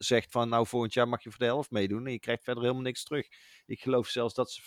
zegt 0.04 0.32
van 0.32 0.50
nou 0.50 0.68
volgend 0.68 0.94
jaar 0.94 1.08
mag 1.08 1.24
je 1.24 1.30
voor 1.30 1.40
de 1.40 1.46
helft 1.46 1.72
meedoen 1.72 2.06
en 2.06 2.12
je 2.12 2.20
krijgt 2.20 2.44
verder 2.44 2.64
helemaal 2.64 2.84
niks 2.84 3.04
terug. 3.04 3.28
Ik 3.66 3.82
geloof 3.82 4.08
zelfs 4.08 4.34
dat 4.34 4.52
ze 4.52 4.62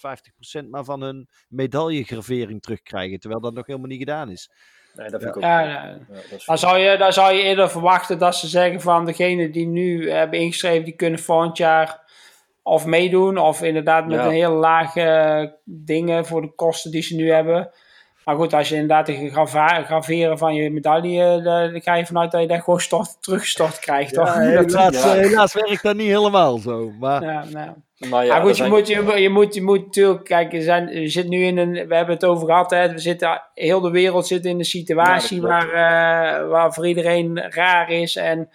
50% 0.65 0.69
maar 0.69 0.85
van 0.85 1.01
hun 1.01 1.29
medaillegravering 1.49 2.63
terugkrijgen, 2.63 3.21
terwijl 3.21 3.41
dat 3.41 3.55
nog 3.55 3.67
helemaal 3.67 3.89
niet 3.89 3.99
gedaan 3.99 4.31
is. 4.31 4.51
Nee, 4.95 5.11
dat 5.11 5.23
vind 5.23 5.35
ja. 5.41 5.61
ik 5.61 5.97
ook. 5.97 6.07
Ja, 6.11 6.37
dan, 6.47 6.59
zou 6.59 6.79
je, 6.79 6.97
dan 6.97 7.13
zou 7.13 7.35
je 7.35 7.43
eerder 7.43 7.71
verwachten 7.71 8.19
dat 8.19 8.37
ze 8.37 8.47
zeggen 8.47 8.81
van 8.81 9.05
degene 9.05 9.51
die 9.51 9.67
nu 9.67 10.11
hebben 10.11 10.39
ingeschreven, 10.39 10.85
die 10.85 10.97
kunnen 10.97 11.19
volgend 11.19 11.57
jaar 11.57 12.03
of 12.63 12.87
meedoen 12.87 13.39
of 13.39 13.63
inderdaad 13.63 14.07
met 14.07 14.19
een 14.19 14.31
heel 14.31 14.53
lage 14.53 15.59
dingen 15.65 16.27
voor 16.27 16.43
de 16.43 16.55
kosten 16.55 16.91
die 16.91 17.03
ze 17.03 17.17
nu 17.17 17.31
hebben. 17.31 17.71
Maar 18.25 18.37
goed, 18.37 18.53
als 18.53 18.69
je 18.69 18.75
inderdaad 18.75 19.09
een 19.09 19.31
graveren 19.85 20.39
van 20.39 20.55
je 20.55 20.71
medaille, 20.71 21.43
dan 21.43 21.83
ga 21.83 21.95
je 21.95 22.07
vanuit 22.07 22.31
dat 22.31 22.41
je 22.41 22.47
dat 22.47 22.63
gewoon 22.63 22.81
stort, 22.81 23.17
teruggestort 23.23 23.79
krijgt. 23.79 24.15
Ja, 24.15 24.25
toch? 24.25 24.35
helaas, 24.39 25.03
ja. 25.03 25.13
helaas 25.13 25.55
werkt 25.55 25.83
dat 25.83 25.97
niet 25.97 26.09
helemaal 26.09 26.59
zo. 26.59 26.93
Maar, 27.01 27.23
ja, 27.23 27.45
nou. 27.51 27.71
maar, 28.09 28.25
ja, 28.25 28.35
maar 28.35 28.43
goed, 28.43 28.57
je, 28.57 28.69
moet, 28.69 28.87
je, 28.87 29.21
je, 29.21 29.29
moet, 29.29 29.55
je 29.55 29.63
moet 29.63 29.85
natuurlijk, 29.85 30.25
kijk, 30.25 30.53
je, 30.53 30.63
zijn, 30.63 31.01
je 31.01 31.09
zit 31.09 31.29
nu 31.29 31.45
in 31.45 31.59
een, 31.59 31.73
we 31.73 31.95
hebben 31.95 32.15
het 32.15 32.25
over 32.25 32.47
gehad, 32.47 32.71
hè, 32.71 32.93
we 32.93 32.99
zitten, 32.99 33.43
heel 33.55 33.81
de 33.81 33.91
wereld 33.91 34.27
zit 34.27 34.45
in 34.45 34.59
een 34.59 34.65
situatie 34.65 35.41
waar, 35.41 35.67
uh, 35.67 36.49
waar 36.49 36.73
voor 36.73 36.87
iedereen 36.87 37.41
raar 37.51 37.91
is. 37.91 38.17
En, 38.17 38.49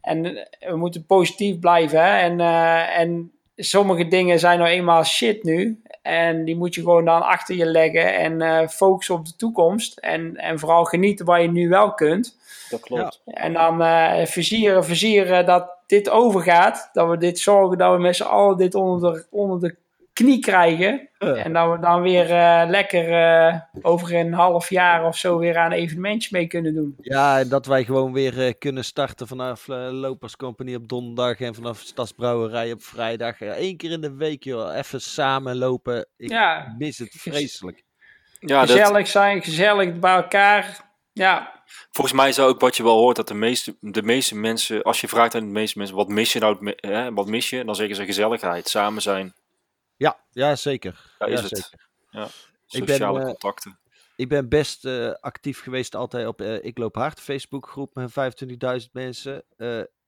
en 0.00 0.22
we 0.60 0.76
moeten 0.76 1.06
positief 1.06 1.58
blijven. 1.58 2.04
Hè, 2.04 2.18
en, 2.18 2.38
uh, 2.38 2.98
en 2.98 3.32
sommige 3.56 4.08
dingen 4.08 4.38
zijn 4.38 4.58
nou 4.58 4.70
eenmaal 4.70 5.04
shit 5.04 5.42
nu. 5.42 5.82
En 6.02 6.44
die 6.44 6.56
moet 6.56 6.74
je 6.74 6.80
gewoon 6.80 7.04
dan 7.04 7.22
achter 7.22 7.54
je 7.56 7.66
leggen 7.66 8.16
en 8.16 8.40
uh, 8.42 8.68
focussen 8.68 9.14
op 9.14 9.26
de 9.26 9.36
toekomst. 9.36 9.98
En, 9.98 10.36
en 10.36 10.58
vooral 10.58 10.84
genieten 10.84 11.26
waar 11.26 11.42
je 11.42 11.50
nu 11.50 11.68
wel 11.68 11.94
kunt. 11.94 12.38
Dat 12.70 12.80
klopt. 12.80 13.22
Ja. 13.24 13.32
En 13.32 13.52
dan 13.52 13.82
uh, 13.82 14.24
versieren, 14.24 14.84
versieren 14.84 15.46
dat 15.46 15.70
dit 15.86 16.10
overgaat. 16.10 16.90
Dat 16.92 17.08
we 17.08 17.16
dit 17.16 17.38
zorgen, 17.38 17.78
dat 17.78 17.92
we 17.92 18.00
met 18.00 18.16
z'n 18.16 18.22
allen 18.22 18.56
dit 18.56 18.74
onder 18.74 19.12
de, 19.12 19.26
onder 19.30 19.60
de 19.60 19.76
knie 20.22 20.38
krijgen. 20.38 21.08
Uh. 21.18 21.44
En 21.44 21.52
dat 21.52 21.70
we 21.70 21.78
dan 21.78 22.02
weer 22.02 22.30
uh, 22.30 22.62
lekker 22.68 23.68
over 23.82 24.14
een 24.14 24.32
half 24.32 24.70
jaar 24.70 25.04
of 25.06 25.16
zo 25.16 25.38
weer 25.38 25.58
aan 25.58 25.72
evenementjes 25.72 26.32
mee 26.32 26.46
kunnen 26.46 26.74
doen. 26.74 26.94
Ja, 27.00 27.38
en 27.38 27.48
dat 27.48 27.66
wij 27.66 27.84
gewoon 27.84 28.12
weer 28.12 28.56
kunnen 28.58 28.84
starten 28.84 29.26
vanaf 29.26 29.66
Loperscompagnie 29.66 30.76
op 30.76 30.88
donderdag 30.88 31.40
en 31.40 31.54
vanaf 31.54 31.78
Stadsbrouwerij 31.78 32.72
op 32.72 32.82
vrijdag. 32.82 33.40
Eén 33.40 33.76
keer 33.76 33.90
in 33.90 34.00
de 34.00 34.14
week, 34.14 34.44
joh. 34.44 34.76
Even 34.76 35.00
samen 35.00 35.56
lopen. 35.56 36.06
Ik 36.16 36.30
ja. 36.30 36.74
mis 36.78 36.98
het 36.98 37.16
vreselijk. 37.18 37.84
Ja, 38.38 38.60
gezellig 38.60 38.92
dat... 38.92 39.08
zijn, 39.08 39.42
gezellig 39.42 39.98
bij 39.98 40.14
elkaar. 40.14 40.88
Ja. 41.12 41.62
Volgens 41.90 42.16
mij 42.16 42.28
is 42.28 42.38
ook 42.38 42.60
wat 42.60 42.76
je 42.76 42.82
wel 42.82 42.98
hoort, 42.98 43.16
dat 43.16 43.28
de 43.28 43.34
meeste, 43.34 43.76
de 43.80 44.02
meeste 44.02 44.36
mensen, 44.36 44.82
als 44.82 45.00
je 45.00 45.08
vraagt 45.08 45.34
aan 45.34 45.40
de 45.40 45.46
meeste 45.46 45.78
mensen, 45.78 45.96
wat 45.96 46.08
mis 46.08 46.32
je 46.32 46.38
nou, 46.38 46.74
hè, 46.76 47.12
wat 47.12 47.26
mis 47.26 47.50
je? 47.50 47.64
Dan 47.64 47.74
zeggen 47.74 47.96
ze 47.96 48.04
gezelligheid, 48.04 48.68
samen 48.68 49.02
zijn. 49.02 49.34
Ja, 50.00 50.24
ja 50.30 50.56
zeker. 50.56 51.14
Ja, 51.18 51.26
is 51.26 51.40
ja, 51.40 51.46
het. 51.46 51.56
Zeker. 51.56 51.88
Ja, 52.10 52.28
sociale 52.66 53.18
ben, 53.18 53.26
contacten. 53.26 53.78
Ik 54.16 54.28
ben 54.28 54.48
best 54.48 54.84
uh, 54.84 55.12
actief 55.12 55.60
geweest 55.60 55.94
altijd 55.94 56.26
op 56.26 56.40
uh, 56.40 56.64
Ik 56.64 56.78
Loop 56.78 56.94
Hard, 56.94 57.20
Facebookgroep 57.20 57.94
met 57.94 58.10
25.000 58.84 58.90
mensen. 58.92 59.44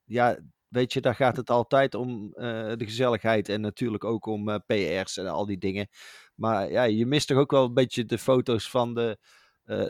ja, 0.05 0.39
weet 0.69 0.93
je, 0.93 1.01
daar 1.01 1.15
gaat 1.15 1.37
het 1.37 1.51
altijd 1.51 1.95
om 1.95 2.31
de 2.31 2.85
gezelligheid 2.85 3.49
en 3.49 3.61
natuurlijk 3.61 4.05
ook 4.05 4.27
om 4.27 4.63
PR's 4.67 5.17
en 5.17 5.27
al 5.27 5.47
die 5.47 5.59
dingen. 5.59 5.89
Maar 6.35 6.71
ja, 6.71 6.83
je 6.83 7.07
mist 7.07 7.27
toch 7.27 7.39
ook 7.39 7.51
wel 7.51 7.65
een 7.65 7.75
beetje 7.75 8.05
de 8.05 8.19
foto's 8.19 8.71
van 8.71 8.95
de, 8.95 9.19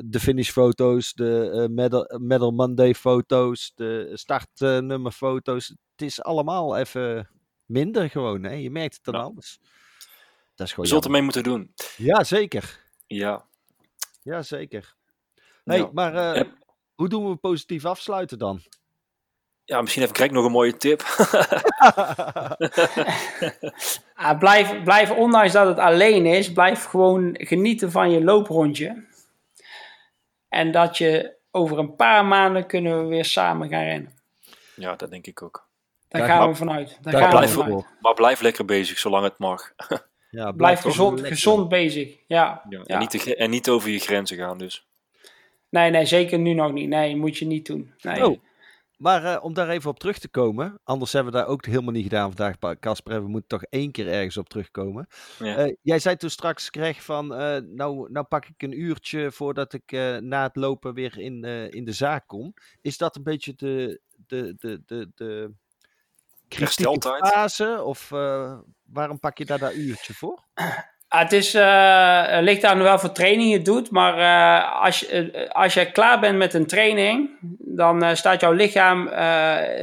de 0.05 0.21
finishfoto's, 0.21 1.13
de 1.13 1.69
medal, 1.71 2.19
medal, 2.21 2.51
Monday 2.51 2.95
foto's, 2.95 3.73
de 3.75 4.11
startnummerfoto's. 4.15 5.69
Het 5.69 6.03
is 6.03 6.23
allemaal 6.23 6.77
even 6.77 7.31
minder 7.65 8.11
gewoon, 8.11 8.43
hè? 8.43 8.53
Je 8.53 8.71
merkt 8.71 8.95
het 8.95 9.05
dan 9.05 9.15
ja. 9.15 9.21
alles. 9.21 9.61
Dat 10.55 10.67
is 10.67 10.73
gewoon 10.73 10.91
We 10.91 11.03
zullen 11.03 11.03
het 11.03 11.03
jammer. 11.03 11.05
ermee 11.05 11.23
moeten 11.23 11.43
doen. 11.43 11.75
Ja, 12.07 12.25
zeker. 12.25 12.81
Ja. 13.07 13.45
Ja, 14.23 14.43
zeker. 14.43 14.95
hey, 15.65 15.79
Ja. 15.79 15.89
maar 15.93 16.15
eh, 16.35 16.43
hoe 16.95 17.09
doen 17.09 17.29
we 17.31 17.37
positief 17.37 17.85
afsluiten 17.85 18.39
dan? 18.39 18.63
ja, 19.65 19.81
misschien 19.81 20.03
heeft 20.03 20.17
Greg 20.17 20.31
nog 20.31 20.45
een 20.45 20.51
mooie 20.53 20.77
tip. 20.77 21.01
Ah, 24.15 24.39
blijf, 24.39 24.83
blijf, 24.83 25.11
ondanks 25.11 25.53
dat 25.53 25.67
het 25.67 25.79
alleen 25.79 26.27
is, 26.27 26.53
blijf 26.53 26.85
gewoon 26.85 27.31
genieten 27.39 27.91
van 27.91 28.11
je 28.11 28.25
looprondje. 28.25 29.05
En 30.49 30.73
dat 30.73 30.99
je 30.99 31.35
over 31.51 31.79
een 31.79 31.97
paar 31.97 32.25
maanden 32.25 32.67
kunnen 32.67 33.03
we 33.03 33.07
weer 33.09 33.25
samen 33.25 33.69
gaan 33.69 33.85
rennen. 33.85 34.13
ja, 34.77 34.97
dat 34.97 35.11
denk 35.11 35.27
ik 35.27 35.43
ook. 35.43 35.69
Daar 36.09 36.21
Daar 36.21 36.31
gaan 36.31 36.41
ga- 36.41 36.49
we 36.49 36.55
vanuit. 36.55 36.99
Daar 37.01 37.13
Daar 37.13 37.23
gaan 37.33 37.41
we 37.41 37.49
vanuit. 37.49 37.85
Maar 38.01 38.15
blijf 38.15 38.41
lekker 38.41 38.65
bezig, 38.65 38.99
zolang 38.99 39.25
het 39.25 39.39
mag. 39.39 39.73
Ja, 40.33 40.53
Blijf 40.53 40.81
gezond, 40.81 41.21
gezond 41.21 41.69
bezig. 41.69 42.17
Ja. 42.27 42.63
Ja, 42.69 42.79
ja. 42.79 42.85
En, 42.85 42.99
niet 42.99 43.11
te 43.11 43.37
en 43.37 43.51
niet 43.51 43.69
over 43.69 43.91
je 43.91 43.99
grenzen 43.99 44.37
gaan 44.37 44.59
dus. 44.59 44.87
Nee, 45.69 45.91
nee, 45.91 46.05
zeker 46.05 46.39
nu 46.39 46.53
nog 46.53 46.73
niet. 46.73 46.89
Nee, 46.89 47.17
moet 47.17 47.39
je 47.39 47.47
niet 47.47 47.67
doen. 47.67 47.95
Nee. 48.01 48.27
Oh, 48.27 48.39
maar 48.97 49.25
eh, 49.25 49.45
om 49.45 49.55
daar 49.55 49.69
even 49.69 49.91
op 49.91 49.99
terug 49.99 50.19
te 50.19 50.29
komen, 50.29 50.81
anders 50.85 51.13
hebben 51.13 51.33
we 51.33 51.39
daar 51.39 51.47
ook 51.47 51.67
helemaal 51.67 51.93
niet 51.93 52.03
gedaan 52.03 52.33
vandaag, 52.33 52.79
Casper. 52.79 53.23
We 53.23 53.29
moeten 53.29 53.49
toch 53.49 53.63
één 53.63 53.91
keer 53.91 54.09
ergens 54.09 54.37
op 54.37 54.49
terugkomen. 54.49 55.07
Ja. 55.39 55.57
Eh, 55.57 55.75
jij 55.83 55.99
zei 55.99 56.17
toen 56.17 56.31
straks, 56.31 56.69
Greg, 56.69 57.05
van 57.05 57.35
eh, 57.35 57.63
nou, 57.63 58.13
nou 58.13 58.27
pak 58.27 58.47
ik 58.47 58.63
een 58.63 58.81
uurtje 58.81 59.33
voordat 59.33 59.73
ik 59.73 59.93
eh, 59.93 60.17
na 60.17 60.43
het 60.43 60.57
lopen 60.57 60.95
weer 60.95 61.19
in, 61.19 61.45
eh, 61.45 61.71
in 61.71 61.85
de 61.85 61.93
zaak 61.93 62.27
kom. 62.27 62.55
Is 62.81 62.99
dat 62.99 63.17
een 63.17 63.23
beetje 63.23 63.55
de, 63.55 64.01
de, 64.27 64.55
de, 64.59 64.83
de, 64.87 65.11
de 65.15 65.53
kritieke 66.49 67.29
fase? 67.33 67.83
Of 67.83 68.13
eh, 68.13 68.59
waarom 68.93 69.19
pak 69.19 69.39
je 69.39 69.45
daar 69.45 69.59
dat 69.59 69.75
uurtje 69.75 70.15
voor? 70.15 70.45
Ah, 71.13 71.21
het 71.21 71.33
is, 71.33 71.55
eh, 71.55 72.39
ligt 72.41 72.65
aan 72.65 72.83
wel 72.83 72.99
voor 72.99 73.13
training 73.13 73.53
je 73.53 73.63
doet, 73.63 73.91
maar 73.91 74.19
eh, 74.19 74.83
als, 74.83 75.01
je, 75.01 75.31
eh, 75.31 75.51
als 75.51 75.75
je 75.75 75.93
klaar 75.93 76.21
bent 76.21 76.39
met 76.39 76.55
een 76.55 76.67
training, 76.67 77.31
dan 77.59 78.17
staat 78.17 78.41
jouw 78.41 78.53
lichaam 78.53 79.11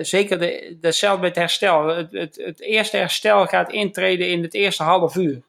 zeker 0.02 0.40
de, 0.40 1.32
herstel. 1.34 1.88
Het, 1.88 2.12
het, 2.12 2.42
het 2.44 2.62
eerste 2.62 2.98
herstel 2.98 3.46
gaat 3.46 3.72
intreden 3.72 4.30
in 4.30 4.42
het 4.42 4.54
eerste 4.54 4.84
half 4.84 5.16
uur. 5.16 5.42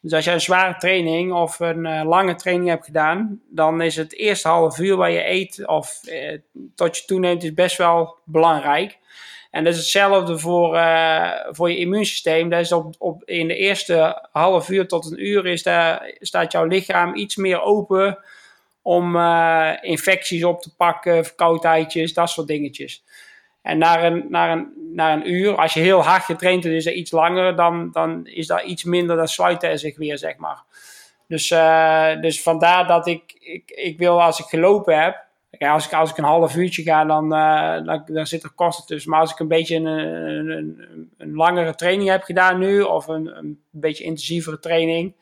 Dus 0.00 0.12
als 0.12 0.24
je 0.24 0.30
een 0.30 0.40
zware 0.40 0.76
training 0.76 1.32
of 1.32 1.60
een 1.60 2.04
lange 2.04 2.34
training 2.34 2.68
hebt 2.68 2.84
gedaan, 2.84 3.40
dan 3.50 3.80
is 3.80 3.96
het 3.96 4.14
eerste 4.14 4.48
half 4.48 4.78
uur 4.78 4.96
waar 4.96 5.10
je 5.10 5.28
eet 5.28 5.66
of 5.66 6.00
tot 6.74 6.96
je 6.96 7.04
toeneemt 7.06 7.42
is 7.42 7.54
best 7.54 7.76
wel 7.76 8.18
belangrijk. 8.24 8.98
En 9.54 9.64
dat 9.64 9.72
is 9.72 9.78
hetzelfde 9.78 10.38
voor, 10.38 10.76
eh, 10.76 11.30
voor 11.50 11.70
je 11.70 11.76
immuunsysteem. 11.76 12.48
Dat 12.48 12.60
is 12.60 12.72
op, 12.72 12.94
op, 12.98 13.22
in 13.24 13.48
de 13.48 13.56
eerste 13.56 14.28
half 14.32 14.68
uur 14.68 14.88
tot 14.88 15.10
een 15.10 15.26
uur 15.26 15.46
is 15.46 15.62
daar, 15.62 16.14
staat 16.20 16.52
jouw 16.52 16.64
lichaam 16.64 17.14
iets 17.14 17.36
meer 17.36 17.62
open 17.62 18.18
om 18.82 19.16
eh, 19.16 19.72
infecties 19.80 20.44
op 20.44 20.62
te 20.62 20.74
pakken, 20.76 21.24
verkoudheidjes, 21.24 22.14
dat 22.14 22.30
soort 22.30 22.46
dingetjes. 22.46 23.04
En 23.62 23.78
na 23.78 24.04
een, 24.04 24.26
na, 24.28 24.52
een, 24.52 24.72
na 24.92 25.12
een 25.12 25.30
uur, 25.30 25.56
als 25.56 25.74
je 25.74 25.80
heel 25.80 26.02
hard 26.02 26.24
getraind 26.24 26.64
hebt, 26.64 26.76
is 26.76 26.84
dat 26.84 26.94
iets 26.94 27.10
langer, 27.10 27.56
dan, 27.56 27.90
dan 27.92 28.26
is 28.26 28.46
dat 28.46 28.62
iets 28.62 28.84
minder, 28.84 29.16
dan 29.16 29.28
sluit 29.28 29.62
hij 29.62 29.76
zich 29.76 29.96
weer, 29.96 30.18
zeg 30.18 30.36
maar. 30.36 30.62
Dus, 31.28 31.50
eh, 31.50 32.20
dus 32.20 32.42
vandaar 32.42 32.86
dat 32.86 33.06
ik, 33.06 33.36
ik, 33.40 33.70
ik 33.70 33.98
wil, 33.98 34.22
als 34.22 34.38
ik 34.38 34.46
gelopen 34.46 35.02
heb, 35.02 35.23
ja, 35.58 35.72
als, 35.72 35.86
ik, 35.86 35.92
als 35.92 36.10
ik 36.10 36.16
een 36.16 36.24
half 36.24 36.56
uurtje 36.56 36.82
ga, 36.82 37.04
dan, 37.04 37.34
eh, 37.34 37.84
dan, 37.84 38.02
dan 38.06 38.26
zit 38.26 38.42
er 38.42 38.50
kosten 38.54 38.86
tussen. 38.86 39.10
Maar 39.10 39.20
als 39.20 39.32
ik 39.32 39.38
een 39.38 39.48
beetje 39.48 39.76
een, 39.76 39.86
een, 39.86 40.48
een, 40.50 41.10
een 41.18 41.34
langere 41.34 41.74
training 41.74 42.08
heb 42.10 42.22
gedaan 42.22 42.58
nu, 42.58 42.80
of 42.80 43.06
een, 43.08 43.36
een 43.36 43.60
beetje 43.70 44.04
intensievere 44.04 44.58
training, 44.58 45.14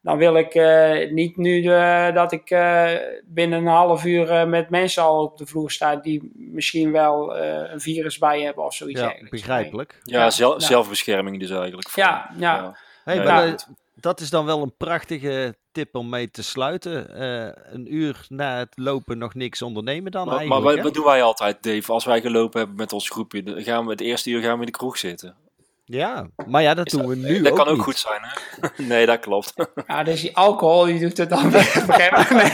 dan 0.00 0.16
wil 0.18 0.36
ik 0.36 0.54
eh, 0.54 1.10
niet 1.12 1.36
nu 1.36 1.60
de, 1.62 2.10
dat 2.14 2.32
ik 2.32 2.50
eh, 2.50 2.90
binnen 3.24 3.58
een 3.58 3.66
half 3.66 4.04
uur 4.04 4.30
eh, 4.30 4.44
met 4.46 4.70
mensen 4.70 5.02
al 5.02 5.22
op 5.24 5.38
de 5.38 5.46
vloer 5.46 5.70
sta 5.70 5.96
die 5.96 6.30
misschien 6.34 6.92
wel 6.92 7.36
eh, 7.36 7.72
een 7.72 7.80
virus 7.80 8.18
bij 8.18 8.40
hebben 8.40 8.64
of 8.64 8.74
zoiets 8.74 9.00
Ja, 9.00 9.14
begrijpelijk. 9.30 10.00
Ja, 10.02 10.18
Ja, 10.22 10.30
zel- 10.30 10.52
ja. 10.60 10.66
zelfbescherming 10.66 11.40
dus 11.40 11.50
eigenlijk. 11.50 11.88
Ja, 11.94 12.30
ja. 12.36 12.76
Hey, 13.04 13.16
Nee, 13.16 13.26
maar 13.26 13.46
ja. 13.46 13.56
Dat, 14.02 14.20
is 14.20 14.30
dan 14.30 14.44
wel 14.44 14.62
een 14.62 14.76
prachtige 14.76 15.56
tip 15.72 15.94
om 15.94 16.08
mee 16.08 16.30
te 16.30 16.42
sluiten. 16.42 17.14
Eh, 17.14 17.72
een 17.72 17.94
uur 17.94 18.26
na 18.28 18.58
het 18.58 18.72
lopen 18.74 19.18
nog 19.18 19.34
niks 19.34 19.62
ondernemen 19.62 20.12
dan 20.12 20.26
Maar, 20.26 20.30
maar 20.34 20.40
eigenlijk. 20.42 20.64
wat, 20.66 20.76
hè? 20.76 20.82
wat 20.82 20.94
doen 20.94 21.04
wij 21.04 21.22
altijd, 21.22 21.62
Dave? 21.62 21.92
Als 21.92 22.04
wij 22.04 22.20
gelopen 22.20 22.58
hebben 22.58 22.76
met 22.76 22.92
ons 22.92 23.08
groepje, 23.10 23.42
dan 23.42 23.62
gaan 23.62 23.84
we 23.84 23.90
het 23.90 24.00
eerste 24.00 24.30
uur 24.30 24.42
gaan 24.42 24.54
we 24.54 24.60
in 24.60 24.66
de 24.72 24.78
kroeg 24.78 24.98
zitten. 24.98 25.36
Ja, 25.84 26.26
maar 26.46 26.62
ja, 26.62 26.74
dat 26.74 26.86
Is 26.86 26.92
doen 26.92 27.06
we 27.06 27.16
nu 27.16 27.42
dat 27.42 27.50
ook 27.52 27.58
kan 27.58 27.66
ook 27.66 27.74
niet. 27.74 27.84
goed 27.84 27.98
zijn, 27.98 28.20
hè? 28.22 28.68
nee, 28.94 29.06
dat 29.06 29.20
klopt. 29.20 29.52
Ja, 29.86 30.02
dus 30.02 30.20
die 30.20 30.36
alcohol, 30.36 30.84
die 30.84 31.00
doet 31.00 31.16
het 31.16 31.28
dan? 31.30 31.50
Nee, 31.50 32.10
nee. 32.30 32.50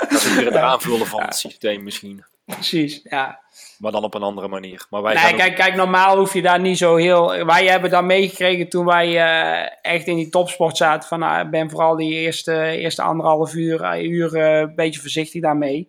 dat 0.00 0.10
is 0.12 0.34
weer 0.34 0.44
het 0.44 0.54
aanvullen 0.56 1.06
van 1.06 1.22
het 1.22 1.36
systeem 1.36 1.82
misschien. 1.82 2.24
Precies, 2.46 3.00
ja. 3.04 3.40
Maar 3.78 3.92
dan 3.92 4.04
op 4.04 4.14
een 4.14 4.22
andere 4.22 4.48
manier. 4.48 4.86
Maar 4.90 5.02
wij 5.02 5.14
Nee, 5.14 5.32
ook- 5.32 5.38
kijk, 5.38 5.54
kijk, 5.56 5.74
normaal 5.74 6.16
hoef 6.18 6.34
je 6.34 6.42
daar 6.42 6.60
niet 6.60 6.78
zo 6.78 6.96
heel... 6.96 7.44
Wij 7.46 7.66
hebben 7.66 7.90
dat 7.90 8.04
meegekregen 8.04 8.68
toen 8.68 8.84
wij 8.84 9.06
eh, 9.06 9.68
echt 9.82 10.06
in 10.06 10.16
die 10.16 10.28
topsport 10.28 10.76
zaten. 10.76 11.08
Van, 11.08 11.38
ik 11.40 11.50
ben 11.50 11.70
vooral 11.70 11.96
die 11.96 12.12
eerste, 12.12 12.62
eerste 12.66 13.02
anderhalf 13.02 13.54
uur, 13.54 13.82
eh, 13.82 14.02
uur 14.02 14.34
eh, 14.36 14.58
een 14.60 14.74
beetje 14.74 15.00
voorzichtig 15.00 15.42
daarmee. 15.42 15.88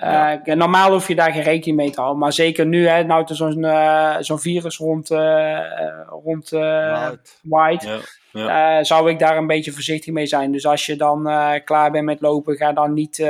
Eh, 0.00 0.32
Ja. 0.44 0.54
Normaal 0.54 0.90
hoef 0.92 1.08
je 1.08 1.14
daar 1.14 1.32
geen 1.32 1.42
rekening 1.42 1.76
mee 1.78 1.90
te 1.90 1.98
houden. 2.00 2.20
Maar 2.20 2.32
zeker 2.32 2.66
nu, 2.66 2.86
hè, 2.88 3.02
nou 3.04 3.24
er 3.28 3.36
zo'n 3.36 3.64
eh, 3.64 4.16
zo'n 4.20 4.38
virus 4.38 4.76
rond, 4.76 5.10
eh 5.10 5.56
eh, 5.56 6.08
rond 6.24 6.52
eh 6.52 6.60
Right. 7.08 7.38
White... 7.42 7.86
Ja, 7.88 7.98
ja. 8.32 8.78
Eh, 8.78 8.84
zou 8.84 9.10
ik 9.10 9.18
daar 9.18 9.36
een 9.36 9.46
beetje 9.46 9.72
voorzichtig 9.72 10.12
mee 10.12 10.26
zijn. 10.26 10.52
Dus 10.52 10.66
als 10.66 10.86
je 10.86 10.96
dan 10.96 11.28
eh, 11.28 11.50
klaar 11.64 11.90
bent 11.90 12.04
met 12.04 12.20
lopen, 12.20 12.56
ga 12.56 12.72
dan 12.72 12.92
niet. 12.94 13.18
eh, 13.18 13.26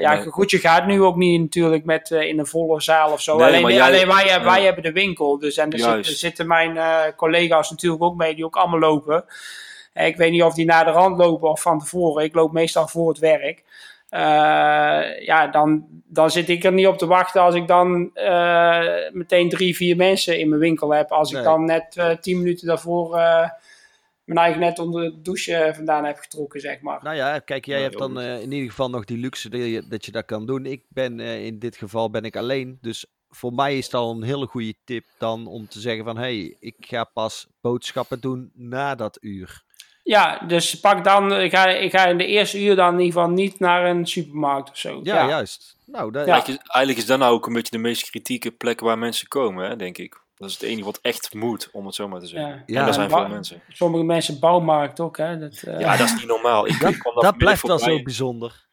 ja, 0.00 0.14
Nee. 0.14 0.24
goed, 0.26 0.50
je 0.50 0.58
gaat 0.58 0.86
nu 0.86 1.02
ook 1.02 1.16
niet 1.16 1.40
natuurlijk 1.40 1.84
met 1.84 2.10
in 2.10 2.38
een 2.38 2.46
volle 2.46 2.80
zaal 2.82 3.12
of 3.12 3.20
zo. 3.20 3.36
Nee, 3.36 3.46
alleen 3.46 3.74
jij- 3.74 3.86
alleen 3.86 4.06
wij, 4.06 4.24
hebben- 4.28 4.48
wij 4.50 4.62
hebben 4.64 4.82
de 4.82 4.92
winkel. 4.92 5.38
Dus 5.38 5.56
en 5.56 5.70
er 5.70 5.78
Juist. 5.78 5.94
zitten, 5.94 6.14
zitten 6.16 6.46
mijn 6.46 6.76
eh, 6.76 7.00
collega's 7.16 7.70
natuurlijk 7.70 8.02
ook 8.02 8.16
mee, 8.16 8.34
die 8.34 8.44
ook 8.44 8.56
allemaal 8.56 8.78
lopen. 8.80 9.24
Ik 9.94 10.16
weet 10.16 10.30
niet 10.30 10.42
of 10.42 10.54
die 10.54 10.64
naar 10.66 10.84
de 10.84 10.90
rand 10.90 11.18
lopen 11.18 11.50
of 11.50 11.60
van 11.62 11.78
tevoren. 11.78 12.24
Ik 12.24 12.34
loop 12.34 12.52
meestal 12.52 12.88
voor 12.88 13.08
het 13.08 13.18
werk. 13.18 13.62
Eh, 14.16 15.24
ja, 15.26 15.46
dan, 15.46 15.86
dan 16.04 16.30
zit 16.30 16.48
ik 16.48 16.64
er 16.64 16.72
niet 16.72 16.86
op 16.86 16.98
te 16.98 17.06
wachten 17.06 17.40
als 17.42 17.54
ik 17.54 17.66
dan 17.66 18.10
eh, 18.14 19.10
meteen 19.12 19.48
drie, 19.48 19.76
vier 19.76 19.96
mensen 19.96 20.38
in 20.38 20.48
mijn 20.48 20.60
winkel 20.60 20.94
heb. 20.94 21.10
Als 21.10 21.30
Nee. 21.30 21.40
ik 21.40 21.46
dan 21.46 21.64
net 21.64 21.96
eh, 21.96 22.10
tien 22.10 22.38
minuten 22.38 22.66
daarvoor 22.66 23.16
eh, 23.16 23.48
mijn 24.24 24.38
eigen 24.38 24.60
net 24.60 24.78
onder 24.78 25.02
de 25.02 25.20
douche 25.22 25.72
vandaan 25.74 26.04
heb 26.04 26.18
getrokken, 26.18 26.60
zeg 26.60 26.80
maar. 26.80 27.02
Nou 27.02 27.16
ja, 27.16 27.38
kijk, 27.38 27.64
jij 27.66 27.82
hebt 27.82 27.98
dan 27.98 28.20
in 28.20 28.52
ieder 28.52 28.68
geval 28.70 28.90
nog 28.90 29.04
die 29.04 29.18
luxe 29.18 29.48
dat 29.48 29.60
je 29.60 29.84
dat, 29.88 30.04
je 30.04 30.12
dat 30.12 30.24
kan 30.24 30.46
doen. 30.46 30.66
Ik 30.66 30.82
ben 30.88 31.20
eh, 31.20 31.44
in 31.44 31.58
dit 31.58 31.76
geval 31.76 32.10
ben 32.10 32.24
ik 32.24 32.36
alleen. 32.36 32.78
Dus 32.80 33.06
voor 33.30 33.52
mij 33.52 33.78
is 33.78 33.84
het 33.84 33.94
al 33.94 34.10
een 34.10 34.22
hele 34.22 34.46
goede 34.46 34.74
tip 34.84 35.04
dan 35.18 35.46
om 35.46 35.68
te 35.68 35.80
zeggen 35.80 36.04
van... 36.04 36.16
hé, 36.16 36.22
hey, 36.22 36.56
ik 36.60 36.76
ga 36.78 37.04
pas 37.04 37.46
boodschappen 37.60 38.20
doen 38.20 38.50
na 38.54 38.94
dat 38.94 39.18
uur. 39.20 39.64
Ja, 40.06 40.38
dus 40.46 40.80
pak 40.80 41.04
dan, 41.04 41.32
ik 41.32 41.50
ga, 41.50 41.66
ik 41.66 41.90
ga 41.90 42.06
in 42.06 42.18
de 42.18 42.26
eerste 42.26 42.62
uur 42.64 42.76
dan 42.76 42.92
in 42.92 43.00
ieder 43.00 43.12
geval 43.12 43.34
niet 43.34 43.58
naar 43.58 43.84
een 43.84 44.06
supermarkt 44.06 44.70
of 44.70 44.76
zo. 44.76 45.00
Ja, 45.02 45.28
juist. 45.28 45.76
Nou, 45.86 46.12
dat, 46.12 46.26
Ja. 46.26 46.32
Eigenlijk, 46.32 46.62
is, 46.62 46.70
eigenlijk 46.70 46.98
is 46.98 47.06
dat 47.06 47.18
nou 47.18 47.34
ook 47.34 47.46
een 47.46 47.52
beetje 47.52 47.70
de 47.70 47.78
meest 47.78 48.10
kritieke 48.10 48.50
plek 48.50 48.80
waar 48.80 48.98
mensen 48.98 49.28
komen, 49.28 49.68
hè, 49.68 49.76
denk 49.76 49.98
ik. 49.98 50.20
Dat 50.36 50.48
is 50.48 50.54
het 50.54 50.62
enige 50.62 50.84
wat 50.84 50.98
echt 51.02 51.34
moet, 51.34 51.68
om 51.72 51.86
het 51.86 51.94
zo 51.94 52.08
maar 52.08 52.20
te 52.20 52.26
zeggen. 52.26 52.48
Ja. 52.48 52.54
En 52.54 52.62
Ja, 52.66 52.84
daar 52.84 52.94
zijn 52.94 53.10
veel 53.10 53.28
mensen. 53.28 53.62
Sommige 53.68 54.04
mensen 54.04 54.38
bouwmarkt 54.40 55.00
ook, 55.00 55.16
hè. 55.16 55.38
Dat, 55.38 55.62
eh, 55.62 55.80
Ja, 55.80 55.96
dat 55.96 56.06
is 56.06 56.14
niet 56.14 56.26
normaal. 56.26 56.66
Ik, 56.66 56.80
dat, 56.80 56.90
ik 56.90 57.02
dat 57.02 57.12
vanmiddag 57.12 57.36
blijft 57.36 57.62
wel 57.62 57.78
zo 57.78 58.02
bijzonder. 58.02 58.64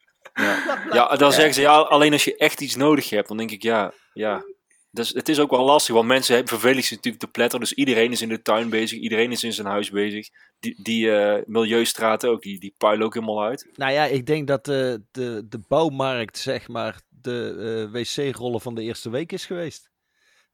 Ja, 0.92 1.16
dan 1.16 1.32
zeggen 1.32 1.54
ze, 1.54 1.60
ja, 1.60 1.76
alleen 1.76 2.12
als 2.12 2.24
je 2.24 2.36
echt 2.36 2.60
iets 2.60 2.76
nodig 2.76 3.10
hebt, 3.10 3.28
dan 3.28 3.36
denk 3.36 3.50
ik, 3.50 3.62
ja, 3.62 3.92
ja. 4.12 4.44
Dus 4.90 5.08
het 5.08 5.28
is 5.28 5.40
ook 5.40 5.50
wel 5.50 5.64
lastig, 5.64 5.94
want 5.94 6.06
mensen 6.06 6.34
hebben 6.34 6.52
vervelen 6.52 6.82
zich 6.82 6.96
natuurlijk 6.96 7.24
te 7.24 7.30
pletteren. 7.30 7.60
Dus 7.60 7.74
iedereen 7.74 8.12
is 8.12 8.22
in 8.22 8.28
de 8.28 8.42
tuin 8.42 8.68
bezig, 8.70 8.98
iedereen 8.98 9.32
is 9.32 9.44
in 9.44 9.52
zijn 9.52 9.66
huis 9.66 9.90
bezig. 9.90 10.28
Die, 10.64 10.82
die 10.82 11.16
eh, 11.16 11.42
milieustraten 11.46 12.30
ook, 12.30 12.42
die, 12.42 12.60
die 12.60 12.74
puilen 12.78 13.06
ook 13.06 13.14
helemaal 13.14 13.42
uit. 13.42 13.68
Nou 13.74 13.92
ja, 13.92 14.04
ik 14.04 14.26
denk 14.26 14.46
dat 14.46 14.64
de, 14.64 15.02
de, 15.10 15.46
de 15.48 15.60
bouwmarkt, 15.68 16.38
zeg 16.38 16.68
maar, 16.68 17.00
de 17.08 17.88
eh, 17.92 17.92
wc-rollen 17.92 18.60
van 18.60 18.74
de 18.74 18.82
eerste 18.82 19.10
week 19.10 19.32
is 19.32 19.46
geweest. 19.46 19.90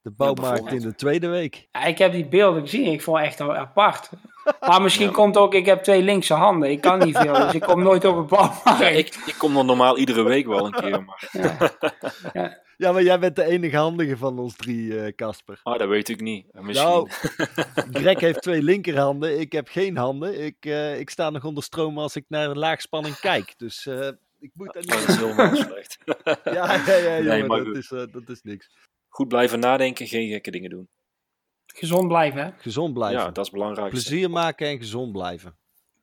De 0.02 0.10
bouwmarkt 0.10 0.72
in 0.72 0.80
de 0.80 0.94
tweede 0.94 1.28
week. 1.28 1.68
Ja, 1.72 1.84
ik 1.84 1.98
heb 1.98 2.12
die 2.12 2.28
beelden 2.28 2.62
gezien, 2.62 2.92
ik 2.92 3.02
vond 3.02 3.18
het 3.18 3.26
echt 3.26 3.38
wel 3.38 3.54
apart. 3.54 4.10
Maar 4.60 4.82
misschien 4.82 5.12
komt 5.12 5.36
ook, 5.36 5.54
ik 5.54 5.66
heb 5.66 5.82
twee 5.82 6.02
linkse 6.02 6.34
handen, 6.34 6.70
ik 6.70 6.80
kan 6.80 6.98
niet 6.98 7.18
veel, 7.18 7.32
dus 7.32 7.54
ik 7.54 7.60
kom 7.60 7.82
nooit 7.82 8.04
op 8.04 8.16
een 8.16 8.26
bouwmarkt. 8.26 8.78
Ja, 8.78 8.88
ik, 8.88 9.14
ik 9.26 9.34
kom 9.38 9.54
dan 9.54 9.66
normaal 9.66 9.98
iedere 9.98 10.22
week 10.22 10.46
wel 10.46 10.66
een 10.66 10.72
keer, 10.72 11.04
maar 11.04 11.28
Ja, 12.80 12.92
maar 12.92 13.02
jij 13.02 13.18
bent 13.18 13.36
de 13.36 13.44
enige 13.44 13.76
handige 13.76 14.16
van 14.16 14.38
ons 14.38 14.56
drie, 14.56 15.00
eh, 15.00 15.14
Casper. 15.14 15.60
ah, 15.62 15.78
dat 15.78 15.88
weet 15.88 16.08
ik 16.08 16.20
niet. 16.20 16.46
Eh, 16.52 16.62
Misschien. 16.62 16.88
Nou, 16.88 17.08
Greg 18.00 18.20
heeft 18.20 18.42
twee 18.42 18.62
linkerhanden, 18.62 19.40
ik 19.40 19.52
heb 19.52 19.68
geen 19.68 19.96
handen. 19.96 20.44
Ik, 20.44 20.56
eh, 20.60 20.98
ik 20.98 21.10
sta 21.10 21.30
nog 21.30 21.44
onder 21.44 21.62
stroom 21.62 21.98
als 21.98 22.16
ik 22.16 22.24
naar 22.28 22.48
de 22.48 22.58
laagspanning 22.58 23.16
kijk. 23.18 23.54
Dus 23.56 23.86
eh, 23.86 24.08
ik 24.38 24.50
moet 24.54 24.72
daar 24.72 24.82
dat 24.82 24.98
niet... 24.98 25.08
is 25.08 25.16
helemaal 25.16 25.56
slecht. 25.70 25.98
Ja, 26.44 26.82
ja, 26.86 26.96
ja, 26.96 27.20
jongen, 27.20 27.46
maar 27.46 27.64
dat, 27.64 27.76
is, 27.76 27.90
eh, 27.90 28.02
dat 28.12 28.28
is 28.28 28.42
niks. 28.42 28.70
Goed 29.08 29.28
blijven 29.28 29.60
nadenken, 29.60 30.06
geen 30.06 30.28
gekke 30.28 30.50
dingen 30.50 30.70
doen. 30.70 30.88
Gezond 31.66 32.08
blijven, 32.08 32.44
hè? 32.44 32.50
Gezond 32.58 32.94
blijven. 32.94 33.20
Ja, 33.20 33.30
dat 33.30 33.44
is 33.44 33.50
belangrijk. 33.50 33.90
Plezier 33.90 34.30
maken 34.30 34.68
en 34.68 34.78
gezond 34.78 35.12
blijven. 35.12 35.56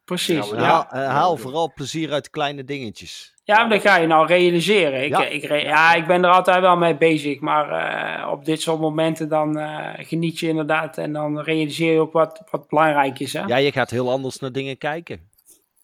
Precies. 0.03 0.49
Ja, 0.49 0.55
haal, 0.55 0.85
haal 0.89 1.37
vooral 1.37 1.73
plezier 1.73 2.11
uit 2.11 2.29
kleine 2.29 2.63
dingetjes. 2.63 3.35
Ja 3.47 3.57
maar 3.59 3.69
dat 3.69 3.81
ga 3.81 3.95
je 3.97 4.07
nou 4.07 4.27
realiseren. 4.27 5.03
Ik, 5.03 5.09
Ja. 5.09 5.25
ik, 5.25 5.43
re- 5.43 5.55
ja, 5.63 5.93
ik 5.93 6.07
ben 6.07 6.23
er 6.23 6.31
altijd 6.31 6.59
wel 6.61 6.77
mee 6.77 6.95
bezig. 6.97 7.39
Maar 7.39 7.69
eh, 7.71 8.31
op 8.31 8.45
dit 8.45 8.61
soort 8.61 8.79
momenten 8.79 9.29
dan 9.29 9.57
eh, 9.57 9.93
geniet 10.07 10.39
je 10.39 10.47
inderdaad. 10.47 10.97
En 10.97 11.13
dan 11.13 11.39
realiseer 11.39 11.93
je 11.93 11.99
ook 11.99 12.13
wat, 12.13 12.41
wat 12.51 12.67
belangrijk 12.67 13.19
is, 13.19 13.33
hè? 13.33 13.41
Ja, 13.45 13.55
je 13.57 13.71
gaat 13.71 13.89
heel 13.89 14.11
anders 14.11 14.39
naar 14.39 14.51
dingen 14.51 14.77
kijken. 14.77 15.29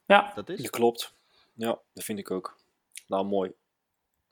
Ja. 0.06 0.32
Dat 0.36 0.50
is. 0.50 0.62
Dat 0.62 0.70
klopt. 0.70 1.14
Ja, 1.54 1.78
dat 1.94 2.04
vind 2.04 2.20
ik 2.20 2.32
ook. 2.32 2.58
Nou, 3.08 3.26
mooi. 3.26 3.52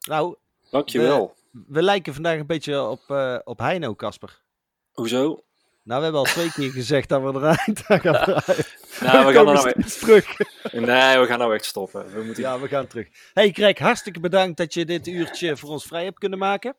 Nou, 0.07 0.35
Dankjewel. 0.69 1.35
we 1.67 1.81
lijken 1.83 2.13
vandaag 2.13 2.39
een 2.39 2.45
beetje 2.45 2.83
op, 2.83 3.01
eh 3.07 3.37
op 3.43 3.59
Heino, 3.59 3.95
Casper. 3.95 4.41
Hoezo? 4.91 5.43
Nou, 5.83 5.97
we 5.97 6.03
hebben 6.03 6.21
al 6.21 6.25
twee 6.33 6.51
keer 6.51 6.71
gezegd 6.71 7.09
dat 7.09 7.21
we 7.21 7.27
eruit 7.27 7.83
gaan. 8.03 8.41
Nou, 9.11 9.25
we 9.25 9.33
gaan 9.33 9.47
er 9.47 9.53
nou 9.53 9.81
terug. 9.99 10.25
Nee, 10.71 11.17
we 11.19 11.25
gaan 11.25 11.39
nou 11.39 11.53
echt 11.53 11.65
stoppen. 11.65 12.05
We 12.13 12.23
moeten... 12.23 12.43
Ja, 12.43 12.59
we 12.59 12.67
gaan 12.67 12.87
terug. 12.87 13.07
Hey 13.33 13.51
Greg, 13.51 13.77
hartstikke 13.77 14.19
bedankt 14.19 14.57
dat 14.57 14.73
je 14.73 14.85
dit 14.85 15.07
uurtje 15.07 15.57
voor 15.57 15.69
ons 15.69 15.85
vrij 15.85 16.03
hebt 16.03 16.19
kunnen 16.19 16.39
maken. 16.39 16.75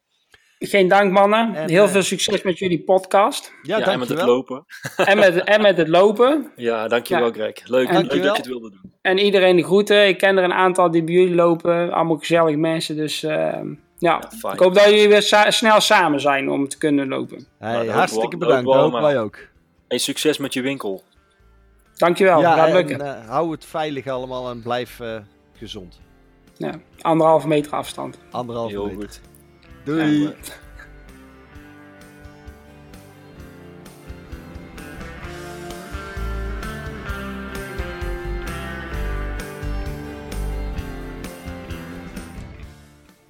Geen 0.58 0.88
dank, 0.88 1.12
mannen. 1.12 1.54
En, 1.54 1.70
Heel 1.70 1.84
eh, 1.84 1.90
veel 1.90 2.02
succes 2.02 2.42
met 2.42 2.58
jullie 2.58 2.82
podcast. 2.82 3.52
Ja, 3.62 3.78
Ja, 3.78 3.86
en 3.86 3.98
met 3.98 4.08
het 4.08 4.22
lopen. 4.22 4.64
en, 4.96 5.18
met, 5.18 5.44
en 5.44 5.62
met 5.62 5.76
het 5.76 5.88
lopen. 5.88 6.52
Ja, 6.56 6.88
dankjewel 6.88 7.26
Ja. 7.26 7.32
Greg. 7.32 7.66
Leuk, 7.68 7.88
En- 7.88 7.94
leuk 8.00 8.08
dat 8.10 8.22
je 8.22 8.30
het 8.32 8.46
wilde 8.46 8.70
doen. 8.70 8.92
En 9.02 9.18
iedereen 9.18 9.56
de 9.56 9.64
groeten. 9.64 10.06
Ik 10.08 10.18
ken 10.18 10.36
er 10.38 10.44
een 10.44 10.52
aantal 10.52 10.90
die 10.90 11.04
bij 11.04 11.14
jullie 11.14 11.34
lopen. 11.34 11.92
Allemaal 11.92 12.16
gezellige 12.16 12.56
mensen. 12.56 12.96
Dus 12.96 13.22
eh, 13.22 13.60
ja, 13.98 14.22
ik 14.52 14.58
hoop 14.58 14.74
dat 14.74 14.84
jullie 14.84 15.08
weer 15.08 15.22
sa- 15.22 15.50
snel 15.50 15.80
samen 15.80 16.20
zijn 16.20 16.50
om 16.50 16.68
te 16.68 16.78
kunnen 16.78 17.08
lopen. 17.08 17.46
Hey, 17.58 17.72
Nou, 17.72 17.88
hartstikke 17.88 18.36
bedankt. 18.36 18.64
dat 18.66 18.74
hopen 18.74 19.02
wij 19.02 19.20
ook. 19.20 19.38
En 19.88 19.98
succes 20.00 20.38
met 20.38 20.52
je 20.54 20.62
winkel. 20.62 21.02
Dankjewel, 22.02 22.40
ja, 22.40 22.54
gaat 22.54 22.66
en, 22.68 22.74
lukken. 22.74 23.00
eh, 23.00 23.28
hou 23.28 23.50
het 23.50 23.64
veilig 23.64 24.06
allemaal 24.06 24.50
en 24.50 24.62
blijf 24.62 25.00
eh, 25.00 25.16
gezond. 25.52 26.00
Ja, 26.56 26.74
anderhalve 27.00 27.48
meter 27.48 27.72
afstand. 27.72 28.18
Anderhalf 28.30 28.70
Heel 28.70 28.84
meter. 28.86 29.00
goed. 29.00 29.20
Doei. 29.84 30.22
Ja, 30.22 30.32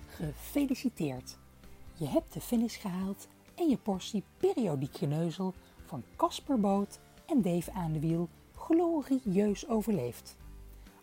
Gefeliciteerd! 0.09 1.39
Je 1.95 2.07
hebt 2.07 2.33
de 2.33 2.41
finish 2.41 2.81
gehaald 2.81 3.29
en 3.55 3.69
je 3.69 3.77
portie 3.77 4.23
periodiek 4.37 4.97
geneuzel 4.97 5.55
van 5.87 6.03
Casper 6.17 6.61
Boot 6.61 6.99
en 7.27 7.43
Dave 7.43 7.73
aan 7.73 7.93
de 7.93 8.01
wiel 8.01 8.29
glorieus 8.67 9.69
overleefd. 9.69 10.37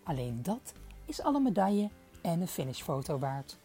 Alleen 0.04 0.40
dat 0.44 0.74
is 1.06 1.22
alle 1.22 1.40
medaille 1.40 1.90
en 2.22 2.42
een 2.42 2.48
finishfoto 2.48 3.18
waard. 3.18 3.58